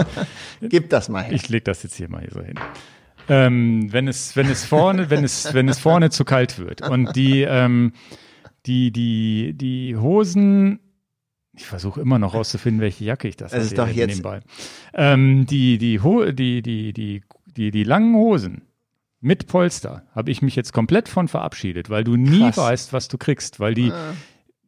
[0.60, 1.32] Gib das mal her.
[1.32, 2.60] Ich leg das jetzt hier mal hier so hin.
[3.30, 7.16] Ähm, wenn es, wenn es vorne, wenn es, wenn es vorne zu kalt wird und
[7.16, 7.94] die, ähm,
[8.66, 10.80] die, die, die Hosen
[11.56, 13.62] ich versuche immer noch rauszufinden, welche Jacke ich das habe.
[13.62, 14.40] ist doch jetzt nebenbei.
[14.92, 15.98] Ähm, die, die,
[16.34, 17.22] die, die, die,
[17.56, 18.62] die, die langen Hosen
[19.20, 22.58] mit Polster habe ich mich jetzt komplett von verabschiedet, weil du nie Krass.
[22.58, 23.58] weißt, was du kriegst.
[23.58, 24.12] Weil die, ah.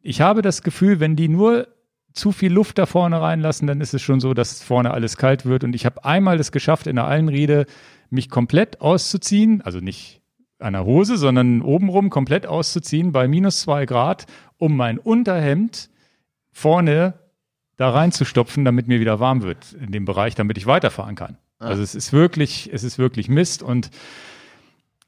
[0.01, 1.67] ich habe das Gefühl, wenn die nur
[2.13, 5.45] zu viel Luft da vorne reinlassen, dann ist es schon so, dass vorne alles kalt
[5.45, 5.63] wird.
[5.63, 7.67] Und ich habe einmal es geschafft, in der Allenriede
[8.09, 10.21] mich komplett auszuziehen, also nicht
[10.57, 14.25] an der Hose, sondern obenrum komplett auszuziehen bei minus zwei Grad,
[14.57, 15.89] um mein Unterhemd
[16.59, 17.13] vorne
[17.77, 21.37] da reinzustopfen, damit mir wieder warm wird in dem Bereich, damit ich weiterfahren kann.
[21.59, 21.67] Ah.
[21.67, 23.89] Also es ist wirklich, es ist wirklich Mist und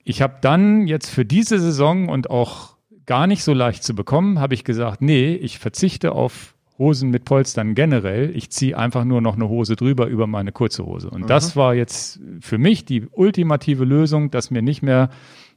[0.04, 4.40] ich habe dann jetzt für diese Saison und auch gar nicht so leicht zu bekommen,
[4.40, 8.36] habe ich gesagt, nee, ich verzichte auf Hosen mit Polstern generell.
[8.36, 11.10] Ich ziehe einfach nur noch eine Hose drüber über meine kurze Hose.
[11.10, 11.28] Und mhm.
[11.28, 15.10] das war jetzt für mich die ultimative Lösung, dass mir nicht mehr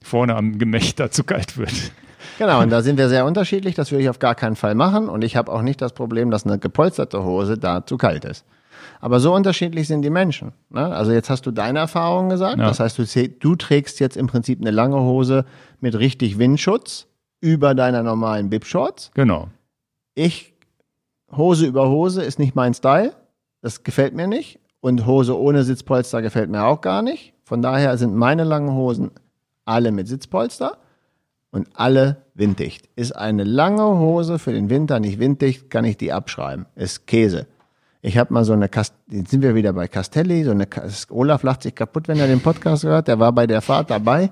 [0.02, 1.92] vorne am Gemächt dazu kalt wird.
[2.38, 3.74] Genau, und da sind wir sehr unterschiedlich.
[3.74, 5.08] Das würde ich auf gar keinen Fall machen.
[5.08, 8.44] Und ich habe auch nicht das Problem, dass eine gepolsterte Hose da zu kalt ist.
[9.00, 10.52] Aber so unterschiedlich sind die Menschen.
[10.70, 10.86] Ne?
[10.94, 12.58] Also jetzt hast du deine Erfahrungen gesagt.
[12.58, 12.66] Ja.
[12.66, 15.44] Das heißt, du, du trägst jetzt im Prinzip eine lange Hose
[15.80, 17.06] mit richtig Windschutz
[17.40, 19.10] über deiner normalen Bib-Shorts.
[19.14, 19.48] Genau.
[20.14, 20.54] Ich,
[21.36, 23.12] Hose über Hose ist nicht mein Style.
[23.60, 24.58] Das gefällt mir nicht.
[24.80, 27.34] Und Hose ohne Sitzpolster gefällt mir auch gar nicht.
[27.44, 29.10] Von daher sind meine langen Hosen
[29.64, 30.78] alle mit Sitzpolster
[31.54, 32.88] und alle winddicht.
[32.96, 36.66] Ist eine lange Hose für den Winter nicht winddicht, kann ich die abschreiben.
[36.74, 37.46] Ist Käse.
[38.02, 40.66] Ich habe mal so eine, Kast jetzt sind wir wieder bei Castelli, so eine,
[41.10, 44.30] Olaf lacht sich kaputt, wenn er den Podcast hört, der war bei der Fahrt dabei.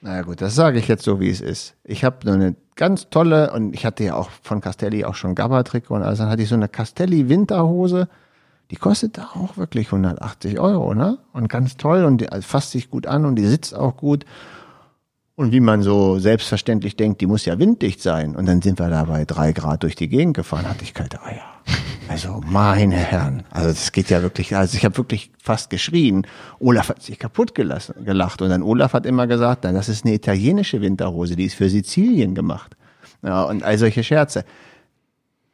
[0.00, 1.76] Na gut, das sage ich jetzt so, wie es ist.
[1.84, 5.36] Ich habe so eine ganz tolle, und ich hatte ja auch von Castelli auch schon
[5.36, 8.08] Gabba-Trikot und also dann hatte ich so eine Castelli Winterhose,
[8.72, 11.18] die kostet da auch wirklich 180 Euro, ne?
[11.32, 14.24] Und ganz toll und die also fasst sich gut an und die sitzt auch gut.
[15.34, 18.36] Und wie man so selbstverständlich denkt, die muss ja winddicht sein.
[18.36, 21.22] Und dann sind wir da bei drei Grad durch die Gegend gefahren, hatte ich kalte
[21.22, 21.42] Eier.
[22.08, 26.26] Also meine Herren, also das geht ja wirklich, also ich habe wirklich fast geschrien.
[26.58, 30.14] Olaf hat sich kaputt gelassen, gelacht und dann Olaf hat immer gesagt, das ist eine
[30.14, 32.76] italienische Winterhose, die ist für Sizilien gemacht.
[33.22, 34.44] Ja, und all solche Scherze.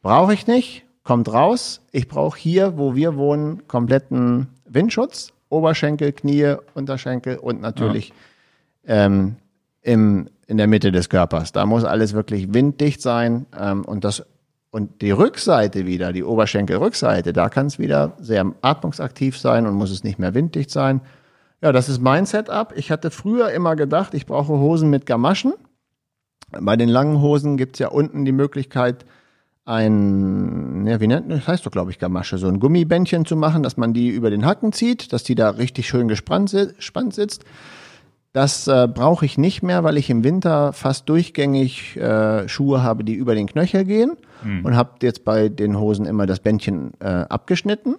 [0.01, 1.81] Brauche ich nicht, kommt raus.
[1.91, 8.11] Ich brauche hier, wo wir wohnen, kompletten Windschutz, Oberschenkel, Knie, Unterschenkel und natürlich
[8.85, 9.37] ähm,
[9.89, 11.51] im, in der Mitte des Körpers.
[11.51, 14.23] Da muss alles wirklich winddicht sein ähm, und das
[14.71, 19.89] und die Rückseite wieder, die Oberschenkelrückseite, da kann es wieder sehr atmungsaktiv sein und muss
[19.89, 21.01] es nicht mehr winddicht sein.
[21.59, 22.71] Ja, das ist mein Setup.
[22.75, 25.53] Ich hatte früher immer gedacht, ich brauche Hosen mit Gamaschen.
[26.51, 29.05] Bei den langen Hosen gibt's ja unten die Möglichkeit,
[29.65, 33.63] ein, ja, wie nennt das heißt doch, glaube ich, Gamasche, so ein Gummibändchen zu machen,
[33.63, 37.43] dass man die über den Hacken zieht, dass die da richtig schön gespannt sitzt.
[38.31, 43.03] Das äh, brauche ich nicht mehr, weil ich im Winter fast durchgängig äh, Schuhe habe,
[43.03, 44.65] die über den Knöchel gehen mhm.
[44.65, 47.95] und habe jetzt bei den Hosen immer das Bändchen äh, abgeschnitten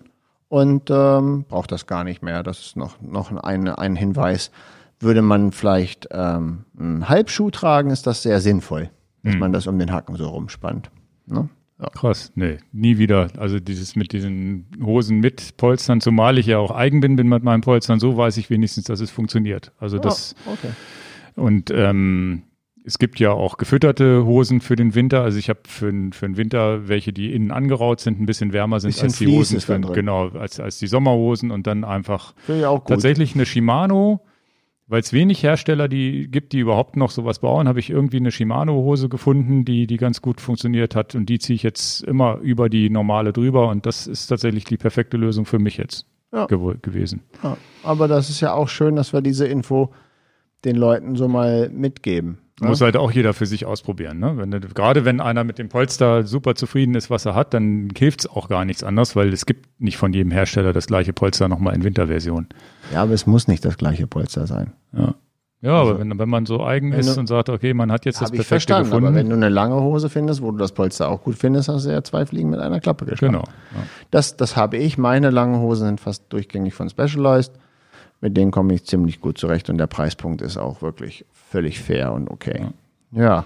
[0.49, 2.44] und ähm, brauche das gar nicht mehr.
[2.44, 4.52] Das ist noch, noch ein, ein Hinweis.
[5.00, 8.91] Würde man vielleicht ähm, einen Halbschuh tragen, ist das sehr sinnvoll,
[9.25, 9.41] dass mhm.
[9.41, 10.91] man das um den Hacken so rumspannt.
[11.26, 11.49] Ne?
[11.81, 11.89] Ja.
[11.91, 13.28] Krass, nee, nie wieder.
[13.39, 17.42] Also dieses mit diesen Hosen mit Polstern, zumal ich ja auch eigen bin, bin mit
[17.42, 19.73] meinen Polstern, so weiß ich wenigstens, dass es funktioniert.
[19.78, 20.73] Also das oh, okay.
[21.36, 22.42] und ähm,
[22.84, 25.23] es gibt ja auch gefütterte Hosen für den Winter.
[25.23, 28.81] Also ich habe für, für den Winter welche, die innen angeraut sind, ein bisschen wärmer
[28.81, 32.34] sind bisschen als die Hosen für, genau, als, als die Sommerhosen und dann einfach
[32.86, 34.20] tatsächlich eine Shimano
[34.91, 38.33] weil es wenig Hersteller die gibt, die überhaupt noch sowas bauen, habe ich irgendwie eine
[38.33, 42.69] Shimano-Hose gefunden, die, die ganz gut funktioniert hat und die ziehe ich jetzt immer über
[42.69, 46.47] die normale drüber und das ist tatsächlich die perfekte Lösung für mich jetzt ja.
[46.47, 47.23] gew gewesen.
[47.43, 49.93] Ja, aber das ist ja auch schön, dass wir diese Info
[50.65, 52.39] den Leuten so mal mitgeben.
[52.60, 52.68] Ne?
[52.68, 54.18] Muss halt auch jeder für sich ausprobieren.
[54.18, 54.34] Ne?
[54.36, 58.20] Wenn, gerade wenn einer mit dem Polster super zufrieden ist, was er hat, dann hilft
[58.20, 61.48] es auch gar nichts anderes, weil es gibt nicht von jedem Hersteller das gleiche Polster
[61.48, 62.47] nochmal in Winterversion.
[62.92, 64.72] Ja, aber es muss nicht das gleiche Polster sein.
[64.92, 65.14] Ja.
[65.62, 68.06] Ja, also, aber wenn, wenn man so eigen ist du, und sagt, okay, man hat
[68.06, 69.06] jetzt das perfekte verstanden, gefunden.
[69.08, 71.84] Aber wenn du eine lange Hose findest, wo du das Polster auch gut findest, hast
[71.84, 73.32] du ja zwei Fliegen mit einer Klappe gespannt.
[73.32, 73.44] Genau.
[73.44, 73.82] Ja.
[74.10, 74.97] Das, das habe ich.
[74.97, 77.52] Meine langen Hosen sind fast durchgängig von Specialized.
[78.20, 82.12] Mit denen komme ich ziemlich gut zurecht und der Preispunkt ist auch wirklich völlig fair
[82.12, 82.66] und okay.
[83.12, 83.23] Ja.
[83.23, 83.44] ja.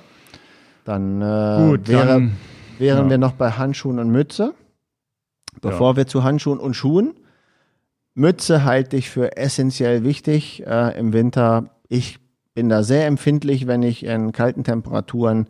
[0.85, 2.37] Dann, äh, gut, wäre, dann,
[2.79, 3.11] wären ja.
[3.11, 4.55] wir noch bei Handschuhen und Mütze.
[5.63, 7.15] Bevor wir zu Handschuhen und Schuhen
[8.15, 11.65] Mütze halte ich für essentiell wichtig äh, im Winter.
[11.89, 12.21] Ich
[12.55, 15.49] bin da sehr empfindlich, wenn ich in kalten Temperaturen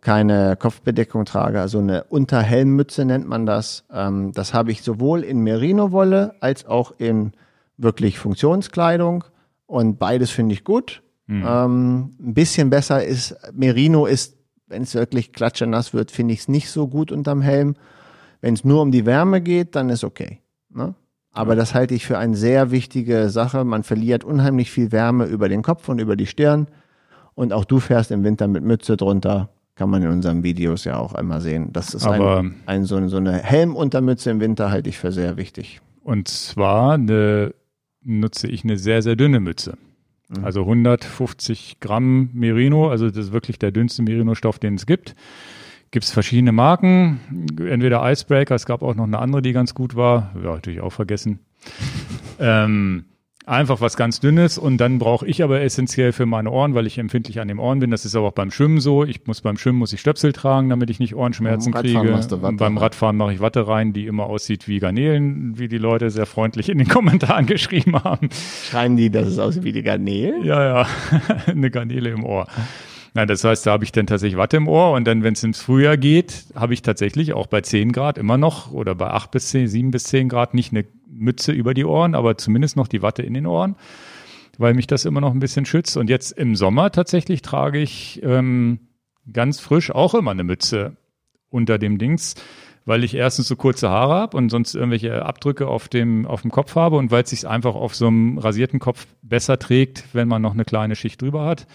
[0.00, 3.84] keine Kopfbedeckung trage, also eine Unterhelmmütze nennt man das.
[3.92, 7.34] Ähm, das habe ich sowohl in Merino-Wolle als auch in
[7.82, 9.24] wirklich Funktionskleidung
[9.66, 11.02] und beides finde ich gut.
[11.26, 11.44] Mhm.
[11.46, 14.36] Ähm, ein bisschen besser ist, Merino ist,
[14.66, 17.74] wenn es wirklich klatschenass wird, finde ich es nicht so gut unterm Helm.
[18.40, 20.40] Wenn es nur um die Wärme geht, dann ist okay.
[20.70, 20.94] Ne?
[21.32, 23.64] Aber das halte ich für eine sehr wichtige Sache.
[23.64, 26.68] Man verliert unheimlich viel Wärme über den Kopf und über die Stirn.
[27.34, 29.48] Und auch du fährst im Winter mit Mütze drunter.
[29.74, 31.72] Kann man in unseren Videos ja auch einmal sehen.
[31.72, 35.38] Das ist Aber ein, ein, so, so eine Helmuntermütze im Winter halte ich für sehr
[35.38, 35.80] wichtig.
[36.02, 37.54] Und zwar eine,
[38.04, 39.78] nutze ich eine sehr, sehr dünne Mütze.
[40.28, 40.44] Mhm.
[40.44, 45.14] Also 150 Gramm Merino, also das ist wirklich der dünnste Merino-Stoff, den es gibt
[45.92, 47.20] gibt es verschiedene Marken,
[47.58, 50.92] entweder Icebreaker, es gab auch noch eine andere, die ganz gut war, ja, natürlich auch
[50.92, 51.38] vergessen.
[52.40, 53.04] ähm,
[53.46, 56.98] einfach was ganz Dünnes und dann brauche ich aber essentiell für meine Ohren, weil ich
[56.98, 57.90] empfindlich an den Ohren bin.
[57.90, 59.04] Das ist aber auch beim Schwimmen so.
[59.04, 62.20] Ich muss beim Schwimmen muss ich Stöpsel tragen, damit ich nicht Ohrenschmerzen kriege.
[62.52, 66.26] Beim Radfahren mache ich Watte rein, die immer aussieht wie Garnelen, wie die Leute sehr
[66.26, 68.28] freundlich in den Kommentaren geschrieben haben.
[68.64, 70.44] Schreiben die, dass es aussieht wie die Garnelen?
[70.44, 70.86] Ja, ja,
[71.46, 72.46] eine Garnele im Ohr.
[73.14, 75.42] Nein, das heißt, da habe ich dann tatsächlich Watte im Ohr und dann, wenn es
[75.42, 79.30] ins Frühjahr geht, habe ich tatsächlich auch bei 10 Grad immer noch oder bei 8
[79.30, 82.88] bis 10, 7 bis 10 Grad nicht eine Mütze über die Ohren, aber zumindest noch
[82.88, 83.76] die Watte in den Ohren,
[84.58, 85.96] weil mich das immer noch ein bisschen schützt.
[85.96, 88.80] Und jetzt im Sommer tatsächlich trage ich ähm,
[89.32, 90.96] ganz frisch auch immer eine Mütze
[91.48, 92.34] unter dem Dings,
[92.84, 96.50] weil ich erstens so kurze Haare habe und sonst irgendwelche Abdrücke auf dem, auf dem
[96.50, 100.28] Kopf habe und weil es sich einfach auf so einem rasierten Kopf besser trägt, wenn
[100.28, 101.66] man noch eine kleine Schicht drüber hat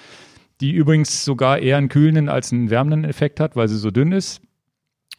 [0.62, 4.12] die übrigens sogar eher einen kühlenden als einen wärmenden Effekt hat, weil sie so dünn
[4.12, 4.42] ist.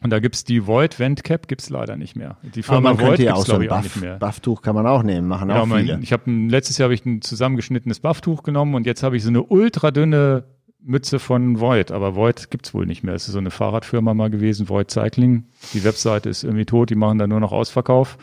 [0.01, 2.37] Und da gibt's die Void Vent Cap, gibt's leider nicht mehr.
[2.55, 4.17] Die Firma Void gibt's auch glaube so ich auch nicht mehr.
[4.17, 5.93] Bufftuch kann man auch nehmen, machen genau, auch viele.
[5.93, 9.23] Mein, ich habe letztes Jahr habe ich ein zusammengeschnittenes Bufftuch genommen und jetzt habe ich
[9.23, 10.45] so eine ultra dünne
[10.81, 13.13] Mütze von Void, aber Void gibt's wohl nicht mehr.
[13.13, 15.45] Es ist so eine Fahrradfirma mal gewesen, Void Cycling.
[15.73, 18.17] Die Webseite ist irgendwie tot, die machen da nur noch Ausverkauf.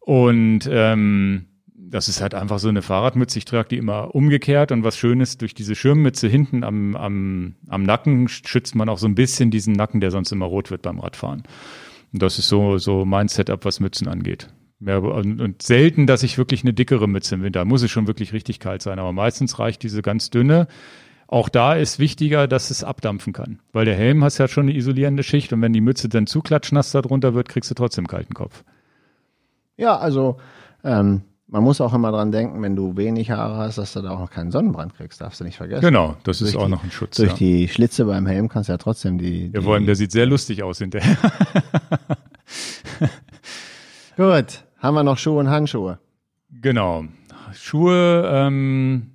[0.00, 1.46] Und ähm,
[1.90, 3.38] das ist halt einfach so eine Fahrradmütze.
[3.38, 7.54] Ich trage die immer umgekehrt und was schön ist, durch diese Schirmmütze hinten am, am,
[7.68, 10.82] am Nacken schützt man auch so ein bisschen diesen Nacken, der sonst immer rot wird
[10.82, 11.42] beim Radfahren.
[12.12, 14.48] Und das ist so, so mein Setup, was Mützen angeht.
[14.80, 18.06] Ja, und, und selten, dass ich wirklich eine dickere Mütze im Winter, muss es schon
[18.06, 20.66] wirklich richtig kalt sein, aber meistens reicht diese ganz dünne.
[21.26, 23.60] Auch da ist wichtiger, dass es abdampfen kann.
[23.72, 26.42] Weil der Helm hast ja schon eine isolierende Schicht und wenn die Mütze dann zu
[26.42, 28.62] klatschnass darunter wird, kriegst du trotzdem kalten Kopf.
[29.76, 30.36] Ja, also
[30.84, 34.10] ähm, man muss auch immer dran denken, wenn du wenig Haare hast, dass du da
[34.10, 35.82] auch noch keinen Sonnenbrand kriegst, darfst du nicht vergessen.
[35.84, 37.16] Genau, das Durch ist auch die- noch ein Schutz.
[37.16, 37.36] Durch ja.
[37.36, 39.46] die Schlitze beim Helm kannst du ja trotzdem die.
[39.46, 41.16] ja, die vor allem, der sieht sehr lustig aus hinterher.
[44.16, 45.98] Gut, haben wir noch Schuhe und Handschuhe.
[46.60, 47.04] Genau.
[47.52, 49.10] Schuhe, ähm,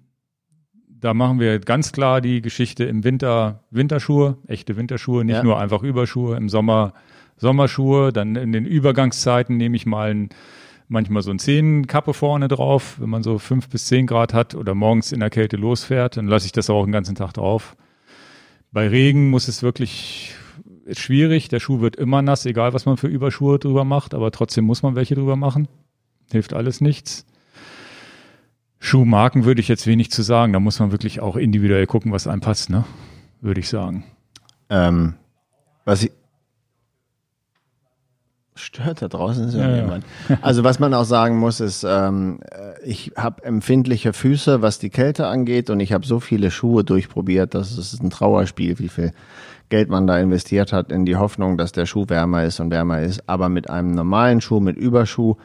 [0.88, 5.44] da machen wir ganz klar die Geschichte im Winter Winterschuhe, echte Winterschuhe, nicht Ja.
[5.44, 6.94] nur einfach Überschuhe, im Sommer
[7.38, 10.30] Sommerschuhe, dann in den Übergangszeiten nehme ich mal ein,
[10.90, 14.76] manchmal so ein Zehenkappe vorne drauf, wenn man so fünf bis zehn Grad hat oder
[14.76, 17.78] morgens in der Kälte losfährt, dann lasse ich das auch den ganzen Tag drauf.
[18.72, 20.36] Bei Regen muss es wirklich
[20.86, 24.32] ist schwierig, der Schuh wird immer nass, egal was man für Überschuhe drüber macht, aber
[24.32, 25.68] trotzdem muss man welche drüber machen.
[26.32, 27.26] Hilft alles nichts.
[28.80, 30.54] Schuhmarken würde ich jetzt wenig zu sagen.
[30.54, 32.86] Da muss man wirklich auch individuell gucken, was einem passt, ne?
[33.42, 34.04] Würde ich sagen.
[34.70, 35.16] Ähm,
[35.86, 36.12] was ich.
[38.60, 39.76] Stört da draußen ist Ja, ja.
[39.78, 40.06] jemand.
[40.42, 44.90] Also was man auch sagen muss, ist, ähm, äh, ich habe empfindliche Füße, was die
[44.90, 49.14] Kälte angeht, und ich habe so viele Schuhe durchprobiert, dass es ein Trauerspiel, wie viel
[49.70, 53.02] Geld man da investiert hat in die Hoffnung, dass der Schuh wärmer ist und wärmer
[53.02, 53.28] ist.
[53.30, 55.36] Aber mit einem normalen Schuh, mit Überschuh,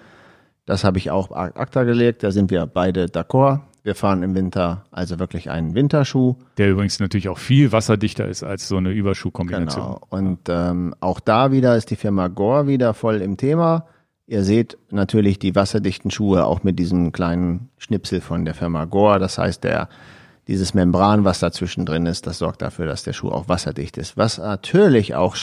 [0.67, 2.23] das habe ich auch ad acta gelegt.
[2.23, 3.61] Da sind wir beide d'accord.
[3.85, 6.37] Wir fahren im Winter also wirklich einen Winterschuh.
[6.57, 9.85] Der übrigens natürlich auch viel wasserdichter ist als so eine Überschuhkombination.
[9.85, 10.01] Genau.
[10.09, 13.85] Und ähm, auch da wieder ist die Firma Gore wieder voll im Thema.
[14.27, 19.19] Ihr seht natürlich die wasserdichten Schuhe auch mit diesem kleinen Schnipsel von der Firma Gore.
[19.19, 19.91] Das heißt, der,
[20.49, 24.17] dieses Membran, was dazwischen drin ist, das sorgt dafür, dass der Schuh auch wasserdicht ist.
[24.17, 25.37] Was natürlich auch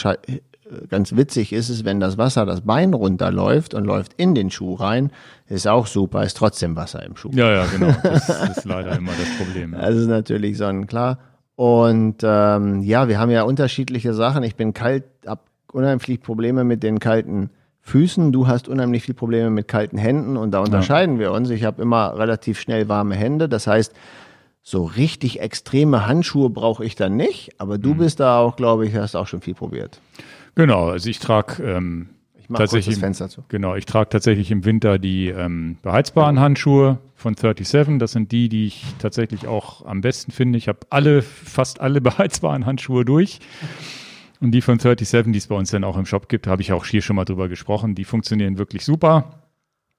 [0.88, 4.74] ganz witzig ist, ist, wenn das Wasser das Bein runterläuft und läuft in den Schuh
[4.74, 5.10] rein,
[5.48, 7.30] ist auch super, ist trotzdem Wasser im Schuh.
[7.34, 7.94] Ja, ja, genau.
[8.02, 8.28] Das
[8.58, 9.72] ist leider immer das Problem.
[9.72, 11.18] Das ist natürlich sonnenklar.
[11.56, 14.42] Und ähm, ja, wir haben ja unterschiedliche Sachen.
[14.42, 17.50] Ich bin kalt, hab unheimlich Probleme mit den kalten
[17.82, 18.32] Füßen.
[18.32, 21.50] Du hast unheimlich viel Probleme mit kalten Händen und da unterscheiden wir uns.
[21.50, 23.48] Ich habe immer relativ schnell warme Hände.
[23.48, 23.92] Das heißt,
[24.64, 27.50] so richtig extreme Handschuhe brauche ich dann nicht.
[27.58, 27.82] Aber Mhm.
[27.82, 30.00] du bist da auch, glaube ich, hast auch schon viel probiert.
[30.54, 33.44] Genau, also ich trage ähm, Ich tatsächlich das Fenster zu.
[33.48, 37.98] Genau, ich trage tatsächlich im Winter die ähm, beheizbaren Handschuhe von 37.
[37.98, 40.58] Das sind die, die ich tatsächlich auch am besten finde.
[40.58, 43.40] Ich habe alle, fast alle beheizbaren Handschuhe durch.
[44.40, 46.72] Und die von 37, die es bei uns dann auch im Shop gibt, habe ich
[46.72, 47.94] auch hier schon mal drüber gesprochen.
[47.94, 49.42] Die funktionieren wirklich super.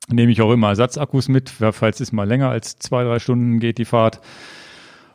[0.10, 3.78] Nehme ich auch immer Ersatzakkus mit, falls es mal länger als zwei, drei Stunden geht,
[3.78, 4.20] die Fahrt.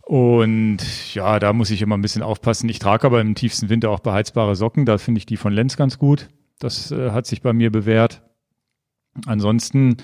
[0.09, 0.79] Und
[1.13, 2.67] ja, da muss ich immer ein bisschen aufpassen.
[2.71, 4.87] Ich trage aber im tiefsten Winter auch beheizbare Socken.
[4.87, 6.31] Da finde ich die von Lenz ganz gut.
[6.59, 8.23] Das äh, hat sich bei mir bewährt.
[9.27, 9.99] Ansonsten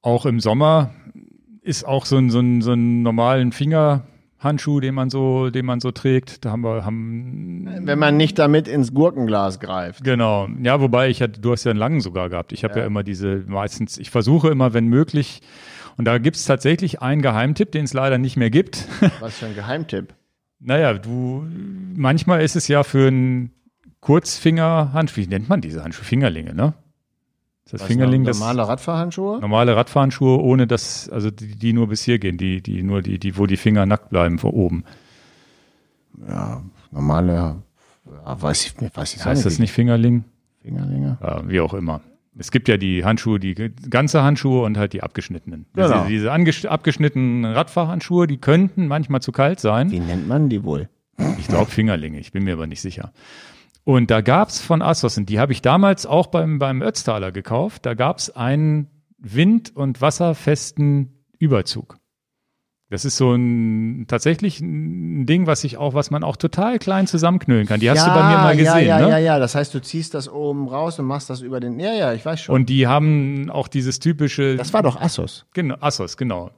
[0.00, 0.94] auch im Sommer
[1.60, 5.80] ist auch so ein, so ein, so ein normalen Fingerhandschuh, den man so, den man
[5.80, 6.46] so trägt.
[6.46, 10.04] Da haben wir, haben, Wenn man nicht damit ins Gurkenglas greift.
[10.04, 10.48] genau.
[10.62, 12.54] Ja, wobei ich hatte, du hast ja einen langen sogar gehabt.
[12.54, 12.80] Ich habe ja.
[12.80, 12.86] Ja.
[12.86, 15.42] immer diese, meistens, ich versuche immer, wenn möglich,
[15.96, 18.86] und da gibt's tatsächlich einen Geheimtipp, den es leider nicht mehr gibt.
[19.20, 20.14] Was für ein Geheimtipp.
[20.60, 21.44] Naja, du,
[21.94, 23.50] manchmal ist es ja für einen
[24.00, 26.04] Kurzfinger-Handschuh, wie nennt man diese Handschuhe?
[26.04, 26.74] Fingerlinge, ne?
[27.64, 29.40] Ist das Was, Fingerling, normale Radfahrhandschuhe?
[29.40, 33.18] normale Radfahrenschuhe, ohne dass, also die, die nur bis hier gehen, die, die nur die,
[33.18, 34.84] die, wo die Finger nackt bleiben vor oben.
[36.28, 37.62] Ja, normale,
[38.26, 40.24] ja, weiß ich, weiß ich Heißt das nicht Fingerling?
[40.62, 41.18] Fingerlinge?
[41.20, 42.00] Ja, wie auch immer.
[42.38, 43.54] Es gibt ja die Handschuhe, die
[43.90, 45.66] ganze Handschuhe und halt die abgeschnittenen.
[45.74, 46.06] Genau.
[46.06, 49.90] Diese, diese abgeschnittenen Radfahrhandschuhe, die könnten manchmal zu kalt sein.
[49.90, 50.88] Wie nennt man die wohl?
[51.38, 53.12] Ich glaube Fingerlinge, ich bin mir aber nicht sicher.
[53.84, 57.84] Und da gab's von Assos, und die habe ich damals auch beim, beim Ötztaler gekauft,
[57.84, 58.88] da gab's einen
[59.18, 61.98] wind- und wasserfesten Überzug.
[62.92, 67.06] Das ist so ein tatsächlich ein Ding, was ich auch, was man auch total klein
[67.06, 67.80] zusammenknüllen kann.
[67.80, 69.08] Die hast du bei mir mal gesehen, ja, ja, ne?
[69.10, 69.38] ja, ja.
[69.38, 71.80] Das heißt, du ziehst das oben raus und machst das über den.
[71.80, 72.54] Ja, ja, ich weiß schon.
[72.54, 75.46] Und die haben auch dieses typische das war doch Assos.
[75.54, 76.50] Genau, Assos, genau.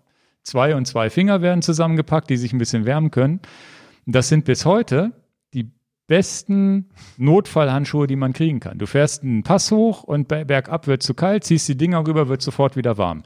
[0.42, 3.40] Zwei und zwei Finger werden zusammengepackt, die sich ein bisschen wärmen können.
[4.04, 5.12] Das sind bis heute
[5.54, 5.70] die
[6.06, 8.76] besten Notfallhandschuhe, die man kriegen kann.
[8.76, 12.28] Du fährst einen Pass hoch und be- bergab wird zu kalt, ziehst die Dinger rüber,
[12.28, 13.22] wird sofort wieder warm.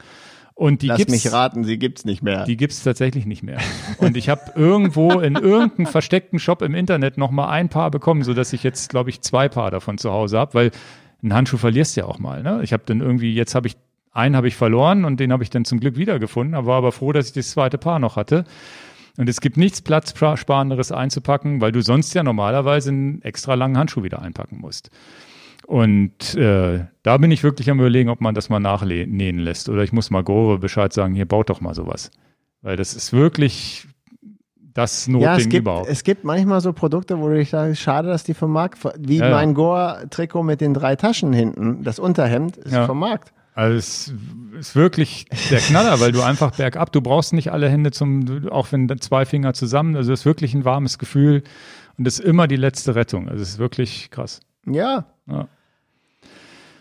[0.59, 2.45] Und die Lass gibt's, mich raten, sie gibt's nicht mehr.
[2.45, 3.59] die gibt's tatsächlich nicht mehr.
[3.99, 8.25] Und ich habe irgendwo in irgendeinem versteckten Shop im Internet noch mal ein Paar bekommen,
[8.25, 10.71] so dass ich jetzt, glaube ich, zwei Paar davon zu Hause habe, weil
[11.23, 12.43] einen Handschuh verlierst du ja auch mal.
[12.43, 12.61] Ne?
[12.65, 13.77] Ich habe dann irgendwie, jetzt habe ich
[14.11, 16.91] einen habe ich verloren und den habe ich dann zum Glück wiedergefunden, aber war aber
[16.91, 18.45] froh, dass ich das zweite Paar noch hatte.
[19.17, 24.03] Und es gibt nichts Platzsparenderes einzupacken, weil du sonst ja normalerweise einen extra langen Handschuh
[24.03, 24.91] wieder einpacken musst.
[25.69, 29.69] Und äh, da bin ich wirklich am überlegen, ob man das mal nachnähen lässt.
[29.69, 32.11] Oder ich muss mal Gore Bescheid sagen, hier baut doch mal sowas.
[32.63, 33.87] Weil das ist wirklich,
[34.73, 35.89] das Ja, Notding es gibt, überhaupt.
[35.91, 39.27] es gibt manchmal so Produkte, wo ich sage, schade, dass die vom Markt, wie Ja,
[39.29, 39.35] ja.
[39.35, 42.87] mein Gore-Trikot mit den drei Taschen hinten, das Unterhemd ist Ja.
[42.87, 43.35] vom Markt.
[43.55, 44.15] Also es
[44.59, 48.73] ist wirklich der Knaller, weil du einfach bergab, du brauchst nicht alle Hände zum, auch
[48.73, 51.43] wenn zwei Finger zusammen, also es ist wirklich ein warmes Gefühl
[51.99, 53.29] und das ist immer die letzte Rettung.
[53.29, 54.41] Also es ist wirklich krass.
[54.65, 55.05] Ja.
[55.27, 55.47] Ja.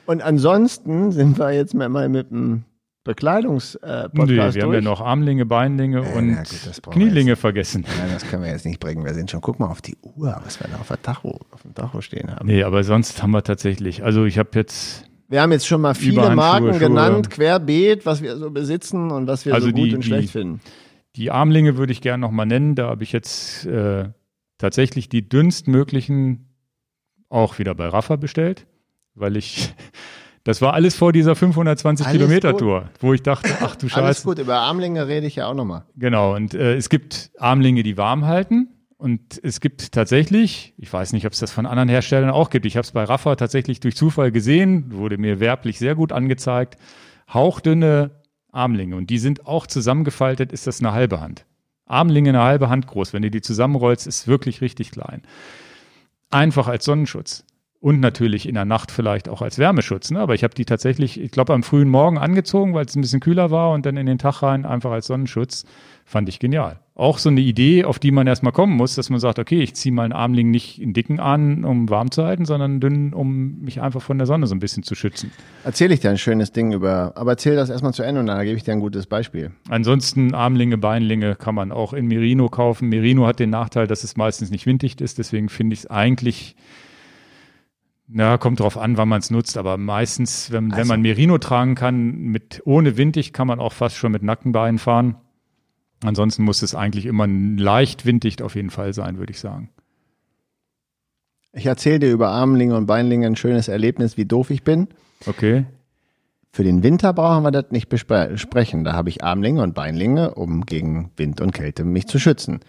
[0.07, 2.63] Und ansonsten sind wir jetzt mal mit dem
[3.03, 4.75] Bekleidungs-Podcast Nee, wir haben durch.
[4.75, 7.85] ja noch Armlinge, Beinlinge Ja, und gut, Knielinge vergessen.
[7.99, 9.05] Nein, das können wir jetzt nicht bringen.
[9.05, 11.61] Wir sind schon, guck mal auf die Uhr, was wir da auf, der Tacho, auf
[11.61, 12.47] dem Tacho stehen haben.
[12.47, 15.93] Nee, aber sonst haben wir tatsächlich, also ich habe jetzt, Wir haben jetzt schon mal
[15.93, 16.79] viele Marken Schuhe.
[16.79, 20.07] genannt, querbeet, was wir so besitzen und was wir Also so gut die- und die-
[20.07, 20.61] schlecht finden.
[21.15, 22.75] die Armlinge würde ich gerne nochmal nennen.
[22.75, 24.09] Da habe ich jetzt äh,
[24.57, 26.45] tatsächlich die dünnstmöglichen
[27.29, 28.67] auch wieder bei Rafa bestellt,
[29.17, 29.73] weil ich,
[30.43, 32.59] das war alles vor dieser 520 Alles Kilometer gut.
[32.59, 34.23] Tour, wo ich dachte, ach du Alles Scheiße.
[34.27, 35.83] gut, über Armlinge rede ich ja auch nochmal.
[35.95, 38.69] Genau, und äh, es gibt Armlinge, die warm halten.
[38.99, 42.65] Und es gibt tatsächlich, ich weiß nicht, ob es das von anderen Herstellern auch gibt,
[42.65, 46.77] ich habe es bei Rafa tatsächlich durch Zufall gesehen, wurde mir werblich sehr gut angezeigt,
[47.31, 48.09] hauchdünne
[48.51, 48.95] Armlinge.
[48.95, 51.45] Und die sind auch zusammengefaltet, ist das eine halbe Hand.
[51.85, 53.13] Armlinge eine halbe Hand groß.
[53.13, 55.21] Wenn du die zusammenrollst, ist wirklich richtig klein.
[56.31, 57.45] Einfach als Sonnenschutz.
[57.79, 60.09] Und natürlich in der Nacht vielleicht auch als Wärmeschutz.
[60.09, 60.19] Ne?
[60.19, 63.19] Aber ich habe die tatsächlich, ich glaube, am frühen Morgen angezogen, weil es ein bisschen
[63.19, 65.63] kühler war und dann in den Tag rein einfach als Sonnenschutz.
[66.03, 66.79] Fand ich genial.
[66.95, 69.75] Auch so eine Idee, auf die man erstmal kommen muss, dass man sagt, okay, ich
[69.75, 73.59] ziehe mal einen Armling nicht in dicken an, um warm zu halten, sondern dünn, um
[73.59, 75.31] mich einfach von der Sonne so ein bisschen zu schützen.
[75.63, 78.43] Erzähle ich dir ein schönes Ding über, aber erzähl das erstmal zu Ende und dann
[78.43, 79.51] gebe ich dir ein gutes Beispiel.
[79.69, 82.87] Ansonsten Armlinge, Beinlinge kann man auch in Merino kaufen.
[82.87, 86.55] Merino hat den Nachteil, dass es meistens nicht winddicht ist, deswegen finde ich es eigentlich,
[88.07, 91.37] na, kommt drauf an, wann man es nutzt, aber meistens, wenn, wenn Also- man Merino
[91.37, 95.15] tragen kann, mit ohne winddicht kann man auch fast schon mit nackten Beinen fahren.
[96.03, 99.69] Ansonsten muss es eigentlich immer leicht winddicht auf jeden Fall sein, würde ich sagen.
[101.53, 104.87] Ich erzähle dir über Armlinge und Beinlinge ein schönes Erlebnis, wie doof ich bin.
[105.25, 105.65] Okay.
[106.51, 108.83] Für den Winter brauchen wir das nicht bespre- besprechen.
[108.83, 112.59] Da habe ich Armlinge und Beinlinge, um gegen Wind und Kälte mich zu schützen.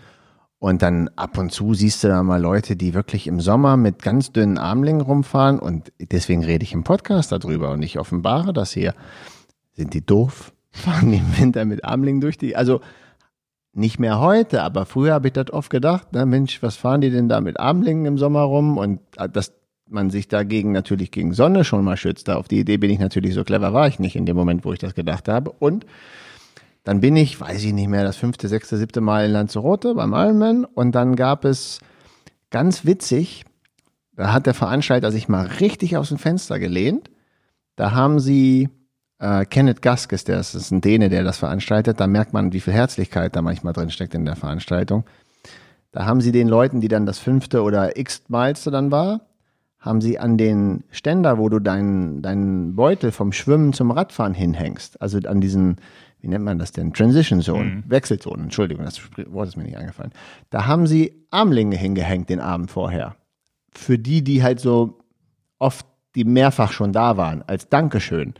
[0.60, 4.02] Und dann ab und zu siehst du da mal Leute, die wirklich im Sommer mit
[4.02, 5.60] ganz dünnen Armlingen rumfahren.
[5.60, 8.94] Und deswegen rede ich im Podcast darüber und ich offenbare das hier.
[9.74, 10.52] Sind die doof?
[10.70, 12.80] Fahren die im Winter mit Armlingen durch die, also
[13.72, 17.10] nicht mehr heute, aber früher habe ich das oft gedacht, na Mensch, was fahren die
[17.10, 18.76] denn da mit Armlingen im Sommer rum?
[18.76, 19.52] Und äh, dass
[19.88, 22.28] man sich dagegen natürlich gegen Sonne schon mal schützt.
[22.28, 24.64] Da auf die Idee bin ich natürlich so clever, war ich nicht in dem Moment,
[24.64, 25.50] wo ich das gedacht habe.
[25.50, 25.86] Und
[26.88, 30.14] dann bin ich, weiß ich nicht mehr, das fünfte, sechste, siebte Mal in Lanzarote beim
[30.14, 31.80] Ironman und dann gab es
[32.50, 33.44] ganz witzig,
[34.16, 37.10] da hat der Veranstalter sich mal richtig aus dem Fenster gelehnt.
[37.76, 38.70] Da haben sie
[39.18, 42.00] äh, Kenneth Gaskes, der ist, ist ein Däne, der das veranstaltet.
[42.00, 45.04] Da merkt man, wie viel Herzlichkeit da manchmal drin steckt in der Veranstaltung.
[45.92, 49.20] Da haben sie den Leuten, die dann das fünfte oder x-malste dann war,
[49.78, 55.02] haben sie an den Ständer, wo du deinen, deinen Beutel vom Schwimmen zum Radfahren hinhängst,
[55.02, 55.76] also an diesen,
[56.20, 60.12] wie nennt man das denn, Transition Zone, Wechselzonen, Entschuldigung, das Wort ist mir nicht eingefallen.
[60.50, 63.16] Da haben sie Armlinge hingehängt den Abend vorher.
[63.70, 64.98] Für die, die halt so
[65.58, 68.34] oft, die mehrfach schon da waren, als Dankeschön.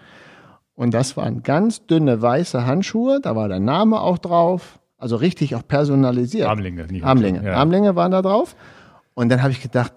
[0.74, 5.54] Und das waren ganz dünne weiße Handschuhe, da war der Name auch drauf, also richtig
[5.54, 6.48] auch personalisiert.
[6.48, 6.86] Armlinge.
[6.86, 7.44] nicht Armlinge.
[7.44, 7.54] Ja.
[7.54, 8.56] Armlinge waren da drauf.
[9.14, 9.92] Und dann habe ich gedacht,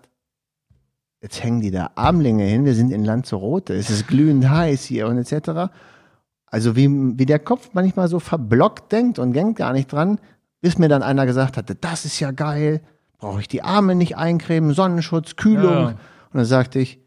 [1.21, 5.07] jetzt hängen die da Armlinge hin, wir sind in Lanzarote, es ist glühend heiß hier
[5.07, 5.71] und etc.
[6.51, 10.19] Also wie, wie der Kopf manchmal so verblockt denkt und denkt gar nicht dran,
[10.59, 12.81] bis mir dann einer gesagt hatte, das ist ja geil,
[13.17, 15.73] brauche ich die Arme nicht eincremen, Sonnenschutz, Kühlung.
[15.73, 15.87] Ja.
[15.87, 15.97] Und
[16.33, 16.99] dann sagte ich,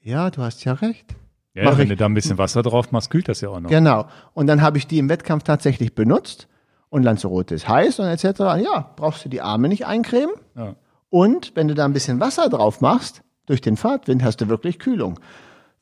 [0.00, 1.14] ja, du hast ja recht.
[1.54, 1.90] Ja, Mach wenn ich.
[1.90, 3.70] du da ein bisschen Wasser drauf machst, kühlt das ja auch noch.
[3.70, 4.06] Genau.
[4.34, 6.48] Und dann habe ich die im Wettkampf tatsächlich benutzt
[6.88, 8.24] und Lanzarote ist heiß und etc.
[8.40, 10.34] Ja, brauchst du die Arme nicht eincremen.
[10.56, 10.74] Ja.
[11.08, 14.78] Und wenn du da ein bisschen Wasser drauf machst, durch den Fahrtwind hast du wirklich
[14.78, 15.20] Kühlung.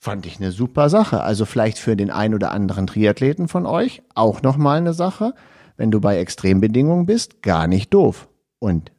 [0.02, 1.22] Fand ich eine super Sache.
[1.22, 5.34] Also vielleicht für den ein oder anderen Triathleten von euch auch nochmal eine Sache.
[5.76, 8.26] Wenn du bei Extrembedingungen bist, gar nicht doof.
[8.58, 8.92] Und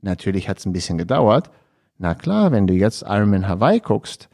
[0.00, 1.50] natürlich hat es ein bisschen gedauert.
[1.96, 4.28] Na klar, wenn du jetzt Ironman Hawaii guckst,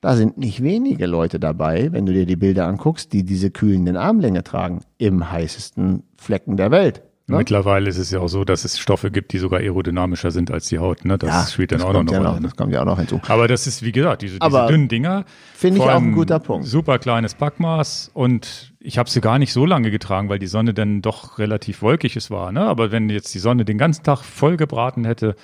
[0.00, 3.98] da sind nicht wenige Leute dabei, wenn du dir die Bilder anguckst, die diese kühlenden
[3.98, 7.02] Armlänge tragen, im heißesten Flecken der Welt.
[7.26, 7.38] Ne?
[7.38, 10.68] Mittlerweile ist es ja auch so, dass es Stoffe gibt, die sogar aerodynamischer sind als
[10.68, 11.06] die Haut.
[11.06, 11.16] Ne?
[11.16, 12.34] Das spielt dann das auch noch eine ja Rolle.
[12.34, 12.40] ne?
[12.42, 13.18] das kommt ja auch noch hinzu.
[13.28, 15.24] Aber das ist, wie gesagt, diese, diese dünnen Dinger.
[15.54, 16.66] finde ich auch ein guter Punkt.
[16.66, 20.74] Super kleines Packmaß und ich habe sie gar nicht so lange getragen, weil die Sonne
[20.74, 22.52] dann doch relativ wolkig es war.
[22.52, 22.60] Ne?
[22.60, 25.34] Aber wenn jetzt die Sonne den ganzen Tag voll gebraten hätte,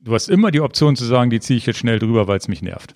[0.00, 2.46] du hast immer die Option zu sagen, die ziehe ich jetzt schnell drüber, weil es
[2.46, 2.94] mich nervt.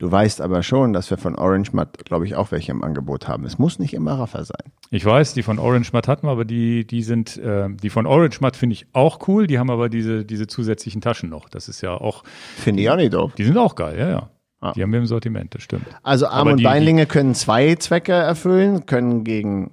[0.00, 3.28] Du weißt aber schon, dass wir von Orange Matt, glaube ich, auch welche im Angebot
[3.28, 3.44] haben.
[3.44, 4.72] Es muss nicht immer Raffer sein.
[4.90, 8.06] Ich weiß, die von Orange Matt hatten wir, aber die, die sind, äh, die von
[8.06, 9.46] Orange Matt finde ich auch cool.
[9.46, 11.50] Die haben aber diese, diese zusätzlichen Taschen noch.
[11.50, 12.24] Das ist ja auch,
[12.56, 13.34] Finde ich auch nicht doof.
[13.36, 14.30] die sind auch geil, ja, ja.
[14.62, 14.72] Ah.
[14.72, 15.84] Die haben wir im Sortiment, das stimmt.
[16.02, 19.70] Also Arm- Aber und die- Beinlinge können zwei Zwecke erfüllen, können gegen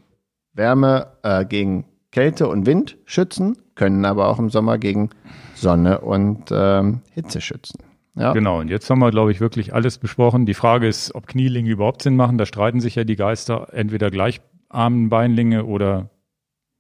[0.54, 5.10] Wärme, äh, gegen Kälte und Wind schützen, können aber auch im Sommer gegen
[5.56, 7.80] Sonne und ähm, Hitze schützen.
[8.18, 8.34] Ja.
[8.34, 10.46] Genau, und jetzt haben wir, glaube ich, wirklich alles besprochen.
[10.46, 12.38] Die Frage ist, ob Knielinge überhaupt Sinn machen.
[12.38, 16.10] Da streiten sich ja die Geister, entweder gleicharmen Beinlinge oder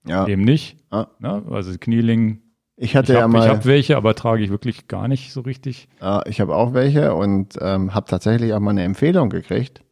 [0.07, 0.25] ja.
[0.27, 0.77] eben nicht.
[0.90, 1.07] Ah.
[1.19, 1.43] Ne?
[1.51, 2.41] Also Knieling,
[2.75, 5.41] Ich ich hatte ja habe mal, hab welche, aber trage ich wirklich gar nicht so
[5.41, 5.88] richtig.
[6.01, 9.83] Ja, ich habe auch welche und ähm, habe tatsächlich auch mal eine Empfehlung gekriegt,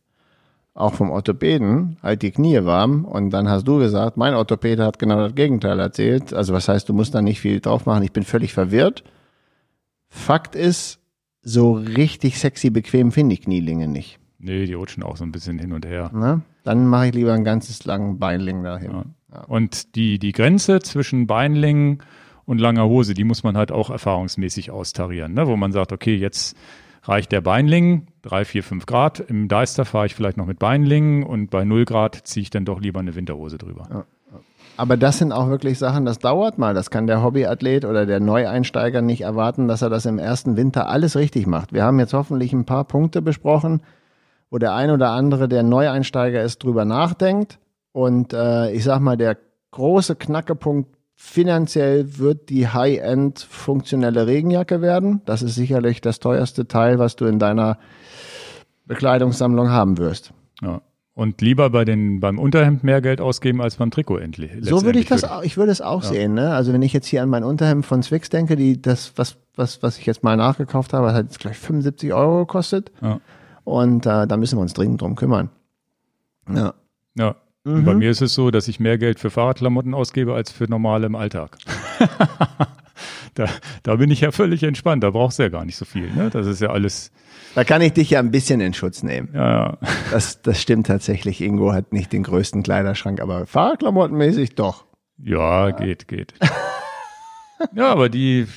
[0.74, 3.06] auch vom Orthopäden, halt die Knie warm.
[3.06, 6.33] Und dann hast du gesagt, mein Orthopäde hat genau das Gegenteil erzählt.
[6.33, 8.03] Also was heißt, du musst da nicht viel drauf machen.
[8.03, 9.03] Ich bin völlig verwirrt.
[10.07, 10.99] Fakt ist,
[11.45, 14.19] so richtig sexy bequem finde ich Knielinge nicht.
[14.40, 16.11] Nee, die rutschen auch so ein bisschen hin und her.
[16.14, 16.41] Ne?
[16.64, 18.91] Dann mache ich lieber ein ganzes langen Beinling dahin.
[19.32, 19.41] Ja.
[19.48, 21.99] Und die, die Grenze zwischen Beinlingen
[22.45, 25.48] und langer Hose, die muss man halt auch erfahrungsmäßig austarieren, ne?
[25.48, 26.57] wo man sagt, okay, jetzt
[27.03, 29.19] reicht der Beinling, drei, vier, fünf Grad.
[29.19, 32.65] Im Deister fahre ich vielleicht noch mit Beinlingen und bei null Grad ziehe ich dann
[32.65, 34.06] doch lieber eine Winterhose drüber.
[34.77, 36.73] Aber das sind auch wirklich Sachen, das dauert mal.
[36.73, 40.89] Das kann der Hobbyathlet oder der Neueinsteiger nicht erwarten, dass er das im ersten Winter
[40.89, 41.71] alles richtig macht.
[41.71, 43.81] Wir haben jetzt hoffentlich ein paar Punkte besprochen,
[44.49, 47.59] wo der ein oder andere, der Neueinsteiger ist, drüber nachdenkt.
[47.93, 49.37] Und äh, ich sag mal, der
[49.71, 55.21] große Knackepunkt finanziell wird die High-End funktionelle Regenjacke werden.
[55.25, 57.77] Das ist sicherlich das teuerste Teil, was du in deiner
[58.85, 60.33] Bekleidungssammlung haben wirst.
[60.61, 60.81] Ja.
[61.15, 64.51] Und lieber bei den, beim Unterhemd mehr Geld ausgeben als beim Trikot endlich.
[64.59, 66.53] So würde ich das auch, ich würde es auch sehen, ne?
[66.53, 69.81] Also wenn ich jetzt hier an mein Unterhemd von Swix denke, die, das, was, was,
[69.81, 72.91] was ich jetzt mal nachgekauft habe, hat jetzt gleich 75 Euro gekostet.
[73.01, 73.21] Ja.
[73.63, 75.49] Und äh, da müssen wir uns dringend drum kümmern.
[76.53, 76.73] Ja.
[77.15, 77.35] Ja.
[77.63, 77.85] Mhm.
[77.85, 81.07] Bei mir ist es so, dass ich mehr Geld für Fahrradklamotten ausgebe als für normale
[81.07, 81.57] im Alltag.
[83.35, 83.47] da,
[83.83, 85.03] da bin ich ja völlig entspannt.
[85.03, 86.11] Da brauchst du ja gar nicht so viel.
[86.11, 86.29] Ne?
[86.29, 87.11] Das ist ja alles.
[87.56, 89.30] Da kann ich dich ja ein bisschen in Schutz nehmen.
[89.34, 89.77] Ja, ja.
[90.11, 91.40] Das, das stimmt tatsächlich.
[91.40, 94.85] Ingo hat nicht den größten Kleiderschrank, aber Fahrradklamottenmäßig doch.
[95.17, 96.34] Ja, geht, geht.
[97.74, 98.48] ja, aber die,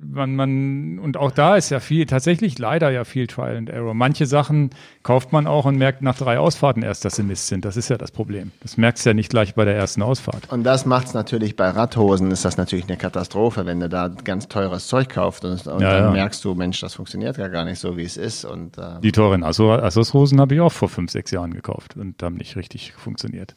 [0.00, 3.94] man, man, und auch da ist ja viel, tatsächlich leider ja viel Trial and Error.
[3.94, 4.70] Manche Sachen
[5.02, 7.64] kauft man auch und merkt nach drei Ausfahrten erst, dass sie Mist sind.
[7.64, 8.52] Das ist ja das Problem.
[8.60, 10.50] Das merkst du ja nicht gleich bei der ersten Ausfahrt.
[10.52, 14.48] Und das macht's natürlich bei Radhosen, ist das natürlich eine Katastrophe, wenn du da ganz
[14.48, 16.10] teures Zeug kaufst und, und Ja, dann ja.
[16.10, 18.44] merkst du, Mensch, das funktioniert ja gar nicht so, wie es ist.
[18.44, 22.22] Und äh, Die teuren Asso- Assos-Hosen habe ich auch vor fünf, sechs Jahren gekauft und
[22.22, 23.54] haben nicht richtig funktioniert.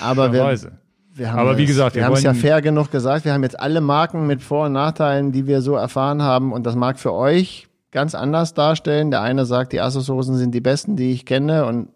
[0.00, 0.78] Aber wir- Komischerweise.
[1.18, 3.24] Wir haben Aber wie es- gesagt, wir wir haben es ja fair genug gesagt.
[3.24, 6.52] Wir haben jetzt alle Marken mit Vor- und Nachteilen, die wir so erfahren haben.
[6.52, 9.10] Und das mag für euch ganz anders darstellen.
[9.10, 11.66] Der eine sagt, die Asus-Hosen sind die besten, die ich kenne.
[11.66, 11.88] Und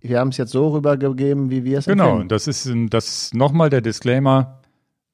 [0.00, 2.22] wir haben es jetzt so rübergegeben, wie wir es Genau, empfinden.
[2.22, 4.54] und das ist, das ist nochmal der Disclaimer.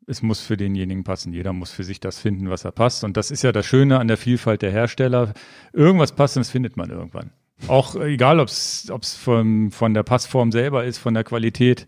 [0.07, 1.33] Es muss für denjenigen passen.
[1.33, 3.05] Jeder muss für sich das finden, was er passt.
[3.05, 5.33] Und das ist ja das Schöne an der Vielfalt der Hersteller.
[5.73, 7.31] Irgendwas Passendes findet man irgendwann.
[7.69, 11.87] Auch egal, ob es von, von der Passform selber ist, von der Qualität,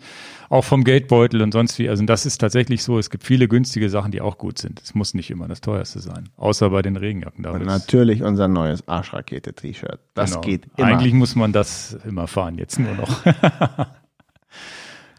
[0.49, 1.89] auch vom Geldbeutel und sonst wie.
[1.89, 2.99] Also das ist tatsächlich so.
[2.99, 4.81] Es gibt viele günstige Sachen, die auch gut sind.
[4.81, 6.29] Es muss nicht immer das teuerste sein.
[6.37, 7.43] Außer bei den Regenjacken.
[7.43, 9.99] Da Und natürlich unser neues Arschrakete-T-Shirt.
[10.15, 10.41] Das Genau.
[10.43, 10.87] geht immer.
[10.89, 13.25] Eigentlich muss man das immer fahren, jetzt nur noch.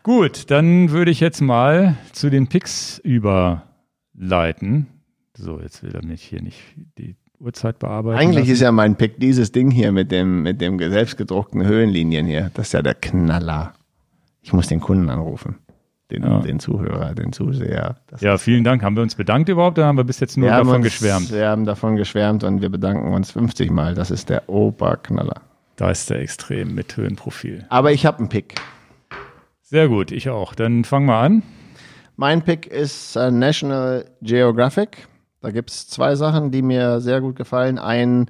[0.03, 4.87] Gut, dann würde ich jetzt mal zu den Picks überleiten.
[5.35, 6.59] So, jetzt will er mich hier nicht
[6.97, 8.17] die Uhrzeit bearbeiten.
[8.19, 8.51] Eigentlich lassen.
[8.51, 12.51] ist ja mein Pick dieses Ding hier mit dem, mit dem selbstgedruckten Höhenlinien hier.
[12.55, 13.73] Das ist ja der Knaller.
[14.41, 15.57] Ich muss den Kunden anrufen.
[16.09, 16.39] Den, Ja.
[16.39, 17.97] den Zuhörer, den Zuseher.
[18.07, 18.81] Das Ja, vielen Dank.
[18.81, 21.31] Haben wir uns bedankt überhaupt oder haben wir bis jetzt nur Wir davon uns, geschwärmt?
[21.33, 23.93] Wir haben davon geschwärmt und wir bedanken uns 50 Mal.
[23.93, 25.41] Das ist der Oberknaller.
[25.75, 27.65] Da ist der extrem mit Höhenprofil.
[27.69, 28.55] Aber ich habe einen Pick.
[29.61, 30.55] Sehr gut, ich auch.
[30.55, 31.43] Dann fangen wir an.
[32.15, 35.07] Mein Pick ist äh, National Geographic.
[35.41, 37.77] Da gibt es zwei Sachen, die mir sehr gut gefallen.
[37.77, 38.29] Ein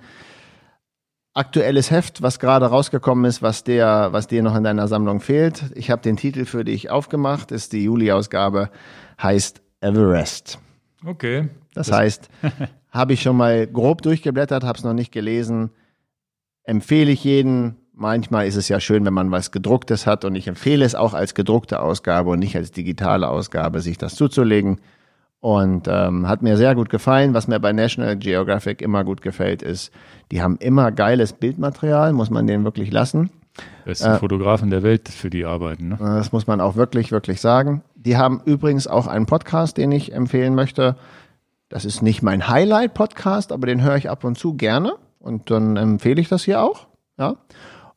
[1.34, 5.66] aktuelles Heft, was gerade rausgekommen ist, was dir, was dir noch in deiner Sammlung fehlt.
[5.76, 8.70] Ich habe den Titel für dich aufgemacht, ist die Juli-Ausgabe,
[9.22, 10.60] heißt Everest.
[11.06, 11.50] Okay.
[11.74, 12.30] Das, heißt,
[12.90, 15.70] habe ich schon mal grob durchgeblättert, habe es noch nicht gelesen.
[16.64, 17.78] Empfehle ich jeden.
[17.94, 21.14] Manchmal ist es ja schön, wenn man was gedrucktes hat und ich empfehle es auch
[21.14, 24.82] als gedruckte Ausgabe und nicht als digitale Ausgabe, sich das zuzulegen.
[25.40, 27.34] Und ähm, hat mir sehr gut gefallen.
[27.34, 29.92] Was mir bei National Geographic immer gut gefällt, ist,
[30.32, 33.30] die haben immer geiles Bildmaterial, muss man denen wirklich lassen.
[33.86, 35.90] Besten Fotografen der Welt für die arbeiten.
[35.90, 35.98] Ne?
[36.00, 37.84] Das muss man auch wirklich, wirklich sagen.
[37.96, 40.96] Die haben übrigens auch einen Podcast, den ich empfehlen möchte.
[41.70, 44.94] Das ist nicht mein Highlight-Podcast, aber den höre ich ab und zu gerne.
[45.20, 46.88] Und dann empfehle ich das hier auch.
[47.18, 47.36] Ja.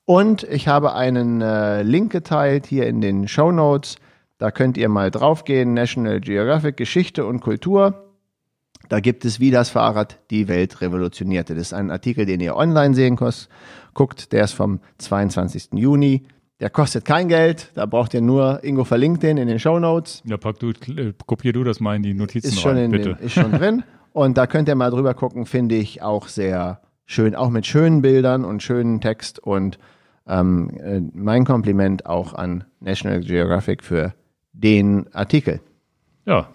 [0.05, 3.97] Und ich habe einen äh, Link geteilt hier in den Show Notes.
[4.41, 5.75] Da könnt ihr mal draufgehen.
[5.75, 8.07] National Geographic Geschichte und Kultur.
[8.89, 11.55] Da gibt es, wie das Fahrrad die Welt revolutionierte.
[11.55, 13.51] Das ist ein Artikel, den ihr online sehen könnt.
[13.93, 15.75] Guckt, der ist vom 22.
[15.75, 16.23] Juni.
[16.59, 17.71] Der kostet kein Geld.
[17.75, 20.23] Da braucht ihr nur, Ingo verlinkt den in den Show Notes.
[20.25, 22.91] Ja, pack du, äh, kopier du das mal in die Notizen ist schon rein, in
[22.93, 23.15] bitte.
[23.17, 23.83] Den, ist schon drin.
[24.13, 28.01] Und da könnt ihr mal drüber gucken, finde ich auch sehr schön, auch mit schönen
[28.01, 29.39] Bildern und schönen Text.
[29.39, 29.79] Und
[30.27, 34.15] ähm, äh, mein Kompliment auch an National Geographic für
[34.63, 35.61] den Artikel.
[36.27, 36.49] Ja,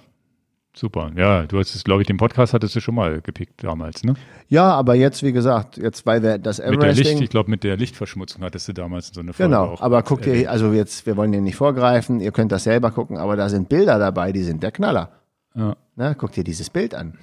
[0.75, 1.11] super.
[1.16, 4.14] Ja, du hast es, glaube ich, den Podcast hattest du schon mal gepickt damals, ne?
[4.48, 7.24] Ja, aber jetzt, wie gesagt, jetzt bei der, das Mit der Licht, Everesting.
[7.24, 9.82] ich glaube, mit der Lichtverschmutzung hattest du damals so eine Folge Genau, auch.
[9.82, 13.17] aber guckt ihr, also jetzt, wir wollen dir nicht vorgreifen, ihr könnt das selber gucken,
[13.17, 15.09] aber da sind Bilder dabei, die sind der Knaller.
[15.56, 15.75] Ja.
[15.95, 16.16] Ne?
[16.17, 17.17] Guckt ihr dieses Bild an.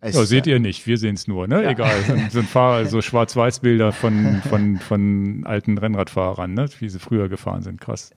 [0.00, 1.66] Es- Ja, seht ihr nicht, wir sehen es nur, ne?
[1.68, 1.90] Egal.
[2.06, 6.66] So ein- So ein Fahrer, so Schwarz-Weiß-Bilder von, von, von alten Rennradfahrern, ne?
[6.78, 7.80] Wie sie früher gefahren sind.
[7.80, 8.12] Krass.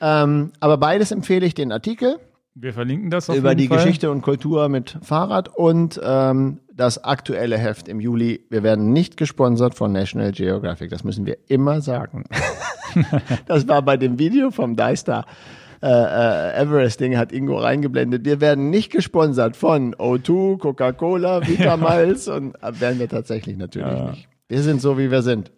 [0.00, 2.18] Ähm, aber beides empfehle ich den Artikel.
[2.54, 3.78] Wir verlinken das auf über die Fall.
[3.78, 8.44] Geschichte und Kultur mit Fahrrad und ähm, das aktuelle Heft im Juli.
[8.48, 12.24] Wir werden nicht gesponsert von National Geographic, das müssen wir immer sagen.
[13.46, 15.26] das war bei dem Video vom Deister
[15.82, 18.24] äh, äh, Everesting, hat Ingo reingeblendet.
[18.24, 24.10] Wir werden nicht gesponsert von O2, Coca-Cola, Vitamals und äh, werden wir tatsächlich natürlich Ja.
[24.10, 24.28] nicht.
[24.48, 25.50] Wir sind so, wie wir sind.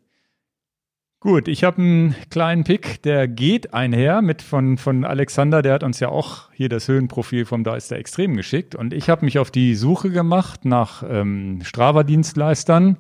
[1.21, 5.83] Gut, ich habe einen kleinen Pick, der geht einher mit von, von Alexander, der hat
[5.83, 8.77] uns ja auch hier das Höhenprofil vom Da ist der Extrem geschickt.
[8.77, 12.99] Und ich habe mich auf die Suche gemacht nach ähm, Strava-Dienstleistern,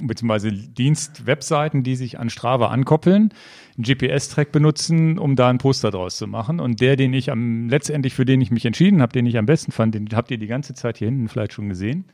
[0.00, 3.34] beziehungsweise Dienst-Webseiten, die sich an Strava ankoppeln,
[3.76, 6.60] einen GPS-Track benutzen, um da ein Poster draus zu machen.
[6.60, 9.46] Und der, den ich am letztendlich für den ich mich entschieden habe, den ich am
[9.46, 12.04] besten fand, den habt ihr die ganze Zeit hier hinten vielleicht schon gesehen.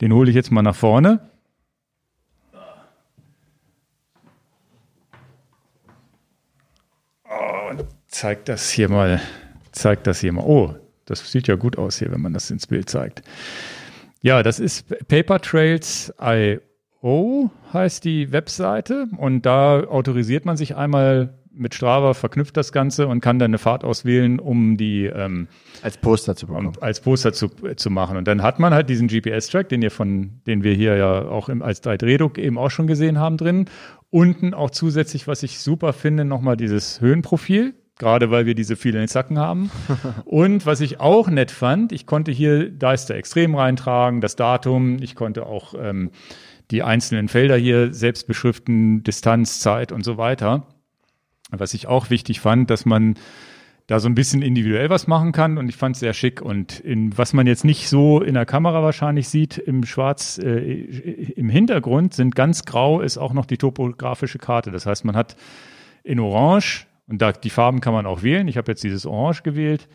[0.00, 1.30] Den hole ich jetzt mal nach vorne.
[8.16, 9.20] Zeigt das hier mal,
[9.72, 10.44] zeigt das hier mal.
[10.44, 13.20] Oh, das sieht ja gut aus hier, wenn man das ins Bild zeigt.
[14.22, 22.14] Ja, das ist papertrails.io heißt die Webseite und da autorisiert man sich einmal mit Strava,
[22.14, 25.48] verknüpft das Ganze und kann dann eine Fahrt auswählen, um die ähm,
[25.82, 26.68] Als Poster zu bekommen.
[26.68, 28.16] um, als Poster zu, zu machen.
[28.16, 31.48] Und dann hat man halt diesen GPS-Track, den ihr von, den wir hier ja auch
[31.48, 33.66] im, als 3D-Druck eben auch schon gesehen haben drin.
[34.10, 37.74] Unten auch zusätzlich, was ich super finde, nochmal dieses Höhenprofil.
[37.98, 39.70] Gerade weil wir diese vielen Zacken haben.
[40.26, 44.36] Und was ich auch nett fand, ich konnte hier, da ist der Extrem reintragen, das
[44.36, 44.98] Datum.
[45.00, 46.10] Ich konnte auch ähm,
[46.70, 50.66] die einzelnen Felder hier selbst beschriften, Distanz, Zeit und so weiter.
[51.50, 53.14] Was ich auch wichtig fand, dass man
[53.86, 56.42] da so ein bisschen individuell was machen kann und ich fand es sehr schick.
[56.42, 60.58] Und in, was man jetzt nicht so in der Kamera wahrscheinlich sieht, im Schwarz, äh,
[60.58, 64.72] im Hintergrund sind ganz grau, ist auch noch die topografische Karte.
[64.72, 65.36] Das heißt, man hat
[66.02, 69.42] in Orange, und da die Farben kann man auch wählen, ich habe jetzt dieses Orange
[69.42, 69.88] gewählt,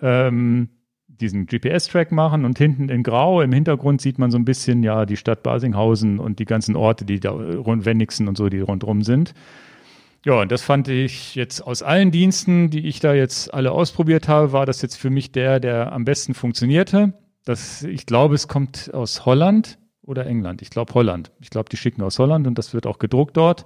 [0.00, 0.70] ähm,
[1.06, 5.04] diesen GPS-Track machen und hinten in Grau im Hintergrund sieht man so ein bisschen ja
[5.04, 9.02] die Stadt Basinghausen und die ganzen Orte, die da rund Wenigsen und so, die rundrum
[9.02, 9.34] sind.
[10.24, 14.28] Ja, und das fand ich jetzt aus allen Diensten, die ich da jetzt alle ausprobiert
[14.28, 17.14] habe, war das jetzt für mich der, der am besten funktionierte.
[17.44, 20.60] Das, ich glaube, es kommt aus Holland oder England.
[20.60, 21.30] Ich glaube Holland.
[21.40, 23.64] Ich glaube, die schicken aus Holland und das wird auch gedruckt dort.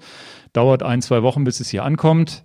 [0.53, 2.45] Dauert ein, zwei Wochen, bis es hier ankommt.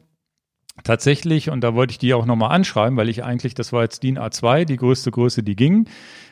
[0.84, 4.04] Tatsächlich, und da wollte ich die auch nochmal anschreiben, weil ich eigentlich, das war jetzt
[4.04, 5.86] DIN A2, die größte Größe, die ging.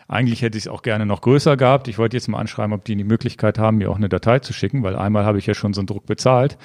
[0.08, 1.88] Eigentlich hätte ich es auch gerne noch größer gehabt.
[1.88, 4.54] Ich wollte jetzt mal anschreiben, ob die die Möglichkeit haben, mir auch eine Datei zu
[4.54, 6.58] schicken, weil einmal habe ich ja schon so einen Druck bezahlt.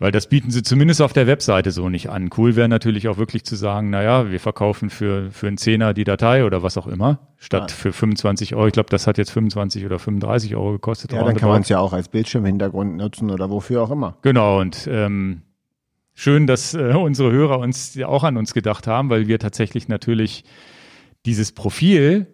[0.00, 2.30] Weil das bieten sie zumindest auf der Webseite so nicht an.
[2.34, 6.04] Cool wäre natürlich auch wirklich zu sagen, naja, wir verkaufen für, für einen Zehner die
[6.04, 7.76] Datei oder was auch immer, statt Ja.
[7.76, 8.66] für 25 Euro.
[8.66, 11.12] Ich glaube, das hat jetzt 25 oder 35 Euro gekostet.
[11.12, 14.16] Ja, dann kann man es ja auch als Bildschirmhintergrund nutzen oder wofür auch immer.
[14.22, 15.42] Genau, und ähm,
[16.20, 19.88] schön, dass äh, unsere Hörer uns ja auch an uns gedacht haben, weil wir tatsächlich
[19.88, 20.44] natürlich
[21.24, 22.26] dieses Profil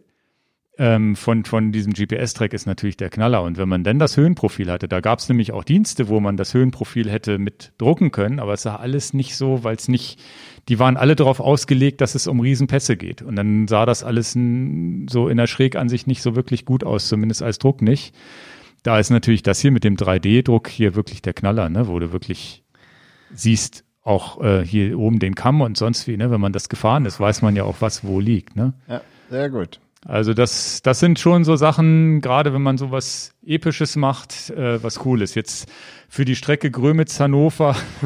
[0.77, 3.43] ähm, von, von diesem GPS-Track ist natürlich der Knaller.
[3.43, 6.37] Und wenn man dann das Höhenprofil hatte, da gab es nämlich auch Dienste, wo man
[6.37, 10.21] das Höhenprofil hätte mit drucken können, aber es sah alles nicht so, weil es nicht,
[10.69, 13.23] die waren alle darauf ausgelegt, dass es um Riesenpässe geht.
[13.23, 17.09] Und dann sah das alles n, so in der Schrägansicht nicht so wirklich gut aus,
[17.09, 18.15] zumindest als Druck nicht.
[18.83, 21.85] Da ist natürlich das hier mit dem 3D-Druck hier wirklich der Knaller, ne?
[21.85, 22.65] du wirklich
[23.37, 26.31] siehst, auch äh, hier oben den Kamm und sonst wie, ne?
[26.31, 28.55] wenn man das gefahren ist, weiß man ja auch, was wo liegt.
[28.55, 28.73] Ne?
[28.89, 29.01] Ja,
[29.31, 29.81] sehr gut.
[30.05, 35.05] Also das, das sind schon so Sachen, gerade wenn man sowas Episches macht, äh, was
[35.05, 35.35] cool ist.
[35.35, 35.69] Jetzt
[36.09, 37.75] für die Strecke Grömitz-Hannover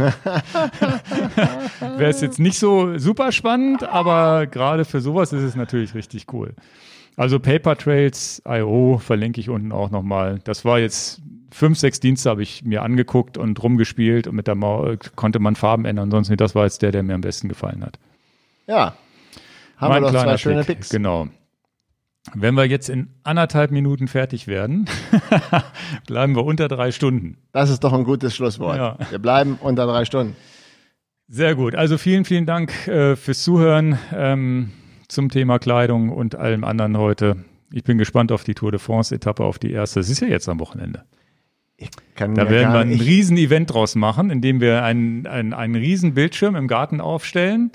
[1.99, 6.33] wäre es jetzt nicht so super spannend, aber gerade für sowas ist es natürlich richtig
[6.33, 6.55] cool.
[7.17, 10.41] Also Paper Trails IO verlinke ich unten auch nochmal.
[10.45, 11.21] Das war jetzt
[11.53, 15.57] fünf, sechs Dienste habe ich mir angeguckt und rumgespielt und mit der Maus konnte man
[15.57, 16.11] Farben ändern.
[16.11, 16.41] Sonst nicht.
[16.41, 17.99] Das war jetzt der, der mir am besten gefallen hat.
[18.67, 18.95] Ja.
[19.77, 20.79] Haben mein wir kleiner zwei schöne Trick.
[20.79, 20.91] Picks.
[20.91, 21.29] Genau.
[22.35, 24.87] Wenn wir jetzt in anderthalb Minuten fertig werden,
[26.07, 27.39] bleiben wir unter drei Stunden.
[27.53, 28.77] Das ist doch ein gutes Schlusswort.
[28.77, 28.99] Ja.
[29.09, 30.37] Wir bleiben unter drei Stunden.
[31.29, 31.75] Sehr gut.
[31.75, 34.73] Also vielen, vielen Dank äh, fürs Zuhören ähm,
[35.09, 37.45] zum Thema Kleidung und allem anderen heute.
[37.73, 40.01] Ich bin gespannt auf die Tour de France-Etappe, auf die erste.
[40.01, 41.05] Es ist ja jetzt am Wochenende.
[42.17, 46.15] Da werden wir ein nicht- riesen Event draus machen, indem wir einen, einen, einen riesen
[46.15, 47.73] Bildschirm im Garten aufstellen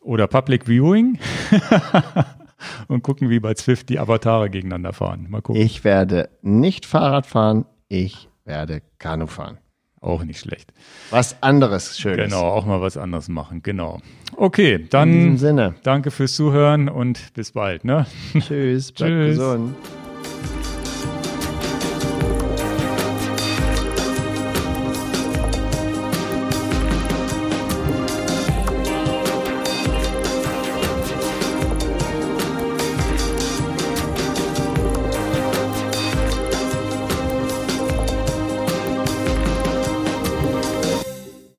[0.00, 1.18] oder Public Viewing
[2.88, 5.26] und gucken, wie bei Zwift die Avatare gegeneinander fahren.
[5.28, 5.60] Mal gucken.
[5.60, 9.58] Ich werde nicht Fahrrad fahren, ich werde Kanu fahren.
[10.00, 10.72] Auch nicht schlecht.
[11.10, 12.32] Was anderes Schönes.
[12.32, 13.62] Genau, auch mal was anderes machen.
[13.62, 14.00] Genau.
[14.34, 15.74] Okay, In diesem dann Sinne.
[15.84, 17.84] danke fürs Zuhören und bis bald.
[17.84, 18.06] Ne?
[18.32, 19.36] Tschüss, bleibt Tschüss.
[19.38, 19.76] gesund.